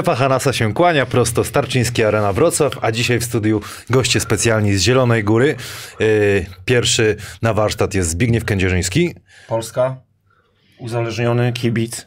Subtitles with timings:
[0.00, 4.82] Strefa Hanasa się kłania, prosto Starczyński Arena Wrocław, a dzisiaj w studiu goście specjalni z
[4.82, 5.56] Zielonej Góry.
[6.00, 6.06] Yy,
[6.64, 9.14] Pierwszy na warsztat jest Zbigniew Kędzierzyński.
[9.48, 9.96] Polska,
[10.78, 12.06] uzależniony kibic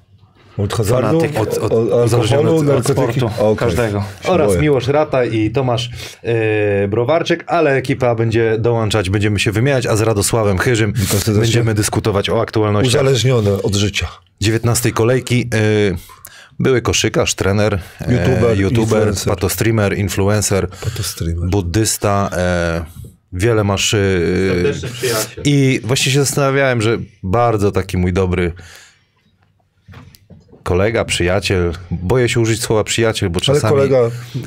[0.58, 1.42] Od hazardu, Fanatyk.
[1.42, 3.56] od, Od- od, od- alkoholu, od sportu, Okej.
[3.58, 4.04] każdego.
[4.28, 4.62] Oraz boję.
[4.62, 5.90] Miłosz Rata i Tomasz
[6.24, 11.34] yy, Browarczyk, ale ekipa będzie dołączać, będziemy się wymieniać, a z Radosławem Chyżym serdecznie.
[11.34, 14.08] będziemy dyskutować o aktualnościach Uzależnione od życia.
[14.42, 15.38] 19 kolejki.
[15.40, 15.98] Yy,
[16.60, 19.34] Były koszykarz, trener, e, YouTuber, youtuber influencer.
[19.34, 20.68] patostreamer, influencer,
[21.50, 22.86] buddysta, e,
[23.34, 23.94] wiele masz.
[23.94, 24.00] E.
[25.44, 28.54] I właśnie się zastanawiałem, że bardzo taki mój dobry
[30.64, 31.72] kolega, przyjaciel.
[31.92, 33.74] Boję się użyć słowa przyjaciel, bo Ale czasami.
[33.76, 33.98] kolega,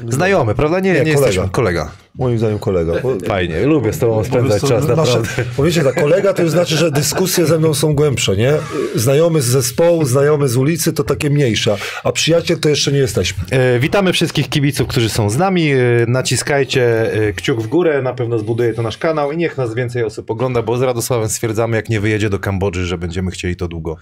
[0.08, 0.80] Znajomy, prawda?
[0.80, 1.34] Nie, nie, Nie, jesteśmy.
[1.48, 1.52] kolega.
[1.52, 1.90] Kolega.
[2.14, 2.92] moim zdaniem kolega.
[3.02, 5.28] Bo, Fajnie, lubię z tobą spędzać czas, nasze- naprawdę.
[5.56, 8.52] Powiecie tak, kolega to znaczy, że dyskusje ze mną są głębsze, nie?
[8.94, 13.44] Znajomy z zespołu, znajomy z ulicy to takie mniejsze, a przyjaciel to jeszcze nie jesteśmy.
[13.50, 15.70] E, Witamy wszystkich kibiców, którzy są z nami.
[15.72, 15.76] E,
[16.08, 20.04] Naciskajcie e, kciuk w górę, na pewno zbuduje to nasz kanał i niech nas więcej
[20.04, 23.68] osób ogląda, bo z Radosławem stwierdzamy, jak nie wyjedzie do Kambodży, że będziemy chcieli to
[23.68, 23.96] długo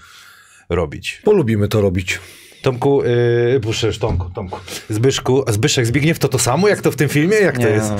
[0.75, 1.21] robić.
[1.25, 2.21] Polubimy to robić.
[2.63, 7.09] Tomku, yy, proszę, Tomku, Tomku, Zbyszku, Zbyszek, Zbigniew, to to samo jak to w tym
[7.09, 7.37] filmie?
[7.37, 7.91] Jak to Nie, jest?
[7.91, 7.97] no,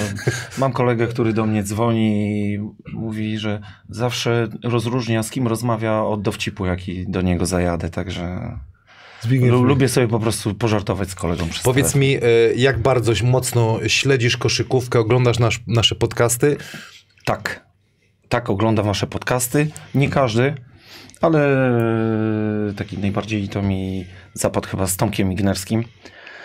[0.59, 2.59] mam kolegę, który do mnie dzwoni i
[2.93, 8.53] mówi, że zawsze rozróżnia z kim rozmawia od dowcipu, jaki do niego zajadę, także
[9.21, 12.01] Zbigniew, lubię sobie po prostu pożartować z kolegą przez Powiedz telefon.
[12.01, 16.57] mi, y, jak bardzo mocno śledzisz koszykówkę, oglądasz nasz, nasze podcasty?
[17.25, 17.67] Tak,
[18.29, 20.55] tak oglądam wasze podcasty, nie każdy,
[21.25, 21.49] ale
[22.77, 25.85] taki najbardziej to mi zapadł chyba z Tomkiem Ignerskim.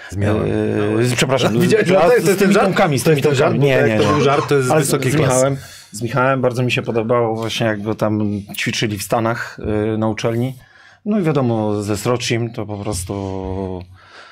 [0.10, 0.40] Zmiana.
[0.40, 2.66] Eee, przepraszam, Widziałeś, z, to z tymi żart?
[2.66, 3.38] Tomkami, z To tymi żart?
[3.38, 3.60] Tomkami.
[3.60, 5.34] Bo Nie, nie, to był żart, to jest Ale wysokiej z, klasy.
[5.34, 5.58] Michałem,
[5.92, 8.22] z Michałem bardzo mi się podobało właśnie jak go tam
[8.56, 9.60] ćwiczyli w Stanach
[9.94, 10.56] y, na uczelni.
[11.06, 13.84] No i wiadomo, ze Sroczim to po prostu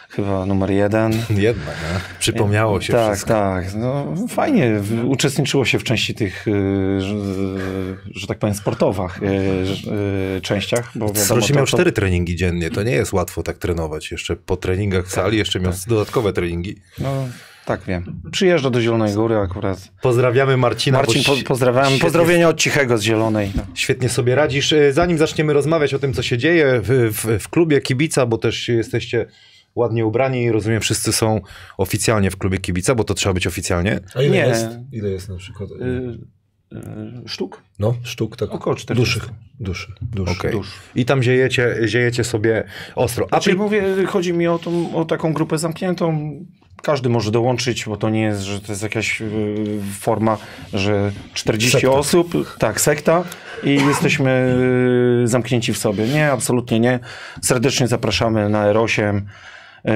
[0.10, 1.12] chyba numer jeden.
[1.30, 2.00] Jednak, nie?
[2.20, 3.34] przypomniało się tak, wszystko.
[3.34, 3.66] tak.
[3.76, 4.82] No, fajnie.
[5.06, 7.16] Uczestniczyło się w części tych, y, że,
[8.16, 9.26] że tak powiem, sportowych y,
[10.38, 10.92] y, częściach.
[10.96, 14.12] Bo wiadomo, miał cztery treningi dziennie, to nie jest łatwo tak trenować.
[14.12, 16.76] Jeszcze po treningach w sali jeszcze miał dodatkowe treningi.
[17.00, 17.28] No,
[17.66, 18.22] tak wiem.
[18.32, 19.92] Przyjeżdża do Zielonej Góry akurat.
[20.02, 20.98] Pozdrawiamy Marcina.
[20.98, 21.86] Marcin, po, pozdrawiam.
[21.86, 23.52] świetnie- Pozdrowienia od Cichego z Zielonej.
[23.56, 23.64] No.
[23.74, 24.74] Świetnie sobie radzisz.
[24.92, 28.68] Zanim zaczniemy rozmawiać o tym, co się dzieje w, w, w klubie kibica, bo też
[28.68, 29.26] jesteście
[29.78, 31.42] ładnie ubrani i rozumiem, wszyscy są
[31.78, 34.00] oficjalnie w klubie kibica, bo to trzeba być oficjalnie.
[34.16, 34.40] A ile Nie.
[34.40, 34.68] jest?
[34.92, 35.70] Ile jest na przykład?
[35.72, 35.76] Y,
[36.74, 36.78] y,
[37.30, 37.62] sztuk?
[37.80, 38.52] No, sztuk tak.
[38.52, 39.20] Około 40.
[39.20, 39.32] Duszy.
[39.60, 39.94] Duszy.
[40.02, 40.32] Duszy.
[40.40, 40.52] Okej.
[40.52, 40.72] Dusz.
[40.96, 42.64] I tam ziejecie, ziejecie sobie
[42.96, 43.26] ostro.
[43.26, 46.32] A Znaczy, mówię, chodzi mi o, tą, o taką grupę zamkniętą.
[46.84, 50.38] Każdy może dołączyć, bo to nie jest, że to jest jakaś y, forma,
[50.74, 51.92] że 40 Sekta.
[51.92, 53.24] osób, tak, sekta
[53.64, 54.56] i jesteśmy
[55.24, 56.08] y, zamknięci w sobie.
[56.08, 57.00] Nie, absolutnie nie.
[57.42, 59.22] Serdecznie zapraszamy na R8.
[59.88, 59.92] Y,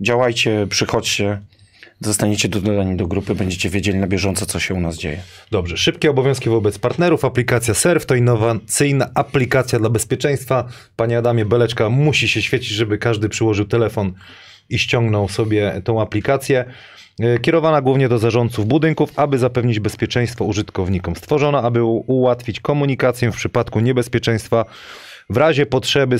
[0.00, 1.40] działajcie, przychodźcie.
[2.00, 5.22] Zostaniecie dodani do grupy, będziecie wiedzieli na bieżąco, co się u nas dzieje.
[5.50, 7.24] Dobrze, szybkie obowiązki wobec partnerów.
[7.24, 10.68] Aplikacja Surf to innowacyjna aplikacja dla bezpieczeństwa.
[10.96, 14.12] Panie Adamie, beleczka musi się świecić, żeby każdy przyłożył telefon
[14.70, 16.64] i ściągnął sobie tą aplikację.
[17.20, 21.16] E, Kierowana głównie do zarządców budynków, aby zapewnić bezpieczeństwo użytkownikom.
[21.16, 24.64] Stworzona, aby ułatwić komunikację w przypadku niebezpieczeństwa,
[25.30, 26.18] w razie potrzeby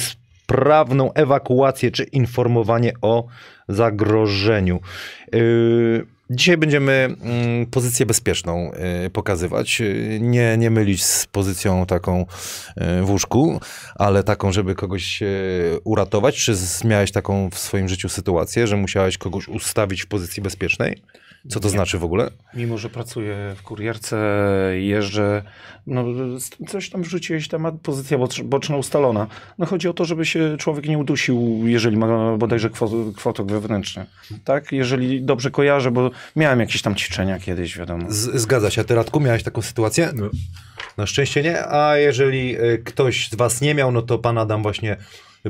[0.51, 3.27] sprawną ewakuację czy informowanie o
[3.69, 4.81] zagrożeniu.
[5.33, 8.73] Yy, Dzisiaj będziemy mm, pozycję bezpieczną
[9.07, 9.81] y, pokazywać.
[9.81, 12.27] Y, Nie, nie mylić z pozycją taką
[13.03, 13.61] w łóżku,
[13.95, 15.21] ale taką, żeby kogoś
[15.85, 16.37] uratować.
[16.37, 16.55] Czy
[16.85, 21.03] miałeś taką w swoim życiu sytuację, że musiałeś kogoś ustawić w pozycji bezpiecznej?
[21.49, 22.31] Co to znaczy w ogóle?
[22.55, 24.17] Mimo, że pracuję w kurierce,
[24.81, 25.43] jeżdżę,
[25.87, 26.05] no
[26.69, 29.27] coś tam wrzuciłeś temat, pozycja bocz- boczna ustalona.
[29.59, 34.07] No chodzi o to, żeby się człowiek nie udusił, jeżeli ma bodajże kwot- kwotok wewnętrzny.
[34.45, 34.73] Tak?
[34.73, 38.05] Jeżeli dobrze kojarzę, bo miałem jakieś tam ćwiczenia kiedyś, wiadomo.
[38.09, 38.81] Z, zgadza się.
[38.81, 40.11] A ty, Radku, miałeś taką sytuację?
[40.15, 40.31] No.
[40.97, 44.63] Na szczęście nie, a jeżeli y, ktoś z was nie miał, no to pan Adam
[44.63, 44.97] właśnie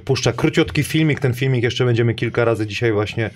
[0.04, 1.20] puszcza króciutki filmik.
[1.20, 3.30] Ten filmik jeszcze będziemy kilka razy dzisiaj właśnie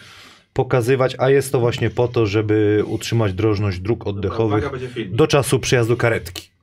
[0.54, 4.70] pokazywać, a jest to właśnie po to, żeby utrzymać drożność dróg oddechowych
[5.10, 6.53] do czasu przyjazdu karetki.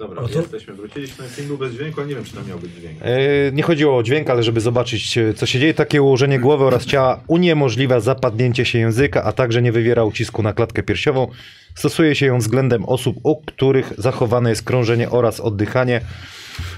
[0.00, 0.74] Dobra, to- jesteśmy.
[0.74, 2.98] Wróciliśmy z filmu bez dźwięku, ale nie wiem, czy tam miał być dźwięk.
[3.02, 5.74] E, Nie chodziło o dźwięk, ale żeby zobaczyć, e, co się dzieje.
[5.74, 10.52] Takie ułożenie głowy oraz ciała uniemożliwia zapadnięcie się języka, a także nie wywiera ucisku na
[10.52, 11.28] klatkę piersiową.
[11.74, 16.00] Stosuje się ją względem osób, u których zachowane jest krążenie oraz oddychanie.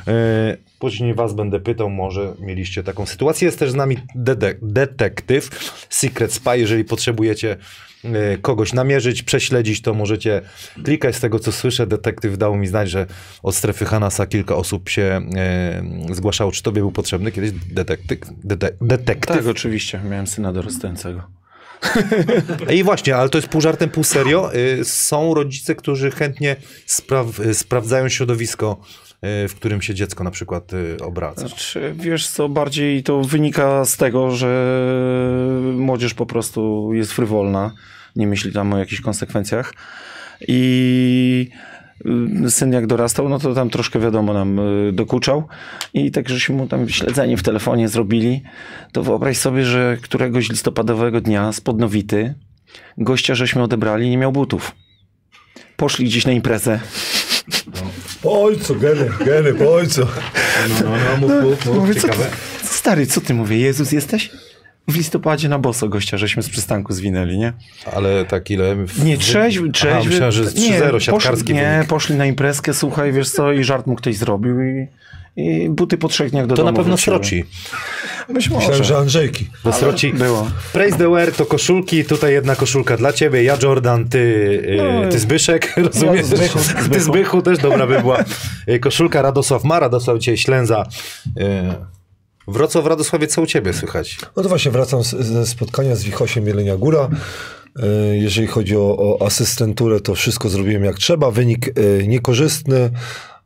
[0.09, 3.47] E, Później was będę pytał, może mieliście taką sytuację.
[3.47, 3.97] Jest też z nami
[4.63, 5.51] detektyw,
[5.91, 6.59] Secret Spy.
[6.59, 7.57] Jeżeli potrzebujecie
[8.43, 10.43] kogoś namierzyć, prześledzić, to możecie
[10.85, 11.17] klikać.
[11.17, 13.07] Z tego co słyszę, detektyw dał mi znać, że
[13.43, 15.83] od strefy Hanasa kilka osób się e,
[16.13, 16.53] zgłaszało.
[16.53, 18.19] Czy tobie był potrzebny kiedyś detektyw?
[18.45, 19.37] Dete- detektyw?
[19.37, 20.01] Tak, oczywiście.
[20.11, 21.23] Miałem syna dorastającego.
[22.77, 24.55] I właśnie, ale to jest pół żartem, pół serio.
[24.55, 26.57] Y, Są rodzice, którzy chętnie
[26.87, 31.49] spraw- y, sprawdzają środowisko, y, w którym się dziecko na przykład y, obraca.
[31.49, 34.79] Znaczy, wiesz co, bardziej to wynika z tego, że
[35.75, 37.75] młodzież po prostu jest frywolna,
[38.17, 39.75] nie myśli tam o jakichś konsekwencjach
[40.49, 41.51] i
[42.45, 45.49] y, syn jak dorastał, no to tam troszkę wiadomo nam y, dokuczał
[45.95, 48.43] i tak żeśmy mu tam śledzenie w telefonie zrobili,
[48.93, 52.35] to wyobraź sobie, że któregoś listopadowego dnia spod Nowity
[52.99, 54.73] gościa żeśmy odebrali nie miał butów.
[55.77, 56.81] Poszli gdzieś na imprezę.
[58.23, 60.01] Po ojcu, geny, geny, po ojcu.
[60.01, 62.25] No, no, no, mów, mów, mów, ciekawe.
[62.63, 63.59] ty, stary, co ty mówię?
[63.59, 64.31] Jezus jesteś?
[64.89, 67.53] W listopadzie na boso gościa, żeśmy z przystanku zwinęli, nie?
[67.97, 68.75] Ale tak ile...
[68.87, 70.11] w- Nie, trzeźwy, Aha, trzeźwy.
[70.11, 71.89] myślałem, że jest 3-0, siatkarski poszli, Nie, wynik.
[71.89, 74.87] poszli na imprezkę, słuchaj, wiesz co, i żart mu ktoś zrobił i,
[75.37, 77.17] i buty po trzech dniach do To domu na pewno wróciły.
[77.17, 77.45] sroci.
[78.29, 78.85] Być Myślałem, może.
[78.85, 79.49] że Andrzejki.
[79.65, 80.13] Do sroci.
[80.13, 80.51] Było.
[80.73, 85.09] Praise the wear to koszulki, tutaj jedna koszulka dla ciebie, ja Jordan, ty, y, No,
[85.11, 86.27] ty Zbyszek, rozumiesz?
[86.27, 87.05] Zbychu, Ty Zbychu.
[87.05, 88.25] Zbychu też dobra by była.
[88.69, 90.87] Y, Koszulka Radosław ma, Radosław cię ślęza.
[92.49, 94.19] Wrocław, Radosławie, co u ciebie słychać?
[94.37, 97.09] No to właśnie wracam ze spotkania z Wichosiem Jelenia Góra.
[97.83, 101.31] E, Jeżeli chodzi o, o asystenturę, to wszystko zrobiłem jak trzeba.
[101.31, 102.91] Wynik e, niekorzystny,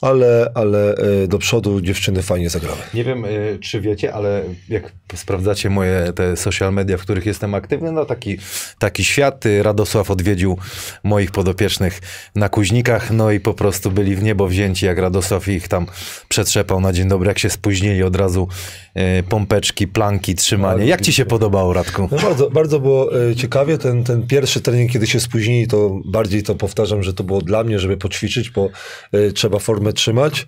[0.01, 2.79] ale, ale e, do przodu dziewczyny fajnie zagrały.
[2.95, 7.55] Nie wiem, y, czy wiecie, ale jak sprawdzacie moje te social media, w których jestem
[7.55, 8.39] aktywny, no taki,
[8.79, 9.47] taki świat.
[9.47, 10.59] Y, Radosław odwiedził
[11.03, 12.01] moich podopiecznych
[12.35, 15.87] na Kuźnikach, no i po prostu byli w niebo wzięci, jak Radosław ich tam
[16.29, 18.49] przetrzepał na dzień dobry, jak się spóźnili od razu
[18.97, 20.87] y, pompeczki, planki, trzymanie.
[20.87, 22.09] Jak ci się podobało, Radku?
[22.13, 23.79] No bardzo, bardzo było e, ciekawie.
[23.79, 27.65] Ten, ten pierwszy trening, kiedy się spóźnili, to bardziej to powtarzam, że to było dla
[27.65, 28.69] mnie, żeby poćwiczyć, bo
[29.13, 30.47] e, trzeba formę trzymać.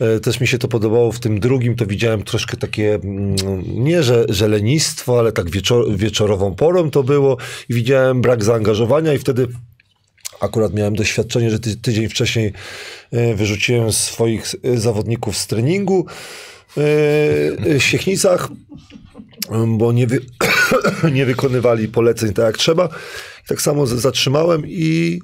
[0.00, 1.12] E, Też mi się to podobało.
[1.12, 3.36] W tym drugim to widziałem troszkę takie, mm,
[3.66, 7.36] nie że, że lenistwo, ale tak wieczor, wieczorową porą to było
[7.68, 9.48] i widziałem brak zaangażowania i wtedy
[10.40, 12.52] akurat miałem doświadczenie, że ty, tydzień wcześniej
[13.10, 16.06] e, wyrzuciłem swoich e, zawodników z treningu
[16.76, 18.48] w Siechnicach,
[19.68, 20.20] bo nie, wy,
[21.12, 22.88] nie wykonywali poleceń tak jak trzeba.
[23.48, 25.20] Tak samo zatrzymałem i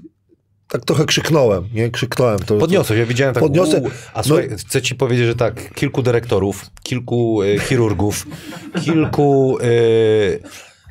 [0.69, 1.91] tak trochę krzyknąłem, nie?
[1.91, 2.39] Krzyknąłem.
[2.39, 3.43] To, Podniosłeś, ja widziałem tak.
[3.43, 3.83] Podniosę.
[4.15, 8.27] A No- słuchaj, chcę ci powiedzieć, że tak, kilku dyrektorów, kilku e, chirurgów,
[8.85, 9.67] kilku e,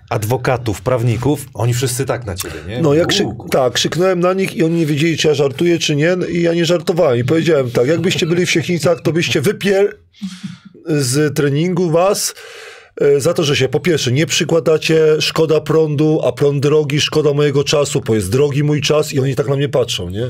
[0.09, 2.81] adwokatów, prawników, oni wszyscy tak na ciebie, nie?
[2.81, 5.95] No ja krzyk, tak, krzyknąłem na nich i oni nie wiedzieli, czy ja żartuję, czy
[5.95, 6.17] nie.
[6.29, 7.19] I ja nie żartowałem.
[7.19, 9.97] I powiedziałem tak, jakbyście byli w Siechnicach, to byście wypier
[10.87, 12.35] z treningu was
[13.17, 17.63] za to, że się po pierwsze nie przykładacie, szkoda prądu, a prąd drogi, szkoda mojego
[17.63, 20.29] czasu, bo jest drogi mój czas i oni tak na mnie patrzą, nie?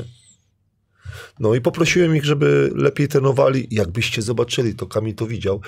[1.40, 3.68] No i poprosiłem ich, żeby lepiej trenowali.
[3.70, 5.60] Jakbyście zobaczyli, to Kamil to widział.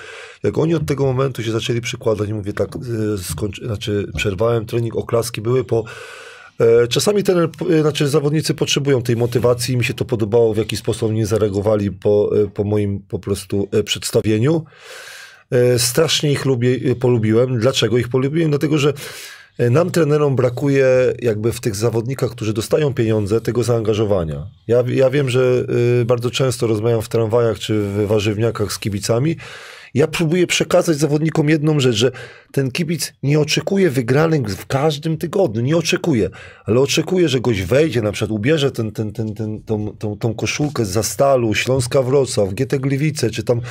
[0.43, 4.95] Jak oni od tego momentu się zaczęli przykładać, mówię tak, e, skończy, znaczy przerwałem trening,
[4.95, 5.83] oklaski były po...
[6.59, 7.49] e, Czasami ten,
[7.81, 9.77] znaczy zawodnicy potrzebują tej motywacji.
[9.77, 13.67] Mi się to podobało, w jaki sposób oni zareagowali po, e, po moim po prostu
[13.71, 14.65] e, przedstawieniu.
[15.51, 17.59] E, Strasznie ich lubię, e, polubiłem.
[17.59, 18.49] Dlaczego ich polubiłem?
[18.49, 18.93] Dlatego, że
[19.57, 20.87] e, nam trenerom brakuje
[21.21, 24.47] jakby w tych zawodnikach, którzy dostają pieniądze, tego zaangażowania.
[24.67, 25.65] Ja, ja wiem, że
[26.05, 29.35] bardzo często rozmawiam w tramwajach czy w warzywniakach z kibicami.
[29.93, 32.11] Ja próbuję przekazać zawodnikom jedną rzecz, że
[32.51, 36.29] ten kibic nie oczekuje wygranych w każdym tygodniu, nie oczekuje,
[36.65, 40.33] ale oczekuje, że goś wejdzie, na przykład ubierze ten, ten, ten, ten, tą, tą, tą
[40.33, 43.61] koszulkę z Zastalu, Śląska Wrocław, GT Gliwice, czy tam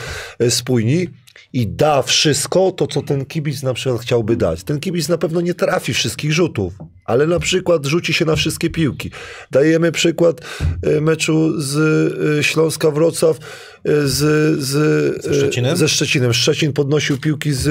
[0.48, 1.06] Spójni
[1.52, 4.64] i da wszystko to, co ten kibic na przykład chciałby dać.
[4.64, 8.70] Ten kibic na pewno nie trafi wszystkich rzutów, ale na przykład rzuci się na wszystkie
[8.70, 9.10] piłki.
[9.50, 10.40] Dajemy przykład
[10.82, 11.76] e, meczu z
[12.38, 13.40] e, Śląska Wrocław e,
[14.06, 15.76] z, z, Ze Szczecinem?
[15.76, 16.32] ze Szczecinem.
[16.32, 17.64] Szczecin podnosił piłki z,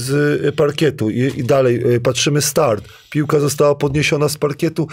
[0.00, 2.88] z parkietu i, i dalej patrzymy start.
[3.10, 4.88] Piłka została podniesiona z parkietu,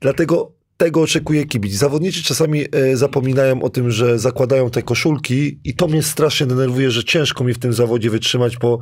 [0.00, 1.72] dlatego tego oczekuje kibic.
[1.72, 6.90] Zawodnicy czasami e, zapominają o tym, że zakładają te koszulki i to mnie strasznie denerwuje,
[6.90, 8.78] że ciężko mi w tym zawodzie wytrzymać, bo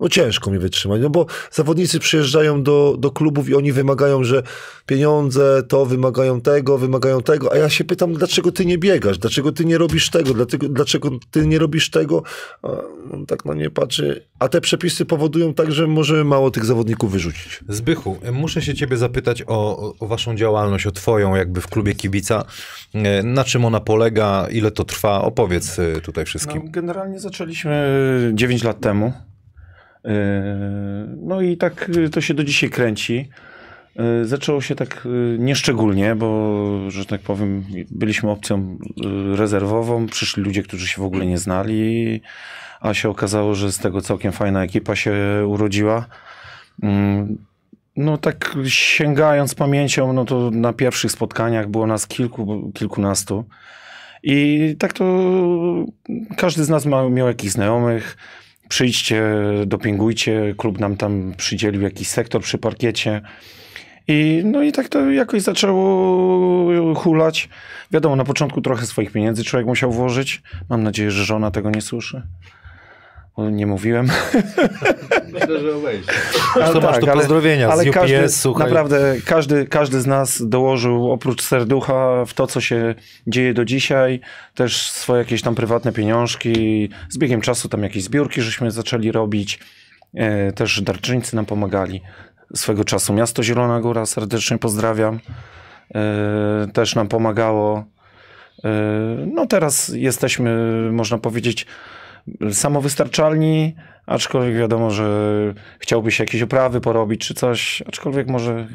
[0.00, 4.42] no ciężko mi wytrzymać, no bo zawodnicy przyjeżdżają do, do klubów i oni wymagają, że
[4.86, 9.52] pieniądze to wymagają tego, wymagają tego, a ja się pytam, dlaczego ty nie biegasz, dlaczego
[9.52, 12.22] ty nie robisz tego, dlaczego, dlaczego ty nie robisz tego,
[12.62, 12.68] a
[13.12, 17.12] on tak na nie patrzy, a te przepisy powodują tak, że możemy mało tych zawodników
[17.12, 17.60] wyrzucić.
[17.68, 22.44] Zbychu, muszę się ciebie zapytać o, o waszą działalność, o twoją jakby w klubie kibica.
[22.94, 25.22] E, Na czym ona polega, ile to trwa?
[25.22, 26.70] Opowiedz e, tutaj No, wszystkim.
[26.70, 29.12] generalnie zaczęliśmy 9 lat temu.
[30.04, 30.12] Yy,
[31.16, 33.28] No i tak to się do dzisiaj kręci.
[33.96, 40.06] Yy, Zaczęło się tak yy, nieszczególnie, bo, że tak powiem, byliśmy opcją yy, rezerwową.
[40.06, 42.20] Przyszli ludzie, którzy się w ogóle nie znali,
[42.80, 45.14] a się okazało, że z tego całkiem fajna ekipa się
[45.48, 46.06] urodziła.
[46.82, 47.38] Mm,
[47.96, 53.44] No tak sięgając pamięcią, no to na pierwszych spotkaniach było nas kilku, kilkunastu.
[54.22, 55.04] I tak to
[56.36, 58.16] każdy z nas ma, miał jakichś znajomych.
[58.68, 59.24] Przyjdźcie,
[59.66, 63.20] dopingujcie, klub nam tam przydzielił jakiś sektor przy parkiecie.
[64.08, 67.48] I, no i tak to jakoś zaczęło hulać.
[67.90, 70.42] Wiadomo, na początku trochę swoich pieniędzy człowiek musiał włożyć.
[70.68, 72.22] Mam nadzieję, że żona tego nie słyszy.
[73.36, 74.06] Bo nie mówiłem.
[75.32, 78.66] Myślę, że to masz tu pozdrowienia z UPS, każdy, słuchaj.
[78.66, 82.94] Naprawdę każdy, każdy z nas dołożył oprócz serducha w to, co się
[83.26, 84.20] dzieje do dzisiaj,
[84.54, 86.88] też swoje jakieś tam prywatne pieniążki.
[87.08, 89.58] Z biegiem czasu tam jakieś zbiórki żeśmy zaczęli robić.
[90.14, 92.02] E, też darczyńcy nam pomagali.
[92.54, 95.20] Swego czasu miasto Zielona Góra, serdecznie pozdrawiam.
[95.94, 97.84] E, też nam pomagało.
[98.64, 98.70] E,
[99.32, 100.52] no teraz jesteśmy,
[100.92, 101.66] można powiedzieć,
[102.52, 103.74] samowystarczalni,
[104.06, 105.32] aczkolwiek wiadomo, że
[105.78, 108.68] chciałby się jakieś oprawy porobić czy coś, aczkolwiek może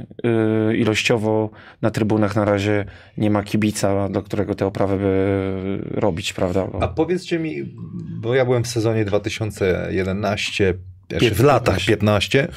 [0.72, 1.50] y, ilościowo
[1.82, 2.86] na trybunach na razie
[3.18, 6.68] nie ma kibica, do którego te oprawy by robić, prawda?
[6.68, 6.84] Bo...
[6.84, 7.74] A powiedzcie mi,
[8.22, 10.74] bo ja byłem w sezonie 2011,
[11.10, 12.48] znaczy w latach 15,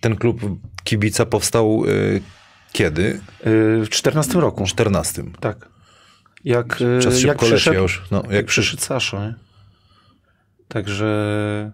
[0.00, 0.40] ten klub
[0.84, 2.20] kibica powstał y,
[2.72, 3.02] kiedy?
[3.02, 3.20] Y,
[3.84, 5.24] w 14 roku, 14.
[5.40, 5.68] tak.
[6.44, 8.02] Jak, y, Czas jak szybko przyszedł, już.
[8.10, 9.34] No, jak jak przyszedł Saszo, nie?
[10.68, 11.72] Także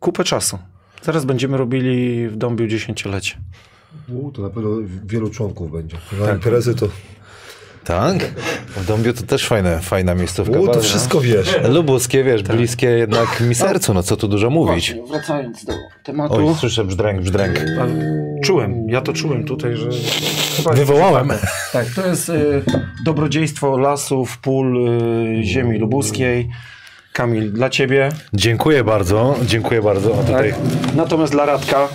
[0.00, 0.58] kupę czasu.
[1.02, 3.36] Zaraz będziemy robili w Dąbiu dziesięciolecie.
[4.08, 4.70] U, to na pewno
[5.04, 5.96] wielu członków będzie.
[6.20, 6.88] Na imprezy to...
[7.84, 8.16] Tak?
[8.76, 10.58] W Dąbiu to też fajne, fajna miejscówka.
[10.58, 11.58] U, to wszystko wiesz.
[11.68, 14.94] Lubuskie, wiesz, bliskie jednak mi sercu, no co tu dużo mówić.
[14.94, 15.72] Właśnie, wracając do
[16.02, 16.48] tematu.
[16.48, 17.58] Oj, słyszę brzdręk, brzdręk.
[18.44, 19.88] Czułem, ja to czułem tutaj, że.
[20.56, 21.32] Chyba Wywołałem.
[21.72, 22.62] Tak, to jest y,
[23.04, 24.88] dobrodziejstwo lasów, pól
[25.38, 26.48] y, ziemi lubuskiej.
[27.12, 28.08] Kamil, dla ciebie.
[28.32, 30.18] Dziękuję bardzo, dziękuję bardzo.
[30.20, 30.60] A tutaj Tak.
[30.94, 31.88] Natomiast dla Radka,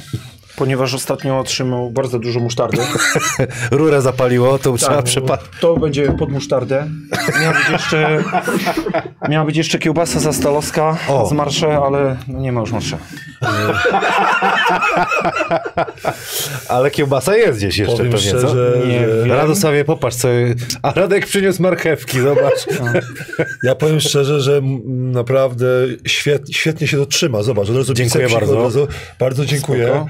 [0.58, 2.78] ponieważ ostatnio otrzymał bardzo dużo musztardy.
[3.72, 5.46] rurę zapaliło, to trzeba Tak, przepalić.
[5.62, 6.88] to będzie pod musztardę.
[7.42, 8.24] Miała być jeszcze,
[9.30, 11.26] miała być jeszcze kiełbasa zastalowska O.
[11.28, 12.98] z marsze, ale no nie ma już marsze.
[16.70, 18.88] Ale kiełbasa jest gdzieś jeszcze Powiem pewnie, szczerze, co?
[18.88, 19.32] Nie że wiem.
[19.32, 20.28] Radosławie, popatrz co...
[20.82, 22.66] A Radek przyniósł marchewki, zobacz.
[23.64, 25.68] ja powiem szczerze, że naprawdę
[26.08, 27.44] świetnie, świetnie się to trzyma.
[27.44, 28.58] Zobacz, od razu Dziękuję bardzo.
[28.58, 28.88] Od razu,
[29.20, 29.88] bardzo dziękuję.
[29.88, 30.08] Spoko.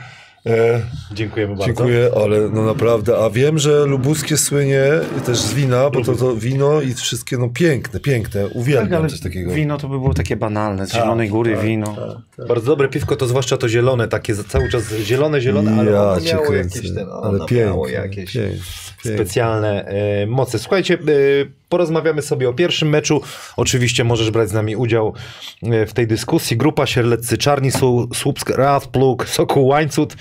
[0.48, 0.82] E,
[1.14, 1.66] Dziękujemy bardzo.
[1.66, 3.18] dziękuję, ale no naprawdę.
[3.18, 4.84] A wiem, że lubuskie słynie
[5.26, 8.48] też z wina, bo to, to wino i wszystkie no piękne, piękne.
[8.48, 9.52] Uwielbiam Tak, ale coś takiego.
[9.52, 10.88] wino to by było takie banalne.
[10.88, 11.96] Z Zielonej Góry wino.
[12.48, 16.22] Bardzo dobre piwko, to zwłaszcza to zielone, takie cały czas zielone, zielone, ale ja ono
[16.22, 16.78] miało kręcę.
[16.80, 18.52] jakieś, ten, ono ale miało piękne, jakieś piękne,
[19.04, 19.14] piękne.
[19.16, 20.60] specjalne e, moce.
[20.60, 20.98] Słuchajcie, e,
[21.70, 23.22] porozmawiamy sobie o pierwszym meczu.
[23.58, 25.14] Oczywiście możesz brać z nami udział
[25.64, 26.58] e, w tej dyskusji.
[26.58, 27.72] Grupa Sierleccy Czarni,
[28.14, 30.16] Słupsk, Radpluk, Sokół Łańcut.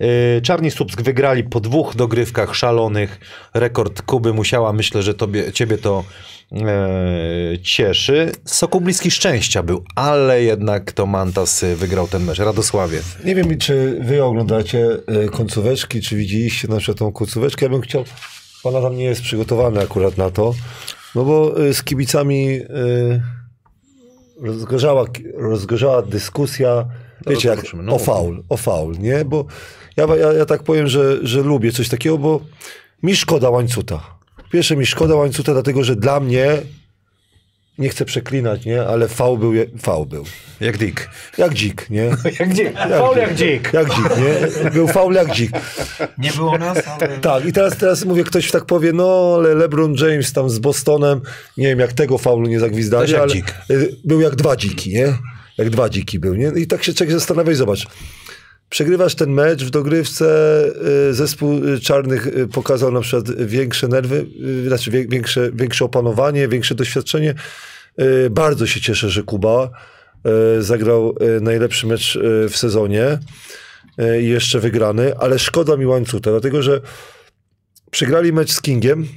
[0.00, 3.20] E, Czarni Słupsk wygrali po dwóch dogrywkach szalonych.
[3.54, 6.04] Rekord Kuby musiała, myślę, że tobie, ciebie to
[6.52, 8.32] e, cieszy.
[8.44, 12.38] Sokół bliski szczęścia był, ale jednak to Mantas e, wygrał ten mecz.
[12.38, 13.00] Radosławie.
[13.24, 14.86] Nie wiem, czy wy oglądacie
[15.32, 17.66] końcóweczki, czy widzieliście na przykład tą końcóweczkę.
[17.66, 18.04] Ja bym chciał,
[18.64, 20.54] pana tam nie jest przygotowany akurat na to,
[21.14, 22.64] no bo e, z kibicami e,
[24.40, 25.04] rozgorzała,
[25.36, 26.86] rozgorzała dyskusja,
[27.26, 29.24] wiecie, jak no o faul, o faul, nie?
[29.24, 29.44] Bo
[29.96, 32.40] ja, ja, ja tak powiem, że, że lubię coś takiego, bo
[33.02, 34.00] mi szkoda łańcuta.
[34.52, 36.62] Pierwsze mi szkoda łańcuta, dlatego że dla mnie,
[37.78, 38.82] nie chcę przeklinać, nie?
[38.86, 40.24] Ale faul był, je- faul był.
[40.60, 41.08] Jak Dick.
[41.38, 42.02] Jak dzik, nie?
[42.40, 42.78] Jak Dick.
[42.78, 43.70] Faul jak dzik.
[43.72, 44.10] Jak dzik,
[44.64, 44.70] nie?
[44.70, 45.50] Był faul jak dzik.
[46.18, 47.18] Nie było nas, ale...
[47.18, 51.20] Tak, i teraz, teraz mówię, ktoś tak powie, no ale LeBron James tam z Bostonem,
[51.56, 53.54] nie wiem jak tego faulu nie zagwizdali, Też jak ale dzik.
[53.70, 55.14] y, był jak dwa dziki, nie?
[55.58, 56.52] Jak dwa dziki był, nie?
[56.56, 57.86] I tak się człowiek zastanawia i zobacz.
[58.70, 60.26] Przegrywasz ten mecz w dogrywce,
[61.10, 64.26] y, zespół y, czarnych y, pokazał na przykład większe nerwy,
[64.66, 67.34] znaczy większe, większe opanowanie, większe doświadczenie.
[68.30, 69.70] Bardzo się cieszę, że Kuba
[70.60, 72.18] zagrał najlepszy mecz
[72.48, 73.18] w sezonie
[74.20, 76.80] i jeszcze wygrany, ale szkoda mi łańcuta, dlatego że
[77.90, 79.08] przegrali mecz z Kingiem,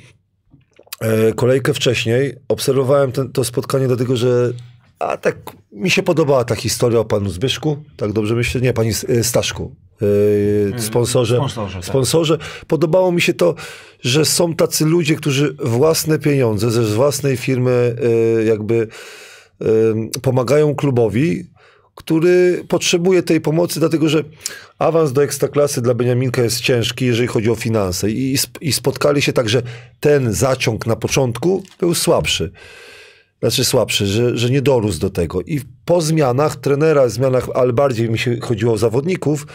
[1.35, 2.35] kolejkę wcześniej.
[2.47, 4.53] Obserwowałem ten, to spotkanie dlatego, że
[4.99, 5.35] a tak
[5.77, 8.61] mi się podobała ta historia o panu Zbyszku, tak dobrze myślę?
[8.61, 9.75] Nie, pani e, Staszku.
[10.01, 11.85] Yy, sponsorze, sponsorze, tak.
[11.85, 12.37] sponsorze.
[12.67, 13.55] Podobało mi się to,
[14.01, 17.95] że są tacy ludzie, którzy własne pieniądze ze własnej firmy
[18.37, 18.87] yy, jakby
[19.59, 19.67] yy,
[20.21, 21.43] pomagają klubowi,
[21.95, 24.23] który potrzebuje tej pomocy, dlatego że
[24.79, 28.11] awans do ekstraklasy dla Beniaminka jest ciężki, jeżeli chodzi o finanse.
[28.11, 29.61] I, I spotkali się tak, że
[29.99, 32.51] ten zaciąg na początku był słabszy.
[33.39, 35.41] Znaczy słabszy, że, że nie dorósł do tego.
[35.41, 39.47] I po zmianach, trenera, zmianach, ale bardziej mi się chodziło o zawodników,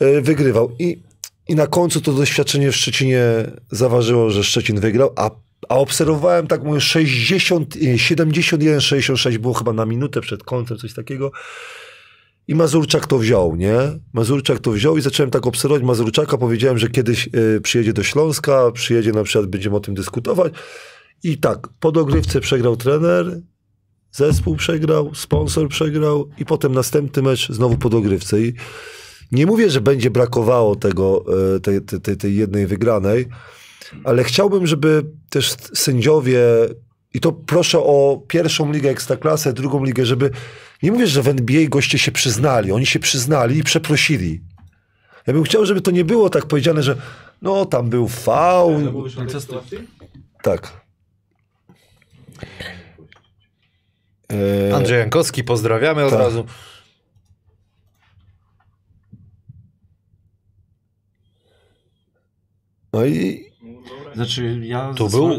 [0.00, 0.72] yy, wygrywał.
[0.78, 1.02] I,
[1.48, 3.24] I na końcu to doświadczenie w Szczecinie
[3.70, 5.30] zaważyło, że Szczecin wygrał, a,
[5.68, 11.32] a obserwowałem tak mówię 60, 71, 66 było chyba na minutę przed końcem, coś takiego.
[12.48, 13.78] I Mazurczak to wziął, nie?
[14.12, 16.38] Mazurczak to wziął i zacząłem tak obserwować Mazurczaka.
[16.38, 20.52] Powiedziałem, że kiedyś y, przyjedzie do Śląska, przyjedzie na przykład, będziemy o tym dyskutować.
[21.22, 23.40] I tak, po dogrywce przegrał trener,
[24.12, 28.40] zespół przegrał, sponsor przegrał i potem następny mecz znowu po dogrywce.
[28.40, 28.54] I
[29.32, 31.24] nie mówię, że będzie brakowało tego,
[31.56, 33.28] y, tej, tej, tej, jednej wygranej,
[34.04, 36.40] ale chciałbym, żeby też sędziowie,
[37.14, 40.30] i to proszę o pierwszą ligę ekstraklasę, drugą ligę, żeby,
[40.82, 44.40] nie mówię, że w NBA goście się przyznali, oni się przyznali i przeprosili.
[45.26, 46.96] Ja bym chciał, żeby to nie było tak powiedziane, że
[47.42, 48.92] no tam był faul.
[49.40, 49.78] Sytuacji?
[50.42, 50.79] Tak.
[54.70, 56.20] E, Andrzej Jankowski, pozdrawiamy od Tak.
[56.20, 56.44] razu.
[62.92, 63.44] no i
[64.14, 64.94] Znaczy, ja...
[64.96, 65.30] Tu ze był?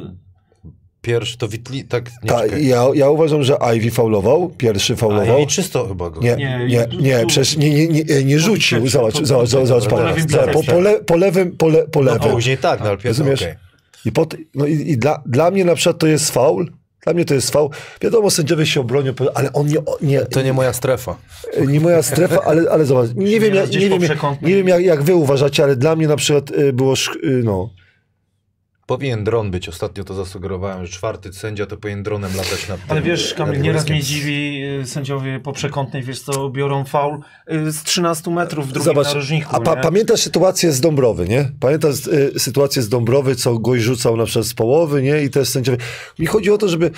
[1.01, 5.39] Pierwszy to Witli, tak, nie ta, ja, ja uważam, że Ivy faulował, pierwszy A faulował.
[5.39, 6.21] i czysto chyba go.
[6.21, 8.87] Nie, Nie, nie, nie, przecież nie, nie, nie, nie rzucił.
[8.87, 12.11] Zobacz, po- zobacz, po- zobacz, Zobacz, Po, po, le, po lewym, po, le, po No,
[12.13, 12.31] lewym.
[12.31, 13.41] później tak, no ale pierwszy, Rozumiesz?
[13.41, 13.55] okej.
[14.05, 16.71] I, po, no i, i dla, dla mnie na przykład to jest faul.
[17.01, 17.69] Dla mnie to jest faul.
[18.01, 21.17] Wiadomo, sędziowie się obronią, ale on nie, nie, To nie moja strefa.
[21.67, 24.01] nie moja strefa, ale, ale zobacz, nie wiem, jak, gdzieś nie wiem,
[24.41, 27.69] nie wiem jak, jak wy uważacie, ale dla mnie na przykład y, było, y, no,
[28.91, 33.01] Powinien dron być, ostatnio to zasugerowałem, że czwarty sędzia to powinien dronem latać nad Ale
[33.01, 37.19] wiesz, Kamil, nieraz mnie dziwi y, sędziowie po przekątnej, wiesz co, biorą faul
[37.51, 39.81] y, z 13 metrów w drugim Zobacz, narożniku, a pa, nie?
[39.81, 41.51] pamiętasz sytuację z Dąbrowy, nie?
[41.59, 45.23] Pamiętasz y, sytuację z Dąbrowy, co gość rzucał na przykład z połowy, nie?
[45.23, 45.77] I też sędziowie.
[46.19, 46.91] Mi chodzi o to, żeby,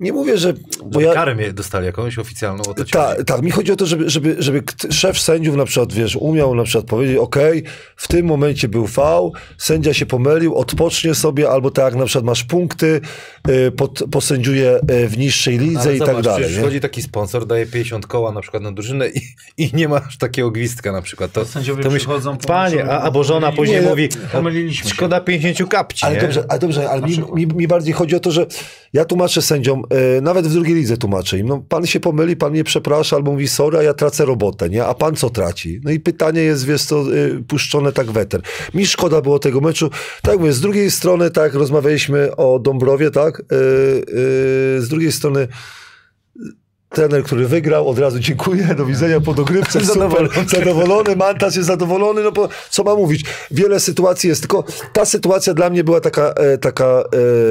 [0.00, 0.54] nie mówię, że...
[0.84, 3.86] Bo ja, karę mnie dostali jakąś oficjalną o to tak, tak, mi chodzi o to,
[3.86, 7.62] żeby, żeby, żeby szef sędziów na przykład, wiesz, umiał na przykład powiedzieć, okej,
[7.96, 12.24] w tym momencie był fał, sędzia się pomylił, odpocznie sobie, albo tak jak na przykład
[12.24, 13.00] masz punkty,
[13.76, 16.54] pod, posędziuje y, w niższej lidze Ale i zobacz, tak dalej.
[16.54, 19.20] Wchodzi taki sponsor, daje 50 koła na przykład na drużynę i,
[19.56, 21.32] i nie masz takiego gwizdka na przykład.
[21.32, 25.70] To, Sędziowie to przychodzą, panie, a, albo żona pomylili- później Nie, mówi, pomyliliśmy szkoda 50
[25.70, 26.20] kapci, Ale nie?
[26.20, 28.46] dobrze, ale dobrze, ale mi, mi, mi bardziej chodzi o to, że
[28.92, 32.50] ja tłumaczę sędziom, e, nawet w drugiej lidze tłumaczę im, no pan się pomyli, pan
[32.52, 34.84] mnie przeprasza albo mówi sorry, a ja tracę robotę, nie?
[34.84, 35.80] A pan co traci?
[35.84, 37.04] No i pytanie jest, wiesz co, e,
[37.48, 38.40] puszczone tak weter.
[38.74, 39.90] Mi szkoda było tego meczu.
[40.22, 43.37] Tak mówię, z drugiej strony, tak, rozmawialiśmy o Dąbrowie, tak?
[43.40, 43.42] E,
[44.76, 45.48] e, z drugiej strony
[46.88, 50.28] trener, który wygrał, od razu dziękuję, do widzenia po dogrywce, Zadowolony.
[50.28, 55.04] super, zadowolony, Mantas jest zadowolony, no bo co ma mówić, wiele sytuacji jest, tylko ta
[55.04, 57.04] sytuacja dla mnie była taka, e, taka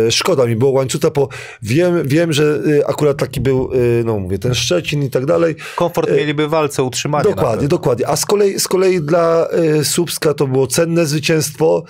[0.08, 1.30] e, szkoda mi było łańcucha, bo
[1.62, 5.56] wiem, wiem, że e, akurat taki był, e, no mówię, ten Szczecin i tak dalej,
[5.76, 7.30] Komfort mieliby w walce utrzymanie.
[7.30, 8.08] Dokładnie, dokładnie.
[8.08, 9.47] A z kolei, z kolei dla
[9.80, 11.84] y, Słupska to było cenne zwycięstwo.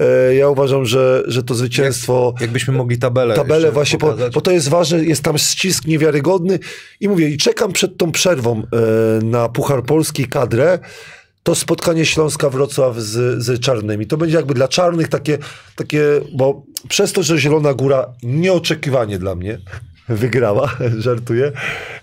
[0.00, 2.34] E, ja uważam, że, że to zwycięstwo.
[2.40, 6.58] Jakbyśmy mogli tabelę Tabelę właśnie, bo, bo to jest ważne, jest tam ścisk niewiarygodny
[7.00, 10.78] i mówię, i czekam przed tą przerwą e, na Puchar Polski kadrę,
[11.42, 14.06] to spotkanie Śląska-Wrocław z, z Czarnymi.
[14.06, 15.38] To będzie jakby dla Czarnych takie,
[15.76, 19.58] takie, bo przez to, że Zielona Góra nieoczekiwanie dla mnie
[20.08, 21.52] wygrała, żartuję.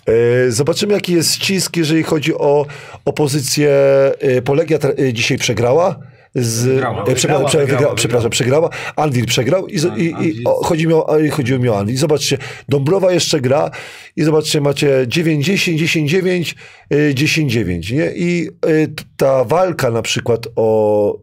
[0.06, 2.66] E, Zobaczymy, jaki jest ścisk, jeżeli chodzi o,
[3.06, 3.72] o pozycję.
[4.20, 4.80] e, Polegia
[5.14, 6.15] dzisiaj przegrała.
[6.36, 7.04] Z, Wygrała.
[7.04, 8.70] e, przepraszam, Wygrała, wygrała, wygra- przepraszam, przegrała.
[8.96, 11.98] Anwil przegrał i, z- i, i o, chodzi, mi o, i chodziło mi o Anwil.
[11.98, 12.38] Zobaczcie,
[12.70, 13.72] Dąbrowa jeszcze gra
[14.16, 16.56] i zobaczcie, macie 9-10, 10-9,
[16.94, 18.12] y, 10-9, nie?
[18.16, 18.50] I
[18.96, 21.20] t- ta walka na przykład o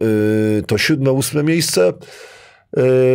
[0.67, 1.93] to siódme, ósme miejsce,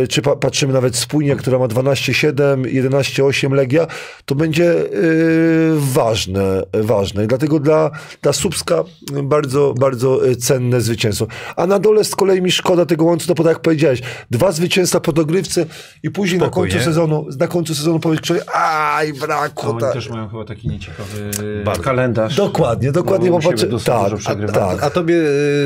[0.08, 3.86] czy pa, patrzymy nawet spójnie, która ma 12-7, 11-8 Legia,
[4.24, 7.24] to będzie y, ważne, ważne.
[7.24, 7.90] I dlatego dla,
[8.22, 8.84] dla Słupska
[9.22, 11.26] bardzo, bardzo y, cenne zwycięstwo.
[11.56, 14.52] A na dole z kolei mi szkoda tego łącu, no bo tak jak powiedziałeś, dwa
[14.52, 15.66] zwycięstwa po dogrywce
[16.02, 16.84] i później na Spokój, końcu nie?
[16.84, 19.70] sezonu, na końcu sezonu powiedz człowiek, aj, brakło.
[19.70, 19.92] oni Ta...
[19.92, 21.30] też mają chyba taki nieciekawy
[21.64, 21.82] Bardzo.
[21.82, 22.36] kalendarz.
[22.36, 24.82] Dokładnie, dokładnie, Bo bo u siebie patrzę, dosyć dużo tak, a, tak.
[24.82, 25.14] A tobie,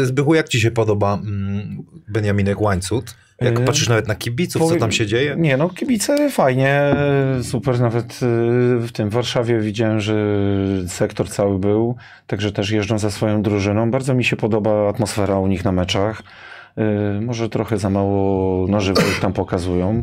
[0.03, 3.22] y, Zbychu, jak ci się podoba mm, Beniaminek Łańcut?
[3.45, 5.35] Jak Yy, patrzysz nawet na kibiców, co tam się dzieje?
[5.39, 6.97] Nie, no kibice fajnie,
[7.43, 7.81] super.
[7.81, 8.17] Nawet y,
[8.79, 10.15] w tym Warszawie widziałem, że
[10.87, 13.91] sektor cały był, także też jeżdżą za swoją drużyną.
[13.91, 16.23] Bardzo mi się podoba atmosfera u nich na meczach.
[16.79, 20.03] Y, Może trochę za mało na żywo ich tam pokazują.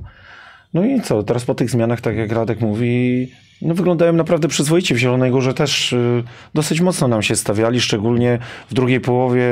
[0.74, 4.96] No i co, teraz po tych zmianach, tak jak Radek mówi, no wyglądają naprawdę przyzwoicie.
[4.96, 9.46] W Zielonej Górze też y, dosyć mocno nam się stawiali, szczególnie w drugiej połowie,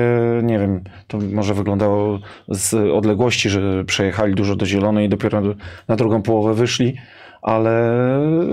[0.43, 5.41] nie wiem, to może wyglądało z odległości, że przejechali dużo do Zielonej i dopiero
[5.87, 6.95] na drugą połowę wyszli,
[7.41, 7.99] ale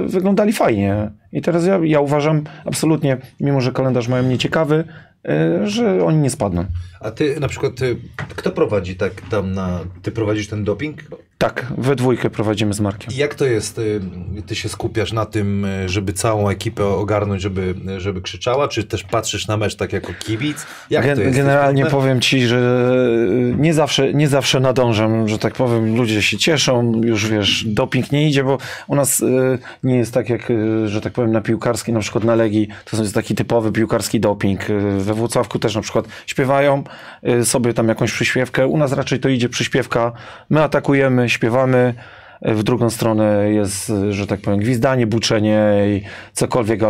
[0.07, 1.11] wyglądali fajnie.
[1.35, 4.85] I teraz ja, ja uważam absolutnie, mimo że kalendarz mają nieciekawy,
[5.63, 6.65] y, że oni nie spadną.
[7.01, 7.97] A ty na przykład, ty,
[8.37, 9.81] kto prowadzi tak tam na...
[10.03, 10.99] Ty prowadzisz ten doping?
[11.39, 13.13] Tak, we dwójkę prowadzimy z Markiem.
[13.15, 13.79] I Jak to jest?
[13.79, 14.01] y,
[14.47, 19.49] Ty się skupiasz na tym, żeby całą ekipę ogarnąć, żeby, żeby krzyczała, czy też patrzysz
[19.49, 20.67] na mecz tak jako kibic?
[20.91, 21.33] Jak Gen-?
[21.33, 22.87] Generalnie powiem ci, że
[23.59, 28.29] nie zawsze, nie zawsze nadążam, że tak powiem, ludzie się cieszą, już wiesz, doping nie
[28.29, 29.23] idzie, bo u nas
[29.83, 30.53] nie jest tak jak,
[30.87, 34.71] że tak powiem, na piłkarskiej, na przykład na Legii, to jest taki typowy piłkarski doping.
[34.71, 36.85] Y, We Włocławku też na przykład śpiewają
[37.29, 40.13] y, sobie tam jakąś przyśpiewkę, u nas raczej to idzie przyśpiewka,
[40.51, 41.95] my atakujemy, śpiewamy,
[42.43, 46.81] w drugą stronę jest, y, że tak powiem, gwizdanie, buczenie i cokolwiek.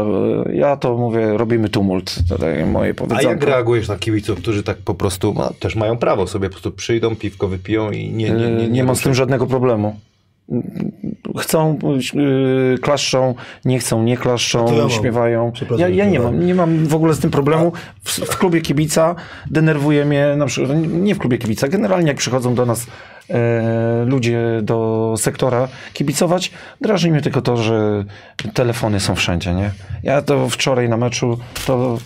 [0.53, 2.15] Ja to mówię, robimy tumult.
[2.41, 3.31] Takie moje A powiedzonko.
[3.31, 6.73] jak reagujesz na kibiców, którzy tak po prostu no, też mają prawo sobie po prostu
[6.73, 9.97] przyjdą, piwko wypiją i nie nie, nie, nie, nie mam z tym żadnego problemu.
[11.39, 11.79] Chcą,
[12.15, 14.89] yy, klaszczą, nie chcą, nie klaszczą, to ja.
[15.53, 17.73] Przepraszam, Ja, ja nie mam, nie mam w ogóle z tym problemu.
[18.05, 19.15] W, w klubie kibica
[19.51, 22.87] denerwuje mnie, na przykład, nie w klubie kibica, generalnie jak przychodzą do nas
[23.31, 28.05] e, ludzie do sektora kibicować, drażni mnie tylko to, że
[28.55, 29.71] telefony są wszędzie, nie?
[30.03, 31.99] Ja to wczoraj na meczu, to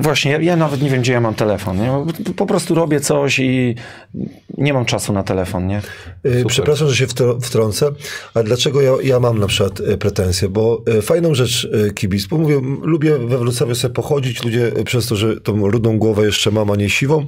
[0.00, 1.76] Właśnie, ja, ja nawet nie wiem, gdzie ja mam telefon.
[1.78, 1.90] Nie?
[2.26, 3.74] Po- Po prostu robię coś i
[4.58, 5.82] nie mam czasu na telefon, nie?
[6.26, 7.06] Y, Przepraszam, że się
[7.42, 7.90] wtrącę,
[8.34, 10.48] ale dlaczego ja, ja mam na przykład y, pretensje?
[10.48, 15.16] Bo y, fajną rzecz kibic, bo mówię, lubię we Wrocławiu sobie pochodzić, ludzie przez to,
[15.16, 17.26] że tą rudą głowę jeszcze mam, a nie siwą,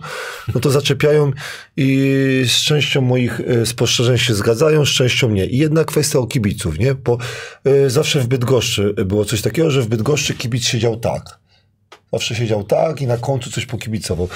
[0.55, 1.33] no to zaczepiają
[1.76, 5.46] i z częścią moich spostrzeżeń się zgadzają, z częścią nie.
[5.46, 6.94] I jedna kwestia o kibiców, nie?
[6.94, 7.18] Bo
[7.87, 11.38] zawsze w Bydgoszczy było coś takiego, że w Bydgoszczy kibic siedział tak.
[12.12, 14.29] Zawsze siedział tak i na końcu coś pokibicował.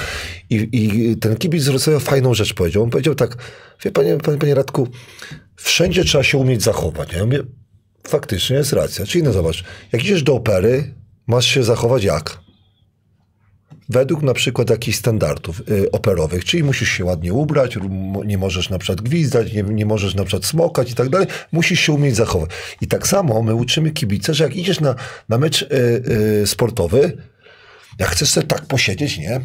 [0.50, 2.82] I, i ten kibic z fajną rzecz powiedział.
[2.82, 3.36] On powiedział tak,
[3.84, 4.88] wie panie, panie, panie Radku,
[5.56, 7.12] wszędzie trzeba się umieć zachować.
[7.12, 7.42] Ja mówię,
[8.08, 9.06] faktycznie jest racja.
[9.06, 10.94] Czyli no zobacz, jak idziesz do opery,
[11.26, 12.40] masz się zachować jak?
[13.88, 17.78] Według na przykład jakichś standardów y, operowych, czyli musisz się ładnie ubrać,
[18.26, 21.80] nie możesz na przykład gwizdać, nie, nie możesz na przykład smokać i tak dalej, musisz
[21.80, 22.50] się umieć zachować.
[22.80, 24.94] I tak samo my uczymy kibice, że jak idziesz na,
[25.28, 25.66] na mecz y,
[26.42, 27.16] y, sportowy,
[28.00, 29.40] jak chcesz sobie tak posiedzieć, nie?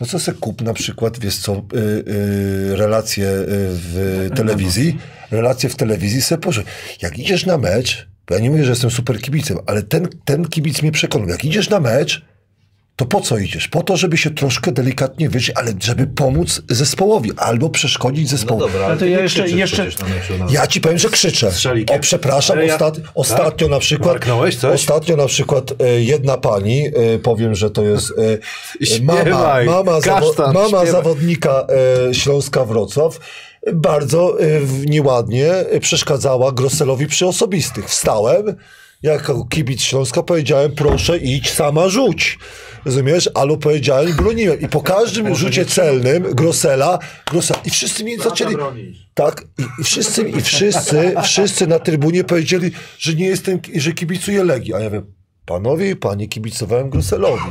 [0.00, 4.98] No co se kup na przykład, wiesz co, y, y, relacje y, w telewizji,
[5.30, 6.62] relacje w telewizji se poże.
[7.02, 10.44] Jak idziesz na mecz, bo ja nie mówię, że jestem super kibicem, ale ten, ten
[10.44, 11.28] kibic mnie przekonał.
[11.28, 12.24] Jak idziesz na mecz,
[12.98, 13.68] to po co idziesz?
[13.68, 18.72] Po to, żeby się troszkę delikatnie wyżyć, ale żeby pomóc zespołowi albo przeszkodzić No zespołowi.
[18.72, 19.88] dobra, ale to ja jeszcze- jeszcze-
[20.38, 20.46] no.
[20.50, 21.52] Ja ci powiem, że krzyczę.
[21.52, 21.96] Strzelikiem.
[21.96, 23.00] O, przepraszam, ja- ostat...
[23.14, 24.08] ostatnio na przykład.
[24.10, 24.80] Marknąłeś coś?
[24.80, 29.92] Ostatnio na przykład e, jedna pani, e, powiem, że to jest e, mama, Śpiewaj, mama,
[30.00, 30.90] zawo- kasztan, mama śpiewaj.
[30.90, 31.66] zawodnika
[32.12, 33.18] Śląska Wrocław.
[33.72, 34.36] Bardzo
[34.86, 37.88] nieładnie przeszkadzała Grosselowi przy osobistych.
[37.88, 38.56] Wstałem,
[39.02, 42.38] jako kibic Śląska powiedziałem, proszę idź sama rzuć.
[42.88, 43.30] Rozumiesz?
[43.34, 44.60] Albo powiedziałem i broniłem.
[44.60, 46.98] I po każdym rzucie celnym Grossela,
[47.30, 48.56] Grossela i wszyscy mi zaczęli...
[49.14, 54.44] Tak, i, i wszyscy, i wszyscy, wszyscy na trybunie powiedzieli, że nie jestem, że kibicuję
[54.44, 54.74] Legii.
[54.74, 55.06] A ja wiem,
[55.46, 57.50] panowie i panie, kibicowałem Grosselowi.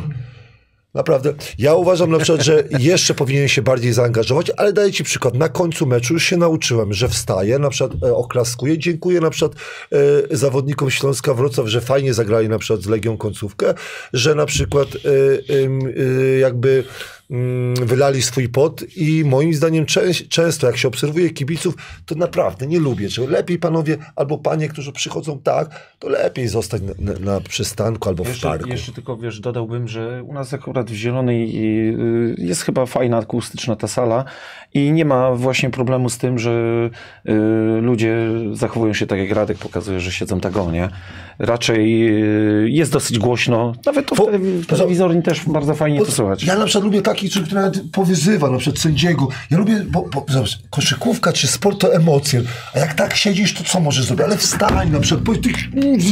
[0.98, 1.34] Naprawdę.
[1.58, 5.36] Ja uważam na przykład, że jeszcze powinien się bardziej zaangażować, ale daję ci przykład.
[5.36, 8.78] Na końcu meczu już się nauczyłem, że wstaję, na przykład e, oklaskuję.
[8.78, 9.52] Dziękuję na przykład
[9.92, 13.74] e, zawodnikom Śląska Wrocław, że fajnie zagrali na przykład z Legią końcówkę,
[14.14, 15.00] że na przykład e,
[15.56, 16.84] e, jakby
[17.82, 22.80] wylali swój pot i moim zdaniem czę, często jak się obserwuje kibiców, to naprawdę nie
[22.80, 23.10] lubię.
[23.10, 28.24] Czy lepiej panowie albo panie, którzy przychodzą tak, to lepiej zostać na, na, przystanku albo
[28.24, 28.70] w Jeszcze, parku.
[28.70, 31.52] jeszcze tylko wiesz, dodałbym, że u nas akurat w Zielonej
[31.90, 34.26] y, jest chyba fajna akustyczna ta sala
[34.74, 36.90] i nie ma właśnie problemu z tym, że
[37.30, 37.32] y,
[37.82, 38.18] ludzie
[38.54, 40.90] zachowują się tak jak Radek pokazuje, że siedzą tak o, nie?
[41.40, 42.10] Raczej
[42.64, 43.74] y, jest dosyć głośno.
[43.86, 46.44] Nawet to w, w telewizorni też bardzo fajnie to słychać.
[46.44, 49.28] Ja na przykład lubię tak taki, który nawet powyzywa na przykład sędziego.
[49.52, 52.42] Ja lubię, bo, bo zobacz, koszykówka czy sport to emocje,
[52.74, 54.26] a jak tak siedzisz, to co możesz zrobić?
[54.26, 55.50] Ale wstań na przykład, powiedz, ty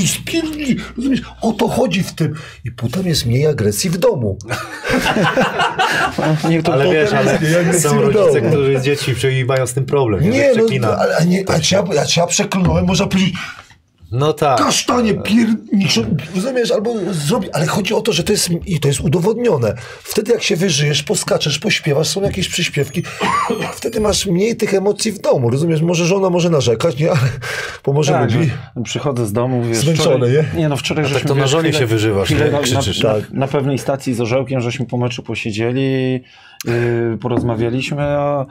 [0.08, 1.22] spierdzi, rozumiesz?
[1.42, 2.34] O to chodzi w tym.
[2.66, 4.38] I potem jest mniej agresji w domu.
[6.50, 7.40] Niech to Ale wiesz, ale
[7.80, 10.30] są rodzice, którzy z przy- mają z tym problem.
[10.30, 13.34] Nie, no, ale a nie, a czy ja, a czy ja przeklnąłem, można powiedzieć,
[14.12, 14.58] No tak.
[14.58, 19.00] kasztanie piernicze, rozumiesz, albo zrobi, ale chodzi o to, że to jest, i to jest
[19.00, 19.76] udowodnione.
[20.04, 23.04] Wtedy jak się wyżyjesz, poskaczesz, pośpiewasz, są jakieś przyśpiewki,
[23.78, 27.20] wtedy masz mniej tych emocji w domu, rozumiesz, może żona może narzekać, nie, ale,
[27.86, 28.50] bo może Tak, lubi.
[28.84, 30.60] przychodzę z domu, wiesz, Zmęczony, wczoraj, nie?
[30.62, 30.70] nie?
[30.70, 31.28] no wczoraj tak żeśmy...
[31.30, 33.04] to na żonie chwilę- się wyżywasz, chwilę na, Krzyczysz.
[33.04, 33.32] na, Tak.
[33.32, 36.14] na pewnej stacji z Orzełkiem, żeśmy po meczu posiedzieli,
[36.66, 38.46] yy, porozmawialiśmy, a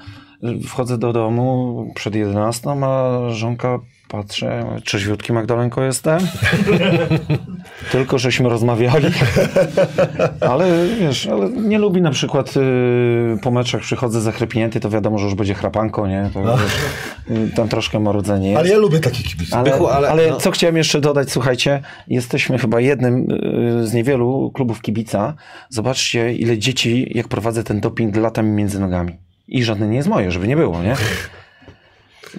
[0.67, 3.79] wchodzę do domu przed 11, a żonka
[4.17, 6.19] patrzę, trzeźwiutki Magdalenko jestem.
[7.93, 9.07] Tylko żeśmy rozmawiali.
[10.51, 15.25] ale wiesz, ale nie lubi na przykład yy, po meczach przychodzę zachrypnięty, to wiadomo, że
[15.25, 16.31] już będzie chrapanko, nie?
[16.35, 16.73] To, wiesz,
[17.29, 18.61] yy, tam troszkę marudzenie jest.
[18.61, 19.55] Ale ja lubię takich kibiców.
[19.55, 20.37] Ale, Bychu, ale- ale, no.
[20.37, 23.27] co chciałem jeszcze dodać, słuchajcie, jesteśmy chyba jednym
[23.83, 25.35] y, z niewielu klubów kibica.
[25.69, 29.17] Zobaczcie, ile dzieci, jak prowadzę ten doping, lata mi między nogami.
[29.49, 30.97] I żadne nie jest moje, żeby nie było, nie?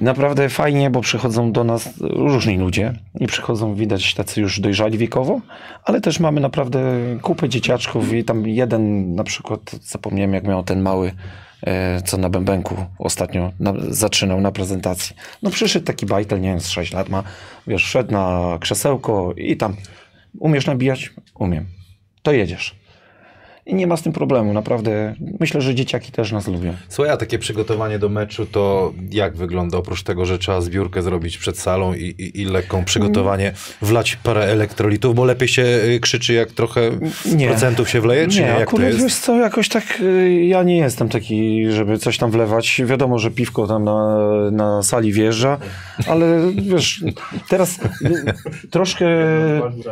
[0.01, 5.41] Naprawdę fajnie, bo przychodzą do nas różni ludzie i przychodzą, widać, tacy już dojrzali wiekowo,
[5.83, 6.79] ale też mamy naprawdę
[7.21, 11.11] kupę dzieciaczków i tam jeden na przykład, zapomniałem jak miał ten mały,
[11.61, 15.15] e, co na bębenku ostatnio na, zaczynał na prezentacji.
[15.43, 17.23] No przyszedł taki bajtel, nie wiem, z 6 lat ma,
[17.67, 19.75] wiesz, wszedł na krzesełko i tam,
[20.39, 21.13] umiesz nabijać?
[21.35, 21.65] Umiem.
[22.23, 22.84] To jedziesz.
[23.67, 25.15] I nie ma z tym problemu, naprawdę.
[25.39, 26.73] Myślę, że dzieciaki też nas lubią.
[26.89, 29.77] Słuchaj, a takie przygotowanie do meczu to jak wygląda?
[29.77, 34.41] Oprócz tego, że trzeba zbiórkę zrobić przed salą i, i, i lekką przygotowanie, wlać parę
[34.45, 36.81] elektrolitów, bo lepiej się y, krzyczy, jak trochę
[37.35, 37.47] Nie.
[37.47, 38.45] procentów się wleje, czy nie?
[38.45, 39.03] Nie, Jak to akurat jest?
[39.03, 42.81] wiesz co, jakoś tak y, ja nie jestem taki, żeby coś tam wlewać.
[42.85, 44.17] Wiadomo, że piwko tam na,
[44.51, 45.57] na sali wjeżdża,
[46.07, 47.03] ale wiesz,
[47.49, 49.05] teraz y, troszkę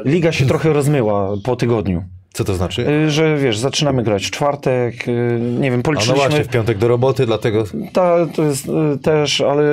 [0.05, 2.03] liga się trochę rozmyła po tygodniu.
[2.33, 2.89] Co to znaczy?
[2.89, 6.15] Y, Że wiesz, zaczynamy grać w czwartek, y, nie wiem, A no policzyliśmy...
[6.15, 9.63] właśnie, w piątek do roboty, dlatego Ta, to jest y, też, ale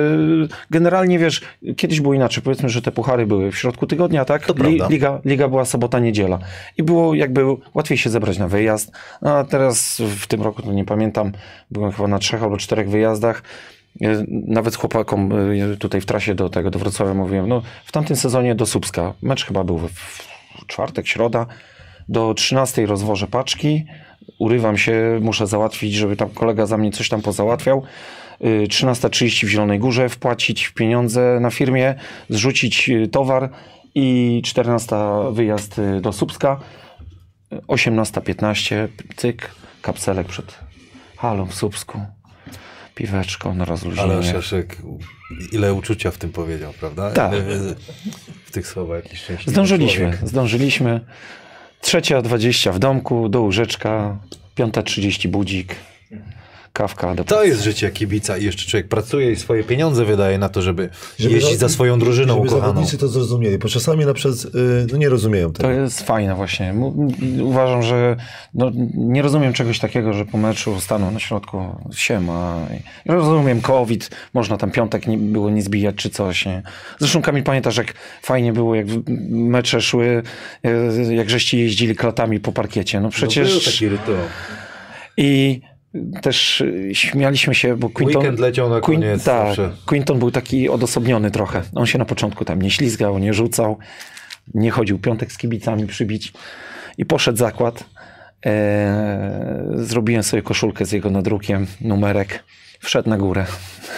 [0.69, 1.41] generalnie wiesz,
[1.77, 2.43] kiedyś było inaczej.
[2.43, 4.45] Powiedzmy, że te puchary były w środku tygodnia, tak?
[4.45, 4.87] To prawda.
[4.89, 6.39] liga, liga była sobota, niedziela.
[6.77, 7.41] I było jakby
[7.73, 8.91] łatwiej się zebrać na wyjazd.
[9.21, 11.31] A teraz w tym roku, to nie pamiętam,
[11.71, 13.43] byłem chyba na trzech albo czterech wyjazdach.
[14.27, 15.29] Nawet chłopakom
[15.79, 19.13] tutaj w trasie do tego, do Wrocławia mówiłem, no w tamtym sezonie do Słupska.
[19.21, 21.45] Mecz chyba był w czwartek, środa.
[22.09, 23.85] Do 13 rozwożę paczki,
[24.39, 27.83] urywam się, muszę załatwić, żeby tam kolega za mnie coś tam pozałatwiał.
[28.45, 31.95] Y, 13.30 w Zielonej Górze, wpłacić pieniądze na firmie,
[32.29, 33.49] zrzucić y, towar
[33.95, 34.95] i 14
[35.31, 36.59] wyjazd y, do Słupska.
[37.53, 40.59] Y, 18.15 cyk, kapselek przed
[41.17, 41.99] halą w Słupsku.
[42.95, 44.09] Piweczko na rozluźnienie.
[44.11, 44.77] Ale Osiaszek,
[45.51, 47.11] ile uczucia w tym powiedział, prawda?
[47.11, 47.31] Tak.
[48.45, 50.29] W tych słowach jakiś Zdążyliśmy, człowiek.
[50.29, 51.01] zdążyliśmy.
[51.81, 54.17] Trzecia dwadzieścia w domku, do łóżeczka,
[54.55, 55.75] piąta trzydzieści budzik,
[56.73, 60.49] kawka do To jest życie kibica i jeszcze człowiek pracuje i swoje pieniądze wydaje na
[60.49, 62.61] to, żeby, Żeby jeździć za- swoją drużyną Żeby ukochaną.
[62.67, 65.69] zawodnicy to zrozumieli, bo czasami na przykład y, no nie rozumieją tego.
[65.69, 66.73] To jest fajne właśnie.
[67.43, 68.15] Uważam, że
[68.53, 71.63] no, nie rozumiem czegoś takiego, że po meczu staną na środku
[71.95, 72.57] siema.
[73.05, 76.45] Ja rozumiem COVID, można tam piątek nie, było nie zbijać czy coś.
[76.45, 76.61] Nie?
[76.99, 78.85] Zresztą Kamil, pamiętasz jak fajnie było, jak
[79.29, 80.23] mecze szły,
[80.63, 82.99] e, jak żeście jeździli klatami po parkiecie.
[82.99, 83.51] No No, przecież...
[83.51, 84.17] był taki rytuał.
[85.17, 85.61] I
[86.21, 88.21] też y, śmialiśmy się, bo Quinton...
[88.21, 89.71] Weekend leciał na koniec tak, zawsze.
[89.85, 91.61] Quinton był taki odosobniony trochę.
[91.75, 93.77] On się na początku tam nie ślizgał, nie rzucał,
[94.53, 96.33] nie chodził piątek z kibicami przybić
[96.97, 97.83] i poszedł zakład.
[98.45, 102.43] E, zrobiłem sobie koszulkę z jego nadrukiem, numerek.
[102.79, 103.45] Wszedł na górę,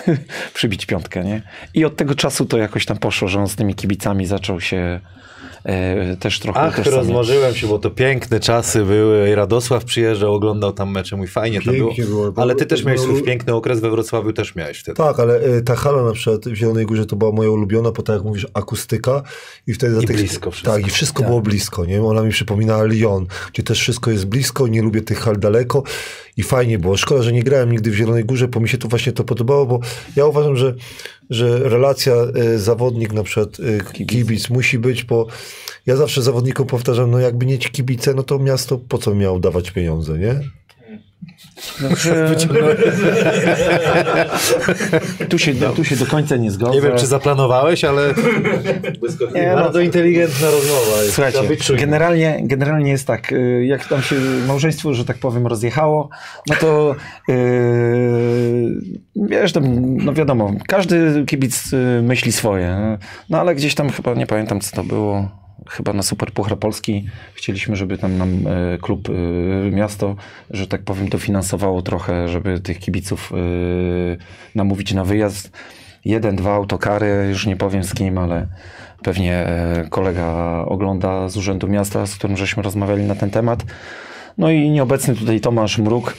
[0.54, 1.42] przybić piątkę, nie?
[1.74, 5.00] I od tego czasu to jakoś tam poszło, że on z tymi kibicami zaczął się
[5.64, 9.36] e, też trochę Ach, rozmarzyłem się, bo to piękne czasy były.
[9.36, 11.94] Radosław przyjeżdżał, oglądał tam mecze, mój fajnie to było.
[11.98, 12.34] Było.
[12.36, 14.96] Ale ty też miałeś No, swój lu- piękny okres we Wrocławiu, też miałeś wtedy.
[14.98, 18.04] Tak, ale y, ta hala na przykład w Zielonej Górze to była moja ulubiona, bo
[18.04, 19.22] tak jak mówisz, akustyka
[19.68, 19.96] i wtedy...
[19.96, 20.72] za I tych- blisko wszystko.
[20.72, 22.04] Tak, i wszystko było blisko, nie?
[22.04, 25.84] Ona mi przypominała Lyon, gdzie też wszystko jest blisko, nie lubię tych hal daleko
[26.38, 26.98] i fajnie było.
[26.98, 29.66] Szkoda, że nie grałem nigdy w Zielonej Górze, bo mi się to właśnie to podobało,
[29.66, 29.80] bo
[30.16, 30.76] ja uważam, że,
[31.34, 32.14] że relacja
[32.56, 34.50] y, zawodnik, na przykład y, kibic.
[34.50, 35.28] musi być, bo
[35.86, 39.40] ja zawsze zawodnikom powtarzam, no jakby nie ci kibice, no to miasto po co miało
[39.40, 40.40] dawać pieniądze, nie?
[41.82, 42.36] Dobrze.
[45.30, 46.72] tu, się, tu się do końca nie zgodzę.
[46.76, 48.14] Nie wiem, czy zaplanowałeś, ale
[49.36, 49.56] Nie, no.
[49.56, 51.02] bardzo inteligentna rozmowa.
[51.02, 51.14] jest.
[51.14, 54.16] Słuchajcie, generalnie, generalnie jest tak, y, jak tam się
[54.48, 56.10] małżeństwo, że tak powiem, rozjechało,
[56.50, 56.96] no to
[57.28, 57.36] yy,
[59.16, 62.98] wiesz, tam, no wiadomo, każdy kibic y, myśli swoje,
[63.30, 67.06] no ale gdzieś tam chyba, nie pamiętam co to było, chyba na Super Puchar Polski
[67.34, 70.16] chcieliśmy, żeby tam nam y, klub, y, miasto,
[70.50, 74.18] że tak powiem, dofinansowało trochę, żeby tych kibiców y,
[74.56, 75.52] namówić na wyjazd.
[76.06, 78.48] Jeden, dwa autokary, już nie powiem z kim, ale
[79.04, 83.64] pewnie e, kolega ogląda z Urzędu Miasta, z którym żeśmy rozmawiali na ten temat.
[84.38, 86.14] No i nieobecny tutaj Tomasz Mruk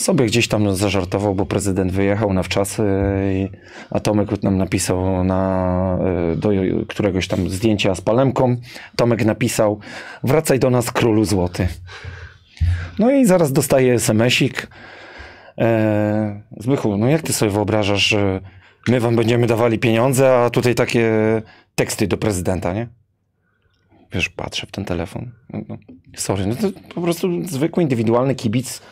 [0.00, 2.82] sobie gdzieś tam zażartował, bo prezydent wyjechał na wczasy,
[3.90, 5.98] a Tomek nam napisał na,
[6.32, 6.50] e, do
[6.88, 8.56] któregoś tam zdjęcia z palemką.
[8.96, 9.80] Tomek napisał,
[10.24, 11.68] wracaj do nas królu złoty.
[12.98, 14.68] No i zaraz dostaje SMS-ik.
[15.58, 18.40] E, Zbychu, no jak ty sobie wyobrażasz, że
[18.88, 21.12] my wam będziemy dawali pieniądze, a tutaj takie
[21.74, 22.88] teksty do prezydenta, nie?
[24.12, 25.30] Wiesz, patrzę w ten telefon.
[25.52, 25.76] No, no,
[26.16, 28.82] sorry, no to po prostu zwykły, indywidualny kibic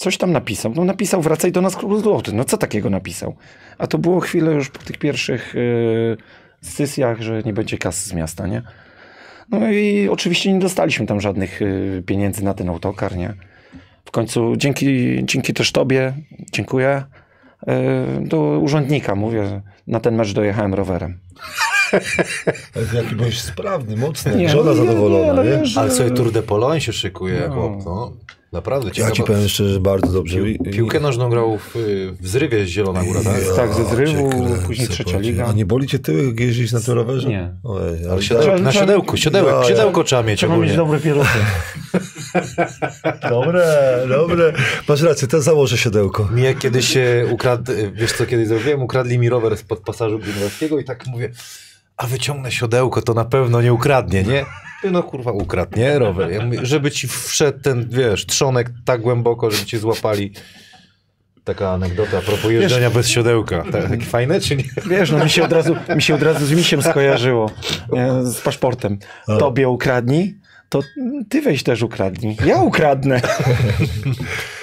[0.00, 0.72] coś tam napisał.
[0.76, 2.32] No napisał, wracaj do nas król złoty.
[2.32, 3.36] No co takiego napisał?
[3.78, 6.16] A to było chwilę już po tych pierwszych yy,
[6.62, 8.62] sesjach, że nie będzie kasy z miasta, nie?
[9.50, 13.34] No i oczywiście nie dostaliśmy tam żadnych y, pieniędzy na ten autokar, nie?
[14.04, 16.12] W końcu dzięki, dzięki też tobie,
[16.52, 17.02] dziękuję,
[17.62, 17.66] y,
[18.20, 21.18] do urzędnika mówię, na ten mecz dojechałem rowerem.
[22.94, 25.50] Jaki byłeś sprawny, mocny, Nie, żona no nie, zadowolona, nie, no nie?
[25.50, 27.54] wiesz, Ale sobie Tour de Pologne się szykuje, No.
[27.54, 28.12] chłop, no.
[28.52, 29.12] Naprawdę Ja ciekawe.
[29.14, 30.50] ci powiem szczerze, bardzo dobrze.
[30.50, 31.74] I- Piłkę nożną grał w,
[32.20, 33.34] w zrywie z Zielona Góra, tak?
[33.48, 35.46] Ja Tak, ze zrywu, kręcę, później trzecia liga.
[35.46, 37.28] A nie boli cię tyłek, jak jeździsz na tym rowerze?
[37.28, 37.54] Nie.
[37.64, 39.68] Ojej, ale Ale na siodełku, siodełek, Ja, ja.
[39.68, 40.76] siodełko trzeba mieć Trzeba mieć ogólnie.
[40.76, 41.28] dobre pieroty.
[43.30, 43.64] Dobre,
[44.08, 44.52] dobre.
[44.88, 46.28] Masz rację, to założę siodełko.
[46.32, 48.82] Mnie kiedyś się ukradł, wiesz co kiedyś zrobiłem?
[48.82, 51.30] Ukradli mi rower spod pasażu Grunwaldzkiego i tak mówię,
[51.96, 54.44] a wyciągnę siodełko, to na pewno nie ukradnie, nie?
[54.82, 55.98] Ty No kurwa ukradł, nie?
[55.98, 56.30] Rower.
[56.30, 60.32] Ja mówię, żeby ci wszedł ten, wiesz, trzonek tak głęboko, żeby ci złapali.
[61.44, 63.64] Taka anegdota a propos jeżdżenia bez siodełka.
[63.72, 64.64] Tak, takie fajne, czy nie?
[64.86, 67.50] Wiesz, no mi się od razu, mi się od razu z misiem skojarzyło.
[67.92, 68.98] Nie, z paszportem.
[69.26, 70.38] Tobie ukradnij,
[70.68, 70.80] to
[71.28, 72.36] ty weź też ukradnij.
[72.46, 73.20] Ja ukradnę.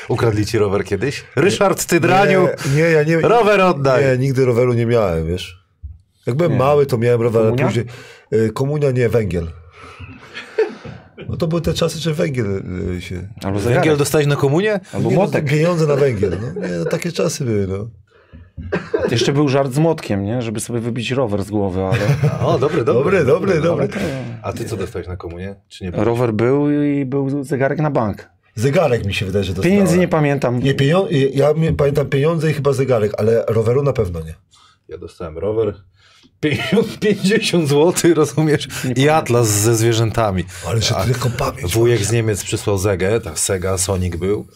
[0.10, 1.23] Ukradli ci rower kiedyś?
[1.36, 3.17] Ryszard, ty draniu, Nie, nie, ja nie.
[3.19, 4.03] rower oddaj.
[4.06, 5.63] Nie, nigdy roweru nie miałem, wiesz.
[6.25, 6.58] Jak byłem Nie.
[6.58, 7.67] mały, to miałem rower, ale Komunia?
[7.67, 7.86] później...
[8.34, 9.47] y, Komunia nie, węgiel.
[11.30, 12.63] No to były te czasy, że węgiel
[12.98, 13.15] y, się...
[13.44, 13.98] Albo Węgiel zegarek.
[14.00, 14.79] dostałeś na komunię?
[14.94, 15.46] Albo Nie, no, młotek.
[15.50, 16.37] Pieniądze na węgiel.
[16.41, 17.87] No, nie, no, takie czasy były, no.
[19.12, 20.41] Jeszcze był żart z młotkiem, nie?
[20.41, 21.98] Żeby sobie wybić rower z głowy, ale
[22.46, 23.87] O, dobry, Dobry, dobry, dobry.
[24.41, 25.56] A ty co dostałeś na komunię?
[25.67, 25.91] Czy nie?
[25.91, 28.29] rower był i był zegarek na bank.
[28.56, 29.71] Zegarek mi się wydaje, że dostałem.
[29.71, 30.60] Pieniędzy nie pamiętam.
[30.60, 34.35] Nie, pieniądze, ja mi- pamiętam pieniądze i chyba zegarek, ale roweru na pewno nie.
[34.87, 35.73] Ja dostałem rower.
[36.40, 38.67] 50, 50 zł, rozumiesz?
[38.96, 40.44] I atlas ze zwierzętami.
[40.67, 41.06] Ale że Tak.
[41.08, 41.73] ty taką pamięć.
[41.73, 44.48] Wujek z Niemiec przysłał Zegę, tak Sega, Sonic był.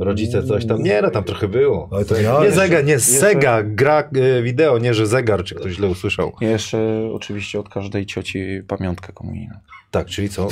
[0.00, 1.88] Rodzice coś tam, nie no tam trochę było.
[1.92, 2.54] Ale to nie miałeś.
[2.54, 4.08] Zega, nie Sega, gra
[4.38, 6.32] e, wideo, nie że zegar, czy ktoś źle usłyszał.
[6.40, 6.78] Ja jeszcze
[7.12, 9.54] oczywiście od każdej cioci pamiątkę komunijną.
[9.90, 10.48] Tak, czyli co?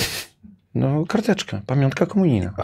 [0.75, 2.55] No, karteczka, pamiątka komunijna.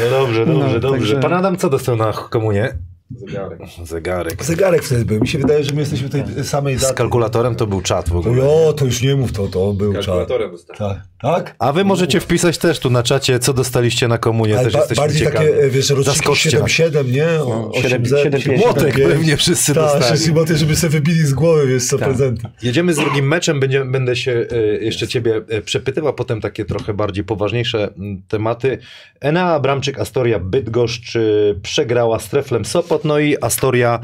[0.00, 0.98] No dobrze, dobrze, No, dobrze.
[0.98, 2.74] także- Pan Adam co dostał na komunię?
[3.18, 3.58] Zegarek.
[3.84, 4.44] Zegarek.
[4.44, 5.20] Zegarek wtedy był.
[5.20, 6.94] Mi się wydaje, że my jesteśmy tej samej Z daty.
[6.94, 8.44] kalkulatorem to był czat w ogóle.
[8.44, 10.06] O, to już nie mów to, to był czas.
[10.06, 10.50] Kalkulatorem.
[10.78, 11.00] Tak.
[11.22, 11.56] tak?
[11.58, 14.78] A wy możecie wpisać też tu na czacie, co dostaliście na komunię, Ale też ba-
[14.78, 15.46] jesteśmy bardziej ciekawi.
[15.46, 17.26] takie, wiesz, roczniki Zaskoczcie 7-7, nie?
[17.26, 19.08] O, No, 8 siedem- Z, siedem- pięć, Młotek pięć.
[19.08, 20.04] pewnie wszyscy Tak, dostali.
[20.04, 22.08] wszyscy moty, żeby sobie wybili z głowy, wiesz, co Tak.
[22.08, 22.48] prezenty.
[22.62, 26.94] Jedziemy z drugim meczem, będzie, będę się e, jeszcze ciebie e, przepytywał, potem takie trochę
[26.94, 28.78] bardziej poważniejsze m, tematy.
[29.20, 31.20] Enea Abramczyk, Astoria Bydgoszcz e,
[31.62, 34.00] przegrała z Treflem Sopot, no i Astoria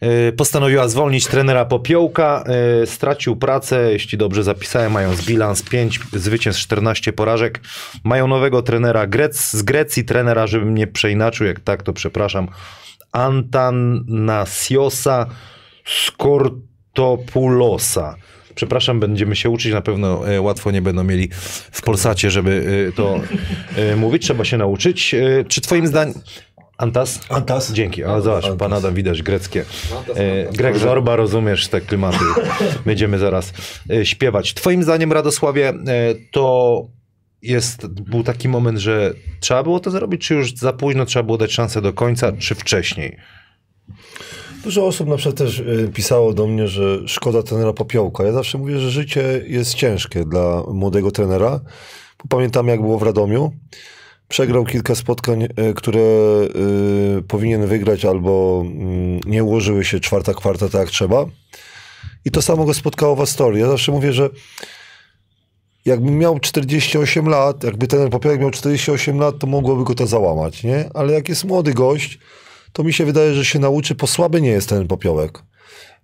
[0.00, 2.44] e, postanowiła zwolnić trenera Popiołka,
[2.82, 7.60] e, stracił pracę, jeśli dobrze zapisałem, mają z bilans 5 zwycięstw, 14 porażek,
[8.04, 12.48] mają nowego trenera Grec, z Grecji, trenera, żebym nie przeinaczył, jak tak to przepraszam,
[13.12, 15.26] Antanasiosa
[15.84, 18.16] Skortopulosa.
[18.54, 21.28] Przepraszam, będziemy się uczyć, na pewno e, łatwo nie będą mieli
[21.72, 23.20] w Polsacie, żeby to
[23.96, 25.14] mówić, trzeba się nauczyć.
[25.48, 26.14] Czy twoim zdaniem...
[26.78, 27.20] Antas?
[27.28, 27.72] Antas.
[27.72, 28.58] Dzięki, a zobacz, Antas.
[28.58, 29.64] pan Adam widać greckie.
[29.98, 30.56] Antas, E, Antas.
[30.56, 32.24] Grek Zorba, rozumiesz te klimaty.
[32.86, 33.52] Będziemy zaraz
[33.90, 34.54] e, śpiewać.
[34.54, 35.74] Twoim zdaniem, Radosławie, e,
[36.32, 36.82] to
[37.42, 41.38] jest, był taki moment, że trzeba było to zrobić, czy już za późno trzeba było
[41.38, 43.16] dać szansę do końca, czy wcześniej?
[44.64, 45.62] Dużo osób na przykład też
[45.94, 48.24] pisało do mnie, że szkoda trenera Popiołka.
[48.24, 51.60] Ja zawsze mówię, że życie jest ciężkie dla młodego trenera.
[52.18, 53.52] Bo pamiętam jak było w Radomiu.
[54.28, 60.68] Przegrał kilka spotkań, e, które e, powinien wygrać albo mm, nie ułożyły się czwarta kwarta
[60.68, 61.26] tak jak trzeba.
[62.24, 63.60] I to samo go spotkało w Astorii.
[63.60, 64.30] Ja zawsze mówię, że
[65.84, 70.64] jakbym miał 48 lat, jakby ten Popiołek miał 48 lat, to mogłoby go to załamać,
[70.64, 70.90] nie?
[70.94, 72.18] Ale jak jest młody gość,
[72.72, 75.42] to mi się wydaje, że się nauczy, po słaby nie jest ten Popiołek.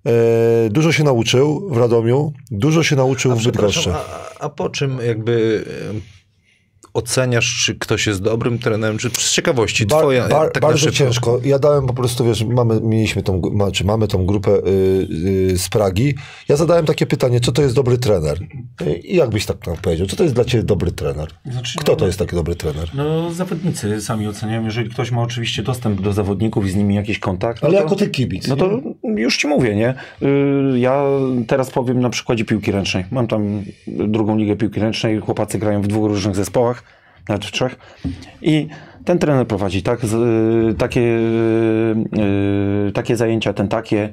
[0.07, 3.93] E, dużo się nauczył w Radomiu, dużo się nauczył w Bydgoszczy.
[3.93, 5.65] A, a po czym jakby
[6.95, 11.41] oceniasz, czy ktoś jest dobrym trenerem, czy z ciekawości Bar- twoja, bar- tak bardzo ciężko.
[11.45, 13.43] Ja dałem po prostu, wiesz, mamy, mieliśmy tą,
[13.73, 14.61] czy mamy tą grupę y,
[15.53, 16.15] y, z Pragi.
[16.49, 18.39] Ja zadałem takie pytanie, co to jest dobry trener?
[19.05, 21.29] I jak byś tak nam powiedział, co to jest dla ciebie dobry trener?
[21.53, 22.91] Znaczy, Kto no, to jest taki dobry trener?
[22.95, 24.65] No, zawodnicy sami oceniają.
[24.65, 27.65] Jeżeli ktoś ma oczywiście dostęp do zawodników i z nimi jakiś kontakt.
[27.65, 28.49] Ale no to, jako ty kibic.
[28.49, 28.81] No to
[29.17, 29.95] już ci mówię, nie?
[30.23, 31.05] Y, Ja
[31.47, 33.05] teraz powiem na przykładzie piłki ręcznej.
[33.11, 35.21] Mam tam drugą ligę piłki ręcznej.
[35.21, 36.84] Chłopacy grają w dwóch różnych zespołach,
[37.29, 37.77] nawet w trzech.
[38.43, 38.69] I
[39.05, 41.01] ten trener prowadzi tak, y, takie,
[42.89, 44.09] y, takie zajęcia, ten takie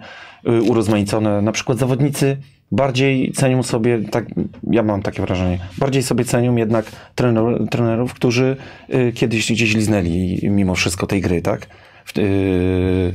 [0.48, 1.42] y, urozmaicone.
[1.42, 2.38] Na przykład zawodnicy
[2.72, 4.26] bardziej cenią sobie, tak,
[4.72, 6.86] ja mam takie wrażenie, bardziej sobie cenią jednak
[7.16, 8.58] trener, trenerów, którzy
[8.94, 11.68] y, kiedyś gdzieś liznęli mimo wszystko tej gry, tak?
[12.06, 13.14] W- y,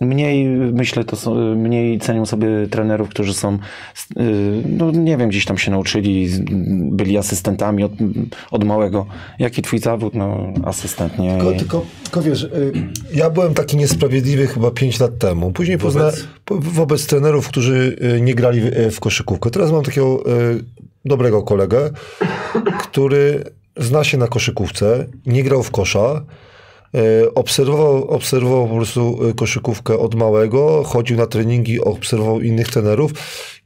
[0.00, 3.58] Mniej, myślę, to są, mniej cenią sobie trenerów, którzy są, y,
[4.68, 6.28] no nie wiem, gdzieś tam się nauczyli,
[6.90, 7.92] byli asystentami od,
[8.50, 9.06] od małego.
[9.38, 10.14] Jaki twój zawód?
[10.14, 11.36] No, asystent, nie?
[11.38, 12.72] Tylko, tylko, tylko wiesz, y,
[13.14, 15.52] ja byłem taki niesprawiedliwy chyba 5 lat temu.
[15.52, 16.14] Później poznałem
[16.44, 19.50] po- wobec trenerów, którzy y, nie grali w, w koszykówkę.
[19.50, 20.24] Teraz mam takiego
[21.04, 21.90] dobrego kolegę,
[22.82, 23.44] który
[23.76, 26.24] zna się na koszykówce, nie grał w kosza.
[26.94, 33.12] Y, Obserwował, obserwował po prostu y, koszykówkę od małego, chodził na treningi, obserwował innych trenerów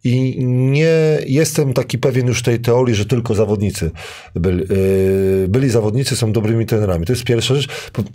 [0.04, 3.90] i nie jestem taki pewien już tej teorii, że tylko zawodnicy
[4.34, 7.06] byli, yy, byli zawodnicy, są dobrymi trenerami.
[7.06, 7.68] To jest pierwsza rzecz.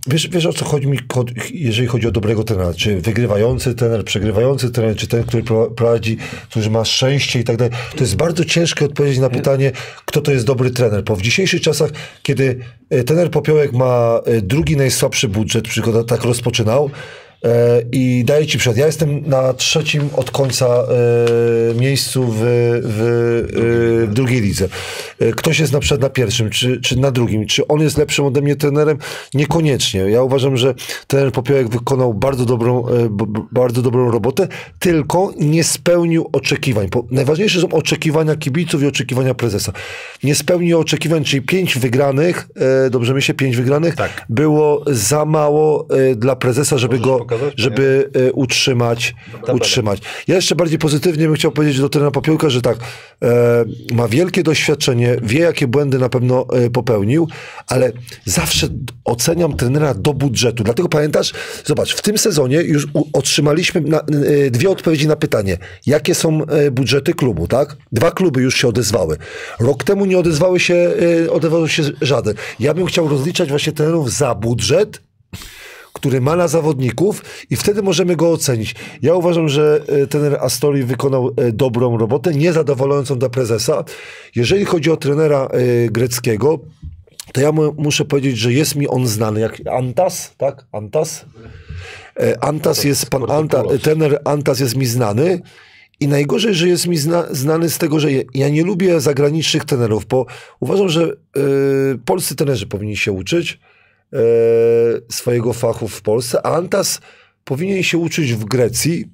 [0.07, 0.99] Wiesz, wiesz o co chodzi mi,
[1.53, 2.73] jeżeli chodzi o dobrego trenera?
[2.73, 6.17] Czy wygrywający trener, przegrywający trener, czy ten, który pro- prowadzi,
[6.49, 7.73] który ma szczęście i tak dalej.
[7.95, 9.71] To jest bardzo ciężkie odpowiedzieć na pytanie,
[10.05, 11.03] kto to jest dobry trener.
[11.03, 11.91] Bo w dzisiejszych czasach,
[12.23, 12.59] kiedy
[12.89, 17.22] e, trener Popiołek ma e, drugi najsłabszy budżet, przykład tak rozpoczynał, E,
[17.91, 18.77] I daję ci przykład.
[18.77, 22.37] Ja jestem na trzecim od końca e, miejscu w,
[22.83, 24.67] w, e, drugiej lidze.
[25.19, 27.45] E, ktoś jest na przykład na pierwszym, czy, czy na drugim.
[27.45, 28.97] Czy on jest lepszym ode mnie trenerem?
[29.33, 29.99] Niekoniecznie.
[29.99, 30.73] Ja uważam, że
[31.07, 33.09] trener Popiołek wykonał bardzo dobrą, e,
[33.51, 34.47] bardzo dobrą robotę,
[34.79, 36.87] tylko nie spełnił oczekiwań.
[36.91, 39.71] Bo najważniejsze są oczekiwania kibiców i oczekiwania prezesa.
[40.23, 42.47] Nie spełnił oczekiwań, czyli pięć wygranych,
[42.85, 44.25] e, dobrze myślę, pięć wygranych, Tak.
[44.29, 49.15] było za mało e, dla prezesa, żeby Możesz go, pokazać, żeby e, utrzymać,
[49.53, 50.01] utrzymać.
[50.27, 52.77] Ja jeszcze bardziej pozytywnie bym chciał powiedzieć do trenera Popiołka, że tak,
[53.23, 57.27] e, ma wielkie doświadczenie, wie jakie błędy na pewno e, popełnił,
[57.67, 57.91] ale
[58.25, 58.67] zawsze
[59.05, 60.63] oceniam trenera do budżetu.
[60.63, 61.33] Dlatego pamiętasz,
[61.65, 66.45] zobacz, w tym sezonie już u, otrzymaliśmy na, e, dwie odpowiedzi na pytanie, jakie są
[66.45, 67.75] e, budżety klubu, tak?
[67.91, 69.17] Dwa kluby już się odezwały.
[69.59, 70.91] Rok temu nie odezwały się,
[71.25, 72.35] e, odezwał się żaden.
[72.59, 75.01] Ja bym chciał rozliczać właśnie trenerów za budżet,
[76.03, 78.75] który ma na zawodników i wtedy możemy go ocenić.
[79.01, 83.83] Ja uważam, że e, trener Astori wykonał e, dobrą robotę, niezadowalającą dla prezesa.
[84.35, 86.59] Jeżeli chodzi o trenera e, greckiego,
[87.33, 90.65] to ja mu, muszę powiedzieć, że jest mi on znany jak Antas, tak?
[90.71, 91.25] Antas?
[92.41, 95.41] Antas jest, pan Anta, trener Antas jest mi znany.
[95.99, 100.05] I najgorzej, że jest mi zna, znany z tego, że ja, nie lubię zagranicznych trenerów,
[100.05, 100.25] bo
[100.59, 101.13] uważam, że
[102.05, 103.59] polscy trenerzy powinni się uczyć
[105.11, 106.99] swojego fachu w Polsce, a Antas
[107.43, 109.05] powinien się uczyć w Grecji,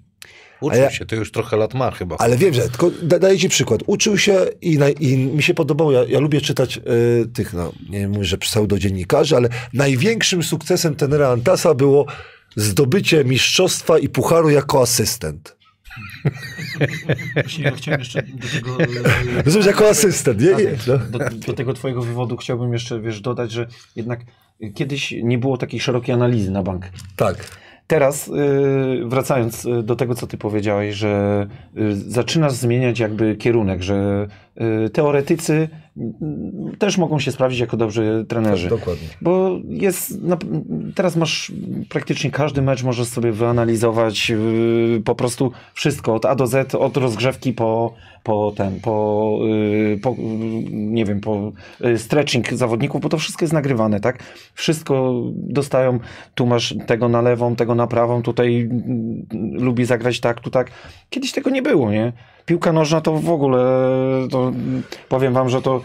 [0.61, 2.15] Uczył ja- się, to już trochę lat ma chyba.
[2.19, 3.81] ale wiem, że tylko da, daję ci przykład.
[3.87, 7.73] Uczył się i, na, i mi się podobało, ja, ja lubię czytać y, tych, no,
[7.89, 12.05] nie mówię, że pseudodziennikarzy, ale największym sukcesem tenera Antasa było
[12.55, 15.57] zdobycie mistrzostwa i pucharu jako asystent.
[17.33, 18.77] Właśnie ja chciałem jeszcze do tego...
[19.45, 20.55] Rozumiesz, jako asystent, nie?
[20.55, 20.97] nie no.
[20.97, 24.19] Do, do tego twojego wywodu chciałbym jeszcze, wiesz, dodać, że jednak
[24.75, 26.85] kiedyś nie było takiej szerokiej analizy na bank.
[27.15, 27.59] Tak.
[27.87, 28.31] Teraz, y,
[29.05, 31.47] wracając y, do tego, co ty powiedziałeś, że
[31.77, 34.27] y, zaczynasz zmieniać jakby kierunek, że
[34.93, 38.69] teoretycy y, też mogą się sprawdzić jako dobrzy trenerzy.
[38.69, 39.07] Dokładnie.
[39.21, 40.37] Bo jest, na-
[40.95, 41.51] teraz masz
[41.89, 46.97] praktycznie każdy mecz możesz sobie wyanalizować yy, po prostu wszystko od A do Z, od
[46.97, 47.93] rozgrzewki po,
[48.23, 50.17] po ten, po, yy, po yy,
[50.71, 51.51] nie wiem, po
[51.97, 54.23] stretching zawodników, bo to wszystko jest nagrywane, tak?
[54.53, 55.99] Wszystko dostają,
[56.35, 58.69] tu masz tego na lewą, tego na prawą, tutaj
[59.51, 60.71] lubi zagrać tak, tu tak.
[61.09, 62.13] Kiedyś tego nie było, nie?
[62.49, 63.59] Piłka nożna to w ogóle,
[64.31, 64.51] to
[65.09, 65.81] powiem wam, że to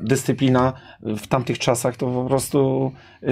[0.00, 0.72] dyscyplina
[1.02, 2.92] w tamtych czasach to po prostu
[3.22, 3.30] yy,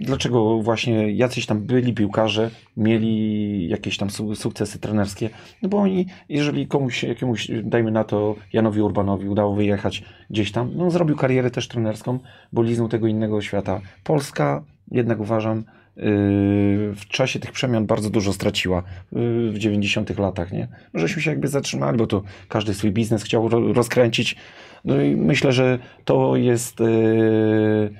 [0.00, 5.30] dlaczego właśnie jacyś tam byli piłkarze, mieli jakieś tam su- sukcesy trenerskie,
[5.62, 10.70] no bo oni, jeżeli komuś, jakiemuś, dajmy na to Janowi Urbanowi udało wyjechać gdzieś tam,
[10.74, 12.18] no zrobił karierę też trenerską,
[12.52, 13.80] bo liznął tego innego świata.
[14.04, 15.64] Polska jednak uważam,
[15.96, 18.82] w czasie tych przemian bardzo dużo straciła
[19.12, 20.68] yy, w 90 latach, nie?
[20.94, 24.36] No, Żeśmy się jakby zatrzymali, bo to każdy swój biznes chciał ro- rozkręcić.
[24.84, 27.90] No i myślę, że to jest yy,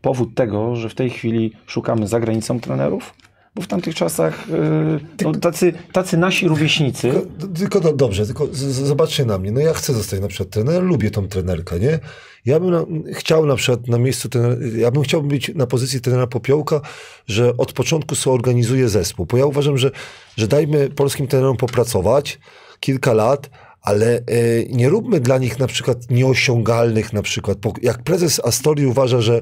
[0.00, 3.14] powód tego, że w tej chwili szukamy za granicą trenerów,
[3.56, 8.46] bo w tamtych czasach yy, no, tacy, tacy nasi rówieśnicy Tylko, tylko do, dobrze, tylko
[8.46, 9.52] z, z, zobaczcie na mnie.
[9.52, 11.98] No ja chcę zostać na przykład trenerem, lubię tą trenerkę, nie?
[12.46, 12.84] Ja bym na,
[13.14, 14.28] chciał na przykład na miejscu
[14.76, 16.80] ja bym chciał być na pozycji trenera Popiołka,
[17.26, 19.90] że od początku sobie organizuje zespół, bo ja uważam, że,
[20.36, 22.38] że dajmy polskim trenerom popracować
[22.80, 23.50] kilka lat,
[23.82, 24.22] ale e,
[24.70, 27.58] nie róbmy dla nich na przykład nieosiągalnych na przykład.
[27.82, 29.40] Jak prezes Astorii uważa, że,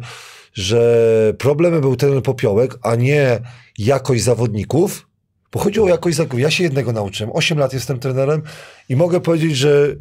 [0.55, 3.41] że problemem był trener Popiołek, a nie
[3.79, 5.07] jakość zawodników,
[5.53, 6.41] bo chodzi o jakość zawodników.
[6.41, 7.33] Ja się jednego nauczyłem.
[7.35, 8.43] 8 lat jestem trenerem
[8.89, 9.97] i mogę powiedzieć, że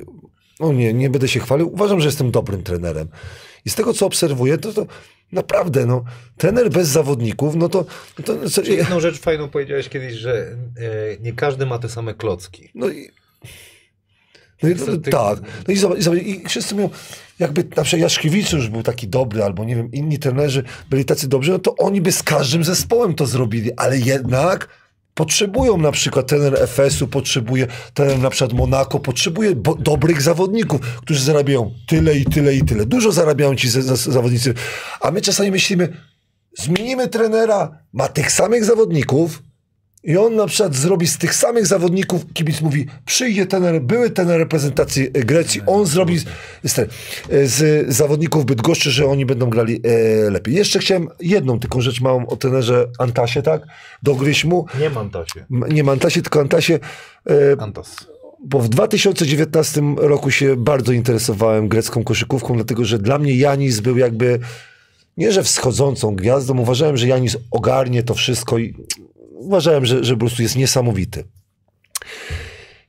[0.59, 1.73] no nie, nie będę się chwalił.
[1.73, 3.07] Uważam, że jestem dobrym trenerem.
[3.65, 4.85] I z tego, co obserwuję, to, to
[5.31, 6.03] naprawdę, no,
[6.37, 7.85] trener bez zawodników, no to,
[8.19, 10.57] no to co, ja, Jedną rzecz fajną powiedziałeś kiedyś, że e,
[11.19, 12.69] nie każdy ma te same klocki.
[12.75, 13.09] no i,
[14.63, 15.39] no i ty- tak.
[15.67, 16.89] No i, zobacz, i, zobacz, i wszyscy mówią,
[17.39, 21.27] jakby na przykład Jaszkiewicz już był taki dobry, albo nie wiem, inni trenerzy byli tacy
[21.27, 24.67] dobrzy, no to oni by z każdym zespołem to zrobili, ale jednak
[25.13, 31.23] potrzebują na przykład trener FS-u, potrzebuje trener na przykład Monako, potrzebuje bo, dobrych zawodników, którzy
[31.23, 32.85] zarabiają tyle i tyle i tyle.
[32.85, 34.53] Dużo zarabiają ci z, z, zawodnicy,
[35.01, 35.97] a my czasami myślimy,
[36.57, 39.43] zmienimy trenera, ma tych samych zawodników,
[40.03, 44.39] i on na przykład zrobi z tych samych zawodników, kibic mówi, przyjdzie tener, były tener
[44.39, 46.25] reprezentacji Grecji, on zrobi z,
[46.65, 46.87] z, ten-
[47.43, 50.55] z zawodników Bydgoszczy, że oni będą grali e, lepiej.
[50.55, 53.61] Jeszcze chciałem jedną tylko rzecz małą o tenerze Antasie, tak?
[54.03, 55.39] Dogryź mu, Nie mam tasie.
[55.51, 56.79] M- nie Antasie, tylko Antasie,
[57.29, 57.95] e, Antas.
[58.45, 63.97] bo w 2019 roku się bardzo interesowałem grecką koszykówką, dlatego że dla mnie Janis był
[63.97, 64.39] jakby
[65.17, 66.57] nie, że wschodzącą gwiazdą.
[66.59, 68.73] Uważałem, że Janis ogarnie to wszystko i
[69.43, 71.23] uważałem, że, że po prostu jest niesamowity.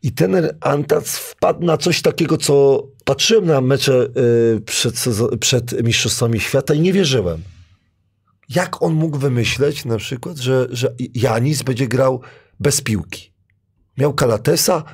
[0.03, 4.09] I ten Antac wpadł na coś takiego, co patrzyłem na mecze
[4.57, 5.05] y, przed,
[5.41, 7.43] przed Mistrzostwami Świata i nie wierzyłem.
[8.49, 12.21] Jak on mógł wymyśleć na przykład, że, że Janis będzie grał
[12.61, 13.33] bez piłki?
[13.99, 14.85] Miał Kalatesa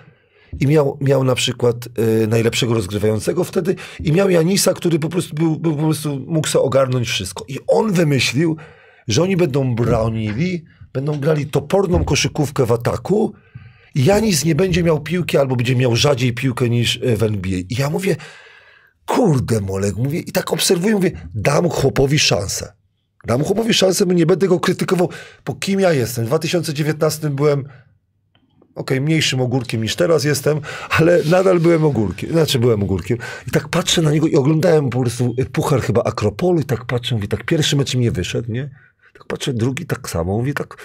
[0.60, 1.88] i miał, miał na przykład
[2.22, 6.48] y, najlepszego rozgrywającego wtedy i miał Janisa, który po prostu, był, był, po prostu mógł
[6.48, 7.44] sobie ogarnąć wszystko.
[7.48, 8.56] I on wymyślił,
[9.08, 13.34] że oni będą bronili, będą grali toporną koszykówkę w ataku
[13.94, 17.58] i Janis nie będzie miał piłki albo będzie miał rzadziej piłkę niż y, w NBA.
[17.58, 18.16] I ja mówię,
[19.06, 22.72] kurde Molek, mówię i tak obserwuję, mówię, dam chłopowi szansę.
[23.26, 25.08] Dam chłopowi szansę, bo nie będę go krytykował,
[25.44, 26.24] po kim ja jestem.
[26.24, 27.64] W 2019 byłem
[28.74, 30.60] okej, mniejszym ogórkiem niż teraz jestem,
[30.90, 33.18] ale nadal byłem ogórkiem, znaczy byłem ogórkiem.
[33.48, 37.14] I tak patrzę na niego i oglądałem po prostu puchar chyba Akropolu i tak patrzę,
[37.14, 38.70] mówię, tak pierwszy mecz mi nie wyszedł, nie?
[39.12, 40.76] Tak patrzę, drugi tak samo, mówię tak,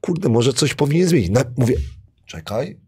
[0.00, 1.30] kurde, może coś powinien zmienić.
[1.30, 1.76] Na, mówię,
[2.26, 2.80] czekaj,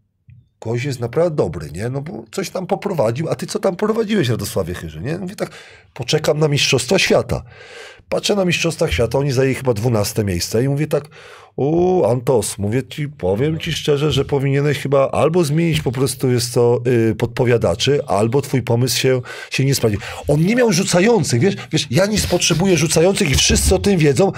[0.61, 1.89] gość jest naprawdę dobry, nie?
[1.89, 5.17] No bo coś tam poprowadził, a ty co tam prowadziłeś, Radosławie Chyży, nie?
[5.17, 5.49] Mówię tak,
[5.93, 7.43] poczekam na Mistrzostwa Świata.
[8.09, 11.09] Patrzę na Mistrzostwach Świata, oni zajęli chyba 12 miejsce i mówię tak,
[11.55, 16.53] u Antos, mówię ci, powiem ci szczerze, że powinieneś chyba albo zmienić po prostu jest
[16.53, 16.81] to
[17.11, 19.99] y, podpowiadaczy, albo twój pomysł się, się nie sprawdził.
[20.27, 24.31] On nie miał rzucających, wiesz, wiesz, Janis potrzebuje rzucających i wszyscy o tym wiedzą,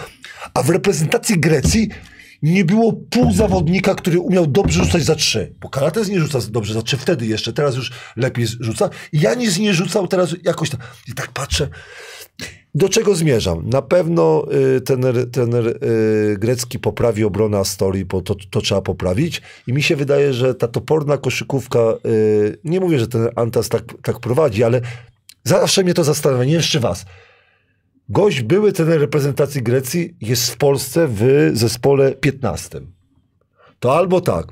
[0.53, 1.89] a w reprezentacji Grecji
[2.41, 5.53] nie było pół zawodnika, który umiał dobrze rzucać za trzy.
[5.59, 8.89] Bo Karates nie rzuca dobrze za trzy wtedy jeszcze, teraz już lepiej rzuca.
[9.13, 10.80] Janis nie rzucał teraz jakoś tam.
[11.07, 11.69] I tak patrzę,
[12.76, 13.69] do czego zmierzam?
[13.69, 14.45] Na pewno
[14.78, 14.82] y,
[15.32, 19.41] trener y, grecki poprawi obronę Astorii, bo to, to trzeba poprawić.
[19.67, 23.84] I mi się wydaje, że ta toporna koszykówka, y, nie mówię, że ten Antas tak,
[24.03, 24.82] tak prowadzi, ale
[25.43, 27.05] zawsze mnie to zastanawia, nie jeszcze was.
[28.09, 32.82] Gość, były trener reprezentacji Grecji, jest w Polsce w zespole 15.
[33.80, 34.47] To albo tak,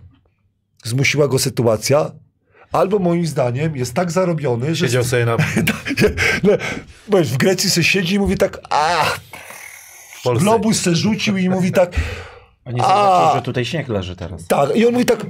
[0.83, 2.11] zmusiła go sytuacja,
[2.71, 5.37] albo moim zdaniem jest tak zarobiony, że Siedział sobie na
[6.43, 6.51] no,
[7.07, 9.05] bo w Grecji se siedzi i mówi tak, a
[10.39, 11.95] globus se rzucił i mówi tak,
[12.65, 14.47] A nie zobaczył, że tutaj śnieg leży teraz.
[14.47, 14.75] tak.
[14.75, 15.25] I on mówi tak,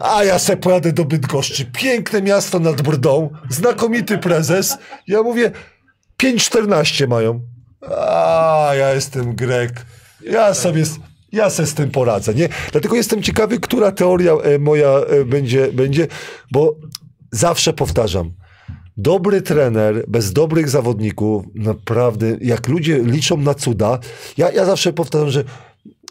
[0.00, 1.66] a ja se pojadę do Bydgoszczy.
[1.66, 4.78] Piękne miasto nad Brdą, znakomity prezes.
[5.06, 5.50] Ja mówię,
[6.22, 7.40] 5,14 mają.
[7.98, 9.86] A ja jestem Grek.
[10.30, 10.84] Ja sobie,
[11.34, 12.48] Ja se z tym poradzę, nie?
[12.72, 16.06] Dlatego jestem ciekawy, która teoria e, moja e, będzie, będzie,
[16.52, 16.76] bo
[17.32, 18.30] zawsze powtarzam,
[18.96, 23.98] dobry trener bez dobrych zawodników, naprawdę, jak ludzie liczą na cuda,
[24.36, 25.44] ja, ja zawsze powtarzam, że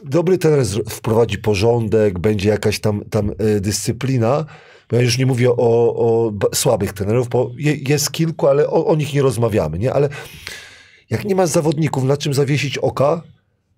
[0.06, 4.46] dobry trener wprowadzi porządek, będzie jakaś tam, tam e, dyscyplina.
[4.92, 5.56] Ja już nie mówię o,
[5.96, 9.94] o słabych trenerów, bo je, jest kilku, ale o, o nich nie rozmawiamy, nie?
[9.94, 10.10] Ale
[11.10, 13.22] jak nie masz zawodników, na czym zawiesić oka,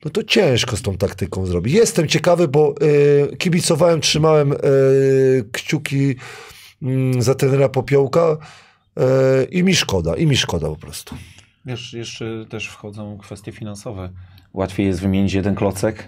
[0.06, 1.74] no to ciężko z tą taktyką zrobić.
[1.74, 2.76] Jestem ciekawy, bo
[3.34, 4.56] y, kibicowałem, trzymałem y,
[5.52, 6.16] kciuki
[6.82, 8.38] mm, za trenera Popiołka
[8.98, 9.04] y,
[9.46, 11.16] i mi szkoda, i mi szkoda po prostu.
[11.66, 14.10] Wiesz, jeszcze też wchodzą kwestie finansowe.
[14.54, 16.08] Łatwiej jest wymienić jeden klocek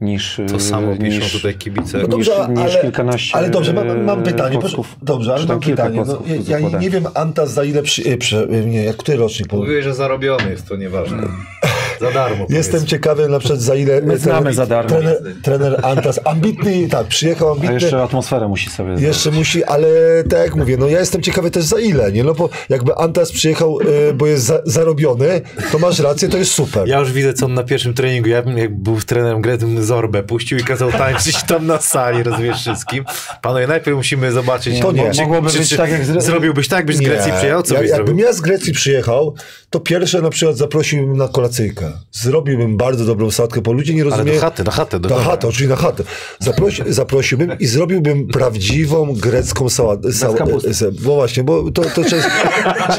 [0.00, 0.40] niż...
[0.48, 1.98] To samo e, piszą niż, tutaj kibice.
[1.98, 4.58] No dobrze, niż ale, kilkanaście, ale dobrze, mam, mam e, pytanie.
[4.58, 4.96] Klocków.
[5.02, 6.02] dobrze, ale mam pytanie.
[6.06, 9.48] No, ja, nie wiem, Antas za ile przy, e, przy e, nie, jak który rocznik?
[9.48, 11.22] Bo Mówiłeś, że zarobiony jest, to nieważne.
[12.00, 12.46] Za darmo.
[12.48, 12.88] Jestem powiedzmy.
[12.88, 14.88] ciekawy na przykład za ile My znamy za darmo.
[14.90, 17.74] trener, trener Antas, ambitny, tak, przyjechał A ambitny.
[17.74, 19.88] jeszcze atmosferę musi sobie Jeszcze musi, ale
[20.30, 22.24] tak jak mówię, no ja jestem ciekawy też za ile, nie?
[22.24, 23.78] No bo jakby Antas przyjechał,
[24.10, 25.40] e, bo jest za, zarobiony,
[25.72, 26.88] to masz rację, to jest super.
[26.88, 30.22] Ja już widzę, co on na pierwszym treningu, ja bym jak był trenerem gry, Zorbę
[30.22, 33.04] puścił i kazał tańczyć tam na sali, rozumiesz wszystkim.
[33.42, 34.80] Panowie, najpierw musimy zobaczyć.
[34.80, 35.10] To nie.
[35.10, 37.06] czy- Mogłoby czy- być czy tak, jak z- Zrobiłbyś tak, byś z Nie.
[37.06, 37.62] Grecji przyjechał?
[37.62, 38.24] Co Jak- byś Jakbym zrobił?
[38.26, 39.34] ja z Grecji przyjechał,
[39.70, 41.92] to pierwsze na przykład zaprosiłbym na kolacyjkę.
[42.12, 44.34] Zrobiłbym bardzo dobrą sadkę, bo ludzie nie Ale rozumieją...
[44.36, 45.00] do chaty, do chaty.
[45.00, 45.30] Do Na domu.
[45.30, 46.04] chatę, czyli na chatę.
[46.38, 50.12] Zaprosi, zaprosiłbym i zrobiłbym prawdziwą grecką sałatę.
[50.12, 50.70] Sał, kapusty.
[50.86, 52.30] e, bo właśnie, bo to, to często,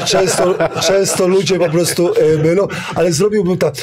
[0.06, 3.74] często, często ludzie po prostu e, mylą, ale zrobiłbym tak,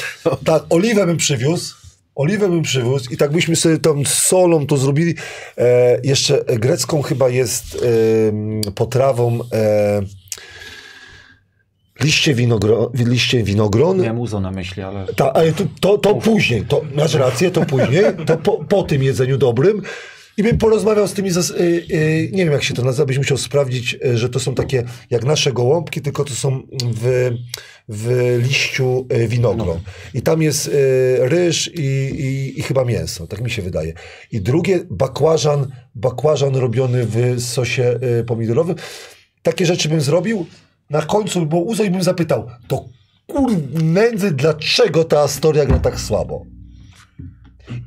[0.44, 1.74] tak, oliwę bym przywiózł,
[2.14, 5.14] oliwę bym przywiózł i tak byśmy sobie tam z solą to zrobili.
[5.58, 7.74] E, jeszcze grecką chyba jest
[8.66, 10.00] e, potrawą e,
[12.00, 14.00] liście, winogro, liście winogron.
[14.00, 15.06] Miałem uzo na myśli, ale...
[15.06, 19.02] Ta, ale to, to, to później, to, masz rację, to później, to po, po tym
[19.02, 19.82] jedzeniu dobrym.
[20.36, 23.18] I bym porozmawiał z tymi, zas- y, y, nie wiem jak się to nazywa, byś
[23.18, 26.62] musiał sprawdzić, y, że to są takie jak nasze gołąbki, tylko to są
[26.94, 27.30] w,
[27.88, 29.80] w liściu y, winogron.
[30.14, 30.72] I tam jest y,
[31.20, 33.92] ryż i, i, i chyba mięso, tak mi się wydaje.
[34.32, 38.76] I drugie, bakłażan, bakłażan robiony w sosie y, pomidorowym.
[39.42, 40.46] Takie rzeczy bym zrobił.
[40.90, 42.84] Na końcu, bo Uzo i bym zapytał, to
[43.26, 46.44] kur nędzy, dlaczego ta Astoria gra tak słabo?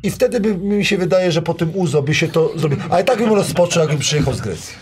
[0.03, 2.81] I wtedy by mi się wydaje, że po tym Uzo by się to zrobiło.
[2.89, 4.75] Ale tak bym rozpoczął, jakbym przyjechał z Grecji.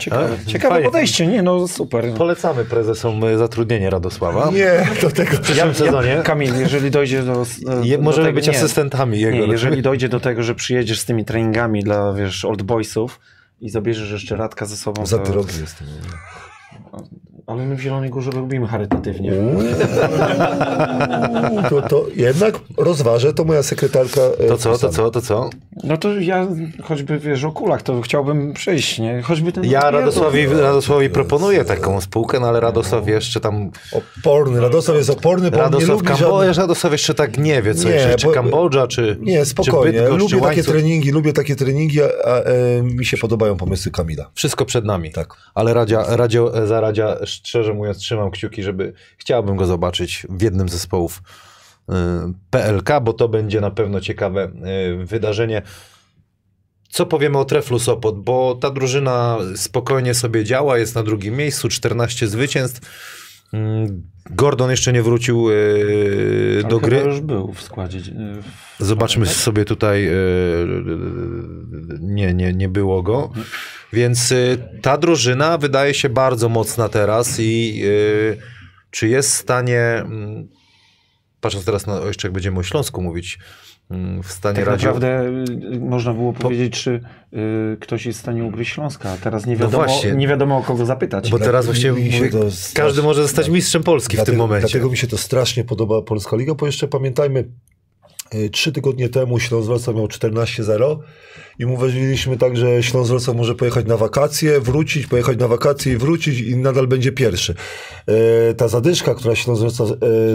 [0.00, 0.90] Ciekawe, A, ciekawe fajnie.
[0.90, 2.14] podejście, nie no super.
[2.14, 4.50] Polecamy prezesom y, zatrudnienie Radosława.
[4.50, 5.36] Nie, do tego.
[5.36, 6.20] W przyszłym sezonie.
[6.24, 7.46] Kamil, jeżeli dojdzie do...
[7.82, 8.56] Je, do możemy tego, być nie.
[8.56, 9.46] asystentami jego.
[9.46, 13.20] Nie, jeżeli dojdzie do tego, że przyjedziesz z tymi treningami dla, wiesz, old boysów
[13.60, 15.24] i zabierzesz jeszcze Radka ze sobą, Za to...
[15.24, 15.54] ty rogi
[16.98, 17.29] jestem.
[17.50, 19.32] Ale my w Zielonej Górze robimy charytatywnie.
[21.70, 24.20] To, to jednak rozważę, to moja sekretarka.
[24.38, 25.50] e, To co, to co, to co?
[25.84, 26.46] No to ja
[26.82, 29.22] choćby, wiesz, o kulach, to chciałbym przyjść, nie?
[29.22, 29.64] Choćby ten...
[29.64, 33.70] Ja Radosławi, Radosławi proponuję taką spółkę, no ale Radosław jeszcze tam...
[34.18, 36.56] Oporny, Radosław jest oporny, bo Radosław lubi Kambodża, żadnych...
[36.56, 40.00] Radosław jeszcze tak nie wie, co Nie, jeszcze, czy bo- Kambodża, czy Nie, czy spokojnie.
[40.00, 43.92] Bydgoszcz, Lubię czy takie treningi, lubię takie treningi, a, a e, mi się podobają pomysły
[43.92, 44.30] Kamila.
[44.34, 45.10] Wszystko przed nami.
[45.12, 45.34] Tak.
[45.54, 50.68] Ale Radzia, Radio, za Radzia, szczerze mówiąc, trzymam kciuki, żeby chciałbym go zobaczyć w jednym
[50.68, 51.22] z zespołów
[51.90, 51.92] y,
[52.50, 54.52] PLK, bo to będzie na pewno ciekawe
[55.02, 55.62] y, wydarzenie.
[56.88, 61.68] Co powiemy o Treflu Sopot, bo ta drużyna spokojnie sobie działa, jest na drugim miejscu,
[61.68, 62.80] 14 zwycięstw.
[63.52, 66.98] Mm, Gordon jeszcze nie wrócił y, do gry.
[66.98, 67.98] już był w składzie.
[67.98, 68.04] y,
[68.84, 70.06] Zobaczmy sobie tutaj.
[70.06, 70.12] e,
[72.00, 73.32] Nie, nie, nie było go.
[73.92, 74.36] Więc e,
[74.82, 78.60] ta drużyna wydaje się bardzo mocna teraz i e,
[78.90, 80.48] czy jest w stanie, mm,
[81.40, 83.38] patrząc teraz na, jeszcze jak będziemy o Śląsku mówić,
[83.90, 84.84] mm, w stanie Tak radzić.
[84.86, 85.24] naprawdę
[85.74, 87.00] y, można było powiedzieć, czy
[87.32, 90.12] y, ktoś jest w stanie ugryźć Śląska, a teraz nie wiadomo, właśnie.
[90.12, 91.30] nie wiadomo o kogo zapytać.
[91.30, 91.94] Bo teraz właśnie
[92.74, 94.68] każdy może zostać mistrzem Polski w dlatego, tym momencie.
[94.68, 97.50] Dlatego mi się to strasznie podoba Polska Liga, bo jeszcze pamiętajmy, y,
[98.52, 100.98] trzy tygodnie temu Śląsk miał 14-0
[101.58, 106.40] i mówiliśmy tak, że Śląsk może pojechać na wakacje, wrócić, pojechać na wakacje i wrócić
[106.40, 107.54] i nadal będzie pierwszy.
[108.50, 109.80] Y, Ta zadyszka, która Śląsk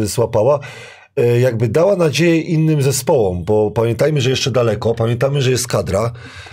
[0.02, 0.60] y, złapała,
[1.42, 6.12] jakby dała nadzieję innym zespołom, bo pamiętajmy, że jeszcze daleko, pamiętamy, że jest kadra,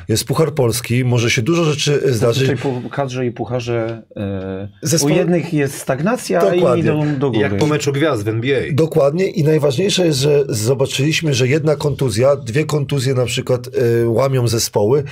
[0.09, 2.47] jest Puchar Polski, może się dużo rzeczy zdarzyć.
[2.49, 4.03] tej pu- kadrze i pucharze
[4.83, 6.83] y, Zespo- u jednych jest stagnacja, a inni Dokładnie.
[6.83, 7.43] idą do góry.
[7.43, 8.61] Jak po meczu gwiazd w NBA.
[8.73, 13.69] Dokładnie i najważniejsze jest, że zobaczyliśmy, że jedna kontuzja, dwie kontuzje na przykład
[14.03, 15.05] e, łamią zespoły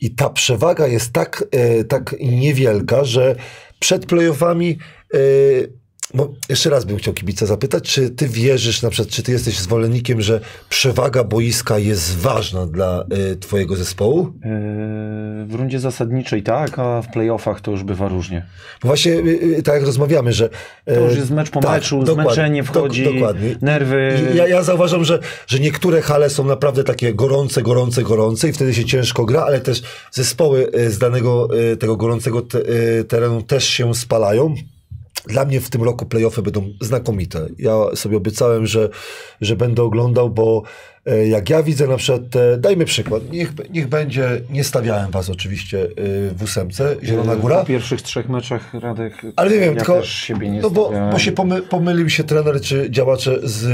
[0.00, 3.34] i ta przewaga jest tak, e, tak niewielka, że
[3.78, 4.78] przed playoffami
[5.14, 5.18] e,
[6.14, 9.58] bo jeszcze raz bym chciał kibica zapytać, czy ty wierzysz, na przykład, czy ty jesteś
[9.58, 14.18] zwolennikiem, że przewaga boiska jest ważna dla y, twojego zespołu?
[14.18, 14.30] Yy,
[15.46, 18.46] w rundzie zasadniczej tak, a w playoffach to już bywa różnie.
[18.82, 20.48] Bo właśnie y, y, tak jak rozmawiamy, że...
[20.84, 23.56] To już jest mecz po meczu, zmęczenie wchodzi, Tak, dokładnie.
[23.62, 24.20] nerwy.
[24.34, 28.74] Ja, ja zauważam, że, że niektóre hale są naprawdę takie gorące, gorące, gorące i wtedy
[28.74, 31.48] się ciężko gra, ale też zespoły y, z danego
[31.80, 32.58] tego gorącego te,
[33.08, 34.54] terenu też się spalają.
[35.28, 37.46] Dla mnie w tym roku playoffy będą znakomite.
[37.58, 38.88] Ja sobie obiecałem, że,
[39.40, 40.62] że będę oglądał, bo
[41.06, 45.30] e, jak ja widzę na przykład, te, dajmy przykład, niech, niech będzie, nie stawiałem was
[45.30, 47.58] oczywiście y, w ósemce, Zielona Góra.
[47.58, 49.12] Po pierwszych trzech meczach Radek.
[49.36, 50.02] Ale nie wiem, ja tylko.
[50.62, 53.66] no bo, bo się pomy, pomylił się trener czy działacze z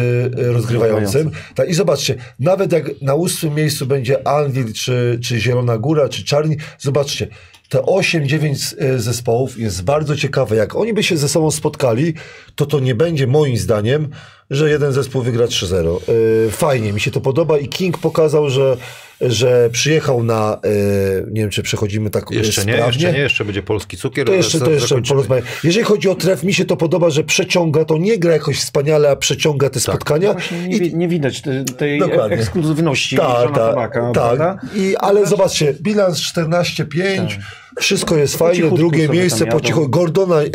[0.55, 1.30] rozgrywającym.
[1.55, 6.24] Tak, I zobaczcie, nawet jak na ósmym miejscu będzie Anvil, czy, czy Zielona Góra, czy
[6.24, 7.28] Czarni, zobaczcie.
[7.68, 10.56] Te 8-9 y, zespołów jest bardzo ciekawe.
[10.56, 12.14] Jak oni by się ze sobą spotkali,
[12.57, 14.09] to to nie będzie moim zdaniem,
[14.50, 15.98] że jeden zespół wygra 3-0.
[16.46, 18.76] Y, Fajnie, mi się to podoba i King pokazał, że,
[19.20, 23.44] że przyjechał na, y, nie wiem czy przechodzimy tak y, Jeszcze nie, jeszcze nie, jeszcze
[23.44, 24.26] będzie polski cukier.
[24.26, 25.46] To jeszcze, to jeszcze porozmawiamy.
[25.64, 29.11] Jeżeli chodzi o tref, mi się to podoba, że przeciąga, to nie gra jakoś wspaniale,
[29.11, 30.32] a przeciąga te spotkania.
[30.32, 32.36] Właśnie nie, wi- nie widać te, tej Dokładnie.
[32.36, 34.12] ekskluzywności Tak, tak, Tabaka, tak.
[34.12, 34.59] prawda?
[34.74, 37.38] I, ale zobaczcie, bilans 14-5,
[37.80, 39.88] wszystko jest cichutku drugie miejsce po cichu.
[39.88, 40.50] Gordona, e, e,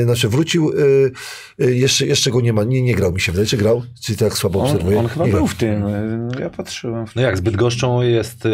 [0.00, 0.74] e, znaczy wrócił, e,
[1.70, 3.82] jeszcze, jeszcze go nie ma, nie, nie grał mi się wydaje, czy grał?
[4.04, 4.98] Czy tak słabo On, obserwuję?
[4.98, 5.46] on chyba Nie był grał.
[5.48, 5.86] w tym.
[5.86, 7.06] y, Ja patrzyłem.
[7.06, 8.50] W No jak z Bydgoszczą jest, e,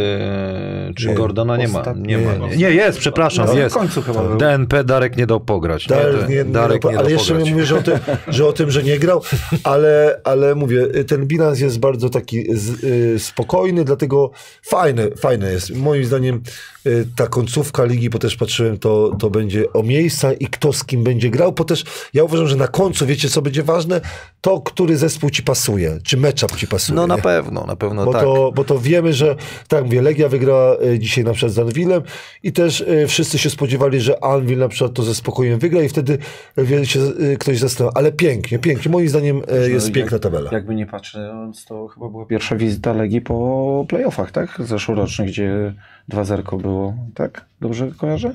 [0.97, 1.85] czy Nie, Gordona nie ma.
[1.97, 2.35] Nie, ma.
[2.35, 2.49] nie.
[2.49, 3.75] Nie, nie jest, przepraszam, No, jest.
[3.75, 4.37] w końcu chyba był.
[4.39, 5.89] DNP Darek nie dał pograć.
[5.89, 7.47] Nie, Darek, nie, nie, Darek nie, ale dał jeszcze pograć.
[7.47, 7.99] nie mówię, że o, tym,
[8.29, 9.23] że o tym, że nie grał,
[9.65, 14.31] ale, ale mówię, ten bilans jest bardzo taki z, y, spokojny, dlatego
[14.63, 15.77] fajne, fajne jest.
[15.77, 16.41] Moim zdaniem
[16.87, 20.85] y, ta końcówka ligi, bo też patrzyłem, to, to będzie o miejsca i kto z
[20.85, 21.85] kim będzie grał, bo też
[22.15, 24.01] ja uważam, że na końcu, wiecie co będzie ważne?
[24.41, 26.97] To, który zespół ci pasuje, czy matchup ci pasuje.
[26.97, 27.23] No na nie?
[27.23, 28.23] pewno, na pewno Bo, tak.
[28.23, 29.37] to, bo to wiemy, że
[29.69, 32.03] tak mówię, Legia wygrała e, dzisiaj na przykład z Anwilem
[32.43, 35.89] i też e, wszyscy się spodziewali, że Anwil na przykład to ze spokojem wygra i
[35.89, 36.19] wtedy
[36.57, 37.93] wiele się e, ktoś zastanawiał.
[37.97, 38.91] Ale pięknie, pięknie.
[38.93, 40.51] Moim zdaniem e, jest jak- piękna tabela.
[40.53, 44.57] Jakby nie patrząc, to chyba była pierwsza wizyta Legii po playoffach, tak?
[44.65, 45.75] Zeszłorocznych, gdzie
[46.13, 47.45] 2-0 było, tak?
[47.61, 48.35] Dobrze kojarzę?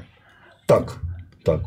[0.66, 1.00] Tak,
[1.44, 1.60] tak.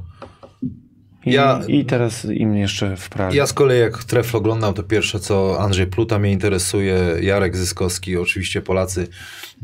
[1.27, 3.37] I, Ja- I teraz im jeszcze w Pragi.
[3.37, 8.17] Ja z kolei jak tref oglądam, to pierwsze co Andrzej Pluta mnie interesuje, Jarek Zyskowski,
[8.17, 9.09] oczywiście Polacy.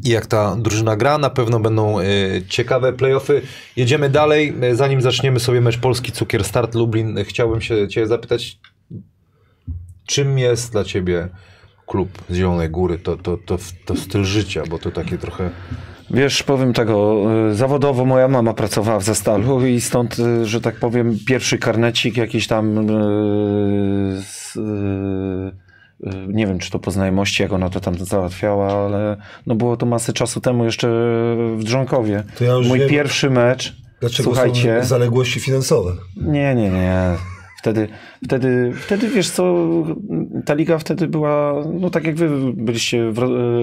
[0.05, 2.05] I jak ta drużyna gra, na pewno będą e,
[2.49, 3.43] ciekawe playoffy.
[3.77, 4.55] Jedziemy dalej.
[4.63, 8.59] E, Zanim zaczniemy sobie mecz Polski Cukier Start Lublin, e, chciałbym się cię zapytać,
[10.07, 11.29] czym jest dla ciebie
[11.87, 12.99] klub z Zielonej Góry?
[12.99, 15.51] To, to, to, to styl życia, bo to takie trochę...
[16.11, 20.77] Wiesz, powiem tego, y, zawodowo moja mama pracowała w Zastalu i stąd, y, że tak
[20.77, 24.59] powiem, pierwszy karnecik jakiś tam, y, z,
[26.29, 29.87] nie wiem czy to po znajomości, jak ona to tam załatwiała, ale no było to
[29.87, 30.89] masę czasu temu jeszcze
[31.57, 32.25] w Drzonkowie.
[32.41, 35.93] Ja Mój wiem, pierwszy mecz, Dlaczego słuchajcie, zaległości finansowe?
[36.17, 37.17] nie, nie, nie.
[37.63, 37.89] Wtedy,
[38.25, 39.55] wtedy, wtedy wiesz co,
[40.45, 43.13] ta liga wtedy była, no tak jak wy byliście,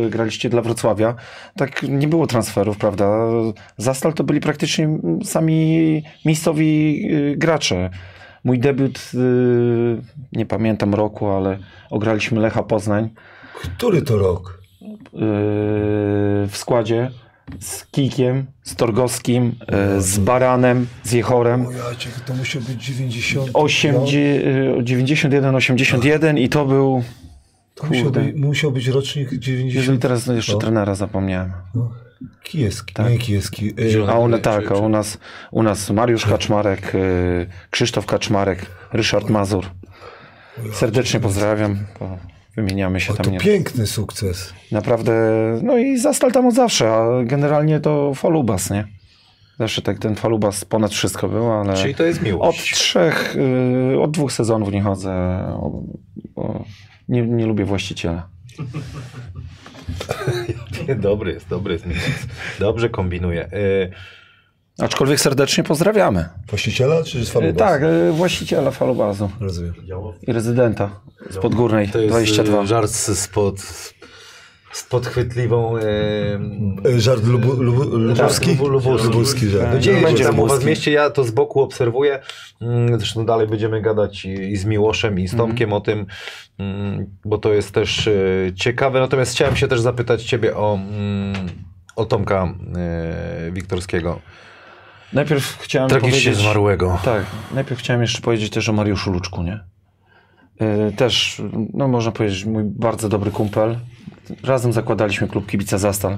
[0.05, 1.15] e, graliście dla Wrocławia,
[1.55, 3.27] tak nie było transferów, prawda?
[3.77, 7.89] Zastal to byli praktycznie sami miejscowi y, gracze.
[8.43, 9.17] Mój debiut, y,
[10.33, 13.09] nie pamiętam roku, ale ograliśmy Lecha Poznań
[13.61, 14.59] Który to rok?
[16.47, 17.11] w składzie
[17.59, 19.55] z Kikiem, z Torgowskim,
[19.97, 21.67] y, z Baranem, z Jechorem.
[21.67, 21.83] O ja,
[22.25, 23.49] to musiał być 90.
[23.53, 24.05] 8, no,
[24.83, 27.03] 91, 81 i to był.
[27.75, 30.01] to musiał, być, musiał być rocznik Jeżeli 90.
[30.01, 30.59] teraz jeszcze No.
[30.59, 31.51] trenera zapomniałem.
[31.75, 31.91] No.
[32.43, 33.09] Kijewski, Tak.
[33.11, 33.73] nie Kijewski.
[34.05, 34.09] e.
[34.11, 35.17] A one tak, a u nas,
[35.51, 39.65] u nas Mariusz Kaczmarek, y, Krzysztof Kaczmarek, Ryszard Mazur.
[40.73, 41.77] Serdecznie pozdrawiam.
[42.63, 43.25] Wymieniamy się O, tam.
[43.25, 43.39] to Nie.
[43.39, 44.53] piękny sukces.
[44.71, 45.13] Naprawdę,
[45.63, 48.87] no i zastal tam od zawsze, a generalnie to falubas, nie?
[49.59, 52.73] Zawsze tak ten falubas ponad wszystko był, ale Czyli to jest od miłość.
[52.73, 53.35] trzech,
[53.93, 55.11] y, od dwóch sezonów nie chodzę,
[55.53, 55.83] o,
[56.35, 56.63] o,
[57.09, 58.29] nie, nie lubię właściciela.
[60.97, 61.85] Dobry jest, dobry jest.
[62.59, 63.49] Dobrze kombinuje.
[64.79, 66.29] Aczkolwiek serdecznie pozdrawiamy.
[66.49, 67.53] Właściciela czy z Y?
[67.53, 69.73] Tak, y, właściciela falubazu Rozumiem.
[70.27, 70.89] i rezydenta
[71.29, 72.61] z Podgórnej To jest 22.
[72.61, 73.61] e, żart z- spod,
[74.71, 75.77] z podchwytliwą...
[75.77, 78.49] E, Żart lubu, lubu, lubuski?
[78.51, 79.07] Lubu- lubuski.
[79.07, 79.69] Lubuski żart.
[79.73, 82.19] no dzieje Będzie się tam u was w mieście, ja to z boku obserwuję.
[82.61, 86.05] Mm, Zresztą dalej będziemy gadać i, i z Miłoszem, i z Tomkiem o tym,
[86.59, 88.09] mm, bo to jest też
[88.55, 88.99] ciekawe.
[88.99, 91.35] Natomiast chciałem się też zapytać ciebie o, mm,
[91.95, 94.19] o Tomka e, Wiktorskiego.
[95.13, 96.37] Najpierw chciałem Tragicznie powiedzieć...
[96.37, 96.99] zmarłego.
[97.03, 99.59] Tak, najpierw chciałem jeszcze powiedzieć też o Mariuszu Luczku, nie?
[100.59, 101.41] Yy, Też,
[101.73, 103.77] no można powiedzieć, mój bardzo dobry kumpel.
[104.43, 106.17] Razem zakładaliśmy klub Kibica Zastal.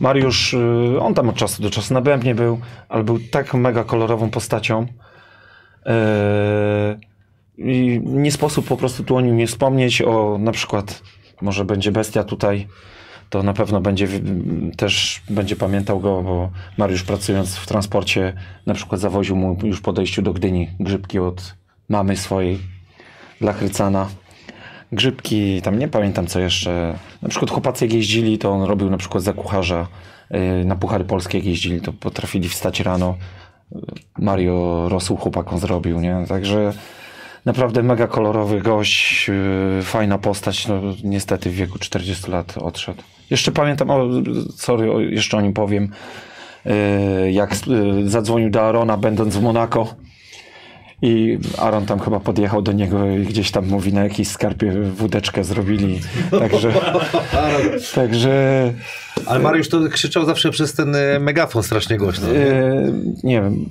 [0.00, 3.84] Mariusz, yy, on tam od czasu do czasu na bębnie był, ale był tak mega
[3.84, 4.86] kolorową postacią.
[5.86, 5.92] Yy,
[7.58, 11.02] I nie sposób po prostu tu o nim nie wspomnieć, o na przykład,
[11.42, 12.68] może będzie Bestia tutaj,
[13.30, 14.08] to na pewno będzie
[14.76, 18.32] też będzie pamiętał go, bo Mariusz pracując w transporcie
[18.66, 21.54] na przykład zawoził mu już po dojściu do Gdyni grzybki od
[21.88, 22.58] mamy swojej
[23.40, 24.08] dla Chrycana.
[24.92, 26.98] Grzybki, tam nie pamiętam co jeszcze.
[27.22, 29.86] Na przykład chłopacy jak jeździli, to on robił na przykład za kucharza
[30.30, 33.16] yy, na Puchary Polskie jak jeździli, to potrafili wstać rano.
[34.18, 36.24] Mario rosół chłopakom zrobił, nie?
[36.28, 36.72] Także
[37.44, 43.02] naprawdę mega kolorowy gość, yy, fajna postać, no niestety w wieku 40 lat odszedł.
[43.30, 44.08] Jeszcze pamiętam, o,
[44.56, 45.88] sorry, jeszcze o nim powiem,
[46.64, 49.94] yy, jak yy, zadzwonił do Arona będąc w Monako
[51.02, 55.44] i Aaron tam chyba podjechał do niego i gdzieś tam mówi na jakiejś skarpie wódeczkę
[55.44, 56.72] zrobili, także
[57.94, 58.72] także
[59.26, 62.28] Ale Mariusz to krzyczał zawsze przez ten e, megafon strasznie głośno.
[62.28, 62.92] Yy,
[63.24, 63.66] nie wiem,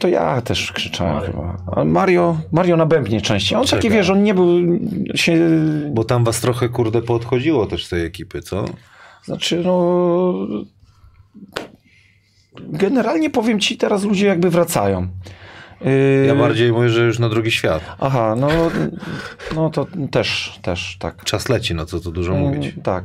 [0.00, 1.56] to ja też krzyczałem chyba.
[1.72, 3.58] Ale Mario, Mario na bębnie częściej.
[3.58, 3.90] On taki, Czekaj.
[3.90, 4.48] wiesz, on nie był
[5.14, 5.36] się...
[5.90, 8.64] Bo tam was trochę, kurde, poodchodziło też z tej ekipy, co?
[9.24, 10.34] Znaczy, no...
[12.60, 15.08] Generalnie powiem ci, teraz ludzie jakby wracają.
[15.84, 17.82] Yy, Ja bardziej mówię, że już na drugi świat.
[18.00, 18.48] Aha, no,
[19.54, 21.24] no to też, też, tak.
[21.24, 22.66] Czas leci, no co tu dużo mówić.
[22.66, 23.04] Mm, Tak.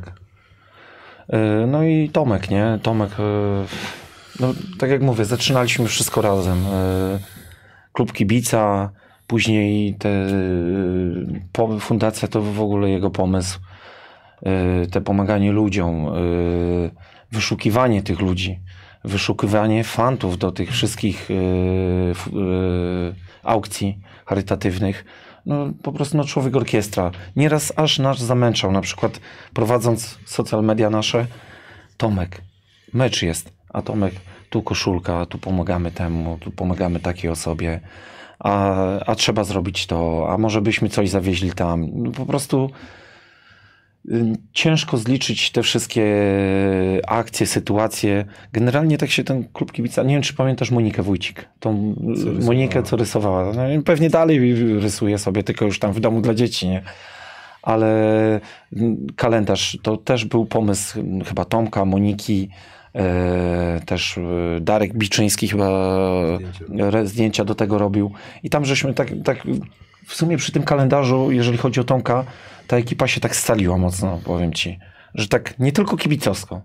[1.34, 2.78] Y, No i Tomek, nie?
[2.82, 3.22] Tomek, y,
[4.40, 6.58] no tak jak mówię, zaczynaliśmy wszystko razem.
[7.92, 8.90] Klub kibica,
[9.26, 10.26] później te,
[11.80, 13.58] fundacja to w ogóle jego pomysł.
[14.90, 16.06] Te pomaganie ludziom,
[17.32, 18.60] wyszukiwanie tych ludzi,
[19.04, 25.04] wyszukiwanie fantów do tych wszystkich y, y, aukcji charytatywnych.
[25.46, 27.10] No, po prostu no, człowiek orkiestra.
[27.36, 29.20] Nieraz aż nas zamęczał, na przykład
[29.54, 31.26] prowadząc social media nasze,
[31.96, 32.42] Tomek,
[32.94, 34.14] mecz jest, a Tomek,
[34.50, 37.80] tu koszulka, tu pomagamy temu, tu pomagamy takiej osobie,
[38.38, 38.74] a,
[39.06, 41.86] a trzeba zrobić to, a może byśmy coś zawieźli tam.
[41.94, 42.70] No, po prostu
[44.52, 46.04] ciężko zliczyć te wszystkie
[47.06, 48.24] akcje, sytuacje.
[48.52, 52.46] Generalnie tak się ten klub kibica, nie wiem czy pamiętasz Monikę Wójcik, tą rysowała.
[52.46, 53.52] Monikę, co rysowała.
[53.52, 56.82] No, pewnie dalej rysuje sobie, tylko już tam w domu dla dzieci, nie?
[57.62, 58.40] Ale
[59.16, 62.48] kalendarz to też był pomysł chyba Tomka, Moniki,
[62.94, 65.68] e, też e, Darek Biczyński chyba
[66.78, 68.12] re- zdjęcia do tego robił.
[68.42, 69.42] I tam żeśmy tak, tak
[70.08, 72.24] w sumie przy tym kalendarzu, jeżeli chodzi o Tomka,
[72.66, 74.78] ta ekipa się tak scaliła mocno, powiem ci.
[75.14, 76.62] Że tak nie tylko kibicowsko.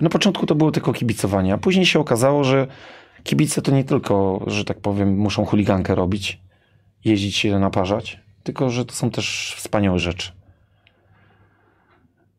[0.00, 2.66] Na początku to było tylko kibicowanie, a później się okazało, że
[3.24, 6.40] kibice to nie tylko, że tak powiem, muszą chuligankę robić,
[7.04, 10.32] jeździć się naparzać, tylko że to są też wspaniałe rzeczy.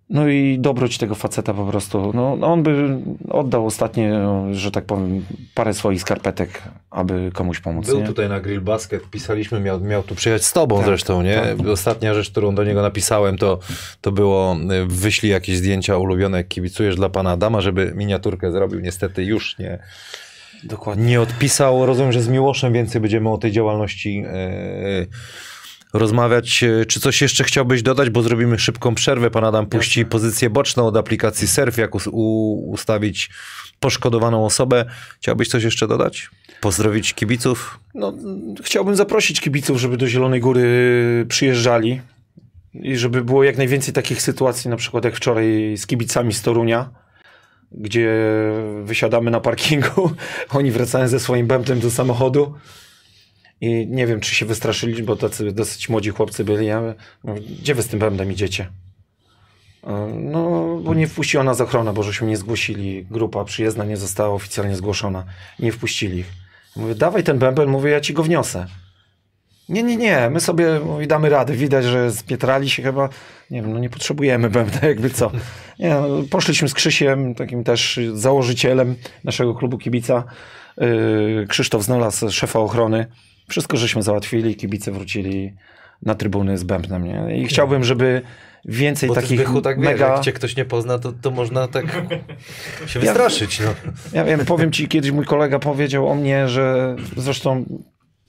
[0.09, 2.11] No i dobroć tego faceta po prostu.
[2.13, 2.97] No, on by
[3.29, 4.13] oddał ostatnie,
[4.51, 7.85] że tak powiem, parę swoich skarpetek, aby komuś pomóc.
[7.87, 8.05] Był nie?
[8.05, 11.55] tutaj na Grill Basket, pisaliśmy, miał, miał tu przyjechać z tobą Tak, zresztą, nie?
[11.71, 13.59] Ostatnia rzecz, którą do niego napisałem, to,
[14.01, 18.79] to było y, wyślij jakieś zdjęcia ulubione, jak kibicujesz dla pana Adama, żeby miniaturkę zrobił.
[18.79, 19.79] Niestety już nie,
[20.63, 21.05] Dokładnie.
[21.05, 21.85] nie odpisał.
[21.85, 25.05] Rozumiem, że z Miłoszem więcej będziemy o tej działalności e,
[25.93, 26.63] rozmawiać.
[26.63, 29.31] E, Czy coś jeszcze chciałbyś dodać, bo zrobimy szybką przerwę.
[29.31, 32.09] Pan Adam puści pozycję boczną od aplikacji Surf, jak us-
[32.67, 33.29] ustawić
[33.79, 34.85] poszkodowaną osobę.
[35.21, 36.29] Chciałbyś coś jeszcze dodać?
[36.61, 37.79] Pozdrowić kibiców?
[37.95, 38.13] No,
[38.63, 40.65] chciałbym zaprosić kibiców, żeby do Zielonej Góry
[41.29, 42.01] przyjeżdżali
[42.73, 46.89] i żeby było jak najwięcej takich sytuacji, na przykład jak wczoraj z kibicami z Torunia,
[47.71, 48.09] gdzie
[48.83, 50.11] wysiadamy na parkingu,
[50.49, 52.53] oni wracają ze swoim bębnem do samochodu
[53.61, 56.65] i nie wiem, czy się wystraszyli, bo tacy dosyć młodzi chłopcy byli.
[56.65, 56.81] Ja
[57.59, 58.69] gdzie wy z tym bębnem idziecie?
[59.83, 63.05] E, No, bo nie wpuściła nas ochrona, bo żeśmy nie zgłosili.
[63.11, 65.23] Grupa przyjezdna nie została oficjalnie zgłoszona.
[65.59, 66.27] Nie wpuścili ich.
[66.75, 68.67] Mówię, dawaj ten bęben, mówię, ja ci go wniosę.
[69.69, 71.53] Nie, nie, nie, my sobie mówi, damy radę.
[71.53, 73.09] Widać, że spietrali się chyba.
[73.51, 75.31] Nie wiem, no nie potrzebujemy bębna, jakby co.
[75.79, 80.23] Nie, no, poszliśmy z Krzysiem, takim też założycielem naszego klubu kibica.
[80.77, 83.07] Yy, Krzysztof znalazł szefa ochrony.
[83.47, 85.53] Wszystko żeśmy załatwili, kibice wrócili
[86.01, 87.03] na trybuny z bębnem.
[87.03, 87.37] Nie?
[87.37, 88.21] I chciałbym, żeby
[88.65, 90.07] więcej Bo takich Zbychu, tak wiesz, mega...
[90.07, 91.85] jak cię ktoś nie pozna, to, to można tak
[92.87, 93.59] się wystraszyć.
[93.59, 93.73] No.
[94.13, 97.65] Ja wiem, powiem ci, kiedyś mój kolega powiedział o mnie, że zresztą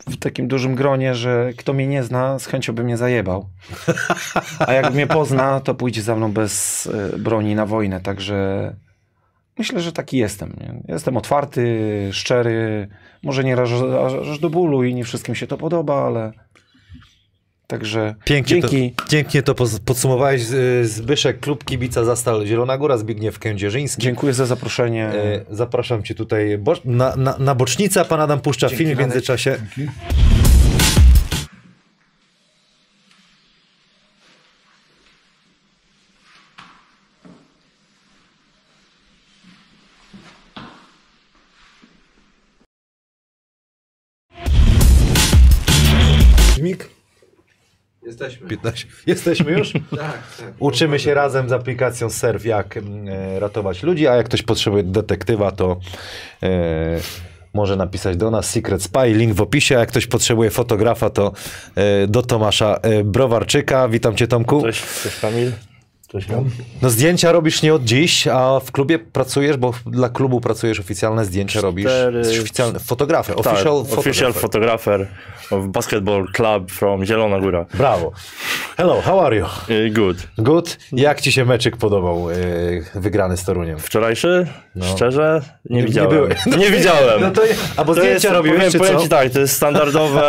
[0.06, 3.48] w takim dużym gronie, że kto mnie nie zna, z chęcią by mnie zajebał.
[4.58, 8.76] A jak mnie pozna, to pójdzie za mną bez e, broni na wojnę, także
[9.58, 10.56] myślę, że taki jestem.
[10.60, 10.94] Nie?
[10.94, 12.88] Jestem otwarty, szczery,
[13.22, 13.70] może nie aż,
[14.22, 16.32] aż, do bólu i nie wszystkim się to podoba, ale
[17.66, 18.92] także Pięknie dzięki.
[18.92, 20.42] to, pięknie to podsumowałeś.
[20.44, 24.02] Z- Zbyszek, klub kibica Zastal Zielona Góra, Zbigniew Kędzierzyński.
[24.02, 25.04] Dziękuję za zaproszenie.
[25.06, 28.96] E, Zapraszam cię tutaj bo- na, na, na bocznicę, a pan Adam puszcza Dzięki, film
[28.96, 29.56] w międzyczasie.
[29.78, 29.90] Mik?
[48.14, 48.48] Jesteśmy.
[48.48, 48.86] 15.
[49.06, 49.72] Jesteśmy już?
[49.72, 50.54] Tak, tak.
[50.58, 54.82] Uczymy się razem z aplikacją Surf, jak mm, e, ratować ludzi, a jak ktoś potrzebuje
[54.82, 55.80] detektywa, to
[56.42, 57.00] e,
[57.54, 59.76] może napisać do nas Secret Spy, link w opisie.
[59.76, 61.32] A jak ktoś potrzebuje fotografa, to
[61.74, 63.88] e, do Tomasza e, Browarczyka.
[63.88, 64.62] Witam cię Tomku.
[64.62, 65.52] Cześć, cześć Kamil.
[66.30, 66.44] Jan.
[66.82, 71.24] No zdjęcia robisz nie od dziś, a w klubie pracujesz, bo dla klubu pracujesz oficjalne
[71.24, 71.90] zdjęcia robisz.
[72.40, 74.40] Oficjalny fotografę, Tak, official, official photographer.
[74.40, 75.06] photographer
[75.50, 77.66] of basketball club from Zielona Góra.
[77.74, 78.12] Brawo.
[78.76, 79.46] Hello, how are you?
[79.70, 80.16] Y, Good.
[80.38, 80.78] Good.
[80.92, 82.34] Jak ci się meczyk podobał e,
[82.94, 83.78] wygrany z Toruniem?
[83.78, 84.46] Wczorajszy?
[84.94, 85.40] Szczerze?
[85.70, 86.10] Nie, nie widziałem.
[86.10, 86.28] były.
[86.58, 87.20] Nie widziałem.
[87.20, 87.42] No to,
[87.76, 89.02] a bo To zdjęcia jest, robiłeś, powiem, czy powiem co?
[89.02, 90.22] ci tak, to jest standardowe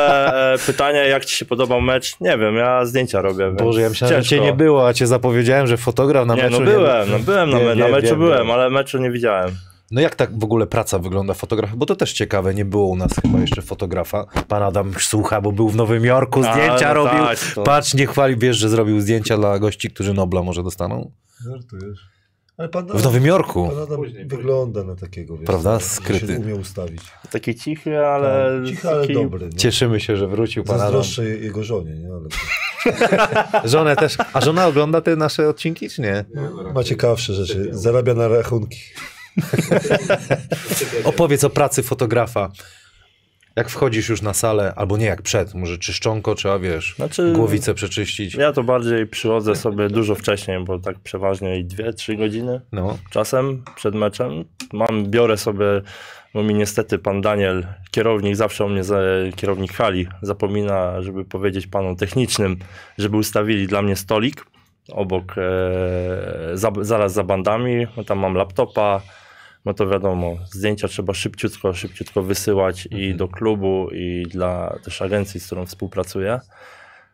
[0.53, 2.19] e, pytanie, jak ci się podobał mecz?
[2.21, 5.67] Nie wiem, ja zdjęcia robię, Boże, ja myślałem, że cię nie było, a cię zapowiedziałem,
[5.67, 6.59] że fotograf na Nie, meczu...
[6.59, 9.51] no byłem, no byłem na, Nie, na meczu wiem, byłem, ale meczu nie widziałem.
[9.91, 11.75] No jak tak w ogóle praca wygląda fotografa?
[11.75, 14.25] Bo to też ciekawe, nie było u nas chyba jeszcze fotografa.
[14.47, 17.19] Pan Adam już słucha, bo był w Nowym Jorku, A, zdjęcia no robił.
[17.25, 21.11] tak, to- Patrz, nie chwali, wiesz, że zrobił zdjęcia dla gości, którzy Nobla może dostaną?
[21.51, 21.99] Żartujesz.
[22.57, 23.69] Ale pan W Nowym Jorku.
[23.69, 25.79] Pan Adam Później, wygląda na takiego, wiesz, Prawda?
[25.79, 26.27] że Skryty.
[26.27, 27.01] się umie ustawić.
[27.31, 28.59] Taki cichy, ale...
[28.61, 29.13] Tak, Cichy, ale taki...
[29.13, 29.49] dobry.
[29.51, 29.57] No.
[29.57, 30.85] Cieszymy się, że wrócił pan Adam.
[30.85, 32.07] Zazdroszczę jego żonie, nie?
[32.13, 32.27] Ale.
[33.63, 34.17] Żonę też.
[34.33, 36.25] A żona ogląda te nasze odcinki, czy nie?
[36.73, 37.67] Ma ciekawsze rzeczy.
[37.71, 38.79] Zarabia na rachunki.
[41.03, 42.51] Opowiedz o pracy fotografa.
[43.55, 47.73] Jak wchodzisz już na salę, albo nie jak przed, może czyszczonko trzeba, wiesz, Znaczy- głowicę
[47.73, 48.35] przeczyścić.
[48.35, 52.97] Ja to bardziej przychodzę sobie dużo wcześniej, bo tak przeważnie i dwie, trzy godziny No.
[53.11, 54.45] czasem przed meczem.
[54.73, 55.65] Mam, biorę sobie,
[56.35, 58.99] bo mi niestety pan Daniel, kierownik, zawsze o mnie, za,
[59.35, 62.57] kierownik hali, zapomina, żeby powiedzieć panom technicznym,
[62.97, 64.45] żeby ustawili dla mnie stolik
[64.91, 67.87] obok, e, za, zaraz za bandami.
[68.07, 69.01] Tam mam laptopa,
[69.65, 75.39] no to wiadomo, zdjęcia trzeba szybciutko, szybciutko wysyłać i do klubu, i dla też agencji,
[75.39, 76.39] z którą współpracuję.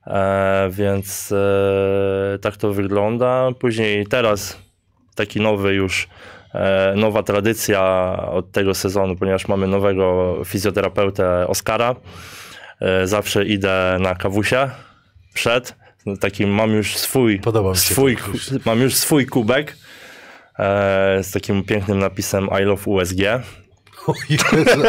[0.07, 3.49] E, więc e, tak to wygląda.
[3.59, 4.59] Później teraz
[5.15, 6.07] taki nowy już,
[6.95, 7.81] nowa tradycja
[8.31, 11.95] od tego sezonu, ponieważ mamy nowego fizjoterapeutę Oskara.
[12.81, 14.69] E, zawsze idę na kawusie
[15.33, 15.75] przed.
[16.19, 17.41] Taki mam już swój,
[17.73, 18.17] swój,
[18.65, 19.77] mam już swój kubek
[20.59, 23.21] e, z takim pięknym napisem I love USG.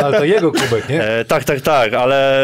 [0.02, 1.04] Ale to jego kubek, nie?
[1.04, 2.42] E, tak, tak, tak, ale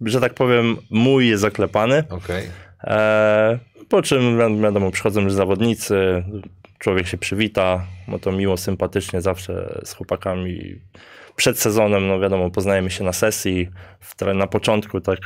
[0.00, 2.04] że tak powiem, mój jest zaklepany.
[2.10, 2.50] Okej.
[2.84, 3.58] E,
[3.90, 6.24] po czym wi- wiadomo, przychodzą już zawodnicy,
[6.78, 10.74] człowiek się przywita, bo to miło, sympatycznie zawsze z chłopakami.
[11.36, 13.68] Przed sezonem, no wiadomo, poznajemy się na sesji,
[14.00, 15.18] w, na początku tak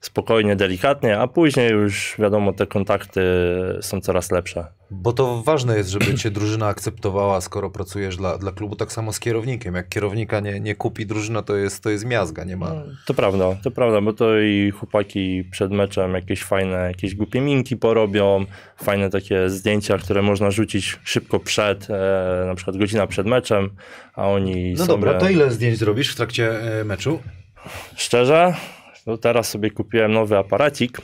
[0.00, 3.22] spokojnie, delikatnie, a później już wiadomo, te kontakty
[3.80, 4.66] są coraz lepsze.
[4.90, 9.12] Bo to ważne jest, żeby cię drużyna akceptowała, skoro pracujesz dla, dla klubu, tak samo
[9.12, 9.74] z kierownikiem.
[9.74, 12.72] Jak kierownika nie, nie kupi drużyna, to jest, to jest miazga, nie ma...
[13.06, 17.76] To prawda, to prawda, bo to i chłopaki przed meczem jakieś fajne, jakieś głupie minki
[17.76, 18.44] porobią,
[18.76, 23.70] fajne takie zdjęcia, które można rzucić szybko przed, e, na przykład godzina przed meczem,
[24.14, 27.18] a oni No dobra, to ile zdjęć zrobisz w trakcie e, meczu?
[27.96, 28.54] Szczerze,
[29.06, 31.00] no teraz sobie kupiłem nowy aparacik,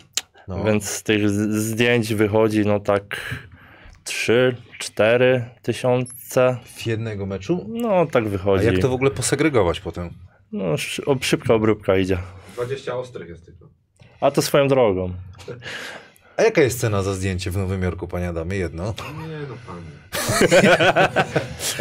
[0.48, 0.64] No.
[0.64, 3.20] więc z tych zdjęć wychodzi no tak
[4.06, 7.66] 3-4 tysiące, W jednego meczu?
[7.68, 8.66] no tak A wychodzi.
[8.66, 10.10] jak to w ogóle posegregować potem?
[10.52, 10.64] No
[11.20, 12.18] szybka obróbka idzie.
[12.54, 13.68] 20 ostrych jest tylko.
[14.20, 15.12] A to swoją drogą.
[16.36, 18.56] A jaka jest cena za zdjęcie w Nowym Jorku, panie Adamie?
[18.56, 18.94] Jedno?
[19.28, 20.66] Nie no panie.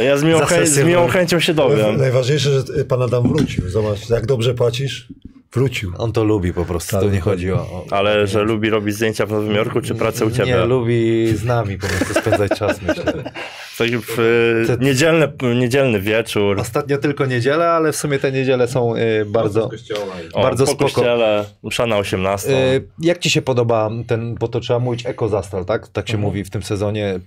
[0.07, 1.97] Ja z miłą, chę- z miłą chęcią się Ale dowiem.
[1.97, 3.69] Najważniejsze, że pan Adam wrócił.
[3.69, 5.07] Zobacz, jak dobrze płacisz,
[5.55, 5.91] wrócił.
[5.97, 7.51] On to lubi po prostu, Tak, to nie dokładnie.
[7.51, 7.57] chodzi o...
[7.57, 10.51] o Ale że lubi robić zdjęcia w Nowym Jorku, czy pracę u ciebie?
[10.51, 13.03] Nie, lubi z nami po prostu spędzać czas, myślę.
[13.77, 16.59] Tak w, y, niedzielny, niedzielny wieczór.
[16.59, 19.69] Ostatnio tylko niedzielę, ale w sumie te niedziele są y, bardzo...
[20.33, 20.83] O, bardzo po spoko.
[20.83, 22.49] kościele, msza na 18.
[22.73, 25.87] Y, jak ci się podoba ten, bo to trzeba mówić ekozastal, tak?
[25.87, 27.19] Tak się mówi w tym sezonie.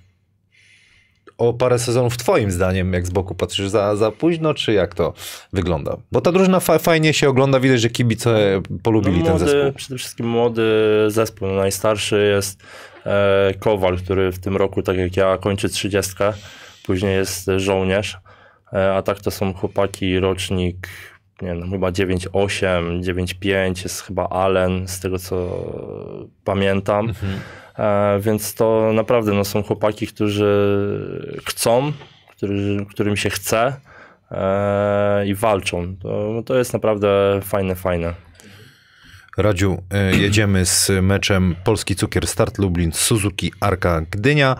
[1.39, 5.13] O parę sezonów twoim zdaniem, jak z boku patrzysz, za, za późno, czy jak to
[5.53, 5.97] wygląda?
[6.13, 9.73] Bo ta drużyna fa- fajnie się ogląda, widać, że kibice polubili ten No, młody, zespół.
[9.73, 10.63] Przede wszystkim młody
[11.09, 11.49] zespół.
[11.49, 12.63] No, najstarszy jest
[13.07, 16.13] e, Kowal, który w tym roku, tak jak ja, kończy 30.
[16.87, 18.19] później jest żołnierz,
[18.73, 20.89] e, a tak to są chłopaki, rocznik,
[21.43, 25.65] nie wiem, chyba 9-8, 9-5, jest chyba Allen, z tego co
[26.45, 27.09] pamiętam.
[27.09, 27.13] E,
[28.21, 31.93] więc to naprawdę no, są chłopaki, którzy chcą,
[32.31, 33.77] którzy, którym się chce
[34.31, 35.97] e, i walczą.
[35.97, 38.15] To, no, to jest naprawdę fajne, fajne.
[39.39, 44.57] Radziu, e, jedziemy z meczem Polski Cukier Start Lublin Suzuki Arka Gdynia.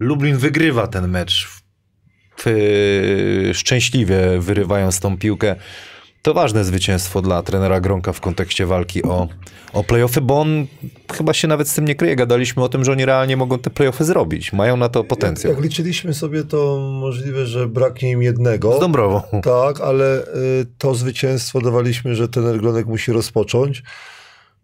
[0.00, 1.48] Lublin wygrywa ten mecz.
[3.52, 5.56] Szczęśliwie wyrywając tą piłkę.
[6.22, 9.28] To ważne zwycięstwo dla trenera Gronka w kontekście walki o,
[9.72, 10.66] o playoffy, bo on
[11.12, 12.16] chyba się nawet z tym nie kryje.
[12.16, 14.52] Gadaliśmy o tym, że oni realnie mogą te playoffy zrobić.
[14.52, 15.52] Mają na to potencjał.
[15.52, 18.76] Jak liczyliśmy sobie, to możliwe, że braknie im jednego.
[18.76, 19.22] Z Dąbrową.
[19.42, 20.26] Tak, ale y,
[20.78, 23.82] to zwycięstwo dawaliśmy, że ten Erglonek musi rozpocząć.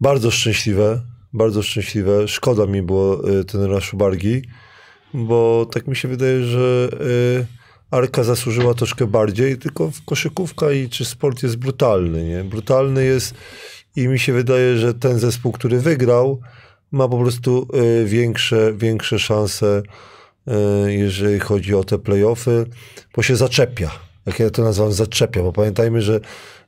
[0.01, 1.01] Bardzo szczęśliwe,
[1.33, 2.27] bardzo szczęśliwe.
[2.27, 4.41] Szkoda mi było y, tenera Szubargi,
[5.13, 6.89] bo tak mi się wydaje, że
[7.41, 7.56] y,
[7.91, 12.43] Arka zasłużyła troszkę bardziej, tylko w koszykówka i czy sport jest brutalny, nie?
[12.43, 13.33] Brutalny jest
[13.95, 16.39] i mi się wydaje, że ten zespół, który wygrał,
[16.91, 17.67] ma po prostu
[18.01, 19.81] y, większe, większe szanse,
[20.47, 22.65] y, jeżeli chodzi o te playoffy,
[23.15, 23.91] bo się zaczepia.
[24.25, 26.19] Jak ja to nazywam, zaczepia, bo pamiętajmy, że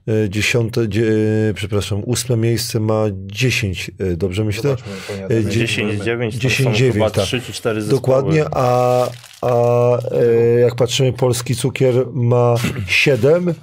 [0.09, 4.76] y, dziesiąte, dzie, y, przepraszam, ósme miejsce ma 10, y, dobrze myślę?
[5.32, 7.26] Y, dzie- 10-9, 10-9, chyba tak.
[7.26, 8.01] 3 czy 4 zespoły.
[8.01, 9.07] Dokładnie, a,
[9.41, 12.55] a e, jak patrzymy, polski cukier ma
[12.87, 13.53] 7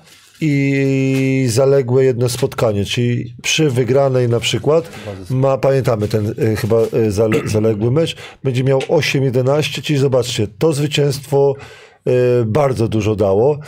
[0.41, 4.91] i zaległe jedno spotkanie, czyli przy wygranej na przykład
[5.31, 10.73] ma, pamiętamy ten e, chyba e, zale, zaległy mecz, będzie miał 8-11, czyli zobaczcie, to
[10.73, 11.55] zwycięstwo
[12.47, 13.59] bardzo dużo dało.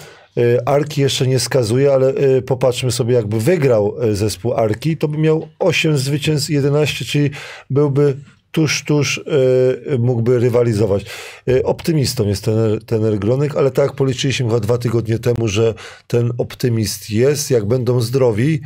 [0.66, 2.14] Arki jeszcze nie skazuje, ale
[2.46, 7.30] popatrzmy sobie, jakby wygrał zespół Arki, to by miał 8 zwycięstw, 11, czyli
[7.70, 8.16] byłby
[8.52, 11.04] tuż, tuż e, mógłby rywalizować.
[11.48, 15.74] E, optymistą jest ten, ten Gronek, ale tak jak policzyliśmy chyba dwa tygodnie temu, że
[16.06, 18.60] ten optymist jest, jak będą zdrowi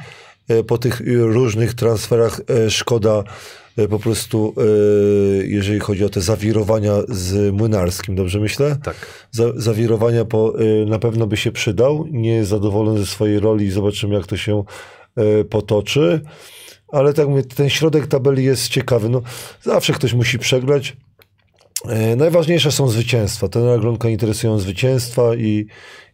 [0.48, 3.24] e, po tych różnych transferach, szkoda
[3.90, 4.54] po prostu,
[5.44, 8.76] jeżeli chodzi o te zawirowania z Młynarskim, dobrze myślę?
[8.84, 8.96] Tak.
[9.30, 12.06] za, zawirowania po, y, na pewno by się przydał.
[12.10, 14.64] Nie jest zadowolony ze swojej roli i zobaczymy, jak to się
[15.18, 16.20] y, potoczy.
[16.92, 19.08] Ale tak mówię, ten środek tabeli jest ciekawy.
[19.08, 19.22] No,
[19.62, 20.96] zawsze ktoś musi przegrać.
[21.88, 23.48] E, Najważniejsze są zwycięstwa.
[23.48, 25.66] Ten Glonka interesują zwycięstwa i,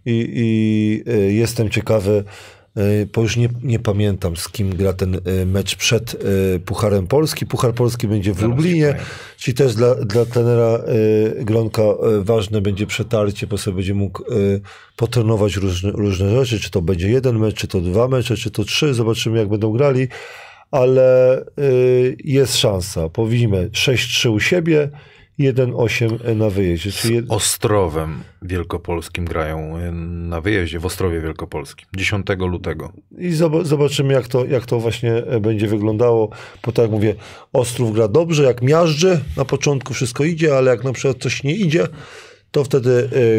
[0.07, 2.25] i, i e, jestem ciekawy,
[2.77, 2.81] e,
[3.15, 7.47] bo już nie, nie pamiętam z kim gra ten e, mecz przed e, Pucharem Polski.
[7.47, 8.95] Puchar Polski będzie w Lublinie,
[9.37, 10.79] czyli też dla, dla trenera
[11.39, 14.23] e, Gronka e, ważne będzie przetarcie, bo sobie będzie mógł
[14.97, 18.65] potrenować różne, różne rzeczy, czy to będzie jeden mecz, czy to dwa mecze, czy to
[18.65, 20.09] trzy, zobaczymy jak będą grali,
[20.70, 23.09] ale y, jest szansa.
[23.09, 24.90] Powinniśmy 6-3 u siebie,
[25.40, 26.93] 1-8 na wyjeździe.
[26.93, 27.24] Czyli jed...
[27.28, 29.93] Ostrowem Wielkopolskim grają y,
[30.28, 32.93] na wyjeździe w Ostrowie Wielkopolskim 10 lutego.
[33.19, 36.31] I zob- zobaczymy, jak to, jak to właśnie e, będzie wyglądało.
[36.66, 37.15] Bo tak jak mówię,
[37.53, 41.55] Ostrów gra dobrze, jak miażdży, na początku wszystko idzie, ale jak na przykład coś nie
[41.55, 41.86] idzie,
[42.51, 42.90] to wtedy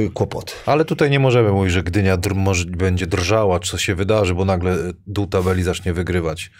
[0.08, 0.56] y, kłopot.
[0.66, 4.36] Ale tutaj nie możemy mówić, że Gdynia dr- może, będzie drżała, czy co się wydarzy,
[4.36, 4.78] bo nagle
[5.08, 6.52] dół tabeli zacznie wygrywać.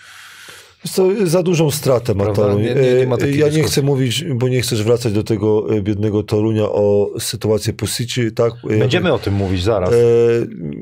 [0.88, 2.42] Co, za dużą stratę ma Prawda?
[2.42, 2.62] Toruń.
[2.62, 3.64] Nie- nie- nie ma E, ja nie dyskusji.
[3.64, 8.54] chcę mówić, bo nie chcesz wracać do tego e, biednego Torunia o sytuację Pusici, tak?
[8.70, 9.94] E, Będziemy o tym mówić zaraz.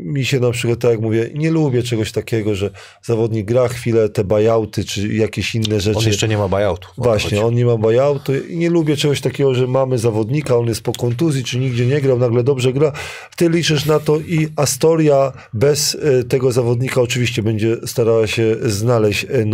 [0.03, 2.69] Mi się na przykład, tak jak mówię, nie lubię czegoś takiego, że
[3.03, 5.99] zawodnik gra chwilę te buyouty, czy jakieś inne rzeczy.
[5.99, 6.87] On jeszcze nie ma buyoutu.
[6.97, 10.81] Właśnie, on nie ma buyoutu i nie lubię czegoś takiego, że mamy zawodnika, on jest
[10.81, 12.91] po kontuzji, czy nigdzie nie grał, nagle dobrze gra.
[13.37, 15.97] Ty liczysz na to i Astoria bez
[16.29, 19.45] tego zawodnika oczywiście będzie starała się znaleźć e,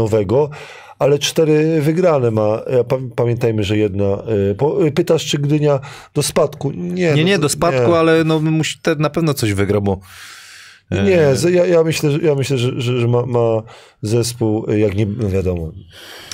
[1.00, 2.62] ale cztery wygrane ma.
[2.66, 4.06] E, pa- Pamiętajmy, że jedna.
[4.06, 5.80] e, e, Pytasz, czy Gdynia
[6.14, 6.72] do spadku?
[6.72, 10.00] Nie, Nie, no nie, do spadku, ale no, musi, na pewno coś wygra, bo
[10.92, 13.62] Nie, z- ja, ja myślę, że, ja myślę, że, że, że ma, ma
[14.04, 15.72] zespół, jak nie, no wiadomo,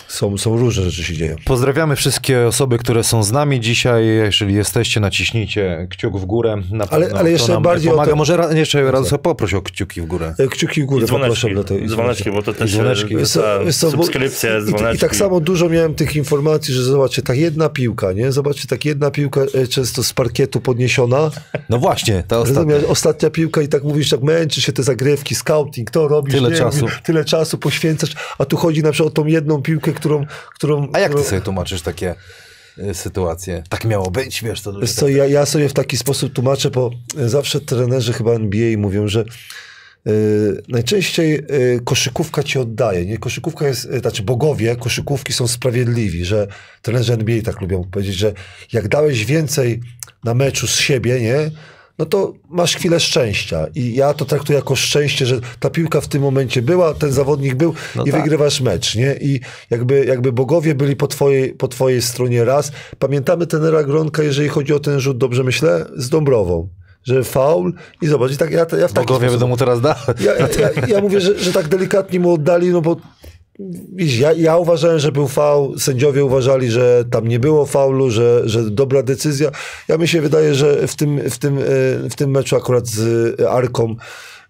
[0.07, 1.35] są, są różne rzeczy się dzieją.
[1.45, 4.05] Pozdrawiamy wszystkie osoby, które są z nami dzisiaj.
[4.07, 6.55] Jeżeli jesteście, naciśnijcie kciuk w górę.
[6.71, 8.11] Na Ale- pewno ale jeszcze nam bardziej o pomaga.
[8.11, 10.35] te- Może ra, jeszcze raz poproś o kciuki w górę.
[10.39, 11.87] E, Kciuki w górę dzwoneczki, poproszę dla tej.
[11.87, 13.15] dzwoneczki, bo to też dzwoneczki.
[13.15, 14.95] e, ta co, bo- subskrypcje, i, dzwoneczki.
[14.97, 18.31] I tak samo dużo miałem tych informacji, że zobaczcie, tak jedna piłka, nie?
[18.31, 21.31] Zobaczcie, tak jedna piłka e, często z parkietu podniesiona.
[21.69, 22.73] No właśnie, ta ostatnia.
[22.73, 26.33] Rozumiesz, ostatnia piłka i tak mówisz, tak męczy się te zagrywki, scouting, to robisz.
[26.35, 26.57] Tyle nie?
[26.57, 26.85] czasu.
[27.03, 30.25] Tyle czasu poświęcasz, a tu chodzi na przykład o tą jedną piłkę, którą...
[30.55, 32.15] którą A jak ty sobie tłumaczysz takie
[32.77, 33.63] y, sytuacje?
[33.69, 36.91] Tak miało być, wiesz, to Wiesz co, ja, ja sobie w taki sposób tłumaczę, bo
[37.15, 39.25] zawsze trenerzy chyba NBA mówią, że
[40.07, 43.05] y, najczęściej y, koszykówka ci oddaje.
[43.05, 43.17] Nie?
[43.17, 46.47] Koszykówka jest, y, znaczy bogowie koszykówki są sprawiedliwi, że
[46.81, 48.33] trenerzy NBA tak lubią powiedzieć, że
[48.73, 49.81] jak dałeś więcej
[50.23, 51.51] na meczu z siebie, nie?
[51.99, 53.67] No to masz chwilę szczęścia.
[53.75, 57.55] I ja to traktuję jako szczęście, że ta piłka w tym momencie była, ten zawodnik
[57.55, 58.21] był No i tak.
[58.21, 59.15] wygrywasz mecz, nie?
[59.21, 59.39] I
[59.69, 62.71] jakby, jakby bogowie byli po twojej, po twojej stronie raz.
[62.99, 66.69] Pamiętamy tenera Gronka, jeżeli chodzi o ten rzut, dobrze myślę, z Dąbrową.
[67.03, 69.81] Że faul i zobacz, i tak, ja, ja w taki Bogowie sposób- będą mu teraz
[69.81, 70.21] dawać.
[70.21, 70.31] ja,
[70.61, 72.95] ja, ja mówię, że, że tak delikatnie mu oddali, no bo
[73.95, 78.41] widzisz, ja, ja uważałem, że był faul, sędziowie uważali, że tam nie było faulu, że,
[78.45, 79.51] że dobra decyzja.
[79.87, 81.61] Ja mi się wydaje, że w tym, w tym, e,
[82.09, 83.95] w tym meczu akurat z Arką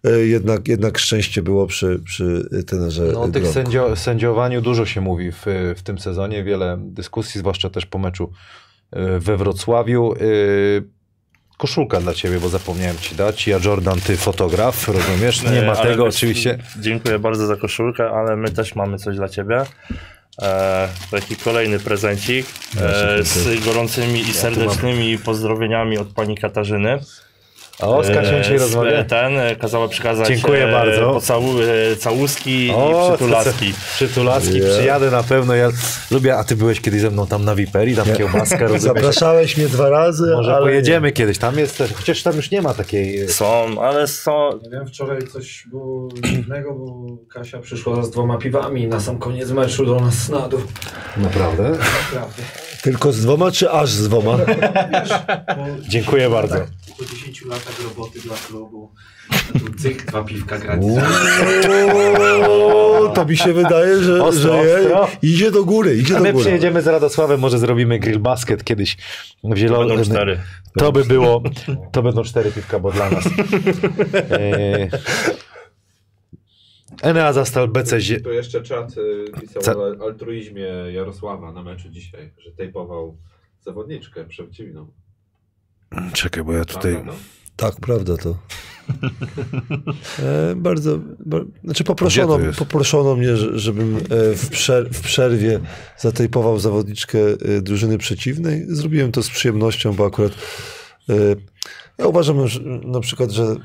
[0.03, 5.01] e, jednak, jednak szczęście było przy, przy tenerze No, o tych sędzio, sędziowaniu dużo się
[5.01, 5.45] mówi w,
[5.75, 8.31] w tym sezonie, wiele dyskusji, zwłaszcza też po meczu
[8.95, 10.13] y, we Wrocławiu.
[11.59, 13.47] Koszulka dla ciebie, bo zapomniałem ci dać.
[13.47, 15.43] Ja Jordan, ty fotograf, rozumiesz?
[15.43, 16.57] Nie ma tego oczywiście.
[16.79, 19.63] Dziękuję bardzo za koszulkę, ale my też mamy coś dla ciebie.
[20.41, 22.45] E, taki kolejny prezencik
[22.81, 26.99] e, z gorącymi i serdecznymi pozdrowieniami od pani Katarzyny.
[27.81, 29.03] A Oskar się E, dzisiaj z- rozmawia.
[29.03, 31.13] Ten e, kazała przekazać Dziękuję e, bardzo.
[31.13, 31.53] Pocału,
[31.91, 33.73] e, całuski O, i przytulaski.
[33.95, 34.77] Przytulaski, Yeah.
[34.77, 35.55] przyjadę na pewno.
[35.55, 35.69] Ja
[36.11, 38.81] lubię, a ty byłeś kiedyś ze mną tam na Wiperi, tam kiełbaskę, rozumiesz?
[38.81, 42.61] Zapraszałeś mnie dwa razy, Może ale pojedziemy kiedyś, tam jest też, chociaż tam już nie
[42.61, 43.27] ma takiej...
[43.29, 44.49] Są, ale są.
[44.63, 49.51] Nie wiem, wczoraj coś było dziwnego, bo Kasia przyszła z dwoma piwami na sam koniec
[49.51, 50.61] meczu do nas na dół.
[51.17, 51.63] Naprawdę?
[51.69, 52.43] Naprawdę.
[52.81, 54.37] Tylko z dwoma, czy aż z dwoma?
[55.89, 56.55] Dziękuję bardzo.
[56.55, 58.91] Tak, po 10 latach roboty dla klubu.
[59.81, 60.87] Cyk, dwa piwka gratis.
[63.13, 65.07] To mi się wydaje, że, Ostro, że ostro.
[65.21, 66.45] idzie do góry, idzie A do my góry.
[66.45, 68.97] przyjedziemy z Radosławem, może zrobimy grill basket kiedyś
[69.43, 69.97] w zielonym.
[69.97, 70.39] Będą cztery.
[70.77, 71.41] To by było,
[71.91, 73.25] to będą cztery piwka, bo dla nas.
[74.31, 74.89] Eee,
[77.01, 82.31] Enea Zastal BC Zie- Tu jeszcze czat y, pisał o altruizmie Jarosława na meczu dzisiaj,
[82.37, 83.17] że tejpował
[83.61, 84.87] zawodniczkę przeciwną.
[86.13, 86.93] Czekaj, bo ja tutaj...
[86.93, 87.17] Prawda, no?
[87.55, 88.35] Tak, prawda to.
[90.19, 93.99] E, bardzo, bar, znaczy poproszono, poproszono mnie, że- żebym e,
[94.35, 95.59] w, przer, w przerwie
[95.97, 98.65] zatejpował zawodniczkę e, drużyny przeciwnej.
[98.67, 100.31] Zrobiłem to z przyjemnością, bo akurat
[101.09, 101.13] e,
[101.97, 103.55] ja uważam że, na przykład, że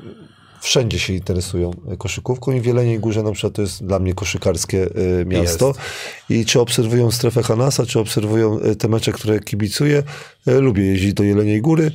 [0.64, 4.86] wszędzie się interesują koszykówką i w Jeleniej Górze na przykład to jest dla mnie koszykarskie
[5.20, 5.74] e, miasto.
[6.28, 10.02] I czy obserwują strefę Hanasa, czy obserwują e, te mecze, które kibicuję,
[10.46, 11.90] e, lubię jeździć do Jeleniej Góry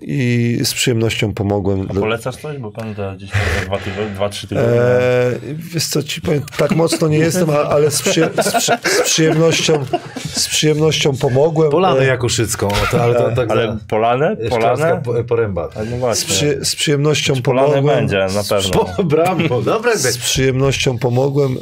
[0.00, 1.86] i z przyjemnością pomogłem.
[1.90, 2.58] A polecasz coś?
[2.58, 4.70] Bo pamiętam gdzieś tam za dwa, tygodnie, dwa trzy tygodnie.
[4.80, 8.72] E, wiesz co, ci powiem, tak mocno nie jestem, a- ale z, przyje, z, przy,
[8.84, 9.84] z, przyjemnością,
[10.32, 11.70] z przyjemnością pomogłem.
[11.70, 14.36] Polanę E, Jakuszycką, to, ale to tak Ale za- Polane?
[14.46, 14.56] Szczarska
[14.96, 15.02] Polane?
[15.02, 15.68] po- Poręba.
[16.00, 17.96] No z, przy, z przyjemnością Polane pomogłem.
[17.96, 18.70] będzie, na pewno.
[18.84, 19.96] Po, brawo, dobre.
[19.98, 21.56] Z przyjemnością pomogłem,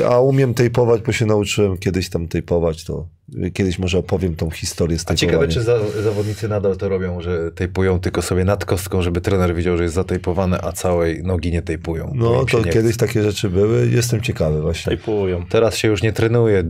[0.00, 3.06] e, a umiem tejpować, bo się nauczyłem kiedyś tam tejpować, to
[3.54, 7.52] kiedyś może opowiem tą historię z A ciekawe, czy za, zawodnicy nadal to robią, że
[7.52, 11.62] tejpują tylko sobie nad kostką, żeby trener widział, że jest zatejpowane, a całej nogi nie
[11.62, 12.12] tejpują.
[12.14, 14.96] No to kiedyś takie rzeczy były, jestem ciekawy właśnie.
[14.96, 15.46] Typują.
[15.46, 16.64] Teraz się już nie trenuje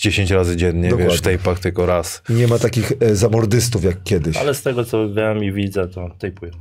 [0.00, 1.10] 10 razy dziennie, Dokładnie.
[1.10, 2.22] wiesz, w tejpach tylko raz.
[2.28, 4.36] Nie ma takich e, zamordystów jak kiedyś.
[4.36, 6.52] Ale z tego co wiem i widzę, to typują.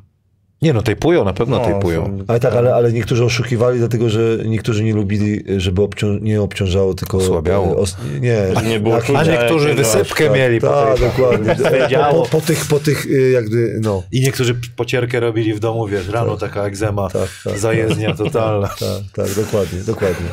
[0.61, 2.05] Nie no, tejpują, na pewno No, tejpują.
[2.05, 6.41] są- Ale tak, ale, ale niektórzy oszukiwali, dlatego że niektórzy nie lubili, żeby obcią- nie
[6.41, 7.17] obciążało, tylko...
[7.17, 7.67] Osłabiało.
[7.71, 11.55] e, Os, nie, Że nie było czucia A niektórzy wysypkę mieli po Tak, dokładnie.
[11.79, 12.23] Wiedziało.
[12.23, 14.03] Po, po, po tych, po tych y, jakby, no.
[14.11, 18.67] I niektórzy pocierkę robili w domu, wiesz, rano taka egzema, Tak, tak, zajezdnia totalna.
[18.67, 20.27] Tak, tak, dokładnie, dokładnie.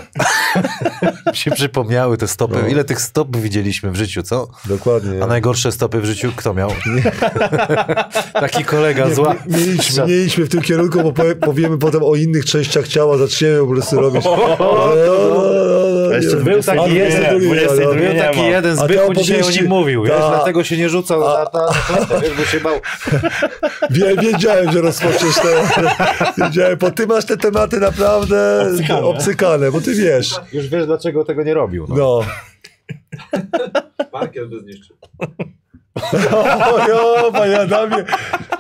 [1.33, 2.57] się przypomniały te stopy.
[2.63, 2.69] No.
[2.69, 4.49] Ile tych stop widzieliśmy w życiu, co?
[4.65, 5.23] Dokładnie.
[5.23, 6.71] A najgorsze stopy w życiu kto miał?
[8.41, 9.35] Taki kolega zła.
[9.47, 13.67] Mieliśmy, mieliśmy w tym kierunku, bo powie- powiemy potem o innych częściach ciała, zaczniemy po
[13.67, 14.25] prostu robić.
[14.25, 14.89] No, no,
[16.09, 16.37] no, Jeszcze.
[16.37, 17.95] Był taki jeden, 22 22 no.
[17.95, 21.59] Był taki jeden Zbychu dzisiaj o nim mówił, wiesz, dlatego się nie rzucał na, klatę,
[22.23, 22.75] wiesz, bo się bał.
[23.91, 25.49] Wie, wiedziałem, że rozpoczniesz to.
[26.45, 29.01] Wiedziałem, bo ty masz te tematy naprawdę Obcykane.
[29.03, 30.35] obcykane, bo ty wiesz.
[30.53, 31.87] Już wiesz, dlaczego tego nie robił.
[31.89, 31.95] No.
[31.97, 32.21] No.
[34.13, 34.97] Parkiet by zniszczył.
[36.95, 38.05] O, panie Adamie.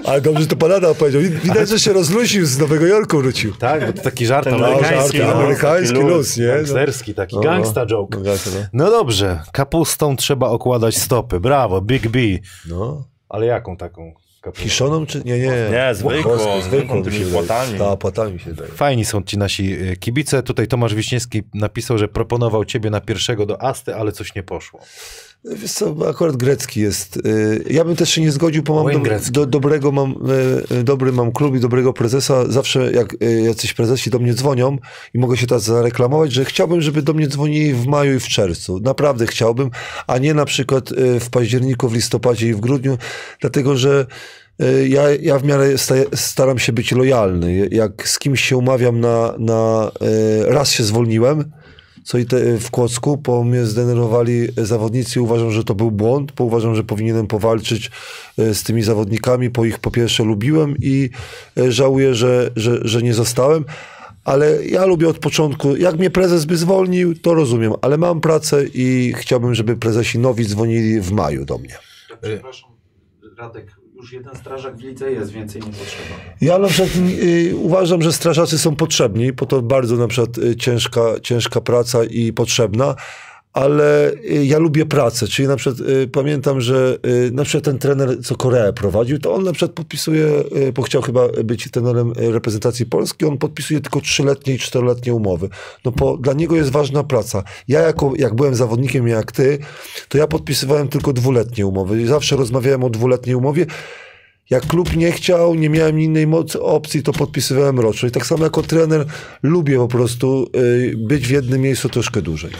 [0.04, 1.22] Ale dobrze, że to pan Adam powiedział.
[1.22, 3.54] Widać, że się rozluźnił z Nowego Jorku wrócił.
[3.54, 5.18] Tak, bo to taki żart Ten amerykański.
[5.18, 5.40] żart no.
[5.40, 6.46] amerykański taki luz, nie?
[6.46, 6.52] No.
[6.54, 8.18] Gangsterski, taki No, gangsta joke.
[8.18, 8.66] No, gangsta, no.
[8.72, 11.40] No dobrze, kapustą trzeba okładać stopy.
[11.40, 12.18] Brawo, Big B.
[12.68, 13.04] No.
[13.28, 14.12] Ale jaką taką
[14.42, 14.64] kapustą?
[14.64, 15.38] Kiszoną czy nie?
[15.38, 17.78] Nie, Nie, zwykłą, Włoską, zwykłą tymi płatami.
[17.78, 18.70] Tak, płatami się daje.
[18.70, 20.42] Fajni są ci nasi y, kibice.
[20.42, 24.80] Tutaj Tomasz Wiśniewski napisał, że proponował ciebie na pierwszego do Asty, ale coś nie poszło.
[25.44, 27.16] Wiesz co, akurat grecki jest.
[27.16, 29.00] y, Ja bym też się nie zgodził, bo mam do,
[29.30, 30.10] do, dobrego mam,
[30.70, 32.44] y, y, dobry mam klub i dobrego prezesa.
[32.48, 34.78] Zawsze jak jacyś prezesi do mnie dzwonią
[35.14, 38.28] i mogę się teraz zareklamować, że chciałbym, żeby do mnie dzwonili w maju i w
[38.28, 38.80] czerwcu.
[38.80, 39.70] Naprawdę chciałbym,
[40.06, 40.90] a nie na przykład
[41.20, 42.98] w październiku, w listopadzie i w grudniu,
[43.40, 44.06] dlatego że
[44.88, 47.68] ja, ja w miarę sta, staram się być lojalny.
[47.70, 49.90] Jak z kimś się umawiam na, na
[50.46, 51.52] raz się zwolniłem,
[52.08, 55.22] co i te, w Kłodzku, bo mnie zdenerwowali zawodnicy.
[55.22, 57.90] Uważam, że to był błąd, bo uważam, że powinienem powalczyć
[58.38, 61.10] e, z tymi zawodnikami, bo ich po pierwsze lubiłem i
[61.58, 63.64] e, żałuję, że, że, że nie zostałem.
[64.24, 68.64] Ale ja lubię od początku, jak mnie prezes by zwolnił, to rozumiem, ale mam pracę
[68.74, 71.78] i chciałbym, żeby prezesi nowi dzwonili w maju do mnie.
[72.22, 72.70] Przepraszam,
[73.38, 76.14] Radek, już jeden strażak w lidze jest, więcej nie potrzeba.
[76.40, 76.90] Ja na przykład
[77.22, 82.04] y, uważam, że strażacy są potrzebni, bo to bardzo na przykład y, ciężka, ciężka praca
[82.04, 82.94] i potrzebna,
[83.58, 87.78] ale y, ja lubię pracę, czyli na przykład y, pamiętam, że y, na przykład ten
[87.78, 90.28] trener, co Koreę prowadził, to on na przykład podpisuje,
[90.74, 95.48] bo chciał chyba być trenerem reprezentacji Polski, on podpisuje tylko trzyletnie i czteroletnie umowy.
[95.84, 97.42] No bo dla niego jest ważna praca.
[97.68, 99.58] Ja jako, jak byłem zawodnikiem jak ty,
[100.08, 102.06] to ja podpisywałem tylko dwuletnie umowy.
[102.06, 103.66] Zawsze rozmawiałem o dwuletniej umowie,
[104.50, 108.08] jak klub nie chciał, nie miałem innej mocy, opcji, to podpisywałem roczną.
[108.08, 109.06] I tak samo jako trener
[109.42, 110.46] lubię po prostu
[110.96, 112.50] być w jednym miejscu troszkę dłużej.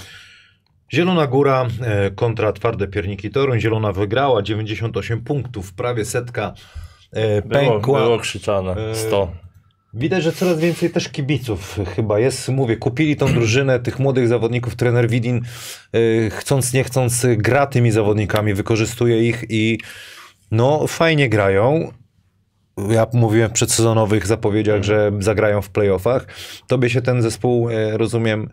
[0.95, 3.61] Zielona Góra e, kontra Twarde Pierniki Toruń.
[3.61, 6.55] Zielona wygrała 98 punktów, prawie setka
[7.13, 8.01] e, Było, pękła.
[8.03, 8.77] było krzyczane.
[8.91, 9.33] E, 100.
[9.95, 12.49] Widać, że coraz więcej też kibiców chyba jest.
[12.49, 14.77] Mówię, kupili tą drużynę tych młodych zawodników.
[14.77, 15.41] Trener Widin,
[16.31, 19.79] chcąc nie chcąc, gra tymi zawodnikami, wykorzystuje ich i
[20.51, 21.93] no fajnie grają.
[22.91, 26.27] Ja mówiłem w przedsezonowych zapowiedziach, że zagrają w playoffach.
[26.67, 28.51] Tobie się ten zespół, rozumiem,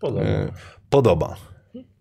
[0.00, 0.24] Podoba.
[0.90, 1.36] podoba.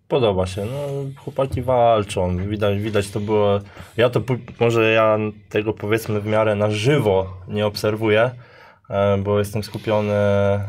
[0.07, 0.65] Podoba się.
[0.65, 2.38] No, chłopaki walczą.
[2.38, 3.59] Widać, widać to było.
[3.97, 4.21] Ja to
[4.59, 5.17] może ja
[5.49, 8.31] tego powiedzmy w miarę na żywo nie obserwuję,
[8.89, 10.59] e, bo jestem skupiony e,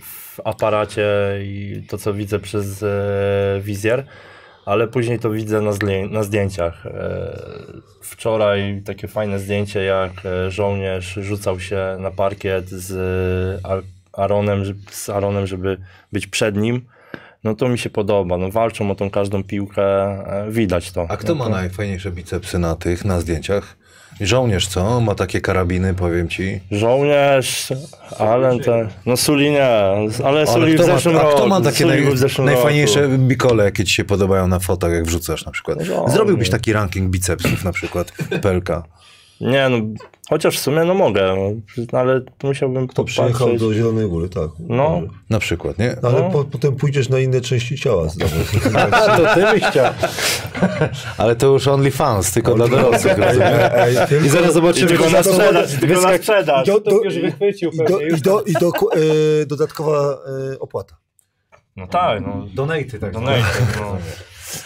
[0.00, 1.08] w aparacie
[1.42, 2.88] i to, co widzę przez e,
[3.60, 4.04] wizjer,
[4.66, 5.70] ale później to widzę na,
[6.10, 6.84] na zdjęciach.
[8.02, 10.12] Wczoraj takie fajne zdjęcie, jak
[10.48, 12.90] żołnierz rzucał się na parkiet z
[13.64, 15.78] Ar- Aaronem, żeby- z Aaronem, żeby
[16.12, 16.82] być przed nim.
[17.44, 18.36] No to mi się podoba.
[18.38, 21.06] No walczą o tą każdą piłkę, e, widać to.
[21.08, 21.50] A kto no ma to...
[21.50, 23.76] najfajniejsze bicepsy na tych, na zdjęciach?
[24.20, 25.00] Żołnierz, co?
[25.00, 26.60] Ma takie karabiny, powiem ci.
[26.70, 27.72] Żołnierz,
[28.18, 28.88] ale te...
[29.06, 31.34] No Suli nie, ale Ale Suli w kto ma, zeszłym a roku.
[31.36, 33.18] kto ma takie naj, w najfajniejsze roku.
[33.18, 35.78] bikole, jakie ci się podobają na fotach, jak wrzucasz na przykład?
[35.88, 36.52] No, Zrobiłbyś nie.
[36.52, 38.12] taki ranking bicepsów na przykład,
[38.42, 38.82] pelka.
[39.40, 39.76] Nie no,
[40.30, 41.34] chociaż w sumie no mogę,
[41.92, 43.60] no, ale to musiałbym To przyjechał popatrzeć.
[43.60, 44.50] do Zielonej Góry, tak.
[44.58, 45.00] No.
[45.30, 45.96] Na przykład, nie?
[46.02, 46.30] Ale No.
[46.30, 48.08] po, potem pójdziesz na inne części ciała.
[48.08, 48.34] znowu.
[49.16, 49.92] to ty byś chciał.
[51.18, 53.48] Ale to już OnlyFans, tylko dla dorosłych, rozumiem?
[53.74, 56.68] Ej, I tylko- zaraz zobaczymy, Tylko na sprzedaż, tylko na sprzedaż.
[56.68, 58.70] I do, do, już wychwycił i do, i do, i do,
[59.42, 60.18] e, dodatkowa
[60.52, 60.96] e, opłata.
[61.76, 62.46] No tak, no.
[62.54, 63.12] Donaty, tak.
[63.12, 63.42] Donate,
[63.80, 63.96] no.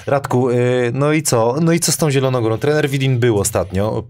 [0.07, 1.57] Radku, y, no i co?
[1.61, 2.59] No i co z tą Zieloną Górą?
[2.59, 4.03] Trener Widin był ostatnio.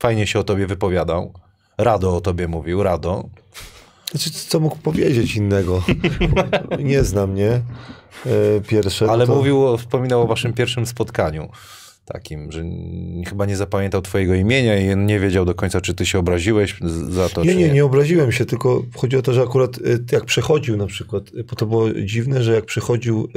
[0.00, 1.32] Fajnie się o tobie wypowiadał.
[1.78, 3.28] Rado o tobie mówił, Rado.
[4.10, 5.82] Znaczy, co mógł powiedzieć innego?
[6.78, 7.50] Nie znam, nie?
[7.50, 7.62] E,
[8.68, 9.06] pierwsze.
[9.06, 9.34] no Ale to...
[9.34, 11.48] mówił, wspominał o waszym pierwszym spotkaniu.
[12.04, 12.64] Takim, że
[13.28, 16.76] chyba nie zapamiętał twojego imienia i nie wiedział do końca, czy ty się obraziłeś
[17.08, 20.04] za to, Nie, czy nie, nie obraziłem się, tylko chodzi o to, że akurat y,
[20.12, 23.28] jak przechodził na przykład, y, bo to było dziwne, że jak przechodził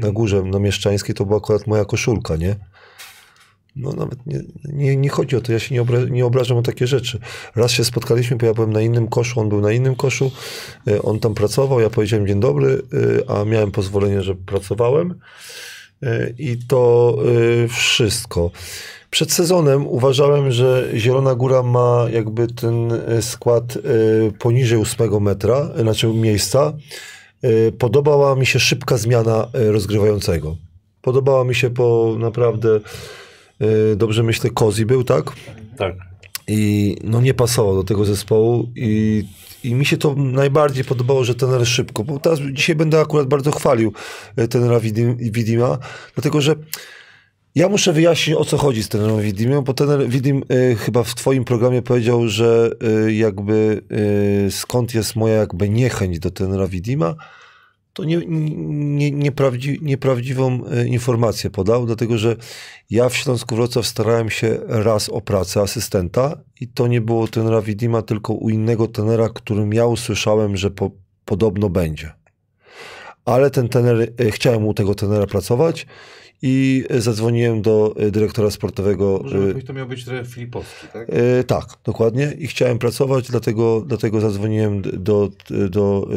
[0.00, 2.56] na górze na Mieszczańskiej, to była akurat moja koszulka, nie?
[3.76, 6.62] No nawet nie, nie, nie chodzi o to, ja się nie, obra nie obrażam o
[6.62, 7.18] takie rzeczy.
[7.56, 10.30] Raz się spotkaliśmy, bo ja byłem na innym koszu, on był na innym koszu,
[10.88, 15.14] y, on tam pracował, ja powiedziałem dzień dobry, y, a miałem pozwolenie, że pracowałem
[16.02, 17.16] y, i to
[17.68, 18.50] wszystko.
[19.10, 23.78] Przed sezonem uważałem, że Zielona Góra ma jakby ten skład
[24.38, 26.72] poniżej 8 metra, znaczy miejsca.
[27.78, 30.56] Podobała mi się szybka zmiana rozgrywającego.
[31.02, 32.80] Podobała mi się, bo naprawdę
[33.96, 35.32] dobrze myślę, Kozi był, tak?
[35.76, 35.94] Tak.
[36.48, 39.24] I no nie pasował do tego zespołu i,
[39.64, 43.50] i mi się to najbardziej podobało, że tener szybko, bo teraz dzisiaj będę akurat bardzo
[43.50, 43.92] chwalił
[44.36, 45.78] e, tenera Widim- Widima,
[46.14, 46.54] dlatego że
[47.54, 51.14] ja muszę wyjaśnić o co chodzi z tenerem Widimem, bo tener Widim e, chyba w
[51.14, 52.70] twoim programie powiedział, że
[53.06, 53.82] e, jakby
[54.46, 57.14] e, skąd jest moja jakby niechęć do tenera Widima,
[57.92, 62.36] to nie, nie, nieprawdzi, nieprawdziwą e, informację podał, dlatego że
[62.90, 67.62] ja w Śląsku Wrocław starałem się raz o pracę asystenta i to nie było tenera
[67.62, 70.90] Widima, tylko u innego tenera, którym ja usłyszałem, że po,
[71.24, 72.12] podobno będzie.
[73.24, 75.86] ale ten trener, e, chciałem u tego trenera pracować
[76.42, 79.24] i e, zadzwoniłem do e, dyrektora sportowego.
[79.58, 81.08] e, to miał być Filipowski, tak?
[81.10, 82.32] E, tak, dokładnie.
[82.38, 85.30] I chciałem pracować, dlatego, dlatego zadzwoniłem do,
[85.70, 86.08] do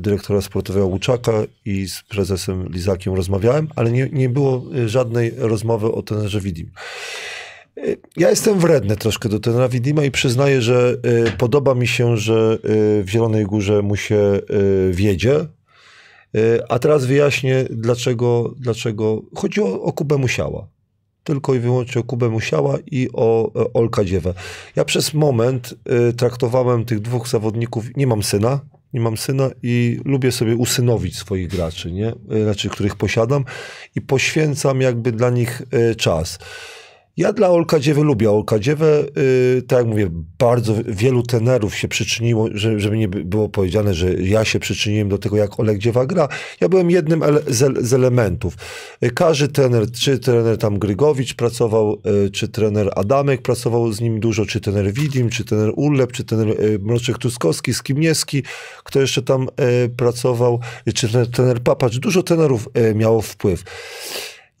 [0.00, 1.32] dyrektora sportowego Łuczaka
[1.64, 6.70] i z prezesem Lizakiem rozmawiałem, ale nie, nie było żadnej rozmowy o trenerze Widim.
[8.16, 12.58] Ja jestem wredny troszkę do trenera Widima i przyznaję, że e, podoba mi się, że
[12.62, 14.40] e, w Zielonej Górze mu się e,
[14.92, 15.46] wiedzie.
[16.34, 20.68] E, A teraz wyjaśnię, dlaczego, dlaczego chodzi o, o Kubę Musiała
[21.28, 24.34] tylko i wyłącznie o Kubę Musiała i o e, Olka Dziewę.
[24.76, 25.74] Ja przez moment
[26.10, 28.60] y, traktowałem tych dwóch zawodników, nie mam syna,
[28.92, 32.12] nie mam syna i lubię sobie usynowić swoich graczy, nie?
[32.32, 33.44] Y, znaczy, których posiadam
[33.94, 36.38] i poświęcam jakby dla nich y, czas.
[37.18, 39.04] Ja dla Olka Dziewy lubię Olka Dziewę.
[39.54, 43.94] Yy, tak jak mówię, bardzo wielu tenerów się przyczyniło, że, żeby nie by- było powiedziane,
[43.94, 46.28] że ja się przyczyniłem do tego, jak Olek Dziewa gra.
[46.60, 48.54] Ja byłem jednym ele, z, z elementów.
[49.00, 54.20] Yy, każdy trener, czy trener tam Grygowicz pracował, yy, czy trener Adamek pracował z nim
[54.20, 58.42] dużo, czy trener Widim, czy trener Urlep, czy trener yy, Mroczek Tuskowski, Skimniewski,
[58.84, 59.42] kto jeszcze tam
[59.82, 61.98] yy, pracował, yy, czy trener, trener Papacz.
[61.98, 63.64] Dużo trenerów yy, miało wpływ.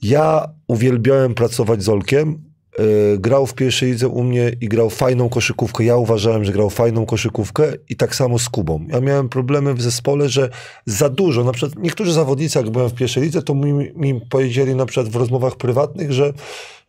[0.02, 2.47] Ja uwielbiałem pracować z Olkiem.
[2.78, 5.84] Yy, grał w pierwszej lidze u mnie i grał fajną koszykówkę.
[5.84, 8.84] Ja uważałem, że grał fajną koszykówkę i tak samo z Kubą.
[8.88, 10.50] Ja miałem problemy w zespole, że
[10.86, 14.74] za dużo, na przykład niektórzy zawodnicy, jak byłem w pierwszej lidze, to mi, mi powiedzieli
[14.74, 16.32] na przykład w rozmowach prywatnych, że,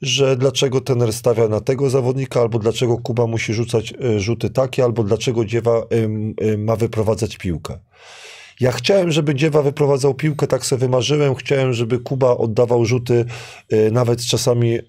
[0.01, 4.83] że dlaczego tener stawia na tego zawodnika, albo dlaczego Kuba musi rzucać y, rzuty takie,
[4.83, 5.83] albo dlaczego Dziewa
[6.41, 7.79] y, ma wyprowadzać piłkę.
[8.59, 11.35] Ja chciałem, żeby Dziewa wyprowadzał piłkę, tak sobie wymarzyłem.
[11.35, 13.25] Chciałem, żeby Kuba oddawał rzuty
[13.73, 14.81] y, nawet czasami y,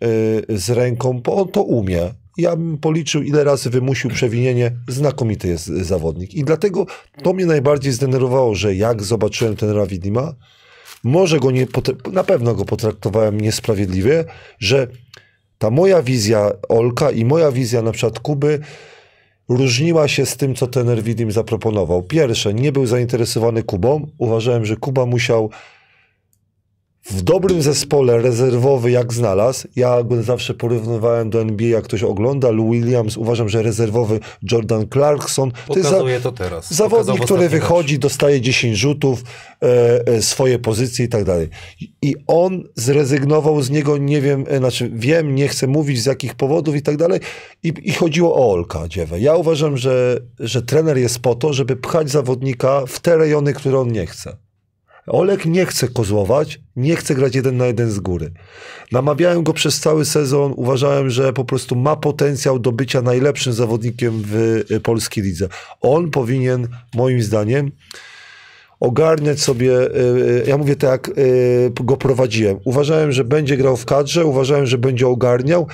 [0.48, 2.14] z ręką, bo on to umie.
[2.38, 4.72] Ja bym policzył, ile razy wymusił przewinienie.
[4.88, 6.34] Znakomity jest zawodnik.
[6.34, 6.86] I dlatego
[7.22, 10.34] to mnie najbardziej zdenerwowało, że jak zobaczyłem ten Widima,
[11.04, 11.66] może go nie,
[12.12, 14.24] na pewno go potraktowałem niesprawiedliwie,
[14.58, 14.86] że
[15.58, 18.60] ta moja wizja Olka i moja wizja na przykład Kuby
[19.50, 22.02] różniła się z tym, co ten Widim zaproponował.
[22.02, 24.06] Pierwsze, nie był zainteresowany Kubą.
[24.18, 25.50] Uważałem, że Kuba musiał
[27.04, 29.68] w dobrym zespole rezerwowy jak znalazł.
[29.76, 32.50] Ja go zawsze porównywałem do NBA, jak ktoś ogląda.
[32.50, 34.20] Lou Williams, uważam, że rezerwowy
[34.52, 35.50] Jordan Clarkson.
[35.50, 36.74] To jest za, Pokazuje to teraz.
[36.74, 39.22] Zawodnik, który wychodzi, dostaje 10 rzutów,
[39.62, 41.48] e, e, swoje pozycje i tak dalej.
[42.02, 46.34] I on zrezygnował z niego, nie wiem, e, znaczy wiem, nie chcę mówić z jakich
[46.34, 47.20] powodów i tak dalej.
[47.62, 49.20] I, i chodziło o Olka Dziewę.
[49.20, 53.78] Ja uważam, że, że trener jest po to, żeby pchać zawodnika w te rejony, które
[53.78, 54.36] on nie chce.
[55.10, 58.32] Olek nie chce kozłować, nie chce grać jeden na jeden z góry.
[58.92, 64.22] Namawiałem go przez cały sezon, uważałem, że po prostu ma potencjał do bycia najlepszym zawodnikiem
[64.26, 64.34] w
[64.70, 65.48] y, polskiej lidze.
[65.80, 67.70] On powinien, moim zdaniem,
[68.80, 71.10] ogarniać sobie, y, y, ja mówię tak,
[71.66, 72.58] jak go prowadziłem.
[72.64, 75.66] Uważałem, że będzie grał w kadrze, uważałem, że będzie ogarniał,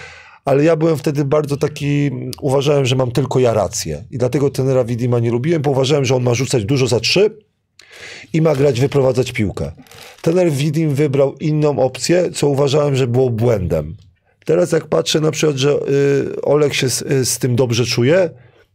[0.44, 2.10] ale ja byłem wtedy bardzo taki,
[2.40, 4.04] uważałem, że mam tylko ja rację.
[4.10, 7.46] I dlatego tenera Widima nie lubiłem, bo uważałem, że on ma rzucać dużo za trzy,
[8.32, 9.72] i ma grać, wyprowadzać piłkę.
[10.22, 13.96] Tener Widim wybrał inną opcję, co uważałem, że było błędem.
[14.44, 18.30] Teraz jak patrzę na przykład, że y, Olek się z, y, z tym dobrze czuje,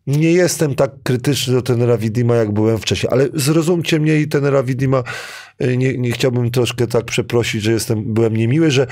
[0.07, 4.64] nie jestem tak krytyczny do tenera Widima, jak byłem wcześniej, ale zrozumcie mnie i tenera
[4.64, 5.03] Widima,
[5.64, 8.88] y, nie, nie chciałbym troszkę tak przeprosić, że jestem, byłem niemiły, że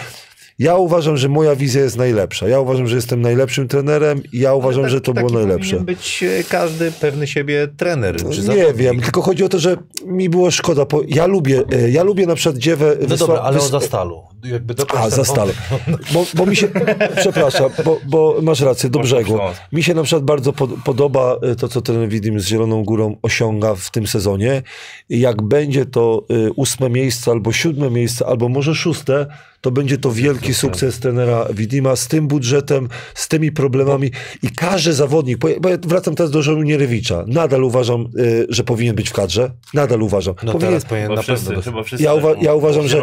[0.59, 2.47] ja uważam, że moja wizja jest najlepsza.
[2.47, 5.77] Ja uważam, że jestem najlepszym trenerem i ja uważam, tak- że to było najlepsze.
[5.77, 8.15] powinien być e, każdy pewny siebie trener.
[8.31, 10.85] Czy Nie wiem, tylko chodzi o to, że mi było szkoda.
[10.85, 12.95] Bo ja lubię, e, ja lubię na przykład dziewę.
[13.09, 14.23] No dobra, ale o Zastalu.
[14.43, 15.53] Jakby A, ten za stale.
[15.69, 16.13] wątek.
[16.13, 16.67] Bo, bo mi się,
[17.21, 19.39] przepraszam, bo, bo masz rację, do brzegu.
[19.71, 23.15] Mi się na przykład bardzo pod, podoba e, to, co ten Widim z Zieloną Górą
[23.21, 24.63] osiąga w tym sezonie.
[25.09, 26.25] Jak będzie to
[26.55, 29.25] ósme miejsce, albo siódme miejsce, albo może szóste,
[29.61, 34.11] to będzie to wielki sukces trenera Widima z tym budżetem, z tymi problemami
[34.43, 35.55] i każdy zawodnik, bo ja,
[35.87, 38.05] wracam teraz do Żołnierewicza, nadal uważam, e,
[38.49, 40.35] że powinien być w kadrze, nadal uważam.
[40.43, 41.83] No powinien, teraz powinien na wszyscy, pewno.
[41.83, 42.67] wszyscy ja, uwa- tak ja mówią.
[42.67, 43.01] uważam, że,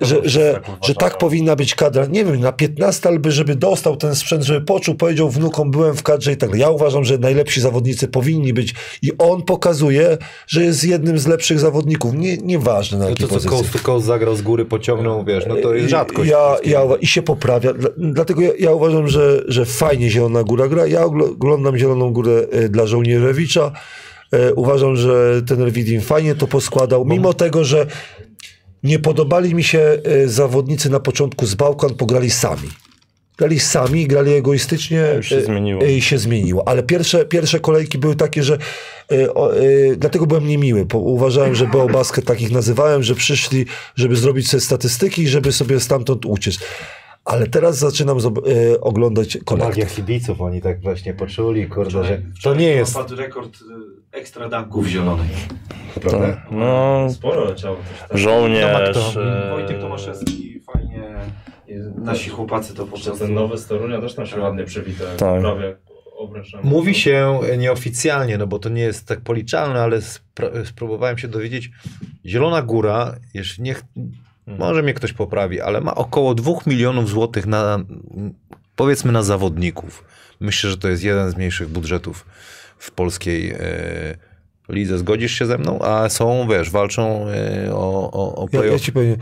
[0.00, 2.06] że, że, tak że tak powinna być kadra.
[2.06, 6.02] Nie wiem, na 15 albo żeby dostał ten sprzęt, żeby poczuł, powiedział wnukom, byłem w
[6.02, 6.60] kadrze i tak dalej.
[6.60, 11.60] Ja uważam, że najlepsi zawodnicy powinni być i on pokazuje, że jest jednym z lepszych
[11.60, 12.14] zawodników.
[12.14, 13.58] Nie, nieważne na No jakiej to co pozycji.
[13.58, 16.30] coast to coast zagrał z góry, pociągnął, wiesz, no to jest rzadkość.
[16.30, 17.72] Ja, ja, I się poprawia.
[17.72, 20.86] Dla- Dlatego ja, ja uważam, że, że fajnie Zielona Góra gra.
[20.86, 23.72] Ja ogl- oglądam Zieloną Górę e, dla Żołnierewicza.
[24.32, 27.86] E, Uważam, że ten Widim fajnie to poskładał, mimo tego, że
[28.82, 32.68] nie podobali mi się e, zawodnicy na początku z Bałkan, pograli sami.
[33.38, 35.82] Grali sami, grali egoistycznie Już się e, zmieniło.
[35.82, 36.68] e, i się zmieniło.
[36.68, 38.58] Ale pierwsze, pierwsze kolejki były takie, że
[39.12, 39.60] e, o, e,
[39.96, 43.66] dlatego byłem niemiły, bo uważałem, że BO Basket takich nazywałem, że przyszli,
[43.96, 46.58] żeby zrobić sobie statystyki i żeby sobie stamtąd uciec.
[47.24, 49.94] Ale teraz zaczynam e, oglądać Magia kolektyw.
[49.94, 54.16] kibiców, oni tak właśnie poczuli, kurde, że Wczoraj- to wczoraj nie jest, Padł rekord y,
[54.18, 55.28] ekstra dunków zielonej.
[56.02, 56.42] prawda?
[56.50, 58.18] No, Sporo leciało też tak.
[58.18, 58.94] żołnierz.
[59.16, 61.10] No, Wojtek Tomaszewski fajnie.
[61.96, 63.18] Nasi chłopacy to po prostu.
[63.18, 65.04] ten nowy z Torunia też tam się ładnie przywita.
[65.16, 65.40] Tak.
[65.40, 65.76] Prawie.
[66.62, 70.00] Mówi się nieoficjalnie, no bo to nie jest tak policzalne, ale
[70.64, 71.70] spróbowałem się dowiedzieć.
[72.26, 73.84] Zielona Góra, jeśli niech,
[74.46, 77.78] może mnie ktoś poprawi, ale ma około 2 milionów złotych na,
[78.76, 80.04] powiedzmy na zawodników.
[80.40, 82.26] Myślę, że to jest jeden z mniejszych budżetów
[82.78, 83.56] w polskiej e,
[84.68, 84.98] lidze.
[84.98, 85.78] Zgodzisz się ze mną?
[85.82, 89.16] A są, wiesz, walczą e, o, o, o Ja, ja ci powiem,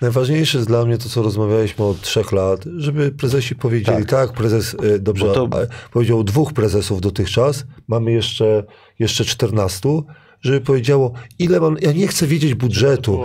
[0.00, 4.76] najważniejsze jest dla mnie to, co rozmawialiśmy od trzech lat, żeby prezesi powiedzieli, tak, prezes
[4.84, 8.64] y, dobrze Bo to- a, powiedział dwóch prezesów dotychczas, mamy jeszcze,
[8.98, 9.88] jeszcze 14,
[10.40, 13.20] żeby powiedziało, ile mam, ja nie chcę wiedzieć budżetu,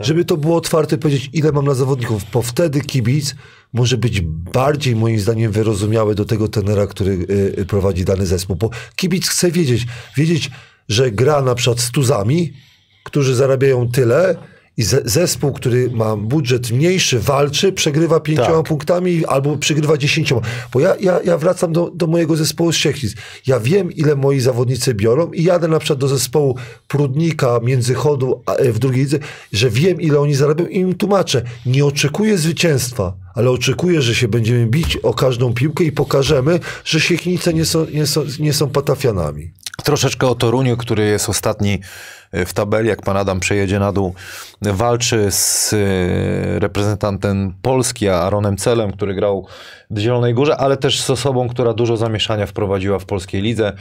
[0.00, 3.34] żeby to było otwarte, powiedzieć, ile mam na zawodników, bo wtedy kibic
[3.72, 4.20] może być
[4.52, 7.10] bardziej, moim zdaniem, wyrozumiały do tego tenera, który
[7.58, 9.86] y, prowadzi dany zespół, bo kibic chce wiedzieć,
[10.16, 10.50] wiedzieć,
[10.88, 12.52] że gra na przykład z tuzami,
[13.04, 14.36] którzy zarabiają tyle
[14.78, 18.66] i ze, zespół, który ma budżet mniejszy, walczy, przegrywa pięcioma Tak.
[18.66, 20.40] punktami albo przegrywa dziesięcioma.
[20.72, 23.14] Bo ja, ja, ja wracam do, do mojego zespołu z Siechnic.
[23.46, 26.56] Ja wiem, ile moi zawodnicy biorą i jadę na przykład do zespołu
[26.88, 29.18] Prudnika, Międzychodu e, w drugiej lidze,
[29.52, 31.42] że wiem, ile oni zarabiają i im tłumaczę.
[31.66, 37.00] Nie oczekuję zwycięstwa, ale oczekuję, że się będziemy bić o każdą piłkę i pokażemy, że
[37.00, 39.50] Siechnice nie są, nie są, nie są patafianami.
[39.88, 41.78] Troszeczkę o Toruniu, który jest ostatni
[42.32, 44.14] e, w tabeli, jak pan Adam przejedzie na dół,
[44.62, 49.46] walczy z e, reprezentantem Polski, Aaronem Celem, który grał
[49.90, 53.72] w Zielonej Górze, ale też z osobą, która dużo zamieszania wprowadziła w polskiej lidze,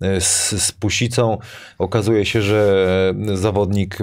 [0.00, 1.38] e, z, z Pusicą.
[1.78, 3.98] Okazuje się, że zawodnik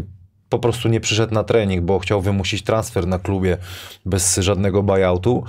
[0.50, 3.58] po prostu nie przyszedł na trening, bo chciał wymusić transfer na klubie
[4.06, 5.44] bez żadnego buyoutu.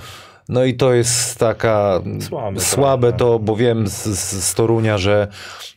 [0.51, 3.17] No i to jest taka Słabe słabe trochę.
[3.19, 4.03] to, bo wiem z,
[4.43, 5.27] z, Torunia, że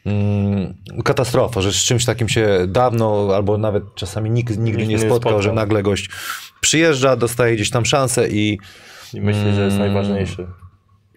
[0.07, 0.75] mm,
[1.05, 4.99] katastrofa, że z czymś takim się dawno albo nawet czasami nikt nigdy Nikt nie nie
[4.99, 5.43] spotkał, spotkał.
[5.43, 6.11] że nagle gość
[6.61, 8.59] przyjeżdża, dostaje gdzieś tam szansę i,
[9.15, 9.93] I myślę, że jest Mm.
[9.93, 10.47] najważniejszy.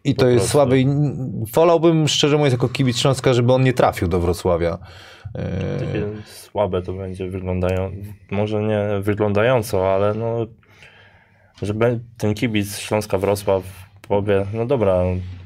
[0.03, 0.75] i to jest słabe.
[1.53, 4.77] Wolałbym, szczerze mówiąc, jako kibic Śląska, żeby on nie trafił do Wrocławia.
[5.35, 7.91] E, Takie słabe to będzie wyglądają,
[8.31, 10.45] może nie wyglądająco, ale no,
[11.61, 11.73] że
[12.17, 13.63] ten kibic Śląska Wrocław
[14.07, 15.01] powie, no dobra,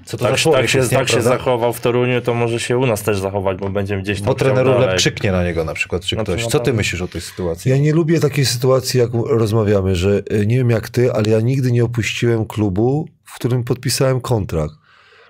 [0.06, 1.22] Co to tak, za tak się, tak się prawda?
[1.22, 4.34] zachował w Toruniu, to może się u nas też zachować, bo będzie gdzieś tam Bo
[4.34, 4.98] trener dalej.
[4.98, 6.44] krzyknie na niego na przykład, czy No to ktoś.
[6.44, 6.78] na Co ty pewno.
[6.78, 7.72] myślisz o tej sytuacji?
[7.72, 11.40] Ja nie lubię takiej sytuacji, jak rozmawiamy, że e, nie wiem jak ty, ale ja
[11.42, 14.74] nigdy nie opuściłem klubu, w którym podpisałem kontrakt.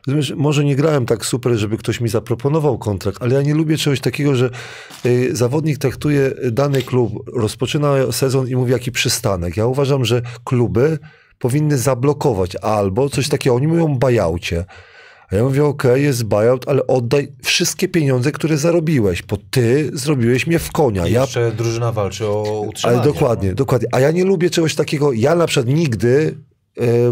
[0.07, 3.77] Rozumiesz, może nie grałem tak super, żeby ktoś mi zaproponował kontrakt, ale ja nie lubię
[3.77, 4.49] czegoś takiego, że
[5.05, 9.57] y, zawodnik traktuje dany klub, rozpoczyna sezon i mówi jaki przystanek.
[9.57, 10.99] Ja uważam, że kluby
[11.39, 14.65] powinny zablokować albo coś takiego, oni mówią buyoutie.
[15.31, 20.47] A ja mówię, okej, jest buyout, ale oddaj wszystkie pieniądze, które zarobiłeś, bo ty zrobiłeś
[20.47, 21.07] mnie w konia.
[21.07, 22.99] Ja Jeszcze drużyna walczy o utrzymanie.
[22.99, 23.87] ale dokładnie, dokładnie.
[23.91, 25.13] A ja nie lubię czegoś takiego.
[25.13, 26.35] Ja na przykład nigdy,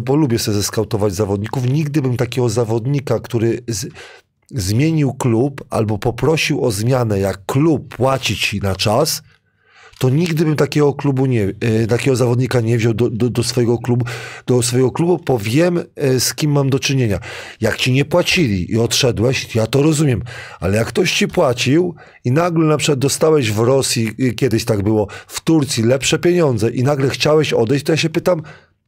[0.01, 3.87] bo lubię sobie zeskautować zawodników, nigdy bym takiego zawodnika, który z,
[4.51, 9.21] zmienił klub albo poprosił o zmianę, jak klub płaci ci na czas,
[9.99, 13.77] to nigdy bym takiego klubu nie, e, takiego zawodnika nie wziął do, do, do swojego
[13.77, 14.05] klubu,
[14.47, 17.19] do swojego klubu, bo wiem, e, z kim mam do czynienia.
[17.61, 20.23] Jak ci nie płacili i odszedłeś, ja to rozumiem,
[20.59, 25.07] ale jak ktoś ci płacił i nagle na przykład dostałeś w Rosji, kiedyś tak było,
[25.27, 28.41] w Turcji lepsze pieniądze i nagle chciałeś odejść, to ja się pytam,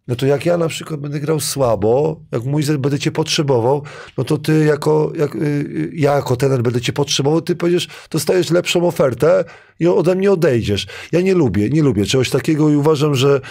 [0.07, 3.83] no to jak ja na przykład będę grał słabo, jak mój zet będę cię potrzebował,
[4.17, 7.87] no to ty jako, jak, y, y, ja jako tener będę cię potrzebował, ty powiesz,
[8.11, 9.43] dostajesz lepszą ofertę
[9.79, 10.87] i ode mnie odejdziesz.
[11.11, 13.41] Ja nie lubię, nie lubię czegoś takiego i uważam, że,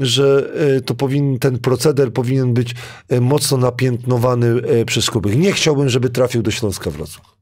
[0.00, 2.74] że y, to powinien, ten proceder powinien być
[3.20, 5.36] mocno napiętnowany przez kluby.
[5.36, 7.35] Nie chciałbym, żeby trafił do Śląska Wrocław.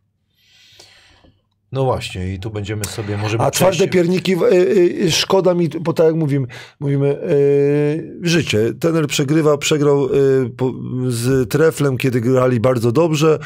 [1.75, 4.55] No właśnie, i tu będziemy sobie może A twarde pierniki, y,
[5.03, 6.47] y, szkoda mi, bo tak jak mówimy,
[6.81, 8.59] mówimy y, życie.
[8.81, 10.09] Tener przegrywa, przegrał
[10.57, 10.73] po,
[11.09, 13.39] z Treflem, kiedy grali bardzo dobrze.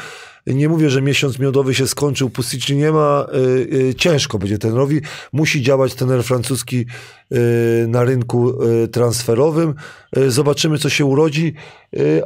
[0.49, 5.01] Nie mówię, że miesiąc miodowy się skończył, Pustici nie ma, y, y, ciężko będzie trenerowi.
[5.33, 6.85] Musi działać trener francuski
[7.33, 8.53] y, na rynku
[8.91, 9.75] transferowym.
[10.27, 11.53] Zobaczymy, co się urodzi.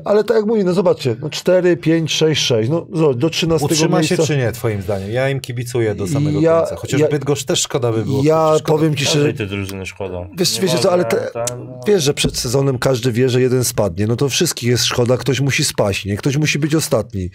[0.06, 3.66] Ale tak jak mówię, no zobaczcie, no 4, 5, 6, 6, no zobacz, do 13
[3.66, 4.16] Utrzyma miejsca.
[4.16, 5.12] się czy nie, twoim zdaniem?
[5.12, 6.76] Ja im kibicuję do samego Ja- końca.
[6.76, 8.22] Chociaż ja- Bydgoszcz też szkoda by było.
[8.24, 10.28] Ja powiem ci szczerze, Każdej tej drużyny szkoda.
[10.38, 13.64] Wiesz, Nie wiecie co, ale te, tam- wiesz, że przed sezonem każdy wie, że jeden
[13.64, 14.08] spadnie.
[14.08, 16.18] No to wszystkich jest szkoda, ktoś musi spaść, nie?
[16.18, 17.30] Ktoś musi być ostatni.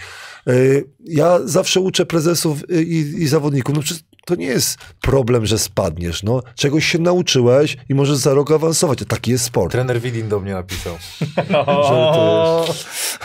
[1.05, 3.83] Ja zawsze uczę prezesów i, i zawodników, no
[4.29, 6.43] to nie jest problem, że spadniesz, no.
[6.55, 8.99] Czegoś się nauczyłeś i możesz za rok awansować.
[9.09, 9.73] Taki jest sport.
[9.73, 10.99] Trener Widin do mnie napisał.
[11.67, 12.75] O,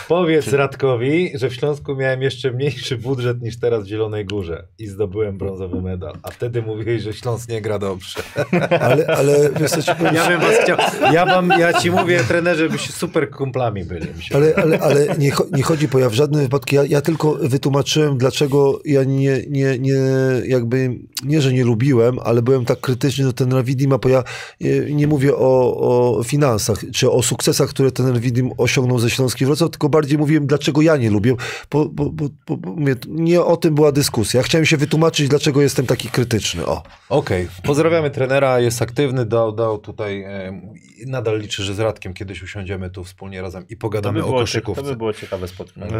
[0.08, 4.88] Powiedz Radkowi, że w Śląsku miałem jeszcze mniejszy budżet niż teraz w Zielonej Górze i
[4.88, 6.14] zdobyłem brązowy medal.
[6.24, 8.20] A wtedy mówiłeś, że Śląsk nie gra dobrze.
[8.80, 10.16] Ale, ale wiesz co ci powiem?
[10.16, 10.78] Ja bym was chciał.
[11.14, 14.08] Ja, wam, ja ci mówię, trenerze, byście super kumplami byli.
[14.36, 16.76] Ale, ale, ale nie, cho- nie chodzi po ja w żadnym wypadku.
[16.76, 20.00] Ja, ja tylko wytłumaczyłem, dlaczego ja nie, nie, nie,
[20.46, 20.93] jakby,
[21.24, 24.24] nie, że nie lubiłem, ale byłem tak krytyczny do tenera Widima, bo ja
[24.62, 25.78] e, nie mówię o,
[26.18, 30.48] o finansach, czy o sukcesach, które ten Widim osiągnął ze Śląskiej Wrocław, tylko bardziej mówiłem,
[30.48, 31.36] dlaczego ja nie lubię,
[31.72, 34.38] bo, bo, bo, bo, bo mówię, nie o tym była dyskusja.
[34.38, 36.66] Ja chciałem się wytłumaczyć, dlaczego jestem taki krytyczny.
[36.66, 36.84] O.
[37.10, 40.62] Okej, pozdrawiamy trenera, jest aktywny, dał, dał tutaj, e,
[41.06, 44.82] nadal liczę, że z Radkiem kiedyś usiądziemy tu wspólnie razem i pogadamy by o koszykówce.
[44.82, 45.92] to by było ciekawe spotkanie.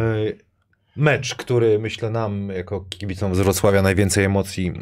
[0.96, 4.72] Mecz, który myślę nam jako kibicom z Wrocławia najwięcej emocji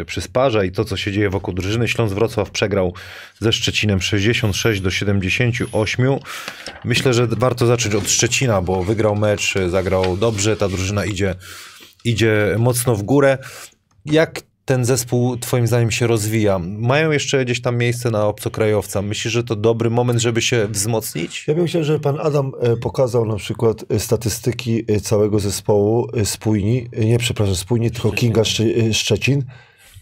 [0.00, 1.88] e, przysparza i to, co się dzieje wokół drużyny.
[1.88, 2.94] Śląsk Wrocław przegrał
[3.40, 6.06] ze Szczecinem 66 do 78.
[6.84, 11.34] Myślę, że warto zacząć od Szczecina, bo wygrał mecz, zagrał dobrze, ta drużyna idzie,
[12.04, 13.38] idzie mocno w górę.
[14.06, 16.58] Jak ten zespół twoim zdaniem się rozwija?
[16.58, 19.02] Mają jeszcze gdzieś tam miejsce na obcokrajowca.
[19.02, 21.44] Myślisz, że to dobry moment, żeby się wzmocnić?
[21.48, 26.08] Ja bym chciał, żeby pan Adam e, pokazał na przykład e, statystyki e, całego zespołu
[26.24, 29.44] spójni, nie przepraszam, spójni, tylko Kinga Szcze- Szczecin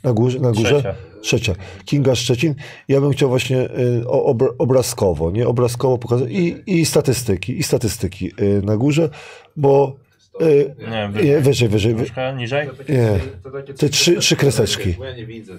[0.04, 0.40] na górze.
[0.40, 0.70] Na górze.
[0.70, 0.94] Trzecia.
[1.22, 1.54] Trzecia.
[1.84, 2.54] Kinga Szczecin.
[2.88, 3.68] Ja bym chciał właśnie
[4.58, 5.48] obrazkowo, nie?
[5.48, 8.30] Obrazkowo pokazać i, i statystyki, i statystyki
[8.62, 9.10] na górze,
[9.56, 9.96] bo
[10.78, 10.90] Nie,
[11.24, 11.94] nie, wy, wyżej, wyżej.
[11.94, 12.68] wy- troszkę niżej?
[12.88, 13.18] Nie.
[13.76, 14.94] Te trzy- trzy kreseczki.
[14.98, 15.52] Bo ja nie widzę.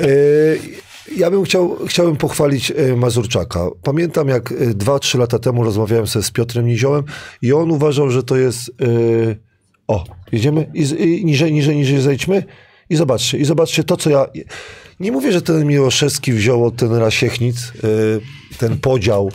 [0.00, 0.80] E,
[1.16, 3.66] Ja bym chciał, chciałbym pochwalić e, Mazurczaka.
[3.82, 7.04] Pamiętam, jak 2-3 lata temu rozmawiałem sobie z Piotrem Niziołem
[7.42, 8.68] i on uważał, że to jest.
[8.68, 9.50] e,
[9.88, 12.42] O, jedziemy i, i niżej, niżej, niżej zejdźmy
[12.90, 14.26] i zobaczcie, i zobaczcie to, co ja.
[15.00, 19.30] Nie mówię, że ten Miłoszewski wziął od tenera Siechnic e, ten podział.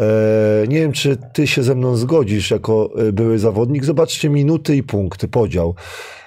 [0.00, 3.84] E, Nie wiem, czy ty się ze mną zgodzisz jako e, były zawodnik.
[3.84, 5.74] Zobaczcie minuty i punkty, podział.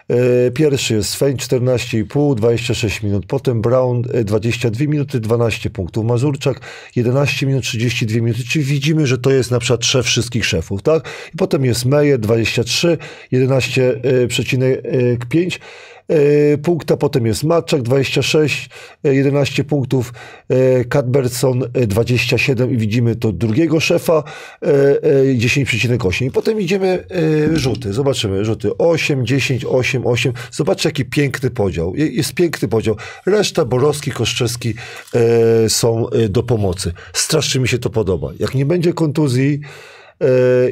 [0.10, 3.26] E, Pierwszy jest Swain 14,5, 26 minut.
[3.26, 6.06] Potem Brown e, 22 minuty, 12 punktów.
[6.06, 6.60] Mazurczak
[6.96, 8.44] 11 minut, 32 minuty.
[8.44, 11.04] Czyli widzimy, że to jest na przykład szef wszystkich szefów, tak?
[11.34, 12.98] I potem jest Meje 23,
[13.34, 15.60] 11,5
[16.10, 16.98] e, punkta.
[16.98, 18.70] Potem jest Matczak 26,
[19.04, 20.14] e, 11 punktów.
[20.50, 24.24] e, Cadbertson e, 27 i widzimy to drugiego szefa
[24.62, 24.68] e,
[25.04, 26.26] e, 10,8.
[26.26, 27.06] I potem idziemy
[27.52, 27.94] e, rzuty.
[27.94, 30.34] Zobaczymy rzuty 8, 10, 8, 8.
[30.52, 31.96] Zobaczcie jaki piękny podział.
[31.96, 32.96] Je- Jest piękny podział.
[33.26, 34.74] Reszta Borowski, Koszczewski
[35.66, 36.94] e, są e, do pomocy.
[37.14, 38.30] Strasznie mi się to podoba.
[38.40, 39.99] Jak nie będzie kontuzji, E,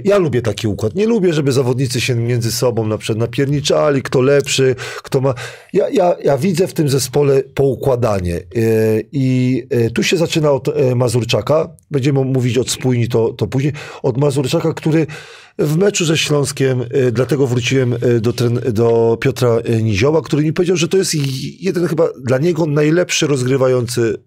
[0.03, 0.95] Ja lubię taki układ.
[0.95, 5.33] Nie lubię, żeby zawodnicy się między sobą na przykład napierniczali, kto lepszy, kto ma.
[5.73, 8.35] Ja, ja, ja widzę w tym zespole poukładanie.
[8.35, 8.41] E,
[9.11, 11.69] I e, tu się zaczyna od e, Mazurczaka.
[11.91, 13.73] Będziemy mówić od spójni to, to później.
[14.03, 15.07] Od Mazurczaka, który
[15.59, 20.43] w meczu ze Śląskiem, e, dlatego wróciłem e, do, tren- do Piotra e, Nizioła, który
[20.43, 21.15] mi powiedział, że to jest
[21.59, 24.17] jeden chyba dla niego najlepszy rozgrywający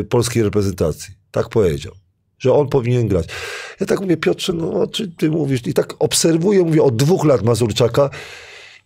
[0.00, 1.14] e, polskiej reprezentacji.
[1.30, 2.03] Tak powiedział
[2.44, 3.26] że on powinien grać.
[3.80, 5.66] Ja tak mówię, Piotrze, no o czym ty mówisz?
[5.66, 8.10] I tak obserwuję, mówię, od dwóch lat Mazurczaka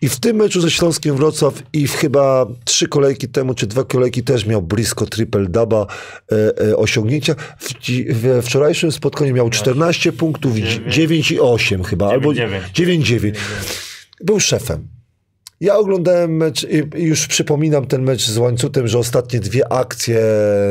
[0.01, 3.85] i w tym meczu ze Śląskiem Wrocław i w chyba trzy kolejki temu, czy dwa
[3.85, 5.87] kolejki też miał blisko triple duba
[6.33, 6.37] e,
[6.69, 7.35] e, osiągnięcia.
[7.59, 7.75] W,
[8.13, 10.95] we wczorajszym spotkaniu miał 14 punktów, Dziewięć.
[10.95, 12.65] 9 i 8 chyba, albo Dziewięć,
[13.11, 13.33] 9-9.
[14.21, 14.98] Był szefem.
[15.61, 20.21] Ja oglądałem mecz i już przypominam ten mecz z Łańcutem, że ostatnie dwie akcje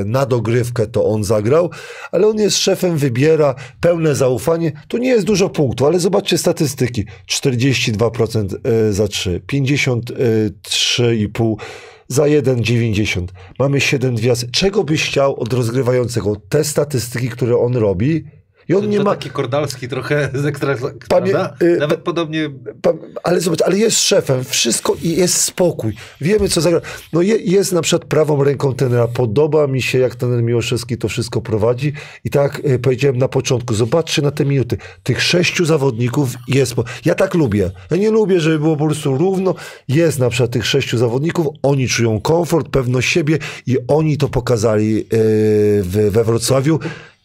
[0.06, 1.70] na dogrywkę to on zagrał,
[2.12, 4.72] ale on jest szefem, wybiera pełne zaufanie.
[4.88, 7.06] Tu nie jest dużo punktów, ale zobaczcie statystyki.
[7.32, 11.56] 42% e, za 3, 53,5
[12.08, 13.34] za 1, 90.
[13.60, 14.52] Mamy 7 gwiazd.
[14.52, 16.36] Czego byś chciał od rozgrywającego?
[16.50, 18.24] Te statystyki, które on robi,
[18.70, 19.10] I on To, nie to ma...
[19.12, 20.76] taki Kordalski trochę z ekstra,
[21.10, 22.50] Pamię- y, Nawet podobnie
[23.24, 25.94] Ale zobacz, ale jest szefem, wszystko i jest spokój.
[26.22, 26.82] Wiemy, co zagra.
[27.14, 29.08] No je, jest na przykład prawą ręką tenera.
[29.08, 31.94] Podoba mi się, jak ten Miłoszewski to wszystko prowadzi.
[32.24, 34.78] I tak jak powiedziałem na początku, zobaczcie na te minuty.
[35.04, 36.74] Tych sześciu zawodników jest.
[37.06, 37.72] Ja tak lubię.
[37.92, 39.56] Ja nie lubię, żeby było po prostu równo.
[39.88, 41.48] Jest na przykład tych sześciu zawodników.
[41.64, 46.80] Oni czują komfort, pewność siebie i oni to pokazali yy, we Wrocławiu.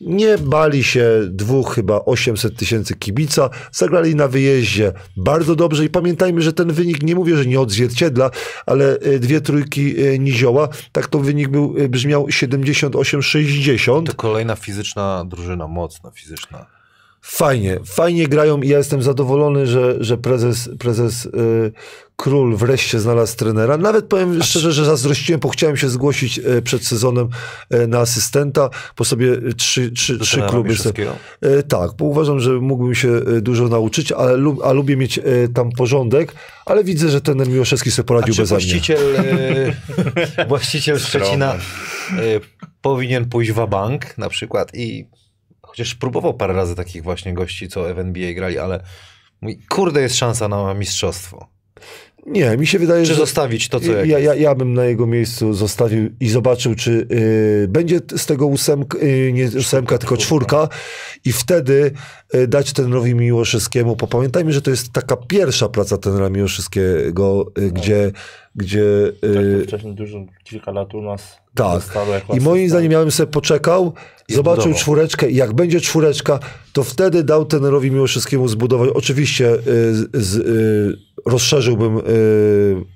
[0.07, 3.51] Nie bali się dwóch, chyba 800 tysięcy kibica.
[3.73, 8.31] Zagrali na wyjeździe bardzo dobrze i pamiętajmy, że ten wynik, nie mówię, że nie odzwierciedla,
[8.67, 14.07] ale y, dwie trójki y, Nizioła, tak to wynik był, y, brzmiał 78-60.
[14.07, 16.82] to kolejna fizyczna drużyna, mocna fizyczna.
[17.25, 21.73] Fajnie, fajnie grają i ja jestem zadowolony, że, że prezes, prezes y,
[22.17, 23.77] Król wreszcie znalazł trenera.
[23.77, 27.29] Nawet powiem szczerze, że zazdrościłem, bo chciałem się zgłosić y, przed sezonem
[27.75, 30.75] y, na asystenta, bo sobie trzy, trzy, Do trzy kluby...
[31.69, 35.21] Tak, bo uważam, że mógłbym się dużo nauczyć, ale lub, a lubię mieć
[35.55, 36.35] tam porządek,
[36.67, 38.45] ale widzę, że ten Miłoszewski sobie poradził mnie.
[38.45, 38.99] właściciel,
[40.49, 41.55] właściciel Szczecina
[42.83, 45.07] powinien pójść w bank na przykład i
[45.73, 48.83] chociaż próbował parę razy takich właśnie gości, co w NBA grali, ale
[49.41, 51.49] mówi, kurde, jest szansa na mistrzostwo.
[52.27, 55.07] Nie, mi się wydaje, Czy że zostawić to, co ja, ja, ja bym na jego
[55.07, 57.07] miejscu zostawił i zobaczył, czy
[57.65, 60.69] y, będzie z tego ósemk, y, nie ósemka, tylko czwórka.
[61.25, 61.91] i wtedy
[62.35, 67.73] y, dać trenerowi Miłoszewskiemu, bo pamiętajmy, że to jest taka pierwsza praca trenera Miłoszewskiego, y,
[67.73, 68.13] gdzie,
[68.55, 68.85] gdzie
[69.21, 71.83] Tak, wcześniej dużo, kilka lat u nas Tak.
[72.35, 73.93] I moim zdaniem bym sobie poczekał,
[74.29, 74.81] I zobaczył zbudował.
[74.81, 76.39] czwóreczkę i jak będzie czwóreczka,
[76.73, 78.91] to wtedy dał tenerowi Miłoszewskiemu zbudować.
[78.95, 79.61] Oczywiście y,
[80.13, 82.03] z, y, rozszerzyłbym y,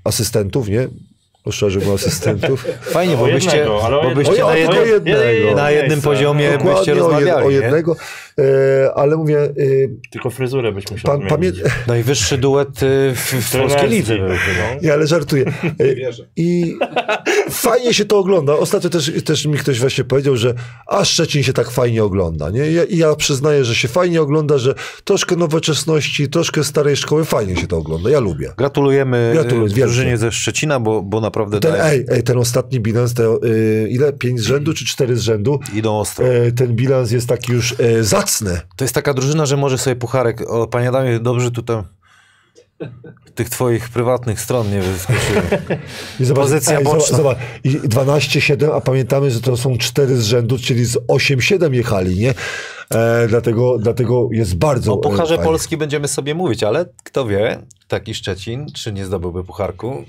[0.05, 0.89] asystentów, nie?
[1.47, 2.67] Rozszerzyłbym asystentów.
[2.81, 5.57] Fajnie, bo byście, jednego, ale o bo byście na, jednym, jednego.
[5.57, 6.09] na jednym miejsce.
[6.09, 7.47] poziomie byście Dokładnie o, jed, rozmawiali.
[7.47, 7.97] o jednego,
[8.39, 11.53] e, ale mówię, y, Tylko fryzurę byś musiał pan, pamię...
[11.87, 14.17] Najwyższy duet y, w, w polskiej lidze.
[14.19, 14.29] No.
[14.83, 15.45] Nie, ale żartuję.
[15.47, 15.85] E,
[16.37, 16.79] I
[17.51, 18.53] fajnie się to ogląda.
[18.53, 20.55] Ostatnio też, też mi ktoś właśnie powiedział, że
[20.87, 22.51] a Szczecin się tak fajnie ogląda.
[22.51, 22.71] Nie?
[22.71, 24.75] Ja, I ja przyznaję, że się fajnie ogląda, że
[25.05, 28.11] troszkę nowoczesności, troszkę starej szkoły, fajnie się to ogląda.
[28.11, 28.53] Ja lubię.
[28.57, 32.81] Gratulujemy Gratuluję, Gratuluję, drużynie ze Szczecina, bo, bo naprawdę Ten, daje- ej, ej, ten ostatni
[32.81, 34.13] bilans, te, y, ile?
[34.13, 35.61] Pięć z rzędu czy cztery z rzędu?
[35.75, 36.27] idą ostro.
[36.29, 38.61] E, ten bilans jest taki już e, zacny.
[38.77, 40.51] To jest taka drużyna, że może sobie pucharek.
[40.51, 41.83] O, panie Adamie, dobrze tutaj
[43.35, 44.83] tych twoich prywatnych stron nie
[46.21, 47.17] zobacz, Pozycja boczna.
[47.17, 52.19] zobacz, i 12-7, a pamiętamy, że to są cztery z rzędu, czyli z 8-7 jechali,
[52.19, 52.35] nie?
[52.95, 55.45] E, dlatego, dlatego jest bardzo O Pucharze e, fajnie.
[55.51, 57.59] Polski będziemy sobie mówić, ale kto wie,
[57.89, 60.05] taki Szczecin, czy nie zdobyłby pucharku?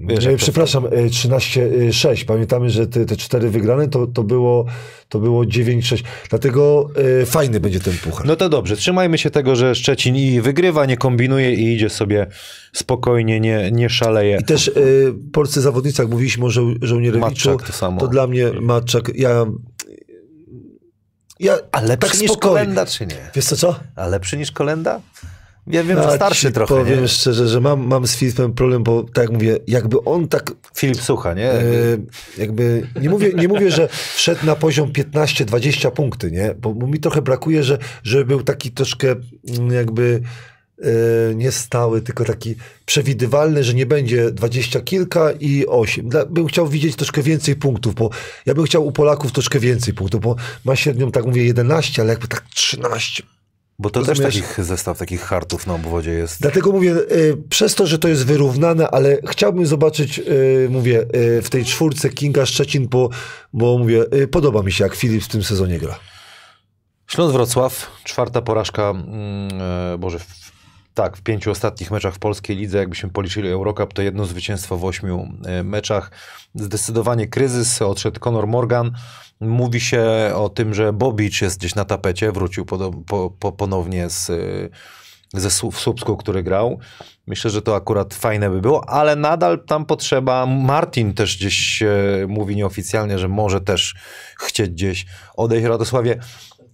[0.00, 2.24] Wiesz, E, to- Przepraszam, e, 13-6.
[2.24, 4.64] Pamiętamy, że te, te cztery wygrane to, to było,
[5.08, 6.02] to było 9-6.
[6.30, 6.90] Dlatego
[7.22, 8.26] e, fajny będzie ten puchar.
[8.26, 12.26] No to dobrze, trzymajmy się tego, że Szczecin i wygrywa, nie kombinuje i idzie sobie
[12.72, 14.38] spokojnie, nie, nie szaleje.
[14.40, 14.72] I też e,
[15.32, 18.00] polscy zawodnicy, jak mówiliśmy o żo- żołnierewiczu, Matczak to samo.
[18.00, 19.46] to dla mnie Matczak, ja...
[21.40, 22.30] ja A lepszy tak niż.
[22.36, 23.30] Kolenda, czy nie?
[23.34, 23.80] Wiesz co, co?
[23.96, 25.00] A lepszy niż Kolenda?
[25.66, 27.08] Ja wiem, że starszy trochę, Powiem nie?
[27.08, 31.00] szczerze, że mam, mam z Filipem problem, bo tak jak mówię, jakby on tak Filip
[31.00, 31.50] Sucha, nie?
[31.52, 31.62] E,
[32.38, 36.54] jakby, nie mówię, nie mówię, że wszedł na poziom 15-20 punkty, nie?
[36.54, 39.14] Bo, mi trochę brakuje, że, że był taki troszkę
[39.58, 40.20] mm, jakby
[40.82, 42.54] e, nie stały, tylko taki
[42.86, 46.08] przewidywalny, że nie będzie 20 kilka i 8.
[46.08, 48.10] Dla, bym chciał widzieć troszkę więcej punktów, bo
[48.46, 52.10] ja bym chciał u Polaków troszkę więcej punktów, bo ma średnią, tak mówię, 11, ale
[52.10, 53.22] jakby tak 13.
[53.78, 54.18] Bo to rozumiesz?
[54.18, 56.40] też takich zestaw takich hartów na obwodzie jest.
[56.40, 61.42] Dlatego mówię, y, przez to, że to jest wyrównane, ale chciałbym zobaczyć, y, mówię, y,
[61.42, 63.08] w tej czwórce Kinga Szczecin, bo,
[63.52, 65.98] bo mówię, y, podoba mi się, jak Filip w tym sezonie gra.
[67.08, 68.94] Śląsk Wrocław, czwarta porażka,
[69.92, 70.50] e, Boże, w,
[70.94, 74.84] tak, w pięciu ostatnich meczach w polskiej lidze, jakbyśmy policzyli Eurocup, to jedno zwycięstwo w
[74.84, 76.10] ośmiu e, meczach.
[76.54, 78.92] Zdecydowanie kryzys, odszedł Conor Morgan.
[79.40, 80.02] Mówi się
[80.34, 84.34] o tym, że Bobicz jest gdzieś na tapecie, wrócił po, po, po, ponownie z, e,
[85.40, 86.78] ze Słupsku, który grał.
[87.26, 90.46] Myślę, że to akurat fajne by było, ale nadal tam potrzeba.
[90.46, 91.86] Martin też gdzieś e,
[92.28, 93.94] mówi nieoficjalnie, że może też
[94.38, 95.06] chcieć gdzieś
[95.36, 96.18] odejść Radosławie.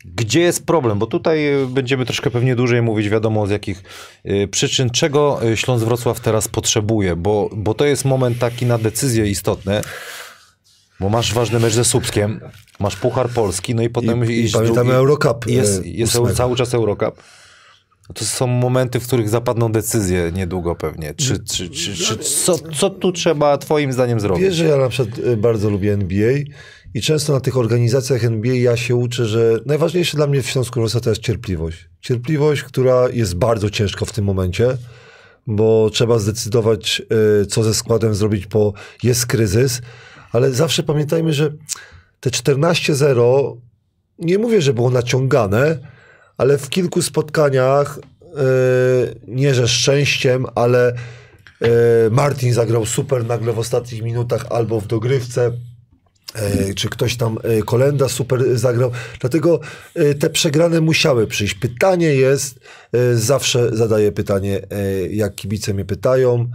[0.05, 0.99] Gdzie jest problem?
[0.99, 3.83] Bo tutaj y, będziemy troszkę pewnie dłużej mówić, wiadomo z jakich
[4.27, 9.27] y, przyczyn, czego Śląsk Wrocław teraz potrzebuje, bo, bo to jest moment taki na decyzje
[9.27, 9.83] istotne,
[11.01, 12.41] bo masz ważny mecz ze Słupskiem,
[12.81, 14.31] masz Puchar Polski, no i potem...
[14.31, 15.47] I, i pamiętamy drugi- Eurocup.
[15.47, 16.37] Jest, e, jest ósmego.
[16.37, 17.23] cały czas Eurocup.
[18.15, 21.15] To są momenty, w których zapadną decyzje niedługo pewnie.
[21.15, 24.45] Czy, czy, czy, czy, co, co tu trzeba twoim zdaniem zrobić?
[24.45, 26.33] Wiesz, że ja na przykład y, bardzo lubię NBA
[26.95, 30.81] I często na tych organizacjach NBA ja się uczę, że najważniejsze dla mnie w Śląsku
[30.81, 31.89] Rosa to jest cierpliwość.
[32.01, 34.77] Cierpliwość, która jest bardzo ciężka w tym momencie,
[35.47, 37.03] bo trzeba zdecydować,
[37.43, 38.73] y, co ze składem zrobić, bo
[39.03, 39.81] jest kryzys,
[40.35, 41.53] ale zawsze pamiętajmy, że
[42.21, 43.57] te 14-0,
[44.19, 45.79] nie mówię, że było naciągane,
[46.37, 50.97] ale w kilku spotkaniach, y, nie że szczęściem, ale y,
[52.11, 55.53] Martin zagrał super nagle w ostatnich minutach albo w dogrywce.
[56.35, 58.91] E, czy ktoś tam, Kolenda super zagrał.
[59.21, 59.61] Dlatego
[60.21, 61.55] te przegrane musiały przyjść.
[61.55, 62.61] Pytanie jest,
[63.15, 64.61] zawsze zadaję pytanie,
[65.11, 66.51] jak kibice mnie pytają,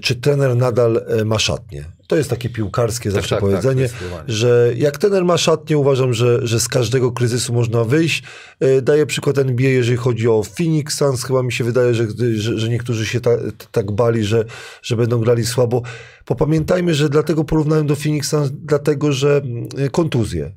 [0.00, 1.84] czy trener nadal e, ma szatnię.
[2.06, 4.24] To jest takie piłkarskie zawsze tak, tak, powiedzenie, zdecydowanie.
[4.32, 8.22] że jak trener ma szatnię, uważam, że, że z każdego kryzysu można wyjść.
[8.60, 11.24] E, Daję przykład NBA, jeżeli chodzi o Phoenix Suns.
[11.24, 13.30] Chyba mi się wydaje, że, że, że niektórzy się ta,
[13.72, 14.44] tak bali, że,
[14.82, 15.82] że będą grali słabo.
[16.24, 20.52] Popamiętajmy, że dlatego porównałem do Phoenix Suns, dlatego że mm, kontuzje.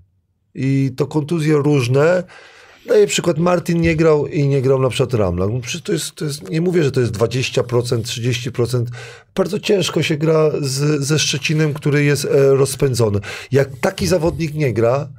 [0.55, 2.23] I to kontuzje różne.
[2.85, 5.47] Daję przykład, Martin nie grał i nie grał na przykład Ramla.
[5.47, 7.63] No to jest, to jest, nie mówię, że to jest 20%,
[8.01, 8.85] 30%.
[9.35, 13.19] Bardzo ciężko się gra z, ze Szczecinem, który jest e, rozpędzony.
[13.51, 15.09] Jak taki zawodnik nie gra,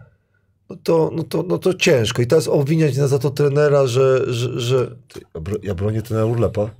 [0.70, 2.22] no to, no, to, no to ciężko.
[2.22, 4.32] I teraz obwiniać na za to trenera, że...
[4.32, 4.90] że, że...
[5.62, 6.70] Ja bronię trenera Urlepa.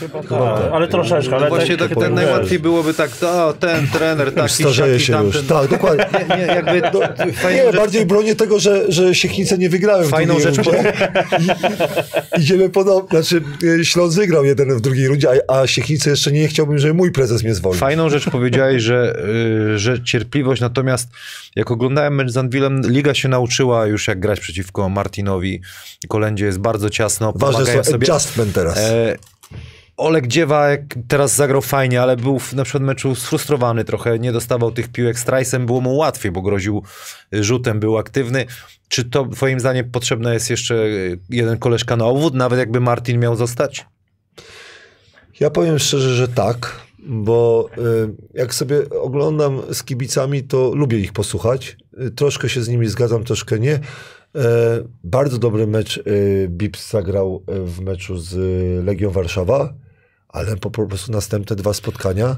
[0.00, 1.30] Chyba tak, ale troszeczkę.
[1.30, 5.24] No Ale właśnie tak, tak, ten najłatwiej byłoby tak, o, ten trener, taki, Starzeje się
[5.24, 5.42] już.
[5.42, 6.04] Tak, dokładnie.
[6.30, 10.40] Nie, nie, jakby No, nie, rzecz- bardziej bronię tego, że, że Siechnice nie wygrałem Fajną
[10.40, 10.56] rzecz.
[10.58, 13.22] I, idziemy podobnie.
[13.22, 13.42] Znaczy,
[13.80, 17.12] e, Śląsk wygrał jeden w drugiej rundzie, a, a Siechnice jeszcze nie chciałbym, żeby mój
[17.12, 17.80] prezes mnie zwolnił.
[17.80, 19.22] Fajną rzecz powiedziałeś, że,
[19.74, 21.08] y, że cierpliwość, natomiast
[21.56, 25.60] jak oglądałem mecz z Anwilem, Liga się nauczyła już jak grać przeciwko Martinowi.
[26.08, 28.06] Kolendzie jest bardzo ciasno, Ważne jest sobie.
[28.06, 28.78] adjustment teraz.
[28.78, 29.05] E,
[29.96, 34.32] Oleg Dziewa jak teraz zagrał fajnie, ale był w, na przykład meczu sfrustrowany trochę, nie
[34.32, 35.18] dostawał tych piłek.
[35.18, 36.82] Strajsem było mu łatwiej, bo groził
[37.32, 38.46] rzutem, był aktywny.
[38.88, 43.20] Czy to twoim zdaniem potrzebna jest jeszcze y, jeden koleżka na obwód, nawet jakby Martin
[43.20, 43.86] miał zostać?
[45.40, 51.12] Ja powiem szczerze, że tak, bo y, jak sobie oglądam z kibicami, to lubię ich
[51.12, 51.76] posłuchać.
[52.00, 53.80] Y, Troszkę się z nimi zgadzam, troszkę nie.
[54.36, 54.40] E,
[55.04, 58.34] Bardzo dobry mecz y, Bips zagrał y, w meczu z
[58.84, 59.74] Legią Warszawa,
[60.28, 62.36] ale po, po prostu następne dwa spotkania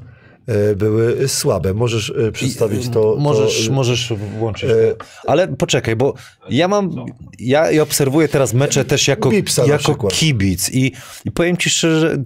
[0.77, 1.75] były słabe.
[1.75, 3.17] Możesz przedstawić to.
[3.19, 4.71] Możesz, to, możesz włączyć.
[4.71, 5.05] e, to.
[5.27, 6.15] Ale poczekaj, bo
[6.51, 6.91] ja mam.
[7.39, 10.93] Ja, ja obserwuję teraz mecze też jako, Bipsa jako kibic i,
[11.25, 12.25] i powiem ci szczerze,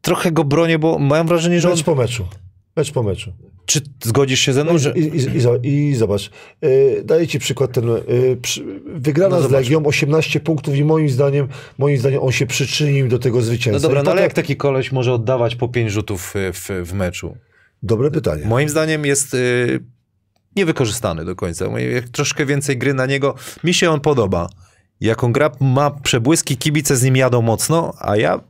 [0.00, 1.74] trochę go bronię, bo mam wrażenie, że on.
[1.74, 2.26] Mecz po meczu.
[2.76, 3.32] Mecz po meczu.
[3.66, 4.92] Czy zgodzisz się ze mną, że.
[4.92, 6.30] I, i, i, zo- I zobacz,
[6.64, 8.02] y, daję ci przykład ten, y,
[8.42, 9.50] przy, wygrana No z.
[9.50, 13.88] Legią, 18 punktów i moim zdaniem, moim zdaniem on się przyczynił do tego No zwycięstwa.
[13.88, 16.68] dobra, I no ale potem- jak taki koleś może oddawać po pięć rzutów y, w,
[16.90, 17.36] w meczu?
[17.82, 18.46] Dobre pytanie.
[18.46, 19.80] Moim zdaniem jest y,
[20.56, 21.66] niewykorzystany do końca.
[22.12, 23.34] Troszkę więcej gry na niego.
[23.64, 24.48] Mi się on podoba.
[25.00, 28.40] Jak on gra, ma przebłyski, kibice z nim jadą mocno, a ja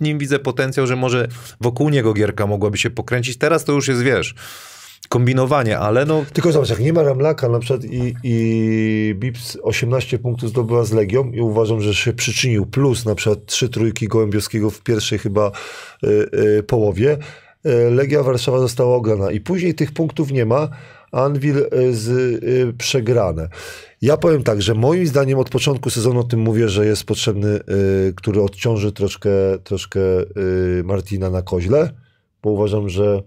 [0.00, 1.28] nim widzę potencjał, że może
[1.60, 3.36] wokół niego gierka mogłaby się pokręcić.
[3.36, 4.34] Teraz to już jest, wiesz,
[5.08, 10.18] kombinowanie, ale no Tylko zobacz, jak nie ma Ramlaka na przykład i, i Bips 18
[10.18, 14.70] punktów zdobyła z Legią i uważam, że się przyczynił plus na przykład trzy trójki Gołębiowskiego
[14.70, 15.50] w pierwszej chyba
[16.04, 16.08] y,
[16.58, 17.18] y, połowie,
[17.66, 20.68] y, Legia Warszawa została ograna i później tych punktów nie ma,
[21.12, 23.48] Anvil y, z, y, przegrane.
[24.02, 27.60] Ja powiem tak, że moim zdaniem od początku sezonu o tym mówię, że jest potrzebny,
[28.08, 29.30] y, który odciąży troszkę,
[29.64, 30.00] troszkę
[30.84, 31.90] Martina na koźle,
[32.42, 33.22] bo uważam, że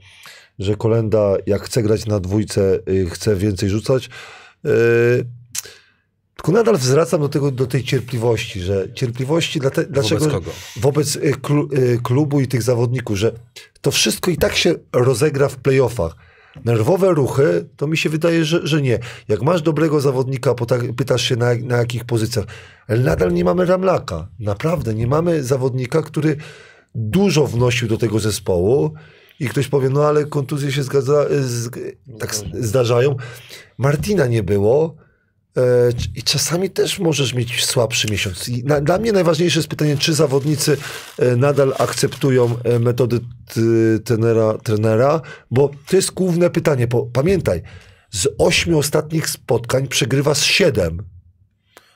[0.59, 2.79] że Kolenda jak chce grać na dwójce,
[3.09, 4.09] chce więcej rzucać.
[6.35, 10.51] Tylko nadal zwracam do, tego, do tej cierpliwości, że cierpliwości dla te, dlaczego kogo?
[10.77, 11.69] wobec klu,
[12.03, 13.31] klubu i tych zawodników, że
[13.81, 16.15] to wszystko i tak się rozegra w playoffach.
[16.65, 18.99] Nerwowe ruchy, to mi się wydaje, że, że nie.
[19.27, 20.56] Jak masz dobrego zawodnika,
[20.98, 22.45] pytasz się na, na jakich pozycjach,
[22.88, 24.27] ale nadal nie mamy Ramlaka.
[24.40, 26.38] Naprawdę, nie mamy zawodnika, który
[26.95, 28.94] dużo wnosił do tego zespołu
[29.40, 31.69] i ktoś powie, no ale kontuzje się zgadza, z,
[32.19, 33.15] tak zdarzają.
[33.77, 34.95] Martina nie było
[36.15, 38.49] i czasami też możesz mieć słabszy miesiąc.
[38.64, 40.77] Na, dla mnie najważniejsze jest pytanie, czy zawodnicy
[41.19, 43.19] e, nadal akceptują e, metody
[44.03, 45.22] trenera, trenera,
[45.52, 46.88] bo to jest główne pytanie.
[46.88, 47.61] Bo pamiętaj,
[48.11, 51.03] z ośmiu ostatnich spotkań przegrywa z siedem.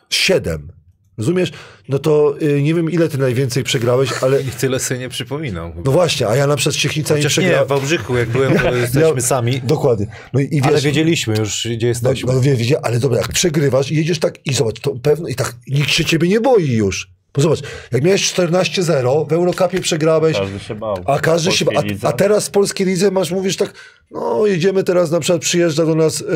[0.09, 0.78] Siedem.
[1.19, 1.51] Rozumiesz?
[1.89, 5.71] No to y, nie wiem, ile ty najwięcej przegrałeś, ale ich tyle sobie nie przypominam.
[5.85, 7.65] no właśnie, a ja na przykład Ciechnica nie Chociaż nie, przegrałem.
[7.65, 10.07] w Wałbrzychu jak byłem, to jesteśmy Ja- sami, Dokładnie.
[10.33, 12.33] No i, i wiesz, ale wiedzieliśmy już, gdzie no, jesteśmy.
[12.33, 15.35] no wie, wie, ale dobra, jak przegrywasz i jedziesz tak i zobacz, to pewno i
[15.35, 17.11] tak nikt się ciebie nie boi już.
[17.33, 17.59] Bo zobacz,
[17.91, 20.95] jak miałeś 14-0, w Eurocupie przegrałeś, Każdy się bał.
[21.05, 21.65] a każdy się.
[21.65, 23.73] Polskiej A, a teraz w polskiej lidze masz, mówisz tak,
[24.11, 26.27] no jedziemy teraz, na przykład przyjeżdża do nas yy,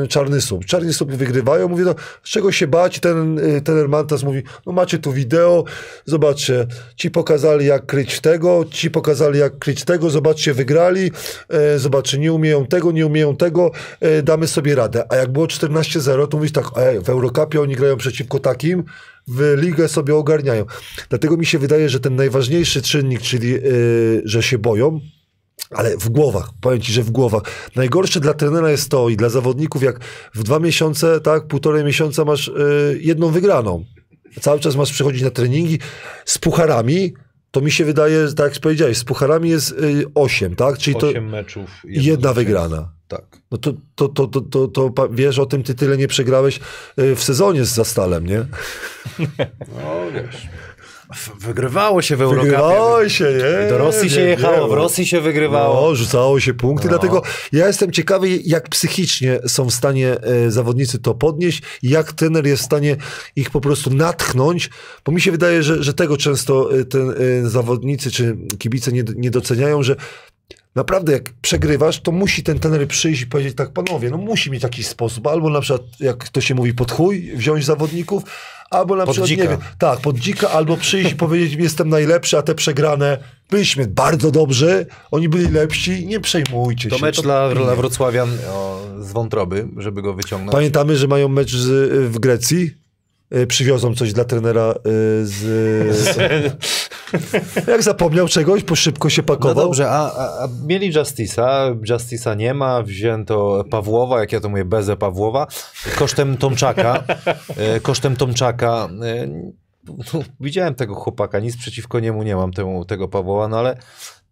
[0.00, 0.64] yy, Czarny Słup.
[0.64, 3.00] Czarny Słup wygrywają, mówię, no z czego się bać?
[3.00, 5.64] Ten yy, trener Mantas mówi, no macie tu wideo,
[6.04, 6.66] zobaczcie,
[6.96, 11.02] ci pokazali jak kryć tego, ci pokazali jak kryć tego, zobaczcie, wygrali,
[11.50, 13.70] yy, zobaczcie, nie umieją tego, nie umieją tego,
[14.22, 15.04] damy sobie radę.
[15.12, 18.84] A jak było 14-0, to mówisz tak, ej, w Eurocupie oni grają przeciwko takim,
[19.28, 20.64] w ligę sobie ogarniają.
[21.08, 25.00] Dlatego mi się wydaje, że ten najważniejszy czynnik, czyli yy, że się boją,
[25.70, 27.42] ale w głowach, powiem ci, że w głowach.
[27.76, 30.00] Najgorsze dla trenera jest to i dla zawodników, jak
[30.34, 33.84] w dwa miesiące, tak, półtorej miesiąca masz yy, jedną wygraną.
[34.40, 35.78] Cały czas masz przychodzić na treningi
[36.24, 37.14] z pucharami,
[37.50, 40.78] to mi się wydaje, tak jak powiedziałeś, z pucharami jest yy, osiem, tak?
[40.78, 41.70] Czyli to Osiem meczów.
[41.84, 42.93] i jedna wygrana.
[43.08, 43.24] Tak.
[43.50, 46.60] No to, to, to, to, to, to wiesz o tym, ty tyle nie przegrałeś
[46.96, 48.46] yy, w sezonie z Zastalem, nie?
[49.76, 50.48] No wiesz.
[51.40, 52.50] Wygrywało się w Eurocupie.
[52.50, 53.68] Wygrywało się, nie?
[53.68, 55.88] Do Rosji się Nie, jechało, nie, w Rosji się wygrywało.
[55.90, 56.88] No, rzucało się punkty, No.
[56.88, 57.22] dlatego
[57.52, 62.46] ja jestem ciekawy, jak psychicznie są w stanie e, zawodnicy to podnieść i jak trener
[62.46, 62.96] jest w stanie
[63.36, 64.70] ich po prostu natchnąć,
[65.04, 69.04] bo mi się wydaje, że, że tego często e, ten, e, zawodnicy czy kibice nie,
[69.16, 69.96] nie doceniają, że
[70.74, 74.62] Naprawdę, jak przegrywasz, to musi ten trener przyjść i powiedzieć tak, panowie, no musi mieć
[74.62, 78.22] jakiś sposób, albo na przykład, jak to się mówi, pod chuj, wziąć zawodników,
[78.70, 79.42] albo na Pod przykład, dzika.
[79.42, 83.18] nie wiem, tak, pod dzika, albo przyjść i powiedzieć, jestem najlepszy, a te przegrane,
[83.50, 87.02] byliśmy bardzo dobrzy, oni byli lepsi, nie przejmujcie To się.
[87.04, 90.52] mecz dla, dla Wrocławian o, z wątroby, żeby go wyciągnąć.
[90.52, 92.70] Pamiętamy, że mają mecz z, w Grecji,
[93.48, 95.44] przywiozą coś dla trenera y, z...
[97.68, 99.54] Jak zapomniał czegoś, bo szybko się No pakował.
[99.64, 104.64] dobrze, a, a, a mieli Justice'a, Justice'a nie ma, wzięto Pawłowa, jak ja to mówię,
[104.64, 105.46] Bezę Pawłowa,
[105.98, 107.04] kosztem Tomczaka,
[107.56, 108.88] e, kosztem Tomczaka,
[109.86, 113.76] no, widziałem tego chłopaka, nic przeciwko niemu nie mam, temu, tego Pawłowa, no ale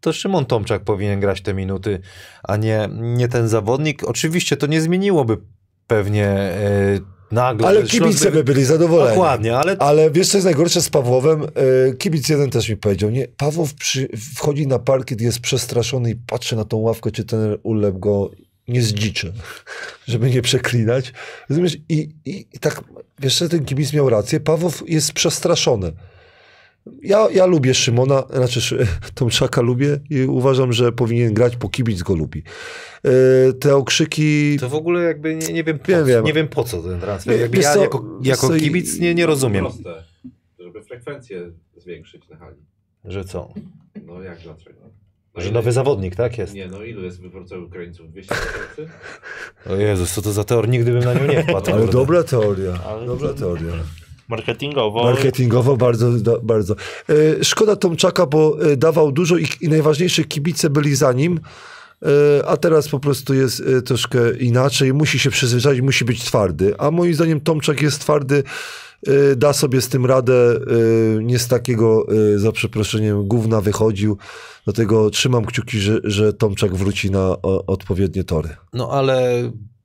[0.01, 2.01] to Szymon Tomczak powinien grać te minuty,
[2.43, 4.05] a nie, nie ten zawodnik.
[4.05, 5.39] Oczywiście to nie zmieniłoby
[5.87, 6.29] pewnie
[7.33, 7.69] nagle.
[7.69, 9.11] Ale kibice by byli zadowoleni.
[9.11, 11.43] Dokładnie, ale Ale wiesz, co jest najgorsze z Pawłowem?
[11.43, 16.15] E, Kibic jeden też mi powiedział, nie, Pawłow przy, wchodzi na parkiet, jest przestraszony i
[16.15, 18.31] patrzy na tą ławkę, czy ten ulep go
[18.69, 19.33] nie zdziczy,
[20.07, 21.13] żeby nie przeklinać.
[21.49, 21.77] Rozumiesz?
[21.89, 22.85] I, i, i tak,
[23.19, 25.93] wiesz, że ten kibic miał rację, Pawłow jest przestraszony.
[27.03, 32.15] Ja, ja lubię Szymona, znaczy Tomczaka lubię i uważam, że powinien grać, bo kibic go
[32.15, 32.43] lubi.
[33.05, 34.57] E, Te okrzyki...
[34.61, 36.25] to w ogóle jakby nie, nie wiem, po, Wiem, wiem.
[36.25, 37.35] nie wiem po co ten transfer.
[37.35, 40.05] Wie- Jakby ja co, jako, jako co, kibic nie, nie rozumiem, Proste,
[40.59, 42.57] żeby frekwencję zwiększyć na hali.
[43.05, 43.55] że co?
[44.07, 44.81] No jak dlaczego?
[45.35, 46.55] No Że nowy zawodnik, tak jest?
[46.55, 48.11] Nie, no ilu jest w Wrocławiu Ukraińców?
[48.11, 48.93] 200 tysięcy?
[49.71, 50.69] O Jezus, co to za teor?
[50.69, 51.73] Nigdy bym na nią nie wpadł.
[51.73, 53.73] Ale dobra teoria, Ale dobra to- teoria.
[54.29, 55.05] Marketingowo.
[55.05, 56.11] Marketingowo bardzo,
[56.43, 56.75] bardzo.
[57.09, 61.41] E, Szkoda Tomczaka, bo e, dawał dużo i, i najważniejsze kibice byli za nim,
[62.03, 64.95] e, a teraz po prostu jest troszkę inaczej.
[64.95, 66.75] Musi się przyzwyczaić, musi być twardy.
[66.79, 68.43] A moim zdaniem Tomczak jest twardy,
[69.37, 70.61] da sobie z tym radę,
[71.21, 74.19] nie z takiego, za przeproszeniem, gówna wychodził.
[74.65, 78.49] Dlatego trzymam kciuki, że, że Tomczak wróci na odpowiednie tory.
[78.73, 79.43] No ale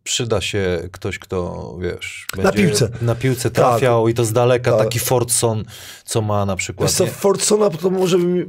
[0.07, 2.25] przyda się ktoś, kto, wiesz...
[2.43, 2.89] Na piłce.
[3.01, 4.79] Na piłce trafiał i to z daleka, Tak.
[4.83, 5.63] taki Fordson,
[6.05, 6.89] co ma na przykład.
[6.89, 7.05] Wiesz co?
[7.07, 8.17] Fordsona to może...
[8.17, 8.45] mi-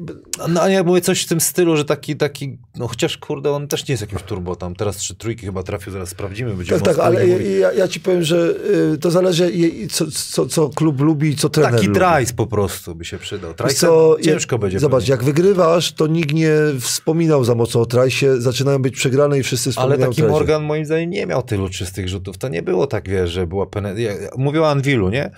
[0.48, 3.68] No a ja mówię coś w tym stylu, że taki, taki, no chociaż kurde, on
[3.68, 4.74] też nie jest jakimś turbo tam.
[4.74, 6.54] Teraz trzy trójki chyba trafił, zaraz sprawdzimy.
[6.54, 8.54] Będziemy Tak, tak, ale ja, ja, ci powiem, że
[8.94, 11.86] y, to zależy, i- co, co, co klub lubi i co trener Taki.
[11.92, 13.54] Trice po prostu by się przydał.
[13.76, 14.78] Co, ciężko jak- będzie.
[14.80, 15.10] Zobacz, pewnie.
[15.12, 19.68] jak wygrywasz, to nikt nie wspominał za mocno o Trajsie, zaczynają być przegrane i wszyscy
[19.68, 20.32] Ale wspominają taki o Trajsie.
[20.32, 22.38] Morgan moim zdaniem nie miał tylu czystych rzutów.
[22.38, 24.30] To nie było tak, wiesz, że była penetracja.
[24.36, 25.30] Mówił o Anwilu, nie?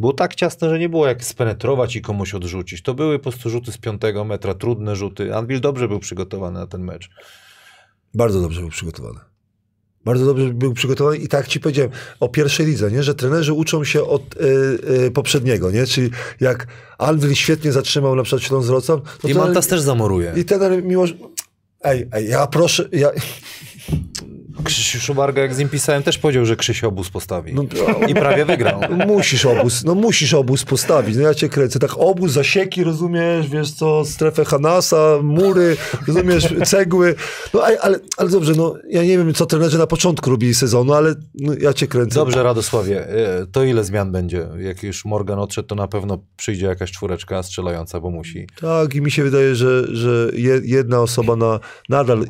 [0.00, 2.82] Było tak ciasne, że nie było jak spenetrować i komuś odrzucić.
[2.82, 5.36] To były po prostu rzuty z piątego metra, trudne rzuty.
[5.36, 7.10] Anwil dobrze był przygotowany na ten mecz.
[8.14, 9.20] Bardzo dobrze był przygotowany.
[10.04, 11.90] Bardzo dobrze był przygotowany i tak ci powiedziałem
[12.20, 13.02] o pierwszej lidze, nie?
[13.02, 14.38] że trenerzy uczą się od y,
[15.06, 15.86] y, poprzedniego, nie?
[15.86, 16.10] czyli
[16.40, 16.66] jak
[16.98, 20.32] Anwil świetnie zatrzymał na przykład Śląsk Wrocław, to I Mantas też zamoruje.
[20.36, 21.04] i trener mimo,
[21.84, 23.10] Ej, ej, ja proszę, ja,
[24.64, 27.54] Krzysiu Szubarga, jak z nim pisałem, też powiedział, że Krzysiu obóz postawi.
[27.54, 27.62] no,
[28.08, 28.80] I prawie wygrał.
[28.98, 33.48] No musisz obóz, no musisz obóz postawić, no ja cię kręcę, tak obóz, zasieki, rozumiesz,
[33.48, 35.76] wiesz co, strefę Hanasa, mury,
[36.08, 37.14] rozumiesz, cegły,
[37.54, 37.78] no ale,
[38.16, 41.72] ale, dobrze, no ja nie wiem, co trenerzy na początku robili sezonu, ale no, ja
[41.72, 42.14] cię kręcę.
[42.14, 44.46] Dobrze, Radosławie, e, to ile zmian będzie?
[44.58, 48.46] Jak już Morgan odszedł, to na pewno przyjdzie jakaś czwóreczka strzelająca, bo musi.
[48.60, 52.24] Tak, i mi się wydaje, że, że je- jedna osoba na, nadal,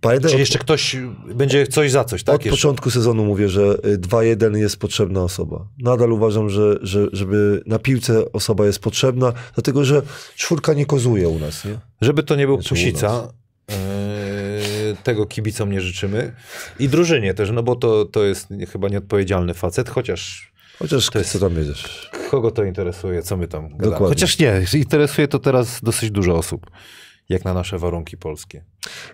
[0.00, 0.96] pamiętaj, Czy od, jeszcze ktoś
[1.34, 2.34] będzie coś za coś, tak?
[2.34, 2.56] od Jeszcze.
[2.56, 5.66] początku sezonu mówię, że y, 2-1 jest potrzebna osoba.
[5.78, 10.02] Nadal uważam, że, że żeby na piłce osoba jest potrzebna, dlatego że
[10.36, 11.78] czwórka nie kozuje u nas, nie?
[12.00, 13.32] Żeby to nie był Znaczy Pusica,
[13.68, 13.74] yy,
[15.04, 16.32] tego kibicom nie życzymy.
[16.78, 21.32] I drużynie też, no bo to, to jest chyba nieodpowiedzialny facet, chociaż Chociaż To jest-
[21.32, 22.10] co tam wiedziesz.
[22.30, 23.82] kogo to interesuje, co my tam gadamy.
[23.90, 24.08] Dokładnie.
[24.08, 26.66] Chociaż nie, interesuje to teraz dosyć dużo osób,
[27.30, 28.64] jak na nasze warunki polskie.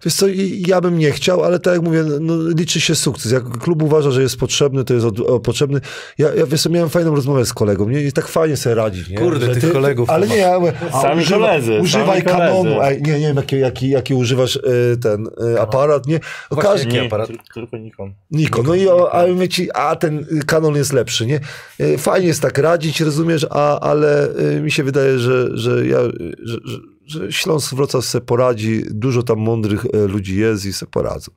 [0.05, 0.27] Wiesz co,
[0.67, 3.33] ja bym nie chciał, ale tak jak mówię, no, liczy się sukces.
[3.33, 5.81] Jak klub uważa, że jest potrzebny, to jest od, o, potrzebny.
[6.19, 8.03] Ja, ja wiesz co, miałem fajną rozmowę z kolegą, nie?
[8.03, 9.19] I tak fajnie sobie radzić, nie?
[9.19, 12.75] Kurde, Że tych kolegów Ale nie, ja mówię, a Sami używa, koledzy, Używaj sami kanonu.
[12.75, 12.81] koledzy.
[12.83, 16.17] Ej, nie, nie wiem, jaki, jaki, jaki używasz y, ten y, aparat, nie?
[16.51, 17.29] O, Właśnie, każdy, Nie, aparat?
[17.31, 18.15] tyl- tylko Nikon.
[18.31, 18.67] Nikon.
[18.67, 21.41] No i o, a my ci, a ten kanon jest lepszy, nie?
[21.81, 25.99] Y, Fajnie jest tak radzić, rozumiesz, a, ale y, mi się wydaje, że, że ja,
[26.43, 30.87] że, że, że Śląsk Wrocław se poradzi, dużo tam mądrych y, ludzi jest i se
[30.87, 31.33] poradzą.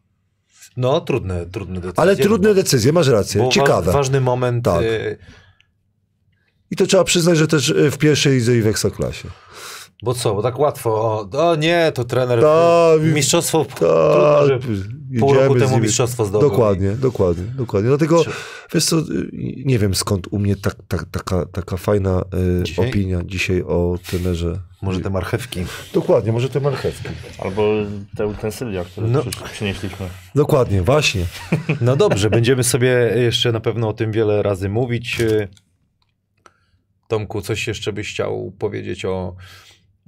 [0.78, 2.00] No, trudne, trudne decyzje.
[2.02, 3.92] Ale trudne decyzje, masz rację, wa- ciekawe.
[3.92, 4.66] ważny moment.
[4.66, 4.82] Tak.
[4.84, 5.18] y,
[6.72, 9.28] I to trzeba przyznać, że też y, w pierwszej lidze i w Ekstraklasie.
[10.04, 10.90] Bo co, bo tak łatwo.
[10.94, 12.42] O, o nie, to trener.
[12.42, 13.66] Tak, mistrzostwo.
[13.66, 14.60] Tak, Trudno, że
[15.20, 16.50] pół roku z temu mistrzostwo zdobył.
[16.50, 17.90] Dokładnie, dokładnie, dokładnie.
[17.90, 18.32] Dlatego, Czy-
[18.74, 19.04] wiesz co, y,
[19.66, 22.24] nie wiem skąd u mnie tak, tak, taka, taka fajna
[22.60, 22.90] y, Dzisiaj?
[22.90, 24.60] opinia dzisiaj o trenerze.
[24.82, 25.60] Może te marchewki.
[25.94, 27.10] Dokładnie, może te marchewki.
[27.40, 27.74] Albo
[28.18, 29.24] te utensylia, które No.
[29.54, 30.10] przynieśliśmy.
[30.36, 31.26] Dokładnie, właśnie.
[31.82, 35.22] No dobrze, będziemy sobie jeszcze na pewno o tym wiele razy mówić.
[35.22, 35.48] Y,
[37.08, 39.36] Tomku, coś jeszcze byś chciał powiedzieć o,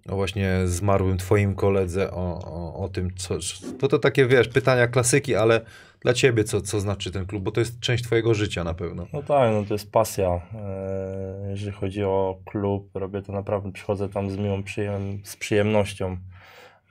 [0.10, 3.38] o właśnie zmarłym twoim koledze, o, o, o tym, co...
[3.80, 5.62] To to takie, wiesz, pytania klasyki, ale
[6.00, 9.08] dla ciebie co, co znaczy ten klub, bo to jest część twojego życia na pewno.
[9.14, 10.42] No tak, no to jest pasja.
[10.56, 16.18] E, Jeżeli chodzi o klub, robię to naprawdę, przychodzę tam z miłą przyjem z przyjemnością.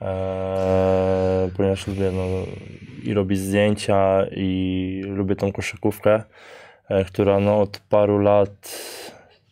[0.01, 2.25] E, ponieważ lubię no,
[3.03, 6.23] i robić zdjęcia i lubię tą koszykówkę,
[6.89, 8.81] e, która no, od paru lat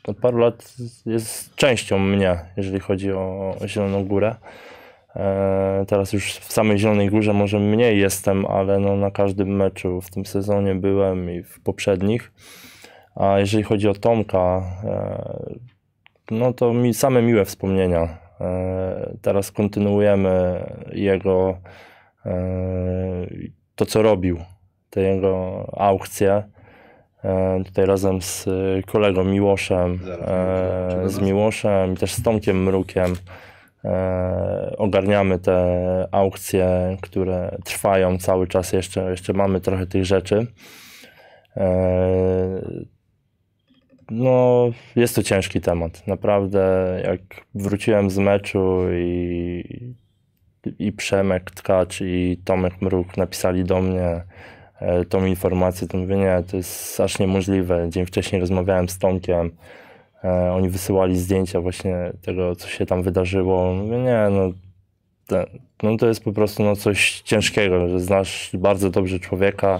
[0.10, 0.76] od paru lat
[1.06, 4.36] jest częścią mnie, jeżeli chodzi o Zieloną Górę.
[5.15, 10.02] E, Teraz już w samej Zielonej Górze może mniej jestem, ale no na każdym meczu
[10.02, 12.31] w tym sezonie byłem i w poprzednich.
[13.15, 15.56] A jeżeli chodzi o Tomka, e,
[16.31, 18.18] no to mi same miłe wspomnienia.
[18.41, 21.57] E, Teraz kontynuujemy jego
[23.76, 24.40] to, co robił,
[24.90, 26.44] te jego aukcje.
[27.23, 28.51] E, Tutaj razem z e,
[28.83, 33.15] kolegą Miłoszem, e, z Miłoszem i też z Tomkiem Mrukiem
[34.77, 38.73] ogarniamy te aukcje, które trwają cały czas.
[38.73, 40.47] Jeszcze, jeszcze mamy trochę tych rzeczy.
[44.11, 46.07] No, jest to ciężki temat.
[46.07, 46.61] Naprawdę,
[47.05, 47.21] jak
[47.55, 49.95] wróciłem z meczu i,
[50.79, 54.23] i Przemek Tkacz i Tomek Mruk napisali do mnie
[55.10, 57.89] tą informację, to mówię, nie, to jest aż niemożliwe.
[57.89, 59.51] Dzień wcześniej rozmawiałem z Tomkiem,
[60.23, 63.73] e, oni wysyłali zdjęcia właśnie tego, co się tam wydarzyło.
[63.73, 64.51] Mówię, nie, no,
[65.84, 69.80] no to jest po prostu no, coś ciężkiego, że znasz bardzo dobrze człowieka,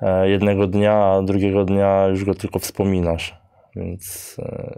[0.00, 3.36] e, jednego dnia, a drugiego dnia już go tylko wspominasz.
[3.76, 4.72] Więc e,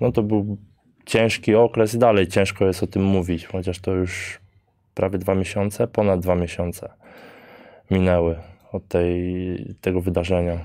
[0.00, 0.56] no to był
[1.06, 4.40] ciężki okres i dalej ciężko jest o tym mówić, chociaż to już
[4.94, 6.88] prawie dwa miesiące, ponad dwa miesiące
[7.90, 8.36] minęły
[8.72, 10.58] od tej, tego wydarzenia.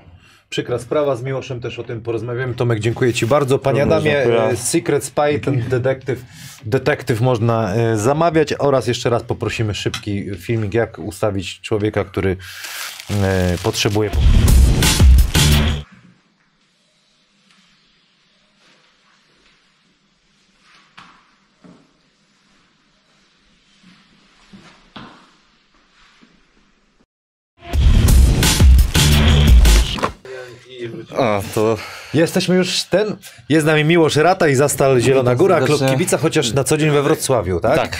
[0.50, 2.54] Przykra sprawa, z Miłoszem też o tym porozmawiamy.
[2.54, 3.58] Tomek, dziękuję Ci bardzo.
[3.58, 4.42] Panie Adamie, dziękuję.
[4.42, 6.22] e, Secret Spy, ten detektyw,
[6.66, 12.36] detektyw można e, zamawiać oraz jeszcze raz poprosimy szybki filmik, jak ustawić człowieka, który
[31.12, 31.76] e, A, to
[32.14, 33.16] Jesteśmy już ten.
[33.48, 36.90] Jest z nami Miłosz Rata i Zastal Zielona Góra, klub kibica, chociaż na co dzień
[36.90, 37.76] we Wrocławiu, tak?
[37.76, 37.98] tak.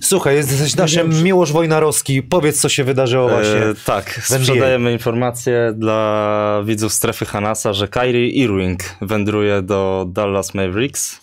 [0.00, 2.22] Słuchaj, jesteś naszym Miłosz Wojnarowski.
[2.22, 3.64] Powiedz, co się wydarzyło właśnie.
[3.64, 11.20] E, tak, sprzedajemy informację dla widzów strefy Hanasa, że Kyrie Irving wędruje do Dallas Mavericks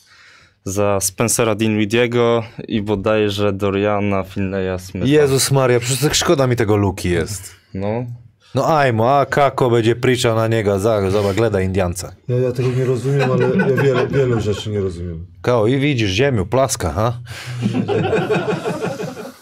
[0.63, 5.07] za Spencera Dinwidiego i bodajże Doriana Finleya Smitha.
[5.07, 7.55] Jezus Maria, przecież tak szkoda mi tego Luki jest.
[7.73, 8.05] No,
[8.55, 12.11] No ajmo, a Kako będzie pričał na niego, za- zobacz, gleda Indianca.
[12.27, 13.45] Ja, ja tego nie rozumiem, ale
[13.75, 15.25] ja wiele, wielu rzeczy nie rozumiem.
[15.41, 17.19] Kao, i widzisz, ziemiu, plaska, ha?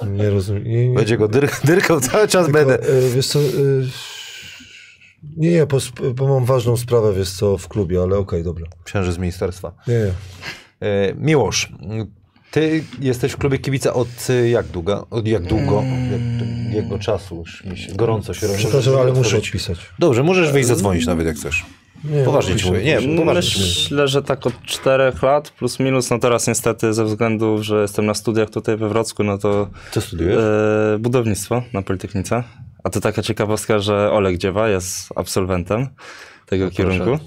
[0.08, 0.64] Nie rozumiem.
[0.64, 2.80] Nie, nie, Będzie go dyr dyrkał cały czas tylko, będę.
[2.80, 3.44] e, wiesz co, e,
[5.38, 5.78] nie, nie, bo,
[6.14, 8.66] bo mam ważną sprawę, wiesz co, w klubie, ale okej, dobra.
[8.84, 9.72] Księży z ministerstwa.
[9.88, 10.12] Nie, nie.
[10.88, 11.72] E, Miłosz,
[12.52, 14.08] ty jesteś w klubie kibica od
[14.52, 15.08] jak długo?
[15.10, 15.84] Od jak długo?
[16.12, 16.37] Jak,
[16.78, 17.38] jego czasu.
[17.38, 18.60] Już mi się, gorąco się robi.
[18.60, 19.78] Przepraszam, ale muszę odpisać.
[20.00, 21.66] Dobrze, możesz wyjść zadzwonić nawet jak chcesz.
[22.04, 22.84] Nie, Poważnie ci mówię.
[22.84, 23.62] Nie, poważnie.
[23.66, 28.06] Myślę, że tak od czterech lat plus minus, no teraz niestety ze względu, że jestem
[28.06, 30.38] na studiach tutaj we Wrocku, no to Co studiujesz?
[30.38, 32.44] e, budownictwo na Politechnice.
[32.84, 35.88] A to taka ciekawostka, że Olek Dziewa jest absolwentem
[36.46, 37.10] tego kierunku.
[37.14, 37.20] E,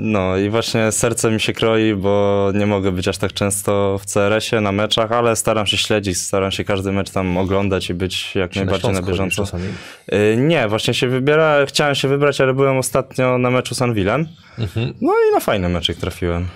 [0.00, 4.06] No i właśnie serce mi się kroi, bo nie mogę być aż tak często w
[4.06, 8.34] CRS-ie na meczach, ale staram się śledzić, staram się każdy mecz tam oglądać i być
[8.34, 9.58] jak Czy najbardziej na, chodzisz bieżąco.
[10.12, 14.26] Y, Nie, właśnie się wybiera, chciałem się wybrać, ale byłem ostatnio na meczu z Anwilem.
[15.00, 16.46] No i na fajny meczek trafiłem.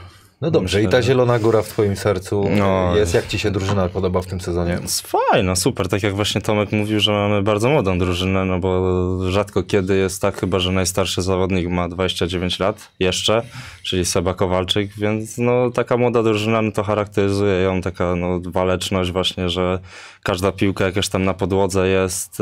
[0.43, 2.97] No dobrze, Myślę, i ta Zielona Góra w twoim sercu No.
[2.97, 3.15] jest.
[3.15, 4.79] Jak ci się drużyna podoba w tym sezonie?
[4.83, 5.89] Jest Fajno, super.
[5.89, 10.23] Tak jak właśnie Tomek mówił, że mamy bardzo młodą drużynę, no bo rzadko kiedy jest
[10.23, 13.43] tak, chyba że najstarszy zawodnik ma 29 lat jeszcze,
[13.83, 19.11] czyli Seba Kowalczyk, więc no taka młoda drużyna, no to charakteryzuje ją taka no, waleczność
[19.13, 19.79] właśnie, że
[20.23, 22.39] każda piłka jakaś tam na podłodze jest,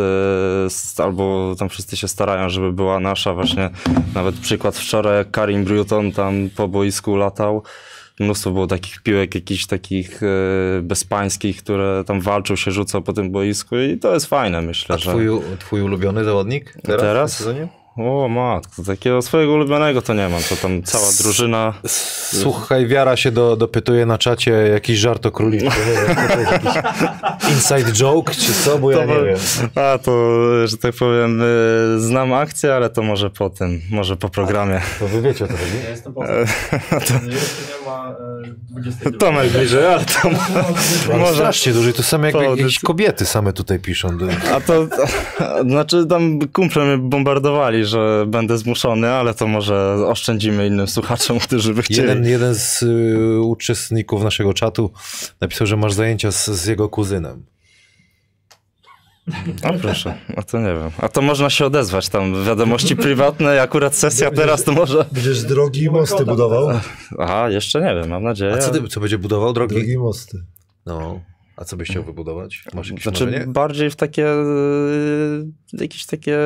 [0.66, 3.70] s- albo tam wszyscy się starają, żeby była nasza właśnie.
[4.14, 7.62] Nawet przykład wczoraj, jak Karim Bruton tam po boisku latał,
[8.20, 10.26] Mnóstwo było takich piłek, jakichś takich e,
[10.82, 14.98] bezpańskich, które tam walczył, się rzucał po tym boisku i to jest fajne, myślę, A
[14.98, 15.10] że...
[15.10, 15.26] twój,
[15.58, 17.00] twój ulubiony zawodnik teraz?
[17.00, 17.34] Teraz?
[17.34, 17.79] W sezonie?
[18.00, 21.74] O matko, takiego swojego ulubionego to nie mam, to tam cała drużyna...
[22.32, 25.70] Słuchaj, Wiara się do, dopytuje na czacie jakiś żart o króliczku.
[26.34, 26.70] To jakiś
[27.54, 29.38] inside joke czy co, bo ja nie wiem.
[29.74, 31.44] A to, że tak powiem, e,
[32.00, 34.80] znam akcję, ale to może po tym, może po programie.
[34.98, 35.72] To wy wiecie o co chodzi?
[35.84, 36.14] Ja jestem
[37.30, 39.18] nie ma e, 22.
[39.18, 40.20] Tomek bliżej, ale to
[41.08, 41.34] Ale może...
[41.34, 41.92] strasznie dużo.
[41.92, 44.18] To same jakby To- jakieś kobiety same tutaj piszą.
[44.18, 44.26] Do...
[44.54, 44.86] A to,
[45.70, 51.74] znaczy tam kumple mnie bombardowali, że będę zmuszony, ale to może oszczędzimy innym słuchaczom, którzy
[51.74, 52.08] by chcieli.
[52.08, 54.90] Jeden, jeden z y, uczestników naszego czatu
[55.40, 57.46] napisał, że masz zajęcia z, z jego kuzynem.
[59.62, 60.90] A proszę, a to nie wiem.
[60.98, 65.04] A to można się odezwać tam, wiadomości prywatne, akurat sesja teraz to może...
[65.12, 66.68] Będziesz drogi i mosty budował?
[67.18, 68.52] Aha, jeszcze nie wiem, mam nadzieję.
[68.52, 69.74] A co, ty, co będzie budował, drogi?
[69.74, 70.44] Drogi i mosty.
[70.86, 71.20] No.
[71.60, 72.64] A co byś chciał wybudować?
[72.74, 73.46] Masz jakieś Znaczy marzenie?
[73.46, 76.38] bardziej w takie, y, jakieś takie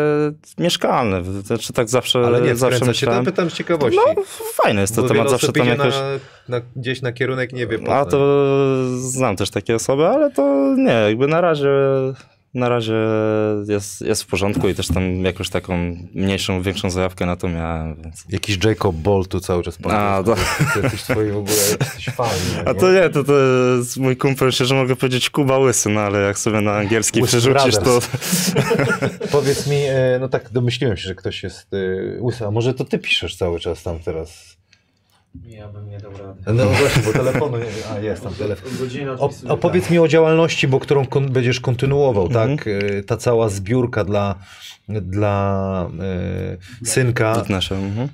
[0.59, 3.24] mieszkalne, znaczy tak zawsze, Ale nie, zawsze wkręca się, myślałem.
[3.24, 4.01] pytam z ciekawości.
[4.16, 4.23] No,
[4.55, 5.95] fajny jest to Bo temat, zawsze tam jakoś...
[5.95, 8.49] na, na, gdzieś na kierunek nie wie po A to
[8.99, 11.70] znam też takie osoby, ale to nie, jakby na razie
[12.55, 12.94] na razie
[13.68, 18.02] jest, jest w porządku i też tam jakąś taką mniejszą, większą zajawkę na to miałem,
[18.02, 18.24] więc...
[18.28, 20.35] Jakiś Jacob Ball tu cały czas A, to-
[20.74, 22.28] To jesteś w ogóle, jesteś fan.
[22.66, 23.32] A to nie, to, to
[23.78, 27.20] jest mój kumpel, się, że mogę powiedzieć Kuba Łysy, no ale jak sobie na angielski
[27.20, 27.81] Łysy przerzucisz, to...
[27.82, 28.52] Brothers.
[29.31, 31.76] Powiedz mi, e, no tak domyśliłem się, że ktoś jest e,
[32.22, 34.56] łysy, a może to ty piszesz cały czas tam teraz?
[35.43, 36.40] Ja bym nie dał rady.
[36.52, 38.70] No właśnie, bo telefonu nie A, jest tam telefon.
[39.19, 39.90] O, opowiedz tak.
[39.93, 42.56] mi o działalności, bo którą kon, będziesz kontynuował, Mhm.
[42.56, 42.66] tak?
[42.69, 44.35] E, Ta cała zbiórka dla,
[44.89, 45.90] dla
[46.82, 48.09] e, synka, Fitnessie, mhm.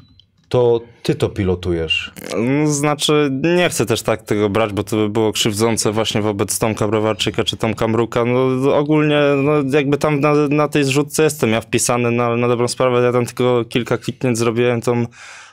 [0.49, 2.13] to ty to pilotujesz.
[2.39, 6.59] No, znaczy, nie chcę też tak tego brać, bo to by było krzywdzące właśnie wobec
[6.59, 8.25] Tomka Browarczyka czy Tomka Mruka.
[8.25, 12.69] No, ogólnie, no, jakby tam na, na tej zrzutce jestem ja wpisany na, na dobrą
[12.69, 13.03] sprawę.
[13.03, 15.07] Ja tam tylko kilka kliknięć zrobiłem, tą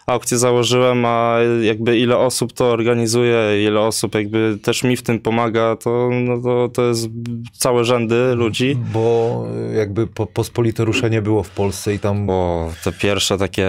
[0.07, 5.19] aukcję założyłem, a jakby ile osób to organizuje, ile osób jakby też mi w tym
[5.19, 7.07] pomaga, to, no, to, to jest
[7.51, 8.77] całe rzędy ludzi.
[8.93, 13.67] Bo jakby po, pospolite ruszenie było w Polsce i tam O, te pierwsze takie,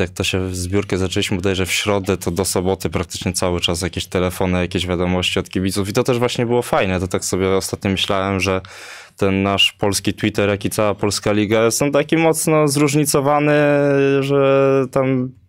[0.00, 3.82] jak to się w zbiórkę zaczęliśmy bodajże w środę, to do soboty praktycznie cały czas
[3.82, 7.50] jakieś telefony, jakieś wiadomości od kibiców i to też właśnie było fajne, to tak sobie
[7.56, 8.60] ostatnio myślałem, że
[9.16, 13.52] ten nasz polski Twitter, jak i cała polska liga są taki mocno zróżnicowany,
[14.20, 15.39] że tam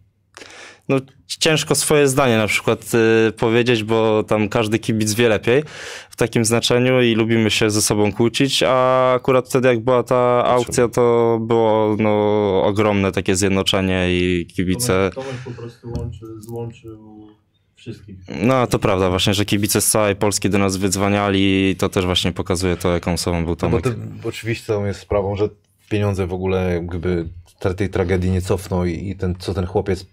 [0.91, 1.01] no,
[1.39, 2.91] ciężko swoje zdanie na przykład
[3.27, 5.63] y, powiedzieć, bo tam każdy kibic wie lepiej
[6.09, 10.45] w takim znaczeniu i lubimy się ze sobą kłócić, a akurat wtedy jak była ta
[10.45, 15.09] aukcja, to było no, ogromne takie zjednoczenie i kibice...
[15.15, 17.27] Tomek, Tomek po prostu łączy, złączył
[17.75, 18.17] wszystkich.
[18.43, 22.05] No to prawda właśnie, że kibice z całej Polski do nas wydzwaniali i to też
[22.05, 23.83] właśnie pokazuje to, jaką osobą był No bo Tomek.
[24.21, 25.49] to oczywistą jest sprawą, że
[25.89, 27.29] pieniądze w ogóle jakby
[27.77, 30.05] tej tragedii nie cofną i, i ten, co ten chłopiec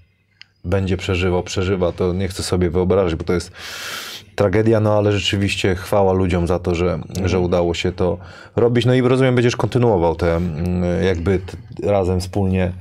[0.65, 3.53] będzie przeżywał, przeżywa, to nie chcę sobie wyobrazić, bo to jest
[4.35, 8.19] tragedia, no ale rzeczywiście chwała ludziom za to, że, że udało się to
[8.57, 8.87] robić.
[8.87, 11.41] No i rozumiem, będziesz kontynuował te mm, jakby
[11.83, 12.73] razem wspólnie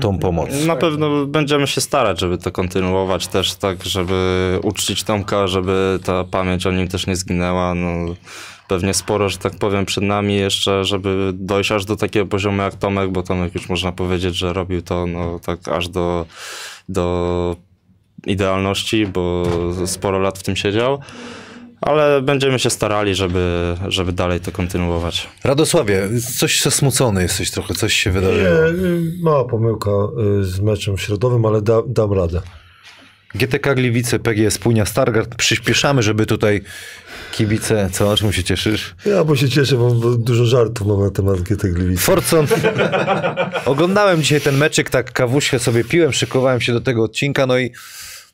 [0.00, 0.48] tą pomoc.
[0.66, 6.24] Na pewno będziemy się starać, żeby to kontynuować też tak, żeby uczcić Tomka, żeby ta
[6.24, 7.74] pamięć o nim też nie zginęła.
[7.74, 8.14] No,
[8.68, 12.74] pewnie sporo, że tak powiem, przed nami jeszcze, żeby dojść aż do takiego poziomu jak
[12.74, 16.26] Tomek, bo Tomek już można powiedzieć, że robił to no, tak aż do,
[16.88, 17.56] do
[18.26, 19.42] idealności, bo
[19.86, 21.00] sporo lat w tym siedział.
[21.80, 25.28] ale będziemy się starali, żeby, żeby dalej to kontynuować.
[25.44, 26.08] Radosławie,
[26.38, 28.48] coś zasmucony jesteś trochę, coś się wydarzyło.
[28.48, 29.90] Nie, y, mała pomyłka
[30.40, 32.42] y, z meczem środowym, ale da, dam radę.
[33.34, 35.34] GTK Gliwice, PGS Płynia Stargard.
[35.34, 36.62] Przyspieszamy, żeby tutaj
[37.32, 37.88] kibice...
[37.92, 38.94] Co, o czym się cieszysz?
[39.06, 42.02] Ja bo się cieszę, bo, dużo żartów mam na temat GT Gliwice.
[42.02, 42.46] Forcon.
[43.66, 47.70] Oglądałem dzisiaj ten meczyk, tak kawuśkę sobie piłem, szykowałem się do tego odcinka, no i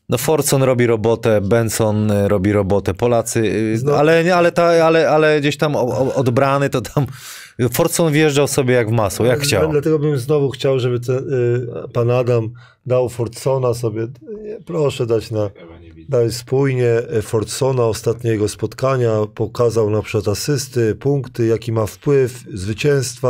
[0.09, 3.97] no Forcon robi robotę, Benson y, robi robotę, Polacy, y, No.
[3.97, 7.07] ale, ale, ta, ale, ale gdzieś tam odbrany to tam
[7.73, 9.71] Forcon wjeżdżał sobie jak w masło, jak chciał.
[9.71, 12.51] Dlatego bym znowu chciał, żeby ten, y, pan Adam
[12.87, 14.07] dał Fordsona sobie.
[14.43, 15.51] Nie, proszę dać na.
[16.09, 19.13] Dać spójnie y, Fordsona ostatniego spotkania.
[19.35, 23.29] Pokazał na przykład asysty, punkty, jaki ma wpływ, zwycięstwa.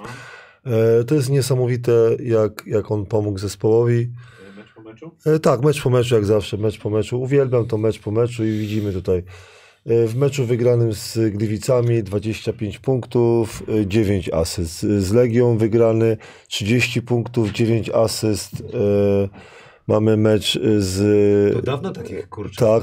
[0.00, 0.08] Mam.
[1.00, 1.92] E, To jest niesamowite,
[2.24, 4.10] jak, jak on pomógł zespołowi.
[4.54, 5.10] E, Mecz po meczu?
[5.26, 7.20] E, Tak, mecz po meczu, jak zawsze, mecz po meczu.
[7.22, 9.22] Uwielbiam to mecz po meczu i widzimy tutaj
[9.86, 14.80] w meczu wygranym z Gliwicami 25 punktów, e, 9 asyst.
[14.80, 16.16] Z Legią wygrany
[16.48, 18.52] 30 punktów, 9 asyst.
[18.74, 19.50] E,
[19.90, 21.64] Mamy mecz z...
[21.64, 22.66] dawno takich kurczę.
[22.66, 22.82] Tak,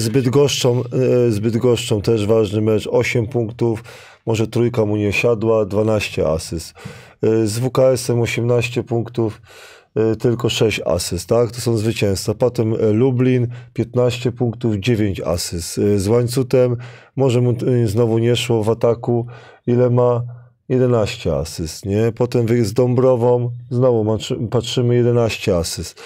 [0.00, 0.82] z Bydgoszczą,
[1.26, 3.84] e, z Bydgoszczą też ważny mecz, 8 punktów,
[4.26, 6.74] może trójka mu nie siadła, 12 asyst.
[7.22, 9.79] E, Z WKS-em 18 punktów, e,
[10.18, 11.50] tylko 6 asyst, tak?
[11.50, 12.34] To są zwycięzca.
[12.34, 15.78] Potem e, Lublin, 15 punktów, 9 asyst.
[15.78, 16.76] E, Z Łańcutem,
[17.16, 17.54] może mu
[17.84, 19.26] znowu nie szło w ataku,
[19.66, 20.22] ile ma?
[20.68, 22.12] 11 asyst, nie?
[22.12, 24.18] Potem z Dąbrową, znowu
[24.50, 26.02] patrzymy 11 asyst.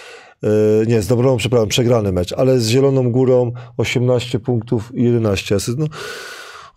[0.86, 5.78] Nie, z Dąbrową, przepraszam, przegrany mecz, ale z Zieloną Górą 18 punktów i 11 asyst.
[5.78, 5.86] No,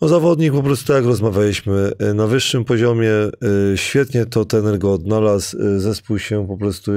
[0.01, 3.31] no zawodnik po prostu, tak jak rozmawialiśmy, e, na wyższym poziomie, e,
[3.75, 6.91] świetnie to tener go odnalazł, e, zespół się po prostu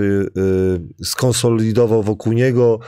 [1.02, 2.81] skonsolidował wokół niego.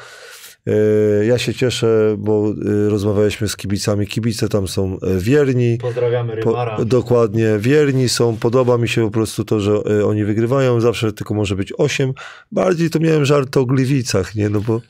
[1.22, 2.55] Ja się cieszę, bo
[2.89, 4.06] rozmawialiśmy z kibicami.
[4.06, 5.78] Kibice tam są wierni.
[5.78, 8.36] Pozdrawiamy Po, dokładnie, wierni są.
[8.36, 10.80] Podoba mi się po prostu to, że oni wygrywają.
[10.80, 12.12] Zawsze tylko może być 8.
[12.52, 14.48] Bardziej to miałem żart o Gliwicach, nie?
[14.48, 14.80] No bo,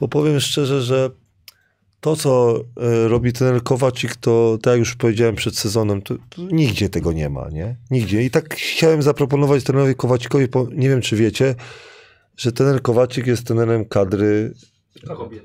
[0.00, 1.10] bo powiem szczerze, że
[2.00, 6.42] to, co e, robi ten Kowacik, to tak jak już powiedziałem przed sezonem, to, to
[6.42, 7.76] nigdzie tego nie ma, nie?
[7.90, 8.22] Nigdzie.
[8.22, 11.54] I tak chciałem zaproponować trenerowi Kowacikowi, bo nie wiem, czy wiecie,
[12.36, 14.54] że trener Kowacik jest trenerem kadry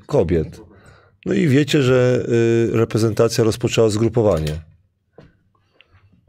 [0.06, 0.62] kobiet.
[1.26, 2.26] No i wiecie, że
[2.74, 4.62] y, reprezentacja rozpoczęła zgrupowanie.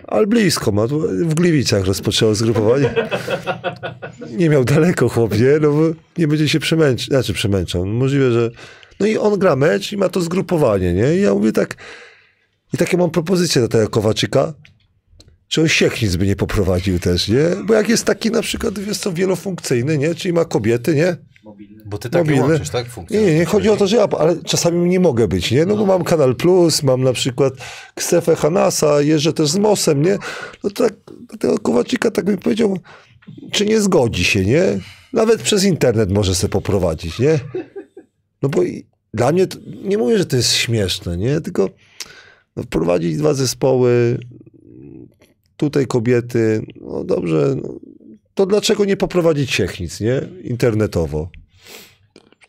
[0.07, 0.86] Ale blisko ma,
[1.27, 2.94] w Gliwicach rozpoczęło zgrupowanie.
[4.31, 5.59] Nie miał daleko chłop, nie?
[5.61, 5.82] No bo
[6.19, 7.86] nie będzie się przemęczył, znaczy przemęczał.
[7.86, 8.51] Możliwe, że...
[9.01, 11.16] No i on gra mecz i ma to zgrupowanie, nie?
[11.16, 11.77] I ja mówię tak...
[12.74, 14.55] I takie mam propozycję do tego Kowaczyka,
[15.48, 17.44] czy on siechnic by nie poprowadził też, nie?
[17.64, 20.14] Bo jak jest taki na przykład, wiesz co, wielofunkcyjny, nie?
[20.14, 21.16] Czyli ma kobiety, nie?
[21.86, 22.48] Bo ty tak Mobilny.
[22.48, 22.89] łączysz, tak?
[22.89, 23.20] Funkcję.
[23.20, 25.66] Nie, nie, nie chodzi o to, że ja, ale czasami nie mogę być, nie?
[25.66, 27.55] No bo mam Kanal Plus, mam na przykład
[27.94, 30.19] Ksefę Hanasa, jeżdżę też z Mosem, nie?
[30.64, 30.94] No to tak,
[31.39, 32.78] tego Kowacika tak bym powiedział,
[33.52, 34.62] czy nie zgodzi się, nie?
[35.12, 37.39] Nawet przez internet może sobie poprowadzić, nie?
[38.43, 38.62] No bo
[39.14, 41.40] dla mnie, to, nie mówię, że to jest śmieszne, nie?
[41.40, 41.70] Tylko
[42.56, 44.19] no, wprowadzić dwa zespoły,
[45.56, 47.74] tutaj kobiety, no dobrze, no,
[48.35, 50.20] to dlaczego nie poprowadzić siechnic, nie?
[50.43, 51.31] Internetowo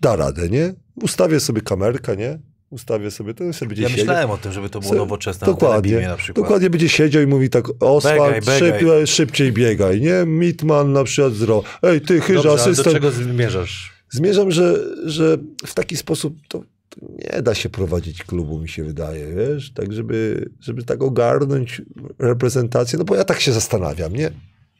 [0.01, 0.73] da radę, nie?
[1.01, 2.39] Ustawię sobie kamerkę, nie?
[2.69, 4.05] Ustawię sobie, to sobie będzie Ja siedział.
[4.05, 6.43] myślałem o tym, żeby to było nowoczesne Dokładnie, na przykład.
[6.45, 9.07] dokładnie będzie siedział i mówi tak, Oswald, Biegaj, szyb, biegaj.
[9.07, 10.23] szybciej biegaj, nie?
[10.25, 11.63] Mitman na przykład zro.
[11.83, 12.93] Ej, ty chyża, Dobrze, ale do asystent.
[12.95, 13.92] czego zmierzasz?
[14.13, 16.63] Zmierzam, że, że w taki sposób to
[17.01, 19.71] nie da się prowadzić klubu, mi się wydaje, wiesz?
[19.71, 21.81] Tak, żeby, żeby tak ogarnąć
[22.19, 24.31] reprezentację, no bo ja tak się zastanawiam, nie?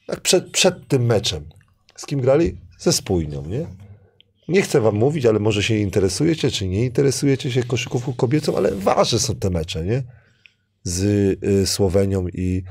[0.07, 1.43] Tak przed, przed tym meczem.
[1.95, 2.57] Z kim grali?
[2.80, 3.65] Ze Spójnią, nie?
[4.47, 8.72] Nie chcę wam mówić, ale może się interesujecie, czy nie interesujecie się koszykówką kobiecą, ale
[8.72, 10.03] ważne są te mecze, nie?
[10.84, 11.03] Z
[11.43, 12.64] y, Słowenią i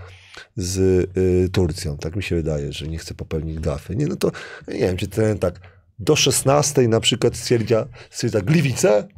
[0.56, 0.78] z
[1.16, 1.96] y, Turcją.
[1.98, 3.96] Tak mi się wydaje, że nie chcę popełnić gafy.
[3.96, 4.32] Nie, no to
[4.68, 9.08] nie wiem, czy ten tak do 16 na przykład stwierdza, stwierdza Gliwice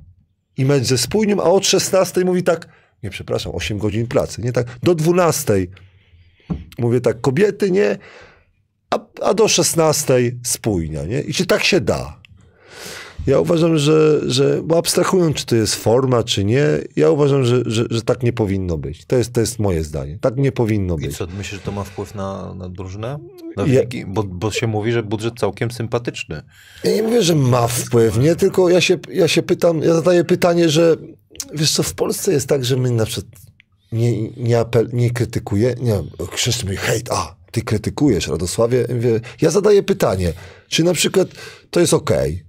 [0.56, 2.68] i mecz ze Spójnią, a od 16 mówi tak,
[3.02, 5.54] nie przepraszam, 8 godzin pracy, nie tak, do 12
[6.78, 7.98] mówię tak, kobiety, nie,
[8.90, 10.14] a, a do 16
[10.44, 11.20] spójnia, nie?
[11.20, 12.23] I czy tak się da?
[13.26, 17.62] Ja uważam, że, że bo abstrahując, czy to jest forma, czy nie, ja uważam, że,
[17.66, 19.04] że, że tak nie powinno być.
[19.04, 20.18] To jest, to jest moje zdanie.
[20.20, 21.16] Tak nie powinno I być.
[21.16, 23.18] co, myślisz, że to ma wpływ na, na drużynę?
[23.56, 23.82] Na Ja-?
[24.06, 26.42] Bo, bo się mówi, że budżet całkiem sympatyczny.
[26.84, 28.36] Ja nie mówię, że ma wpływ, nie?
[28.36, 30.96] Tylko ja się, ja się pytam, ja zadaję pytanie, że
[31.54, 33.26] wiesz co, w Polsce jest tak, że my na przykład
[33.92, 36.02] nie, nie, apel, nie krytykuje, nie,
[36.32, 38.86] Krzysztof mówi, hejt, a, ty krytykujesz, Radosławie.
[38.88, 40.32] Ja mówię, Ja zadaję pytanie,
[40.68, 41.28] czy na przykład
[41.70, 42.44] to jest okej?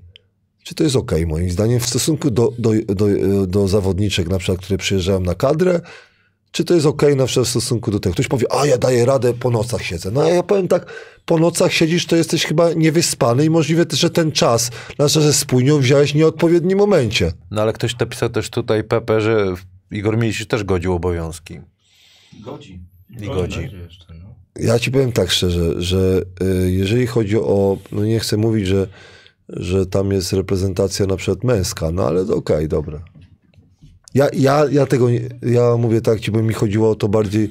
[0.65, 3.07] Czy to jest ok moim zdaniem w stosunku do, do, do,
[3.47, 5.81] do zawodniczek na przykład, które przyjeżdżają na kadrę,
[6.51, 8.13] czy to jest ok na przykład w stosunku do tego.
[8.13, 10.11] Ktoś powie, a ja daję radę, po nocach siedzę.
[10.11, 10.93] No a ja powiem tak,
[11.25, 15.33] po nocach siedzisz, to jesteś chyba niewyspany i możliwe też, że ten czas, na że
[15.33, 17.31] spójnią wziąłeś w nieodpowiednim momencie.
[17.51, 19.53] No ale ktoś napisał też tutaj, Pepe, że
[19.91, 21.59] Igor Milicic też godził obowiązki.
[22.45, 22.79] Godzi.
[23.21, 23.69] I godzi.
[24.59, 28.87] Ja ci powiem tak szczerze, że y, jeżeli chodzi o, no nie chcę mówić, że,
[29.49, 33.03] że tam jest reprezentacja na przykład męska, no ale okej, dobra.
[34.13, 37.49] Ja, ja, ja tego, nie, ja mówię tak ci, bo mi chodziło o to bardziej,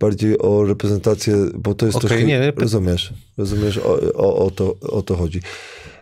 [0.00, 4.76] bardziej o reprezentację, bo to jest Okej, troszkę, nie, rozumiesz, rozumiesz, o, o, o, to,
[4.80, 5.40] o to chodzi.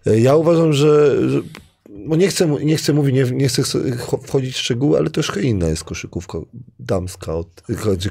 [0.07, 1.41] E, Ja uważam, że, że
[1.89, 5.41] no nie, chcę, nie chcę mówić, nie, nie chcę cho- wchodzić w szczegóły, ale troszkę
[5.43, 6.39] inna jest koszykówka
[6.79, 7.63] damska, od,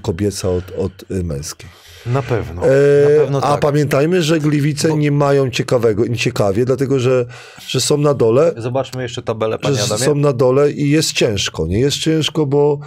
[0.02, 1.70] kobieca od, od y, męskiej.
[2.14, 2.62] Na pewno.
[2.62, 2.68] E,
[3.04, 3.60] Na pewno a tak.
[3.60, 7.26] pamiętajmy, że Gliwice nie mają ciekawego, ciekawie, dlatego że,
[7.68, 10.06] że są na dole, Zobaczmy jeszcze tabelę, panie Adamie.
[10.06, 11.68] są na dole i jest ciężko.
[11.68, 12.80] Nie jest ciężko, bo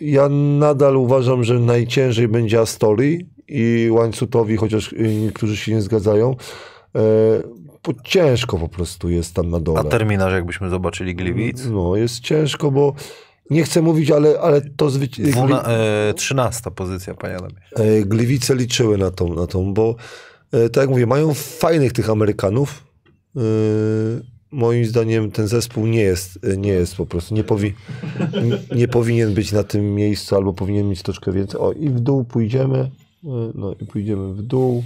[0.00, 0.28] ja
[0.58, 6.36] nadal uważam, że najciężej będzie Astori i Łańcutowi, chociaż y, niektórzy się nie zgadzają.
[6.96, 7.00] E,
[7.84, 9.80] bo ciężko po prostu jest tam na dole.
[9.80, 11.64] A terminarz, jakbyśmy zobaczyli Gliwic?
[11.70, 12.94] No, jest ciężko, bo
[13.50, 17.54] nie chcę mówić, ale, ale to zwyci- Dwuna, e, 13 pozycja, panie Adamie.
[17.76, 19.96] E, Gliwice liczyły na tą, na tą bo
[20.52, 22.84] e, tak jak mówię, mają fajnych tych Amerykanów.
[23.36, 23.40] E,
[24.54, 27.74] Moim zdaniem ten zespół nie jest, e, nie jest po prostu, nie, powi,
[28.44, 31.60] nie, nie powinien być na tym miejscu, albo powinien mieć troszkę więcej.
[31.60, 32.90] O, i w dół pójdziemy, e,
[33.54, 34.82] no i pójdziemy w dół.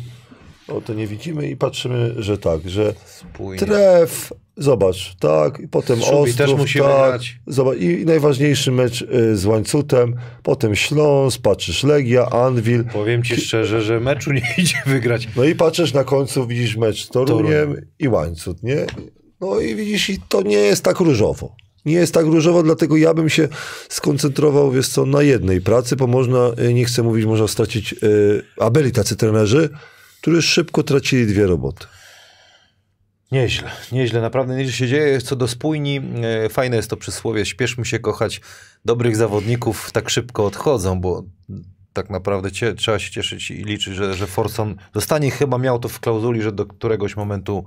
[0.69, 3.59] O, to nie widzimy i patrzymy, że tak, że Spójnie.
[3.67, 7.21] tref, zobacz, tak, i potem Szubi Ostrów, też musi tak.
[7.47, 13.83] Zobacz, i najważniejszy mecz y, z Łańcutem, potem Śląsk, patrzysz Legia, Anwil, Powiem ci szczerze,
[13.83, 15.29] że meczu nie idzie wygrać.
[15.37, 17.85] no i patrzysz na końcu, widzisz mecz z Toruniem Toruń.
[17.99, 18.87] i Łańcut, nie?
[19.41, 21.55] No i widzisz, i to nie jest tak różowo.
[21.85, 23.49] Nie jest tak różowo, dlatego ja bym się
[23.89, 28.43] skoncentrował, wiesz co, na jednej pracy, bo można, y, nie chcę mówić, można stracić, y,
[28.61, 29.69] a byli tacy trenerzy,
[30.27, 31.87] którzy szybko tracili dwie roboty.
[33.33, 35.21] Nieźle, nieźle, naprawdę nieźle się dzieje.
[35.21, 36.01] Co do spójni,
[36.45, 38.41] e, fajne jest to przysłowie, śpieszmy się kochać,
[38.85, 41.23] dobrych zawodników tak szybko odchodzą, bo
[41.93, 45.89] tak naprawdę cie, trzeba się cieszyć i liczyć, że, że Forson zostanie, chyba miał to
[45.89, 47.65] w klauzuli, że do któregoś momentu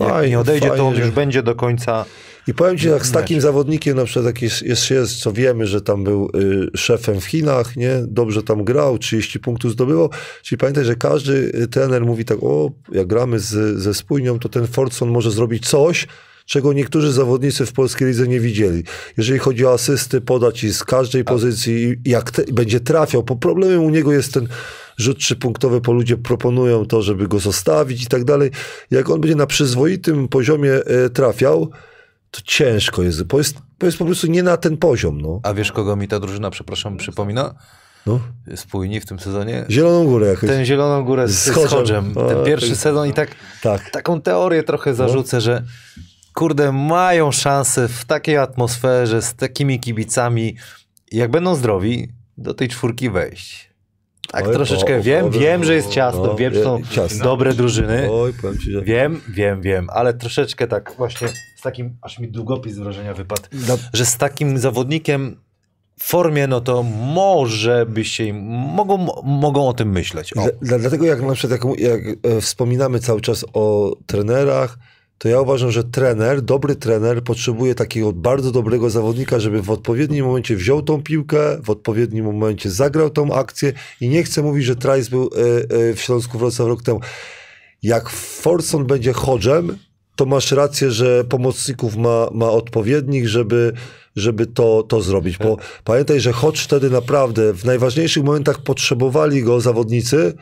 [0.00, 2.04] jak Fajnie, nie odejdzie, to on fajnie, już że- będzie do końca.
[2.48, 5.66] I powiem ci, jak z takim zawodnikiem, na przykład jak jest, jest, jest co wiemy,
[5.66, 7.90] że tam był y, szefem w Chinach, nie?
[8.08, 10.10] Dobrze tam grał, 30 punktów zdobywał.
[10.42, 11.32] Czyli pamiętaj, że każdy
[11.62, 15.68] y, trener mówi tak, o, jak gramy z, ze spójnią, to ten Forson może zrobić
[15.68, 16.06] coś,
[16.46, 18.84] czego niektórzy zawodnicy w polskiej lidze nie widzieli.
[19.16, 23.36] Jeżeli chodzi o asysty, podać i z każdej pozycji, i jak te, będzie trafiał, bo
[23.36, 24.48] problemem u niego jest ten
[24.96, 28.50] rzut trzypunktowy, bo ludzie proponują to, żeby go zostawić i tak dalej.
[28.90, 31.70] Jak on będzie na przyzwoitym poziomie e, trafiał,
[32.30, 35.20] to ciężko jest, bo jest, bo jest po prostu nie na ten poziom.
[35.20, 35.40] No.
[35.42, 37.54] A wiesz, kogo mi ta drużyna, przepraszam, przypomina?
[38.06, 38.20] No.
[38.56, 39.64] Spójni w tym sezonie?
[39.70, 40.50] Zieloną górę jakoś.
[40.50, 41.54] Ten Zieloną Górę z, Z.
[42.28, 42.78] Ten pierwszy tak.
[42.78, 43.28] sezon i tak
[43.62, 43.90] Tak.
[43.90, 45.62] taką teorię trochę zarzucę, że
[46.36, 50.56] kurde, mają szansę w takiej atmosferze, z takimi kibicami,
[51.12, 52.08] jak będą zdrowi,
[52.38, 53.70] do tej czwórki wejść.
[54.32, 56.84] Tak Oj, troszeczkę o, wiem, o, wiem, że jest ciasno, no, wiem, że są je-
[56.84, 57.24] ciasno.
[57.24, 58.08] dobre drużyny.
[58.12, 58.82] Oj, powiem ci, że...
[58.82, 63.42] Wiem, wiem, wiem, ale troszeczkę tak właśnie z takim, aż mi długopis z wrażenia wypadł,
[63.52, 65.36] Na, że z takim zawodnikiem
[65.98, 66.82] w formie, no to
[67.14, 68.42] może by się, im-
[68.74, 70.32] mogą, mogą o tym myśleć.
[70.32, 70.42] O.
[70.42, 74.78] Dla, dla, dlatego jak na przykład jak, jak e, wspominamy cały czas o trenerach,
[75.18, 80.26] to ja uważam, że trener, dobry trener potrzebuje takiego bardzo dobrego zawodnika, żeby w odpowiednim
[80.26, 84.76] momencie wziął tą piłkę, w odpowiednim momencie zagrał tą akcję i nie chcę mówić, że
[84.76, 87.00] Trice był e, e, w Śląsku Wrocław rok temu.
[87.82, 89.78] Jak Forson będzie chodżem,
[90.16, 93.72] to masz rację, że pomocników ma, ma odpowiednich, żeby,
[94.16, 95.38] żeby to, to zrobić.
[95.38, 100.34] Bo pamiętaj, że Hodge wtedy naprawdę w najważniejszych momentach potrzebowali go zawodnicy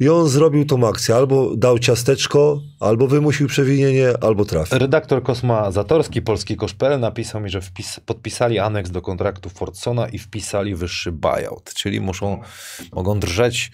[0.00, 1.14] i on zrobił tą akcję.
[1.14, 4.78] Albo dał ciasteczko, albo wymusił przewinienie, albo trafił.
[4.78, 10.18] Redaktor Kosma Zatorski, Polski Koszpel, napisał mi, że wpis, podpisali aneks do kontraktu Fordsona i
[10.18, 12.40] wpisali wyższy buyout, czyli muszą,
[12.92, 13.70] mogą drżeć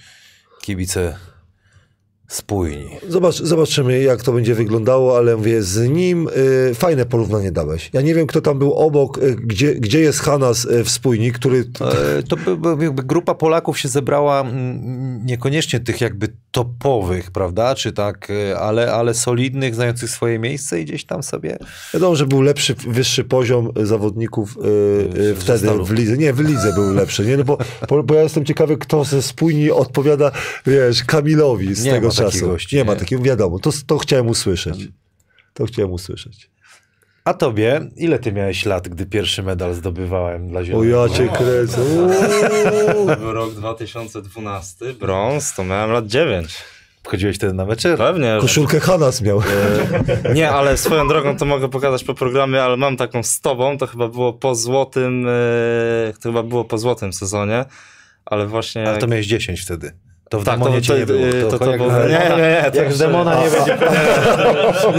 [0.63, 1.17] kibice
[2.35, 2.87] spójni.
[3.09, 6.29] Zobacz, zobaczymy, jak to będzie wyglądało, ale mówię, z nim
[6.71, 7.91] y, fajne porównanie dałeś.
[7.93, 11.33] Ja nie wiem, kto tam był obok, y, gdzie, gdzie jest Hanas y, w spójni,
[11.33, 11.65] który...
[12.19, 17.75] E, To by, by, jakby grupa Polaków się zebrała, mm, niekoniecznie tych jakby topowych, prawda,
[17.75, 21.59] czy tak, e, ale, ale solidnych, znających swoje miejsce i gdzieś tam sobie
[21.95, 26.17] Wiadomo, że był lepszy, wyższy poziom y, zawodników y, y, wtedy w lidze.
[26.17, 27.37] Nie, w lidze był lepszy, nie?
[27.37, 27.59] No bo,
[27.89, 30.31] bo, bo ja jestem ciekawy, kto ze spójni odpowiada,
[30.67, 32.47] wiesz, Kamilowi z Nie tego takich czasu.
[32.49, 32.91] gości, nie, nie.
[32.91, 33.59] ma takiego, wiadomo.
[33.59, 34.89] To, to chciałem usłyszeć.
[35.55, 36.51] To chciałem usłyszeć.
[37.25, 41.03] A tobie, ile ty miałeś lat, gdy pierwszy medal zdobywałem dla O Zielonego?
[41.07, 41.77] ja cię kręcę.
[43.07, 46.55] To był rok 2012, brąz, to miałem lat 9.
[47.05, 47.83] Wchodziłeś wtedy na mecz?
[47.99, 48.39] Pewnie.
[48.41, 49.41] Koszulkę Hanas miał.
[50.25, 53.79] E, Nie, ale swoją drogą to mogę pokazać po programie, ale mam taką z tobą,
[53.79, 57.65] to chyba było po złotym, e, to chyba było po złotym sezonie,
[58.27, 58.89] ale właśnie...
[58.89, 59.93] Ale to miałeś 10 wtedy.
[60.29, 61.21] To w Tak, demonie to- to- nie było.
[61.51, 63.51] to- to- to było- z demona- nie, nie, nie, to Jak z jeszcze- demona nie
[63.51, 63.79] będzie.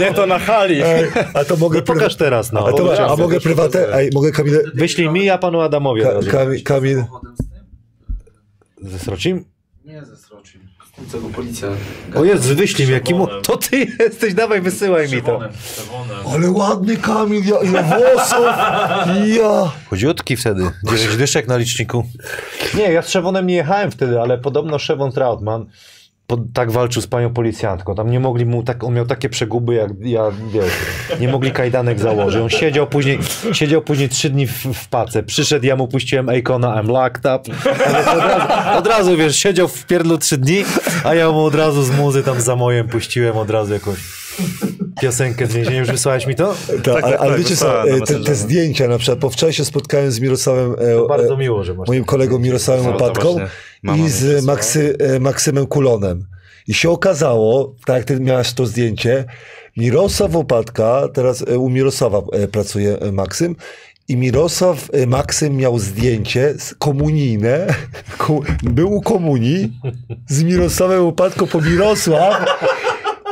[0.00, 0.82] Nie, to na hali.
[0.84, 1.78] Ej, a to mogę...
[1.78, 2.66] No pokaż teraz, no.
[2.68, 3.94] A, to, a mogę prywatę?
[3.94, 4.60] Ej, mogę Kamilę...
[4.74, 6.02] Wyślij mi, a panu Adamowi.
[6.64, 7.04] Kamil...
[8.82, 9.44] Ze Srocim?
[9.84, 10.60] Nie ze Srocim.
[11.12, 11.68] Co go policja...
[12.14, 13.26] O Jezu, wyślij mi, jaki mu...
[13.26, 15.40] To ty jesteś, dawaj, wysyłaj mi to.
[16.34, 18.46] Ale ładny Kamil, ja, ile włosów!
[19.40, 19.72] Ja...
[19.90, 22.04] Chudziutki wtedy, 9 dyszek na liczniku.
[22.74, 25.66] Nie, ja z Szewonem nie jechałem wtedy, ale podobno Szewon Trautmann
[26.54, 27.94] tak walczył z panią policjantką.
[27.94, 30.22] Tam nie mogli mu, tak, on miał takie przeguby jak ja,
[30.52, 30.72] wiesz,
[31.20, 32.42] nie mogli kajdanek założyć.
[32.42, 33.18] On siedział później,
[33.52, 35.22] siedział później trzy dni w, w pace.
[35.22, 37.70] Przyszedł, ja mu puściłem Akona, I'm locked up.
[37.70, 40.64] Od razu, od razu, wiesz, siedział w pierdlu trzy dni,
[41.04, 44.25] a ja mu od razu z muzy tam za mojem puściłem od razu jakąś
[45.00, 45.78] piosenkę z więzienia.
[45.78, 46.54] Już wysłałeś mi to?
[46.82, 49.52] Ta, tak, ale, ale tak, wiecie co, e, te, te zdjęcia na przykład, po wczoraj
[49.52, 51.88] się spotkałem z Mirosławem, e, Bardzo e, miło, że masz.
[51.88, 52.96] moim kolegą Mirosławem No,
[53.82, 54.44] mama i z.
[54.44, 56.26] Maksy, e, Maksymem Kulonem.
[56.68, 59.24] I się okazało, tak jak ty miałeś to zdjęcie,
[59.76, 63.56] Mirosław Opatka, teraz e, u Mirosława e, pracuje e, Maksym,
[64.08, 67.66] i Mirosław e, Maksym miał zdjęcie komunijne,
[68.18, 69.72] ko, był u komunii
[70.28, 72.44] z Mirosławem Opatką, po Mirosław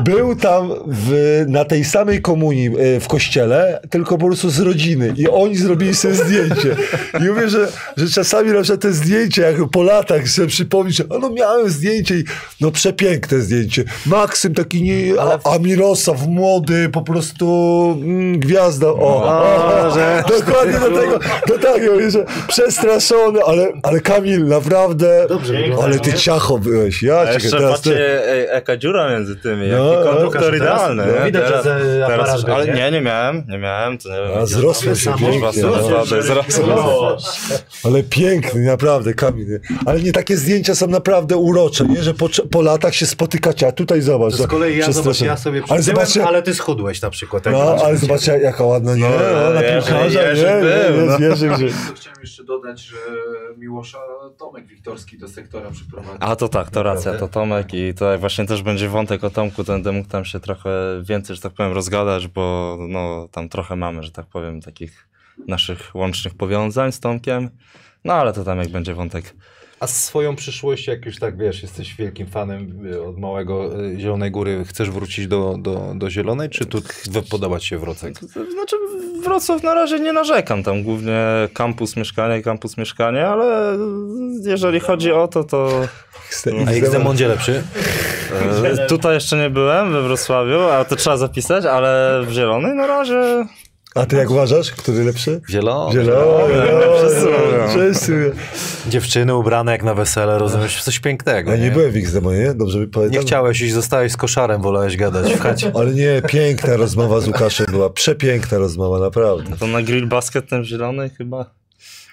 [0.00, 5.14] był tam w, na tej samej komunii e, w kościele, tylko po prostu z rodziny.
[5.16, 6.76] I oni zrobili sobie zdjęcie.
[7.20, 11.18] I mówię, że, że czasami na przykład te zdjęcie, jak po latach sobie przypomnieć, a
[11.18, 12.24] no miałem zdjęcie i
[12.60, 13.84] no przepiękne zdjęcie.
[14.06, 17.46] Maksym taki nie, a, a Mirosław młody, po prostu
[18.02, 18.86] mm, gwiazda.
[18.86, 21.18] O, o, że- dokładnie do tego,
[21.48, 25.26] do tego, mówię, że przestraszony, ale, ale Kamil, naprawdę,
[25.82, 27.02] ale ty ciacho byłeś.
[27.02, 27.72] Ja A cię jeszcze teraz...
[27.72, 30.82] patrzcie, ej, jaka dziura między tymi, No, no, konduktor pokaż teraz.
[30.96, 31.24] No, nie?
[31.26, 32.72] widać, że aparat już- był, Ale nie?
[32.74, 33.98] nie, nie miałem, nie miałem.
[33.98, 35.76] To nie wiem, A zrosły się pięknie, No, no.
[35.76, 36.64] naprawdę, zrosły.
[37.84, 39.48] Ale piękny, naprawdę, Kamil.
[39.48, 39.60] nie?
[39.86, 42.02] Ale nie takie zdjęcia są naprawdę urocze, nie?
[42.02, 44.34] że po, po latach się spotykacie, a tutaj zobacz.
[44.34, 47.44] Z kolei ja, zobacz, ja sobie Ale zobaczcie, ale ty schudłeś na przykład.
[47.52, 49.00] no, ale zobaczcie, jaka ładna, nie?
[49.00, 49.08] No,
[49.44, 50.40] No, na Jerzy- piłkarza, nie?
[50.40, 51.18] nie, no.
[51.18, 51.56] nie, Jerzy, że...
[51.88, 52.96] To chciałem jeszcze dodać, że
[53.58, 53.98] Miłosza
[54.38, 56.16] Tomek Wiktorski do sektora przyprowadził.
[56.20, 59.64] A to tak, to racja, to Tomek i tutaj właśnie też będzie wątek o Tomku,
[59.64, 60.70] to będę mógł tam się trochę
[61.02, 65.08] więcej, że tak powiem, rozgadać, bo no tam trochę mamy, że tak powiem, takich
[65.48, 67.50] naszych łącznych powiązań z Tomkiem.
[68.04, 69.34] No ale to tam jak będzie wątek.
[69.80, 74.30] A swoją przyszłość, jak już tak wiesz, jesteś wielkim fanem y, od małego y, Zielonej
[74.30, 76.82] Góry, chcesz wrócić do, do, do Zielonej, czy tu
[77.30, 78.18] podoba ci się Wrocek?
[78.52, 78.76] Znaczy
[79.24, 81.18] Wrocław na razie nie narzekam, tam głównie
[81.52, 83.78] kampus mieszkania i kampus mieszkania, ale
[84.44, 85.88] jeżeli chodzi o to, to
[86.66, 87.62] A X-Demondzie lepszy?
[88.64, 92.86] e, tutaj jeszcze nie byłem we Wrocławiu, a to trzeba zapisać, ale w Zielonej na
[92.86, 93.46] razie
[93.94, 95.40] A ty jak uważasz, który lepszy?
[95.50, 95.92] Zielony.
[95.92, 96.54] Zielony,
[96.98, 98.30] wszyscy no, mówią.
[98.88, 100.82] Dziewczyny ubrane jak na wesele, rozumiesz?
[100.82, 101.50] Coś pięknego.
[101.50, 102.54] Ja nie, nie byłem w X-Demo, nie?
[102.54, 103.20] Dobrze mi pamiętam?
[103.20, 105.72] Nie chciałeś iść, zostałeś z koszarem, wolałeś gadać w chacie.
[105.74, 109.56] Ale nie, piękna rozmowa z Łukaszem była, przepiękna rozmowa, naprawdę.
[109.56, 111.63] to na grill basket ten w Zielonej chyba.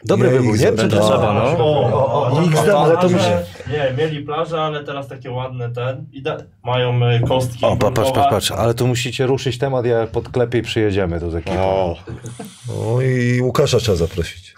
[0.05, 0.71] Dobry Nie, wybór, nie?
[0.71, 1.09] Przecież No.
[1.09, 1.41] Trzeba, no.
[1.41, 3.25] O, X-Demo, ale to musi...
[3.71, 6.05] Nie, mieli plażę, ale teraz takie ładne ten.
[6.11, 7.65] I da, mają e, kostki.
[7.65, 11.31] O, pa- patrz, patrz, patrz, ale tu musicie ruszyć temat, ja podklepię i przyjedziemy tu
[11.31, 11.95] z ekipą.
[12.79, 14.55] O, i Łukasza trzeba zaprosić.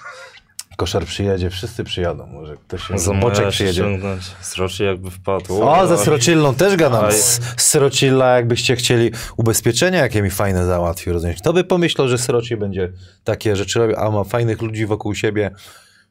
[0.78, 3.20] Koszar przyjedzie, wszyscy przyjadą, może ktoś się...
[3.22, 3.82] Boczek przyjedzie.
[3.82, 5.64] ściągnąć z Roczy jakby wpadł.
[5.70, 7.06] O, ze Srocillą też gadam.
[7.58, 11.38] Srocilla, jakbyście chcieli ubezpieczenia, jakie mi fajne załatwił, rozumiesz?
[11.38, 12.92] Kto by pomyślał, że Sroci będzie
[13.24, 15.52] takie rzeczy robił, a ma fajnych ludzi wokół siebie,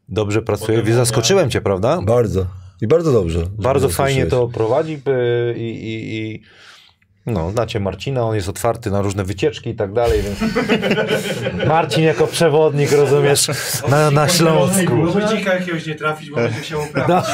[0.09, 0.95] dobrze pracuje.
[0.95, 2.03] Zaskoczyłem cię, prawda?
[2.03, 2.47] Bardzo.
[2.81, 3.47] I bardzo dobrze.
[3.59, 5.03] Bardzo fajnie to prowadzi
[5.57, 6.43] i, i, i
[7.27, 10.39] no, znacie Marcina, on jest otwarty na różne wycieczki i tak dalej, więc
[11.69, 13.49] Marcin jako przewodnik, rozumiesz,
[13.89, 15.13] na, na Śląsku.
[15.13, 16.81] Żeby dzika jakiegoś nie trafić, bo będzie No.
[16.83, 17.27] uprawić.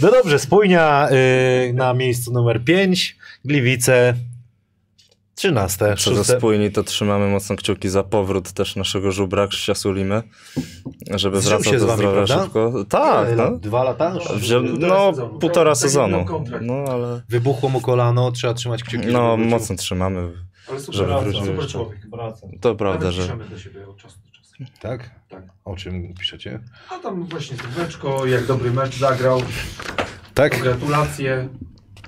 [0.00, 1.08] no dobrze, spójnia
[1.68, 4.14] y, na miejscu numer 5, Gliwice
[5.34, 6.38] 13, Co do 6.
[6.38, 10.22] spójni, to trzymamy mocno kciuki za powrót też naszego żubra Krzysia Sulimy,
[11.14, 12.44] żeby Zżył wracał do zdrowia prawda?
[12.44, 12.84] szybko.
[12.88, 13.50] Tak, no.
[13.58, 14.10] Dwa lata?
[14.10, 15.38] Półtora No, sezonu.
[15.38, 16.16] półtora Tak, sezonu.
[16.16, 16.64] taki kontrakt.
[16.66, 19.06] No, ale Wybuchło mu kolano, trzeba trzymać kciuki.
[19.06, 20.32] no, mocno trzymamy.
[20.68, 21.98] Ale super, Żeby wraca, wrócił super człowiek.
[22.12, 22.50] Wracam.
[22.60, 23.22] To prawda, że...
[23.22, 24.72] piszemy do siebie od czasu do czasu.
[24.80, 25.10] Tak?
[25.28, 25.42] Tak.
[25.64, 26.60] O czym piszecie?
[26.90, 29.40] A tam właśnie słóweczko, jak dobry mecz zagrał,
[30.34, 30.62] Tak?
[30.62, 31.48] gratulacje.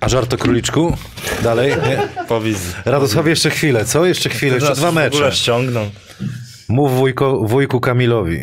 [0.01, 0.97] A żart o króliczku?
[1.43, 1.71] Dalej?
[1.71, 2.25] Nie?
[2.29, 2.75] Po wizji.
[2.85, 4.07] Radosław, jeszcze chwilę, co?
[4.07, 5.33] Jeszcze chwilę, jeszcze dwa W ogóle mecze.
[5.37, 5.91] ściągną.
[6.69, 8.39] Mów wujko, wujku Kamilowi.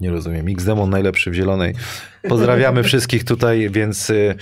[0.00, 0.48] Nie rozumiem.
[0.48, 1.74] X-Demon najlepszy w zielonej.
[2.28, 4.34] Pozdrawiamy wszystkich tutaj, więc y,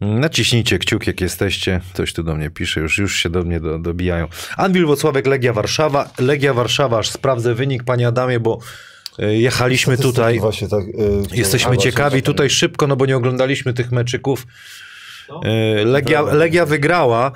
[0.00, 1.80] naciśnijcie kciuk, jak jesteście.
[1.94, 4.28] Ktoś tu do mnie pisze, już, już się do mnie do, dobijają.
[4.56, 6.10] Anwil Wocławek, Legia Warszawa.
[6.18, 8.58] Legia Warszawa, aż sprawdzę wynik, panie Adamie, bo
[9.18, 10.40] y, jechaliśmy tutaj.
[10.40, 14.46] Właśnie tak, e, Jesteśmy ciekawi tutaj szybko, no bo nie oglądaliśmy tych meczyków.
[15.30, 17.32] Y, Legia, Legia wygrała.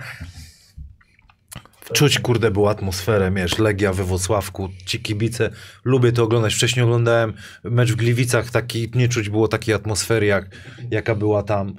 [1.92, 5.50] Czuć, kurde, była atmosferę, wiesz, Legia we Włocławku, ci kibice,
[5.84, 6.54] lubię to oglądać.
[6.54, 7.32] Wcześniej oglądałem
[7.64, 10.46] mecz w Gliwicach, taki, nie czuć było takiej atmosfery, jak,
[10.90, 11.74] jaka była tam.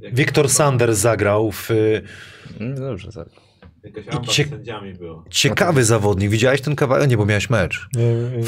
[0.00, 1.68] Wiktor Sanders zagrał w
[2.60, 3.43] No Dobrze, tak.
[3.84, 5.24] Jakaś amba Cie- z sędziami było.
[5.30, 6.30] ciekawy zawodnik.
[6.30, 7.10] Widziałeś ten kawałek?
[7.10, 7.88] Nie, bo miałeś mecz.
[7.96, 8.44] Nie, nie, nie, nie.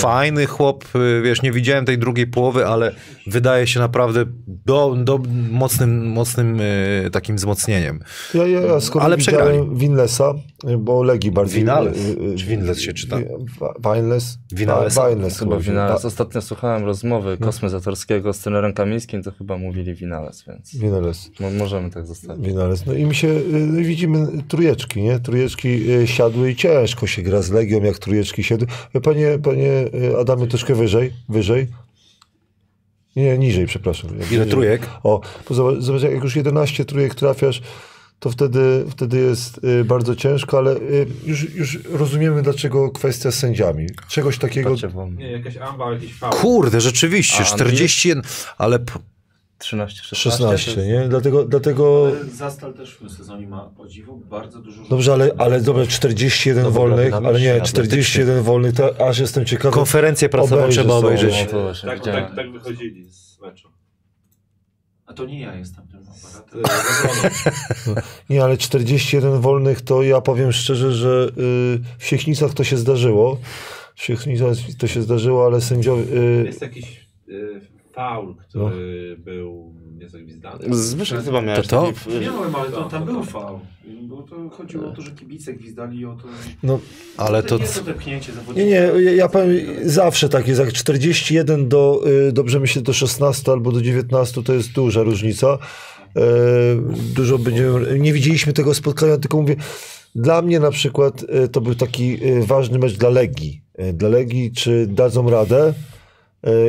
[0.00, 2.94] Fajny chłop, y, wiesz, nie widziałem tej drugiej połowy, ale
[3.26, 5.18] wydaje się naprawdę do, do
[5.50, 8.00] mocnym, mocnym y, takim wzmocnieniem.
[8.34, 9.58] Ja, ja, ja skoro Ale przegrali.
[9.72, 10.34] Winlesa,
[10.78, 11.58] bo Legii bardziej...
[11.60, 11.96] Winales.
[11.98, 12.00] y,
[12.32, 13.16] y, Czy Winles się czyta?
[13.18, 13.24] Wi-
[13.94, 14.38] Winles?
[14.52, 14.94] Winales?
[14.94, 15.58] Wi- Winles Chyba.
[15.58, 16.02] Winales.
[16.02, 21.30] Ta- Ostatnio słuchałem rozmowy Kosmy Zatorskiego z trenerem Kamińskim, to chyba mówili Winales, więc Winales.
[21.40, 22.46] mo- możemy tak zostawić.
[22.46, 22.86] Winales.
[22.86, 24.26] No i mi się, y, widzimy
[24.76, 25.20] trójeczki, nie?
[25.20, 28.66] Trójeczki y, siadły i ciężko się gra z Legią, jak trójeczki siadły.
[29.02, 31.66] Panie, panie y, Adamie, troszkę wyżej, wyżej.
[33.16, 34.10] Nie, niżej, przepraszam.
[34.10, 34.48] Ile Niżej.
[34.50, 34.82] trójek?
[35.02, 37.62] O, bo zobacz, zobacz, jak już 11 trójek trafiasz,
[38.20, 43.34] to wtedy, wtedy jest y, bardzo ciężko, ale y, już, już rozumiemy, dlaczego kwestia z
[43.34, 43.86] sędziami.
[44.08, 44.76] Czegoś takiego...
[45.18, 46.32] Nie, jakaś amba, jakiś faul.
[46.32, 48.22] Kurde, rzeczywiście, A 41,
[48.58, 48.98] ale p-
[49.62, 50.30] 13, 16.
[50.30, 51.08] 16, to jest- nie?
[51.08, 55.60] Dlatego, dlatego Zastal też w tym sezonie ma o dziwo bardzo dużo Dobrze, ale, ale
[55.60, 57.72] dobra, 41 Dobra, wolnych, ale nie, atletycznie.
[57.72, 59.74] 41 wolnych, to aż jestem ciekawy.
[59.74, 61.34] konferencję prasową trzeba obejrzeć.
[61.44, 63.68] No to właśnie Tak, tak, tak wychodzili z meczu.
[65.06, 68.02] A to nie ja jestem tym aparatem.
[68.30, 73.38] Nie, ale 41 wolnych to ja powiem szczerze, że y, w Siechnicach to się zdarzyło.
[73.94, 76.02] W Siechnicach to się zdarzyło, ale sędziowie...
[76.02, 77.60] Y, Jest jakiś y,
[77.94, 80.74] faul, który był niezagwizdany.
[80.74, 81.92] Zbyszek chyba miałeś To to?
[81.92, 83.30] taki Miałem, ale to, To, tam to, był to.
[83.30, 83.58] faul.
[84.02, 86.22] Bo to chodziło o to, że kibice gwizdali o to.
[86.62, 86.78] no,
[87.16, 87.58] Ale to...
[87.58, 88.66] Nie to tepchnięcie nie, zawodnika.
[88.68, 89.50] nie, ja, ja powiem,
[89.84, 94.52] zawsze tak jest, jak 41 do, y, dobrze myślę, do 16 albo do 19 to
[94.52, 95.58] jest duża różnica.
[96.16, 96.20] E,
[97.14, 99.56] dużo będziemy, nie widzieliśmy tego spotkania, tylko mówię,
[100.14, 103.62] dla mnie na przykład e, to był taki ważny mecz dla Legii.
[103.94, 105.74] Dla Legii, czy dadzą radę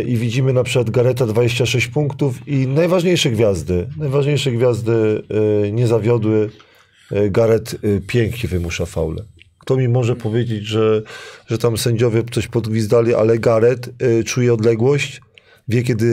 [0.06, 5.24] i widzimy na przykład Gareta 26 punktów i najważniejsze gwiazdy, najważniejsze gwiazdy
[5.66, 6.50] e, nie zawiodły.
[7.12, 7.78] E, Garet e,
[8.08, 9.24] pięknie wymusza faule.
[9.60, 11.02] Kto mi może powiedzieć, że,
[11.48, 15.22] że tam sędziowie coś podgwizdali, ale Garet e, czuje odległość,
[15.68, 16.06] wie kiedy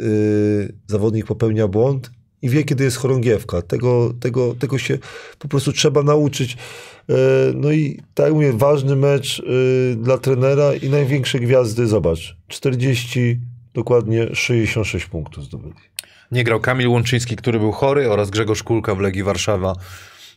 [0.00, 2.10] e, zawodnik popełnia błąd
[2.42, 3.62] i wie kiedy jest chorągiewka.
[3.62, 4.98] Tego, tego, tego się
[5.38, 6.56] po prostu trzeba nauczyć.
[7.08, 7.14] E,
[7.54, 9.40] No i tak mówię, ważny mecz
[9.92, 13.40] e, dla trenera i największe gwiazdy, zobacz, 40,
[13.74, 15.74] dokładnie 66 punktów zdobyli.
[16.32, 19.72] Nie grał Kamil Łączyński, który był chory oraz Grzegorz Kulka w Legii Warszawa,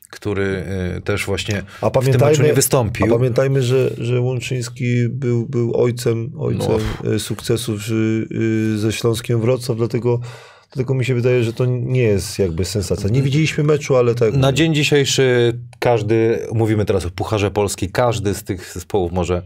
[0.10, 0.64] który
[0.98, 3.08] y, też właśnie A w tym meczu nie a wystąpił.
[3.08, 7.12] pamiętajmy że, że Łączyński był, był ojcem, ojcem No.
[7.14, 7.82] e, sukcesów
[8.76, 10.20] ze Śląskiem Wrocław, dlatego,
[10.72, 13.10] dlatego mi się wydaje, że to nie jest jakby sensacja.
[13.10, 14.34] Nie widzieliśmy meczu, ale tak.
[14.34, 19.42] Na dzień dzisiejszy każdy, mówimy teraz o Pucharze Polski, każdy z tych zespołów może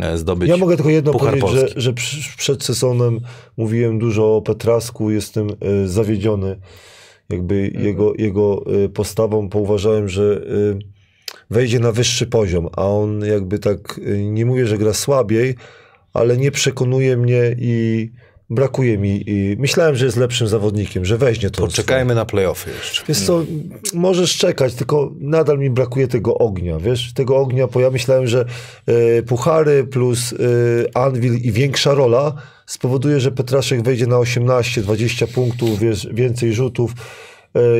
[0.00, 0.48] e, zdobyć.
[0.48, 1.80] Ja mogę tylko jedno Puchar powiedzieć, że, Polski.
[1.80, 3.20] że przy, przed sezonem
[3.56, 6.56] mówiłem dużo o Petrasku, jestem e, zawiedziony
[7.30, 7.84] jakby Mhm.
[7.84, 10.40] jego, jego e, postawą, bo uważałem, że
[11.50, 15.54] wejdzie na wyższy poziom, a on jakby tak, nie mówię, że gra słabiej,
[16.12, 18.10] ale nie przekonuje mnie i
[18.50, 19.30] brakuje mi.
[19.30, 21.62] I myślałem, że jest lepszym zawodnikiem, że weźmie to.
[21.62, 23.02] Poczekajmy na playoffy jeszcze.
[23.08, 23.44] Wiesz co,
[23.94, 28.44] możesz czekać, tylko nadal mi brakuje tego ognia, wiesz, tego ognia, bo ja myślałem, że
[28.86, 30.36] e, puchary plus e,
[30.96, 32.32] Anvil i większa rola
[32.66, 36.92] spowoduje, że Petraszek wejdzie na 18-20 punktów, wiesz, więcej rzutów,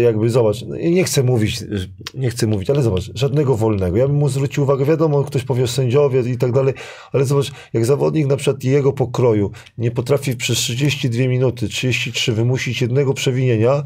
[0.02, 1.66] jakby zobacz, no nie chcę mówić, e,
[2.14, 3.96] nie chcę mówić, ale zobacz, żadnego wolnego.
[3.96, 6.74] Ja bym mu zwrócił uwagę, wiadomo, ktoś powie sędziowie i tak dalej,
[7.12, 12.80] ale zobacz, jak zawodnik na przykład jego pokroju nie potrafi przez 32 minuty, 33 wymusić
[12.80, 13.82] jednego przewinienia,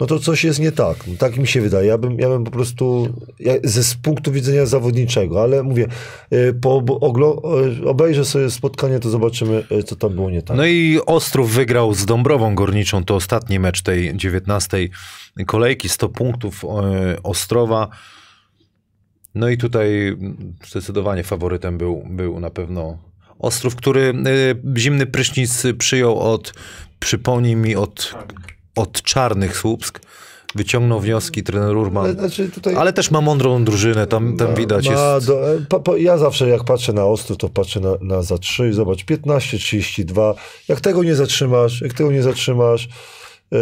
[0.00, 1.06] no to coś jest nie tak.
[1.06, 1.86] No, tak mi się wydaje.
[1.88, 3.08] Ja bym, ja bym po prostu
[3.40, 5.86] ja, ze z punktu widzenia zawodniczego, ale mówię,
[6.32, 7.42] y, po bo- oglo,
[7.82, 10.56] y, obejrzę sobie spotkanie, to zobaczymy, y, co tam było nie tak.
[10.56, 14.88] No i Ostrów wygrał z Dąbrową Górniczą, to ostatni mecz tej 19
[15.46, 16.64] kolejki, 100 punktów
[17.22, 17.88] Ostrowa.
[19.34, 20.16] No i tutaj
[20.68, 22.98] zdecydowanie faworytem był, był na pewno
[23.38, 24.14] Ostrów, który
[24.76, 26.52] zimny prysznic przyjął od,
[27.00, 28.14] przypomnij mi, od
[28.76, 30.00] od czarnych Słupsk.
[30.54, 32.04] Wyciągnął wnioski trener Urban.
[32.04, 35.26] Ale, znaczy tutaj Ale też ma mądrą drużynę, tam, tam widać ma jest...
[35.26, 38.38] do, e, pa, pa, ja zawsze jak patrzę na Ostrów, to patrzę na, na za
[38.38, 40.34] 3, zobacz, 15, 32.
[40.68, 42.88] Jak tego nie zatrzymasz, jak tego nie zatrzymasz,
[43.52, 43.58] e,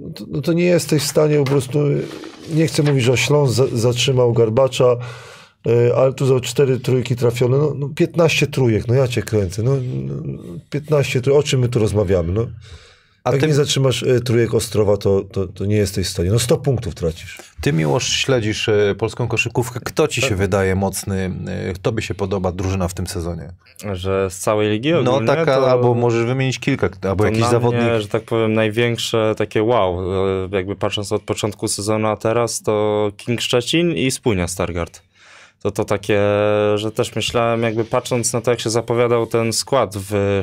[0.00, 1.78] no to, no to nie jesteś w stanie po prostu,
[2.54, 4.96] nie chcę mówić, że Śląsk za, zatrzymał Garbacza,
[5.66, 9.62] e, ale tu za cztery trójki trafione, no, no 15 trójek, no ja cię kręcę,
[9.62, 10.22] no, no
[10.70, 12.46] 15 trójek, o czym my tu rozmawiamy, no.
[13.30, 16.30] A Jak ty, nie zatrzymasz e, trójek Ostrowa, to, to, to nie jesteś w stanie.
[16.30, 17.38] No 100 punktów tracisz.
[17.60, 19.80] ty Miłosz śledzisz e, polską koszykówkę.
[19.84, 23.52] Kto ci się wydaje mocny, e, kto by się podoba drużyna w tym sezonie?
[23.92, 25.70] Że z całej ligi No ogólnie, taka, to...
[25.70, 27.82] albo możesz wymienić kilka, albo To jakiś na zawodnik.
[27.82, 29.98] Mnie, że tak powiem, największe takie wow,
[30.52, 35.02] jakby patrząc od początku sezonu, a teraz to King Szczecin i Spójnia Stargard.
[35.62, 36.20] To to takie,
[36.74, 40.40] że też myślałem, jakby patrząc na to, jak się zapowiadał ten skład w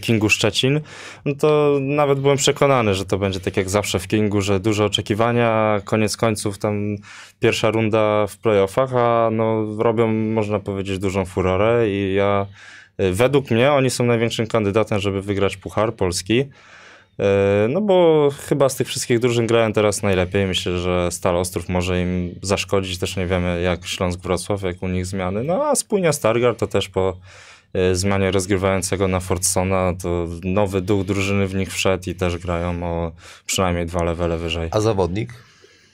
[0.00, 0.80] Kingu Szczecin,
[1.24, 4.84] no to nawet byłem przekonany, że to będzie tak jak zawsze w Kingu, że duże
[4.84, 6.96] oczekiwania, koniec końców tam
[7.40, 12.46] pierwsza runda w playoffach, a no robią, można powiedzieć, dużą furorę i ja
[12.98, 16.44] e, Według mnie oni są największym kandydatem, żeby wygrać Puchar Polski.
[17.18, 20.46] E, No bo chyba z tych wszystkich drużyn grają teraz najlepiej.
[20.46, 22.98] Myślę, że Stal Ostrów może im zaszkodzić.
[22.98, 25.44] Też nie wiemy jak Śląsk Wrocław, jak u nich zmiany.
[25.44, 27.16] No a Spójnia Stargard to też po e,
[27.92, 33.12] zmianie rozgrywającego na Fordsona to nowy duch drużyny w nich wszedł i też grają o
[33.46, 34.68] przynajmniej dwa levele wyżej.
[34.72, 35.34] A zawodnik?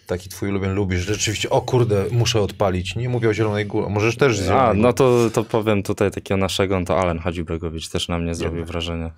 [0.06, 2.96] Taki twój ulubiony lubisz, że rzeczywiście, o kurde, muszę odpalić.
[2.96, 6.10] Nie mówię o Zielonej Górze, możesz też z Zielonej A, no to, to powiem tutaj
[6.10, 9.10] takiego naszego, to Alen Hadzibregowicz też na mnie zrobił wrażenie.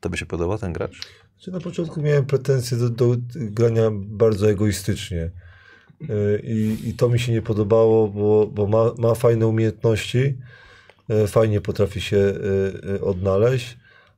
[0.00, 1.00] Tobie się podoba ten gracz?
[1.38, 5.30] Czy na początku miałem pretensje do, do grania bardzo egoistycznie.
[6.00, 10.34] Yy, I, I to mi się nie podobało, bo, bo ma, ma fajne umiejętności, yy,
[11.26, 13.76] fajnie potrafi się yy, yy, odnaleźć,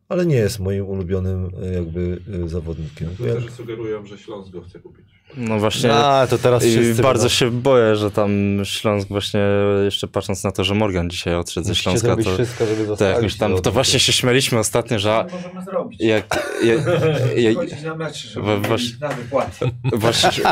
[0.09, 3.09] ale nie jest moim ulubionym jakby zawodnikiem.
[3.21, 5.14] Ja, Niektórzy sugerują, że Śląsk go chce kupić.
[5.37, 5.93] No właśnie.
[5.93, 8.31] A, to teraz wszyscy bardzo będą- się boję, że tam
[8.65, 9.41] Śląsk właśnie,
[9.85, 12.97] jeszcze patrząc na to, że Morgan dzisiaj odszedł ze Musicie Śląska, zrobić to, wszystko, żeby
[12.97, 16.01] to, jakoś tam, to właśnie się śmialiśmy ostatnio, że Co możemy zrobić?
[16.01, 16.79] jak, jak,
[17.37, 19.71] jak, Chodzić na mecz, żeby właśnie- na wypłaty.
[19.93, 20.43] Właśnie, się-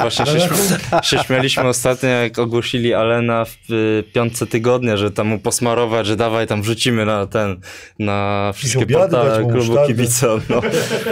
[0.00, 5.26] właśnie się, śm- się śmialiśmy ostatnio, jak ogłosili Alena w y, piątce tygodnia, że tam
[5.26, 7.60] mu posmarować, że dawaj tam wrzucimy na ten,
[7.98, 10.60] na wszystkie portale klubu kibica, no,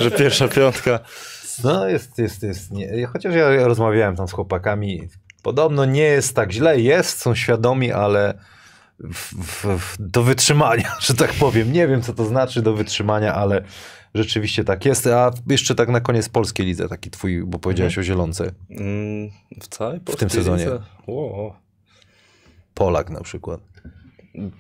[0.01, 0.99] że pierwsza piątka.
[1.65, 2.71] No jest, jest, jest.
[2.71, 3.07] Nie.
[3.07, 5.09] Chociaż ja rozmawiałem tam z chłopakami,
[5.43, 8.39] podobno nie jest tak źle, jest, są świadomi, ale
[8.99, 11.73] w, w, w, do wytrzymania, że tak powiem.
[11.73, 13.63] Nie wiem, co to znaczy do wytrzymania, ale
[14.15, 15.07] rzeczywiście tak jest.
[15.07, 18.53] A jeszcze tak na koniec polskiej lidze, taki twój, bo powiedziałeś o Zielonce.
[18.71, 20.67] Mm, W całej W tym sezonie.
[21.07, 21.53] Wow.
[22.75, 23.61] Polak na przykład.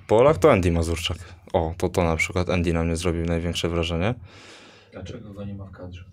[0.06, 1.18] Polak to Andy Mazurczak.
[1.52, 4.14] O, to to na przykład Andy na mnie zrobił największe wrażenie.
[4.92, 6.04] Dlaczego go nie ma w kadrze?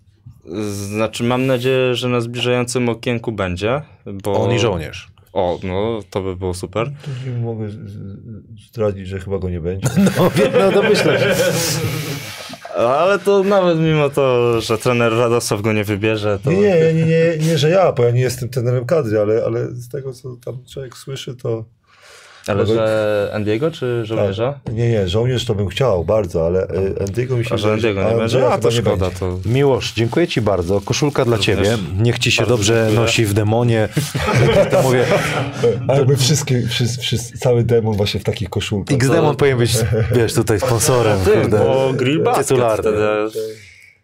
[0.72, 4.44] Znaczy, mam nadzieję, że na zbliżającym okienku będzie, bo...
[4.44, 5.08] On i żołnierz.
[5.32, 6.90] O, no, to by było super.
[7.04, 7.68] tu mogę
[8.68, 9.88] zdradzić, że chyba go nie będzie.
[10.18, 11.34] No, wiem, no domyślam się.
[12.76, 16.52] Ale to nawet mimo to, że trener Radosław go nie wybierze, to...
[16.52, 19.44] Nie, nie, nie, nie, nie, nie, że ja, bo ja nie jestem trenerem kadry, ale,
[19.44, 21.64] ale z tego, co tam człowiek słyszy, to...
[22.46, 24.60] Ale że Andiego czy żołnierza?
[24.64, 24.74] Tak.
[24.74, 28.10] Nie, nie, żołnierz to bym chciał bardzo, ale y, Andiego mi się A że Andiego
[28.10, 28.48] nie będzie?
[28.48, 29.38] A to szkoda, to...
[29.46, 30.80] Miłosz, dziękuję ci bardzo.
[30.80, 31.78] Koszulka dla Również ciebie.
[31.98, 33.00] Niech ci się dobrze dziękuję.
[33.00, 33.88] nosi w demonie.
[34.70, 35.04] To mówię,
[35.88, 38.96] A jakby wszystkie, wszyscy, wszyscy, cały demon właśnie w takich koszulkach.
[38.96, 39.72] X-Demon powinien być,
[40.12, 41.18] wiesz, tutaj sponsorem.
[41.20, 41.58] kurde.
[41.58, 42.98] Bo grill basket wtedy...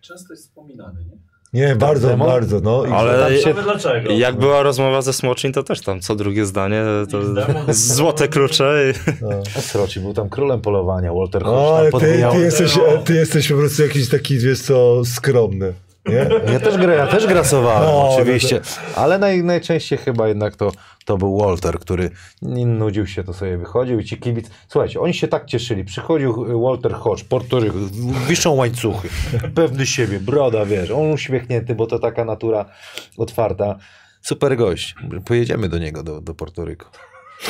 [0.01, 1.16] Często jest wspominany, nie?
[1.53, 2.29] Nie, bardzo, Demon?
[2.29, 2.85] bardzo, no.
[2.87, 4.13] I Ale tam się- dlaczego.
[4.13, 7.19] jak była rozmowa ze Smoczyn, to też tam co drugie zdanie, to
[7.73, 9.15] złote klucze i...
[9.25, 9.29] No.
[9.63, 13.49] Sroci był tam królem polowania, Walter Hodge O, tam ale ty, ty, jesteś, ty jesteś
[13.49, 15.73] po prostu jakiś taki, wiesz co, skromny,
[16.09, 16.53] nie?
[16.53, 18.61] Ja też, gra, ja też grasowałem, No, oczywiście,
[18.97, 20.73] ale naj, najczęściej chyba jednak to,
[21.05, 22.11] to był Walter, który
[22.67, 24.51] nudził się, to sobie wychodził i ci kibic...
[24.69, 25.85] Słuchajcie, oni się tak cieszyli.
[25.85, 27.73] Przychodził Walter Hodge, Portoryk,
[28.29, 29.09] wiszą łańcuchy,
[29.55, 32.65] pewny siebie, broda, wiesz, on uśmiechnięty, bo to taka natura
[33.17, 33.79] otwarta.
[34.23, 34.95] Super gość.
[35.25, 36.87] Pojedziemy do niego, do, do Portoryku.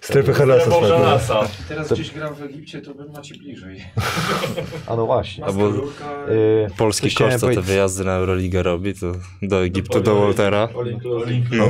[0.00, 0.70] Strefę Halasa.
[0.70, 1.06] Boże spadła.
[1.12, 1.48] lasa.
[1.68, 3.84] Teraz To- gdzieś gram w Egipcie, to bym macie bliżej.
[4.86, 5.44] A no właśnie.
[5.44, 10.14] Albo Yy, polski chciałem kosz, co te wyjazdy na Euroligę robi, to do Egiptu, do
[10.20, 10.68] Waltera.
[10.80, 11.44] All inclusive.
[11.52, 11.64] No.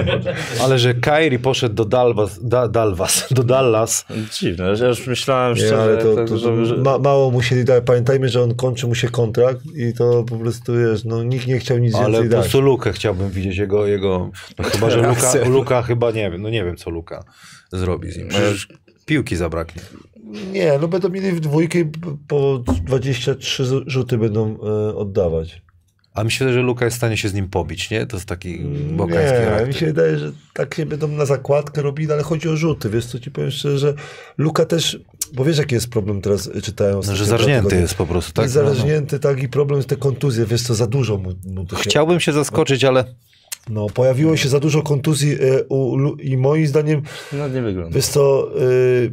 [0.64, 4.04] Ale że Kairi poszedł do Dalwas, da, Dalwas, do Dallas,
[4.40, 6.76] Dziwne, że już myślałem Nie, szczerze, ale to, tak, to, że, że...
[6.76, 7.84] ma, mało musieli dać.
[7.86, 11.58] Pamiętajmy, że on kończy mu się kontrakt i to po prostu, wiesz, no nikt nie
[11.58, 12.40] chciał nic ale więcej po dać.
[12.40, 15.48] prostu Lukę chciałbym widzieć, jego, jego no chyba, że Luka.
[15.48, 17.24] Luka chyba nie wiem, no nie wiem co Luka
[17.72, 18.68] zrobi z nim, przecież
[19.06, 19.82] piłki zabraknie.
[20.52, 21.78] Nie, no będą mieli w dwójkę
[22.28, 25.62] po 23 z- rzuty będą e, oddawać.
[26.14, 28.06] A myślę, że Luka jest w stanie się z nim pobić, nie?
[28.06, 28.58] To jest taki
[28.96, 29.76] bokański Nie, mi charakter.
[29.76, 32.90] się wydaje, że tak się będą na zakładkę robili, ale chodzi o rzuty.
[32.90, 33.94] Wiesz co, ci powiem szczerze, że
[34.38, 34.98] Luka też,
[35.34, 37.78] bo wiesz jaki jest problem teraz, e, czytałem No, że dwa zarżnięty tygodnie.
[37.80, 38.42] jest po prostu, tak?
[38.44, 38.62] Jest No,
[39.12, 39.18] no.
[39.18, 41.66] tak, i problem jest te kontuzje, wiesz co, za dużo mu, mu.
[41.76, 43.04] Chciałbym się zaskoczyć, ale
[43.70, 47.94] No, pojawiło się za dużo kontuzji e, u, i moim zdaniem No nie wygląda.
[47.94, 49.12] Wiesz co, y,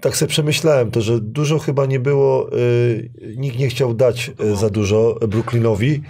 [0.00, 4.56] tak sobie przemyślałem to, że dużo chyba nie było, y, nikt nie chciał dać y,
[4.56, 6.02] za dużo Brooklynowi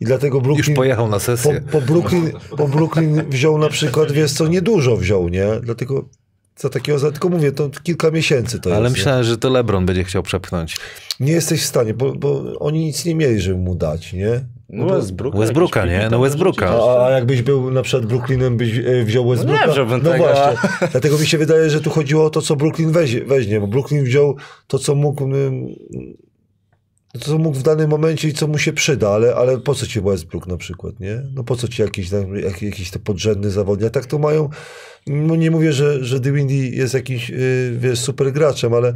[0.00, 1.60] i dlatego już Brooklyn, pojechał na po, sesję.
[1.72, 5.46] po, Brooklyn, po Brooklyn wziął na przykład, wiesz co, niedużo wziął, nie?
[5.62, 6.04] Dlatego
[6.56, 8.96] za takiego, za, tylko mówię, to kilka miesięcy to Ale jest.
[8.96, 10.76] myślałem, że to LeBron będzie chciał przepchnąć.
[11.20, 11.26] Nie?
[11.26, 14.44] nie jesteś w stanie, bo, bo oni nic nie mieli, żeby mu dać, nie?
[14.68, 15.36] No Westbrook.
[15.36, 16.08] Westbrooka, jakiś nie?
[16.10, 16.68] No Westbrooka.
[16.68, 19.66] A, a jakbyś był na przykład Brooklynem, byś e, wziął Westbrooka?
[19.66, 20.68] nie wziąłbym no tego, właśnie.
[20.92, 24.04] Dlatego mi się wydaje, że tu chodziło o to, co Brooklyn weźmie, weźmie bo Brooklyn
[24.04, 24.36] wziął
[24.66, 25.28] to, co mógł,
[27.12, 29.86] to, co mógł w danym momencie i co mu się przyda, ale, ale po co
[29.86, 31.22] ci Westbrook na przykład, nie?
[31.34, 33.88] No po co ci jakiś, tam, jak, jakiś te podrzędny zawodnik?
[33.88, 34.48] A tak to mają,
[35.06, 37.38] no nie mówię, że, że Dewindy jest jakimś, yy,
[37.78, 38.92] wiesz, super graczem, ale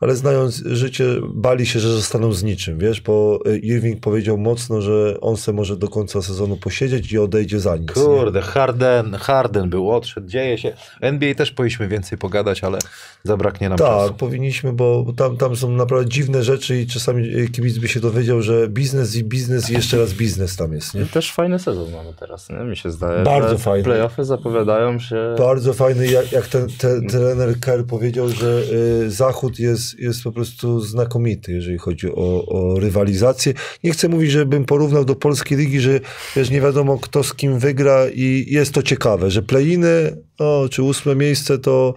[0.00, 1.04] ale znając życie,
[1.34, 5.52] bali się, że zostaną z niczym, wiesz, bo y, Irving powiedział mocno, że on se
[5.52, 7.88] może do końca sezonu posiedzieć i odejdzie za nic.
[7.96, 8.02] nie?
[8.02, 10.72] Kurde, Harden, Harden był, odszedł, dzieje się.
[11.00, 12.78] NBA też powinniśmy więcej pogadać, ale
[13.24, 14.14] zabraknie nam Tak, czasu.
[14.14, 18.42] powinniśmy, bo tam, tam są naprawdę dziwne rzeczy i czasami y, kibic by się dowiedział,
[18.42, 21.00] że biznes i biznes i jeszcze raz biznes tam jest, nie?
[21.02, 22.56] I też fajny sezon mamy teraz, nie?
[22.56, 23.22] Mi się zdaje.
[23.22, 23.84] Bardzo fajny.
[23.84, 25.34] Playoffy zapowiadają się.
[25.38, 28.62] Bardzo fajny, jak, jak ten, ten trener Kerr powiedział, że
[29.02, 33.54] y, Zachód jest, jest po prostu znakomity, jeżeli chodzi o, o rywalizację.
[33.84, 36.00] Nie chcę mówić, żebym porównał do polskiej ligi, że
[36.36, 40.82] wiesz, nie wiadomo kto z kim wygra i jest to ciekawe, że play-iny, no, czy
[40.82, 41.94] ósme miejsce, to,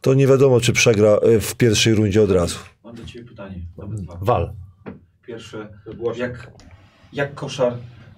[0.00, 2.58] to nie wiadomo, czy przegra y, w pierwszej rundzie od razu.
[2.84, 3.66] Mam do Ciebie pytanie.
[4.20, 4.52] Wal.
[5.26, 5.68] Pierwsze,
[6.16, 6.50] jak,
[7.12, 7.72] jak koszar,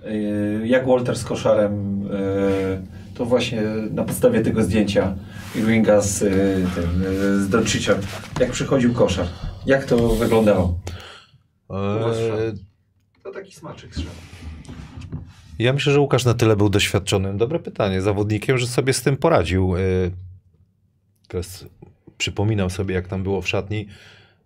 [0.04, 5.16] yy, jak Walter z koszarem, yy, to właśnie na podstawie tego zdjęcia
[5.56, 6.30] Irvinga z, yy,
[6.74, 7.86] tym, yy, z
[8.40, 9.26] jak przychodził koszar,
[9.66, 10.78] jak to wyglądało?
[11.70, 12.52] Eee,
[13.22, 14.12] To taki smaczek strzał.
[15.58, 19.16] Ja myślę, że Łukasz na tyle był doświadczonym, dobre pytanie, zawodnikiem, że sobie z tym
[19.16, 19.76] poradził.
[19.76, 20.10] Yy,
[21.28, 21.66] Teraz
[22.18, 23.88] przypominam sobie, jak tam było w szatni.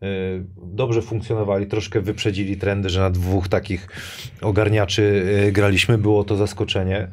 [0.00, 0.08] Yy,
[0.56, 3.88] Dobrze funkcjonowali, troszkę wyprzedzili trendy, że na dwóch takich
[4.40, 5.98] ogarniaczy yy, graliśmy.
[5.98, 7.08] Było to zaskoczenie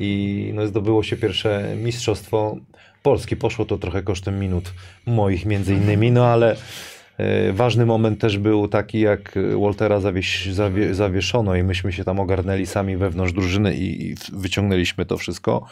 [0.00, 2.56] i no, zdobyło się pierwsze mistrzostwo
[3.02, 3.36] Polski.
[3.36, 4.72] Poszło to trochę kosztem minut
[5.06, 6.56] moich między innymi, no ale
[7.20, 12.66] E, Ważny moment też był taki, jak Waltera zawie, zawieszono i myśmy się tam ogarnęli
[12.66, 15.66] sami wewnątrz drużyny i, i wyciągnęliśmy to wszystko.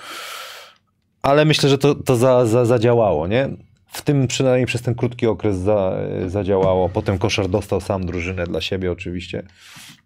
[1.23, 3.49] Ale myślę, że to, to za, za, zadziałało, nie?
[3.93, 6.89] W tym przynajmniej przez ten krótki okres za, zadziałało.
[6.89, 9.43] Potem koszar dostał sam drużynę dla siebie oczywiście.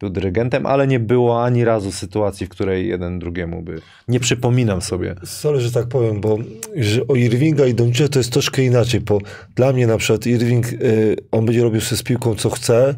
[0.02, 3.80] Był dyrygentem, ale nie było ani razu sytuacji, w której jeden drugiemu by...
[4.08, 5.14] Nie przypominam sobie.
[5.24, 6.38] Sorry, że tak powiem, bo
[6.76, 9.18] że o Irvinga i Doncicza to jest troszkę inaczej, bo
[9.54, 12.94] dla mnie na przykład Irving, y, on będzie robił sobie z piłką co chce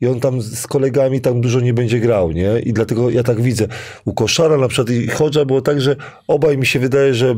[0.00, 2.60] i on tam z kolegami tam dużo nie będzie grał, nie?
[2.60, 3.66] I dlatego ja tak widzę.
[4.04, 5.96] U Koszara na przykład i Chodża było tak, że
[6.28, 7.34] obaj mi się wydaje, że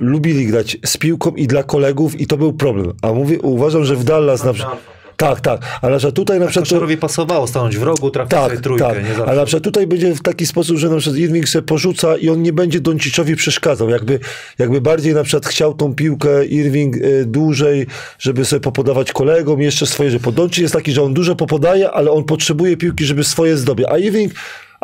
[0.00, 2.92] lubili grać z piłką i dla kolegów i to był problem.
[3.02, 4.93] A mówię, uważam, że w Dallas na przykład...
[5.16, 5.60] Tak, tak.
[5.82, 6.68] Ale że tutaj na przykład...
[6.68, 8.84] to- Koszarowi pasowało stanąć w rogu, trafić tak, trójkę.
[8.84, 9.18] tak.
[9.18, 9.24] Nie.
[9.24, 12.28] Ale na przykład tutaj będzie w taki sposób, że na przykład Irving sobie porzuca i
[12.28, 13.90] on nie będzie Donciczowi przeszkadzał.
[13.90, 14.18] Jakby,
[14.58, 17.86] jakby bardziej na przykład chciał tą piłkę Irving y, dłużej,
[18.18, 22.10] żeby sobie popodawać kolegom jeszcze swoje, że Doncic jest taki, że on dużo popodaje, ale
[22.10, 23.86] on potrzebuje piłki, żeby swoje zdobyć.
[23.90, 24.32] A Irving,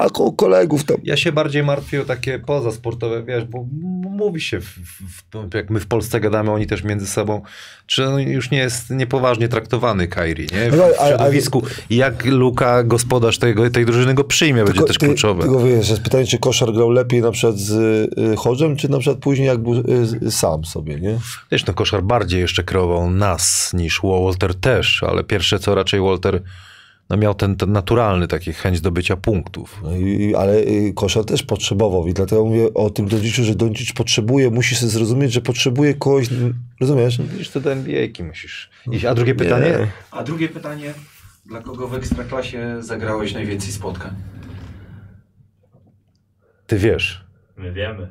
[0.00, 0.96] a ko- kolegów tam.
[1.04, 3.64] Ja się bardziej martwię o takie pozasportowe, wiesz, bo
[4.10, 5.02] mówi się, w, w,
[5.50, 7.42] w, jak my w Polsce gadamy, oni też między sobą,
[7.86, 10.70] czy on już nie jest niepoważnie traktowany Kairi, nie?
[10.70, 11.62] W, No, w ale- środowisku.
[11.90, 15.42] Jak Luka, gospodarz tego, tej drużyny go przyjmie, będzie też ty, kluczowe.
[15.42, 19.18] Tylko wiesz, jest pytanie, czy Koszar grał lepiej na przykład z y, czy na przykład
[19.22, 19.74] później jak był
[20.22, 21.18] y, sam sobie, nie?
[21.52, 26.42] Wiesz, no koszar bardziej jeszcze kreował nas niż Walter też, ale pierwsze co raczej Walter
[27.10, 29.80] no miał ten, ten naturalny taki chęć do bycia punktów.
[29.82, 33.92] No i, ale y, Koszar też potrzebował i dlatego mówię o tym Donciczu, że Doncic
[33.92, 36.28] potrzebuje, musi sobie zrozumieć, że potrzebuje kogoś,
[36.80, 37.22] rozumiesz?
[37.22, 39.04] Widzisz, to do NBA-ki musisz iść.
[39.04, 39.86] A drugie pytanie?
[40.10, 40.94] A drugie pytanie,
[41.46, 44.10] dla kogo w Ekstraklasie zagrałeś najwięcej spotkań?
[46.66, 47.24] Ty wiesz.
[47.56, 48.08] My wiemy.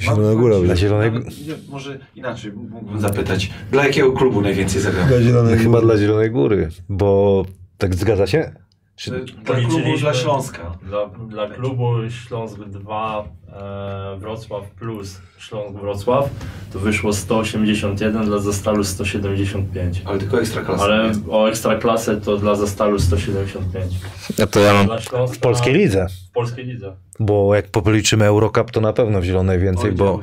[0.00, 0.56] Zielona Góra.
[0.60, 1.20] Dla Dla nie,
[1.68, 3.50] Może inaczej mógłbym zapytać.
[3.70, 5.24] Dla jakiego klubu najwięcej zagrałeś?
[5.24, 7.44] Zielonej Chyba dla Zielonej Góry, bo
[7.82, 8.52] tak zgadza się?
[8.96, 9.24] Czy...
[9.44, 10.78] Dla klubu dla Śląska.
[10.82, 16.30] Dla, dla klubu Śląsk 2 e, Wrocław plus Śląsk Wrocław,
[16.72, 20.02] to wyszło 181, dla Zastalu 175.
[20.04, 20.84] Ale tylko ekstra klasa.
[20.84, 23.94] Ale o ekstraklasę to dla Zastalu 175.
[24.38, 26.06] Ja to ja mam W polskiej lidze.
[26.30, 26.96] W polskiej lidze.
[27.20, 30.20] Bo jak policzymy Eurocup, to na pewno w Zielonej więcej, bo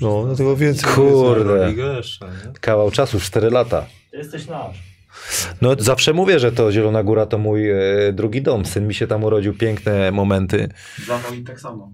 [0.00, 0.90] No, dlatego więcej.
[0.94, 2.52] kurde, ligę jeszcze, nie?
[2.60, 3.84] kawał czasu, 4 lata.
[4.10, 4.91] Ty jesteś nasz.
[5.62, 7.76] No zawsze mówię, że to Zielona Góra to mój e,
[8.12, 8.66] drugi dom.
[8.66, 10.68] Syn mi się tam urodził, piękne momenty.
[11.06, 11.92] Dla moich tak samo.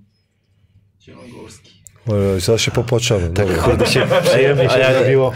[1.01, 1.68] Zielonogórski.
[2.39, 3.31] Zaraz się popłaczemy.
[3.31, 3.63] Tak Dobra.
[3.63, 5.33] kurde się przyjemnie się ja- zrobiło.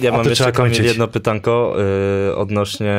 [0.00, 0.86] Ja A mam jeszcze Kamil, kończyć.
[0.86, 1.76] jedno pytanko
[2.30, 2.94] y, odnośnie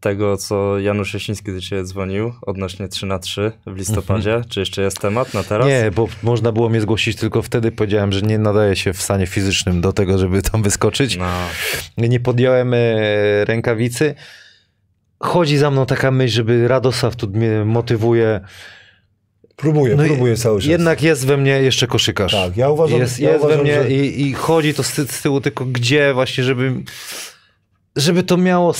[0.00, 4.40] tego, co Janusz Jasiński do Ciebie dzwonił, odnośnie 3 na 3 w listopadzie.
[4.48, 5.66] Czy jeszcze jest temat na teraz?
[5.66, 7.72] Nie, bo można było mnie zgłosić tylko wtedy.
[7.72, 11.16] Powiedziałem, że nie nadaje się w stanie fizycznym do tego, żeby tam wyskoczyć.
[11.16, 11.26] No,
[11.98, 12.78] Nie podjąłem e,
[13.44, 14.14] rękawicy.
[15.20, 18.40] Chodzi za mną taka myśl, żeby Radosław tu mnie motywuje.
[19.56, 20.68] Próbuję, No próbuję cały czas.
[20.70, 22.32] Jednak jest we mnie jeszcze koszykarz.
[22.32, 23.90] Tak, ja uważam, jest ja jest uważam we mnie że...
[23.90, 26.72] i, i chodzi to z, ty- z tyłu tylko gdzie właśnie, żeby,
[27.96, 28.74] żeby to miało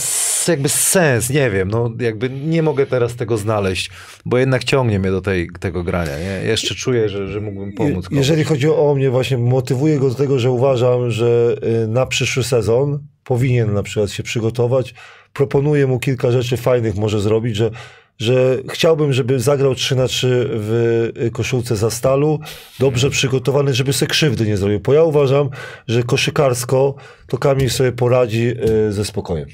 [0.48, 3.90] jakby sens, nie wiem, no jakby nie mogę teraz tego znaleźć,
[4.24, 6.48] bo jednak ciągnie mnie do tej, tego grania, nie?
[6.48, 8.18] Jeszcze czuję, że, że mógłbym pomóc komuś.
[8.18, 12.44] Jeżeli chodzi o mnie, właśnie motywuję go do tego, że uważam, że y, na przyszły
[12.44, 14.94] sezon powinien na przykład się przygotować.
[15.32, 17.70] Proponuję mu kilka rzeczy fajnych może zrobić, że,
[18.18, 22.40] że chciałbym, żeby zagrał 3 na 3 w y, koszulce za stalu,
[22.78, 24.80] dobrze przygotowany, żeby sobie krzywdy nie zrobił.
[24.80, 25.50] Bo ja uważam,
[25.88, 26.94] że koszykarsko
[27.26, 28.54] to Kamil sobie poradzi
[28.88, 29.48] y, ze spokojem.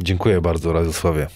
[0.00, 1.26] Dziękuję bardzo Radosławie.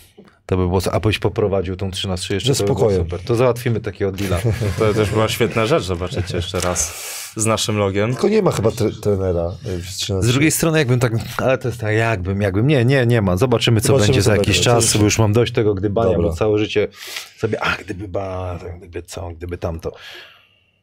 [0.46, 3.04] To by było, abyś poprowadził tą 13 jeszcze, Ze to by było spokojem.
[3.04, 3.20] super.
[3.20, 4.38] To załatwimy takiego deala.
[4.78, 6.92] to też była świetna rzecz, zobaczycie jeszcze raz
[7.36, 8.12] z naszym logiem.
[8.12, 10.32] Tylko nie ma chyba tre- trenera w 3 na Z 3.
[10.32, 13.36] drugiej strony jakbym tak, ale to jest tak jakbym, jakbym, nie, nie, nie ma.
[13.36, 14.62] Zobaczymy co Zobaczymy, będzie co za jakiś będzie.
[14.64, 16.28] czas, bo już mam dość tego gdybania, Dobra.
[16.28, 16.88] bo całe życie
[17.36, 19.92] sobie, a gdyby ba, gdyby co, gdyby tamto.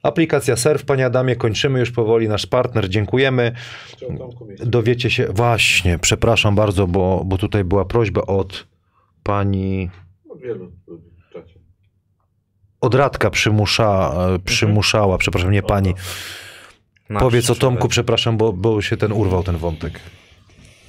[0.04, 3.52] Aplikacja Surf, panie Adamie, kończymy już powoli nasz partner, dziękujemy.
[4.66, 8.68] Dowiecie się, właśnie, przepraszam bardzo, bo, bo tutaj była prośba od
[9.24, 9.90] pani,
[10.30, 11.09] Od wielu ludzi.
[12.82, 15.94] Od Radka przymusza, e, przymuszała, przepraszam, nie pani.
[17.20, 17.56] Powiedz o.
[17.56, 20.00] Tomku, przepraszam, bo, bo się ten urwał ten wątek.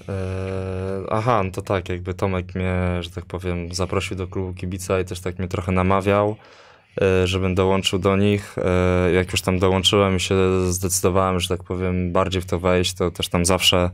[0.09, 0.15] Eee,
[1.11, 5.05] aha, no to tak, jakby Tomek mnie, że tak powiem, zaprosił do klubu kibica i
[5.05, 6.37] też tak mnie trochę namawiał,
[7.03, 8.57] e, żebym dołączył do nich.
[8.59, 10.37] E, Jak już tam dołączyłem i się
[10.73, 13.91] zdecydowałem, że tak powiem, bardziej w to wejść, to też tam zawsze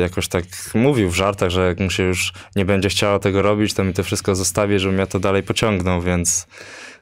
[0.00, 0.44] jakoś tak
[0.74, 3.92] mówił w żartach, że jak mu się już nie będzie chciało tego robić, to mi
[3.92, 6.46] to wszystko zostawi, żebym ja to dalej pociągnął, więc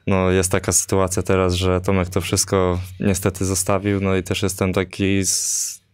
[0.07, 4.73] no jest taka sytuacja teraz, że Tomek to wszystko niestety zostawił, no i też jestem
[4.73, 5.21] taki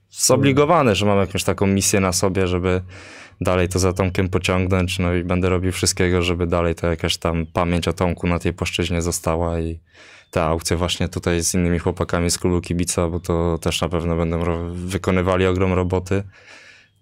[0.10, 2.82] zobligowany, że mam jakąś taką misję na sobie, żeby
[3.42, 7.46] dalej to za Tomkiem pociągnąć, no i będę robił wszystkiego, żeby dalej to jakaś tam
[7.46, 9.80] pamięć o Tomku na tej płaszczyźnie została i
[10.32, 14.16] te aukcje właśnie tutaj z innymi chłopakami z klubu kibica, bo to też na pewno
[14.16, 16.24] będą ro- wykonywali ogrom roboty,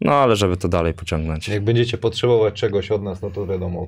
[0.02, 1.48] no ale żeby to dalej pociągnąć.
[1.48, 3.88] Jak będziecie potrzebować czegoś od nas, no to wiadomo,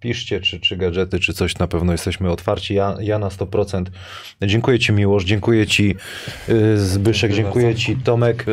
[0.00, 2.74] piszcie, czy, czy gadżety, czy coś, na pewno jesteśmy otwarci.
[2.74, 3.84] Ja, ja na 100%.
[4.42, 5.96] Dziękuję Ci Miłosz, dziękuję Ci
[6.48, 8.46] y, Zbyszek, dziękuję Ci Tomek,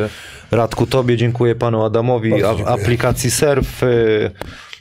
[0.50, 2.66] Radku Tobie, dziękuję Panu Adamowi, dziękuję.
[2.66, 3.82] aplikacji Surf.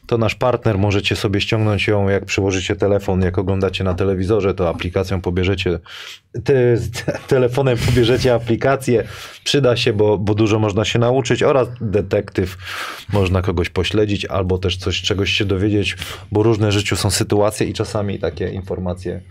[0.10, 4.70] To nasz partner, możecie sobie ściągnąć ją, jak przyłożycie telefon, jak oglądacie na telewizorze, to
[4.70, 5.80] aplikacją pobierzecie,
[6.44, 6.78] te,
[7.28, 9.04] telefonem pobierzecie aplikację,
[9.44, 11.44] przyda się, bo, bo dużo można się nauczyć.
[11.44, 12.58] Oraz detektyw,
[13.14, 15.98] można kogoś pośledzić albo też coś, czegoś się dowiedzieć,
[16.32, 19.22] bo różne w życiu są sytuacje i czasami takie informacje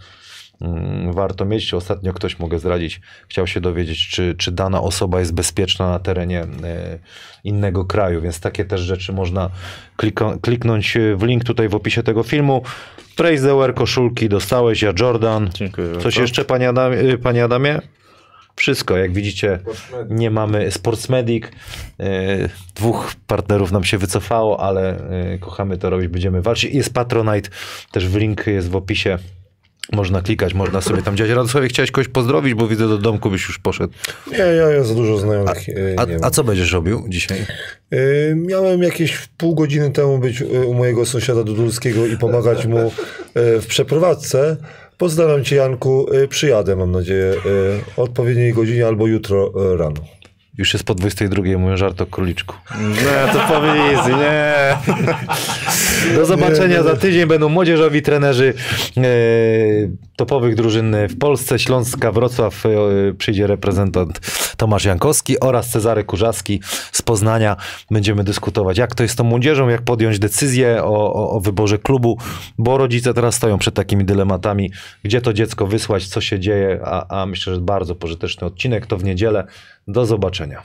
[1.10, 1.74] warto mieć.
[1.74, 6.40] Ostatnio ktoś, mogę zdradzić, chciał się dowiedzieć, czy, czy dana osoba jest bezpieczna na terenie
[6.42, 6.46] e,
[7.44, 9.50] innego kraju, więc takie też rzeczy można
[10.42, 12.62] kliknąć w link tutaj w opisie tego filmu.
[13.16, 15.50] The wear, koszulki dostałeś, ja Jordan.
[15.54, 16.20] Dziękuję Coś bardzo.
[16.20, 17.18] jeszcze, panie Adamie?
[17.22, 17.80] Panie Adamie?
[18.56, 19.58] Wszystko, jak widzicie,
[20.08, 21.44] nie mamy Sportsmedic.
[21.46, 21.50] y,
[22.74, 24.96] Dwóch partnerów nam się wycofało, ale
[25.40, 26.74] kochamy to robić, będziemy walczyć.
[26.74, 27.50] Jest Patronite,
[27.92, 29.18] też w link jest w opisie.
[29.92, 31.32] Można klikać, można sobie tam działać.
[31.32, 33.92] Radosławie, chciałeś kogoś pozdrowić, bo widzę do domku byś już poszedł.
[34.32, 35.50] Nie, ja, ja za dużo znajomych
[35.96, 36.30] A, nie a mam.
[36.30, 37.46] co będziesz robił dzisiaj?
[37.92, 42.92] Y, Miałem jakieś pół godziny temu być y, u mojego sąsiada Dudulskiego i pomagać mu
[43.34, 44.56] w przeprowadzce.
[44.98, 47.34] Pozdrawiam cię Janku, przyjadę mam nadzieję
[47.96, 50.00] o odpowiedniej godzinie albo jutro rano.
[50.58, 52.54] Już jest po 22, mówię żart o króliczku.
[52.80, 54.76] Nie, to powiedz, nie.
[56.14, 57.26] Do zobaczenia za tydzień.
[57.26, 58.54] Będą młodzieżowi trenerzy.
[58.96, 59.02] E,
[60.18, 61.58] topowych drużyn w Polsce.
[61.58, 62.70] Śląska Wrocław e,
[63.18, 64.20] przyjdzie reprezentant
[64.56, 66.60] Tomasz Jankowski oraz Cezary Kurzaski
[66.92, 67.56] z Poznania.
[67.90, 71.78] Będziemy dyskutować, jak to jest z tą młodzieżą, jak podjąć decyzję o, o, o wyborze
[71.78, 72.18] klubu,
[72.58, 74.72] bo rodzice teraz stoją przed takimi dylematami,
[75.02, 78.96] gdzie to dziecko wysłać, co się dzieje, a, a myślę, że bardzo pożyteczny odcinek to
[78.96, 79.44] w niedzielę.
[79.88, 80.62] Do zobaczenia.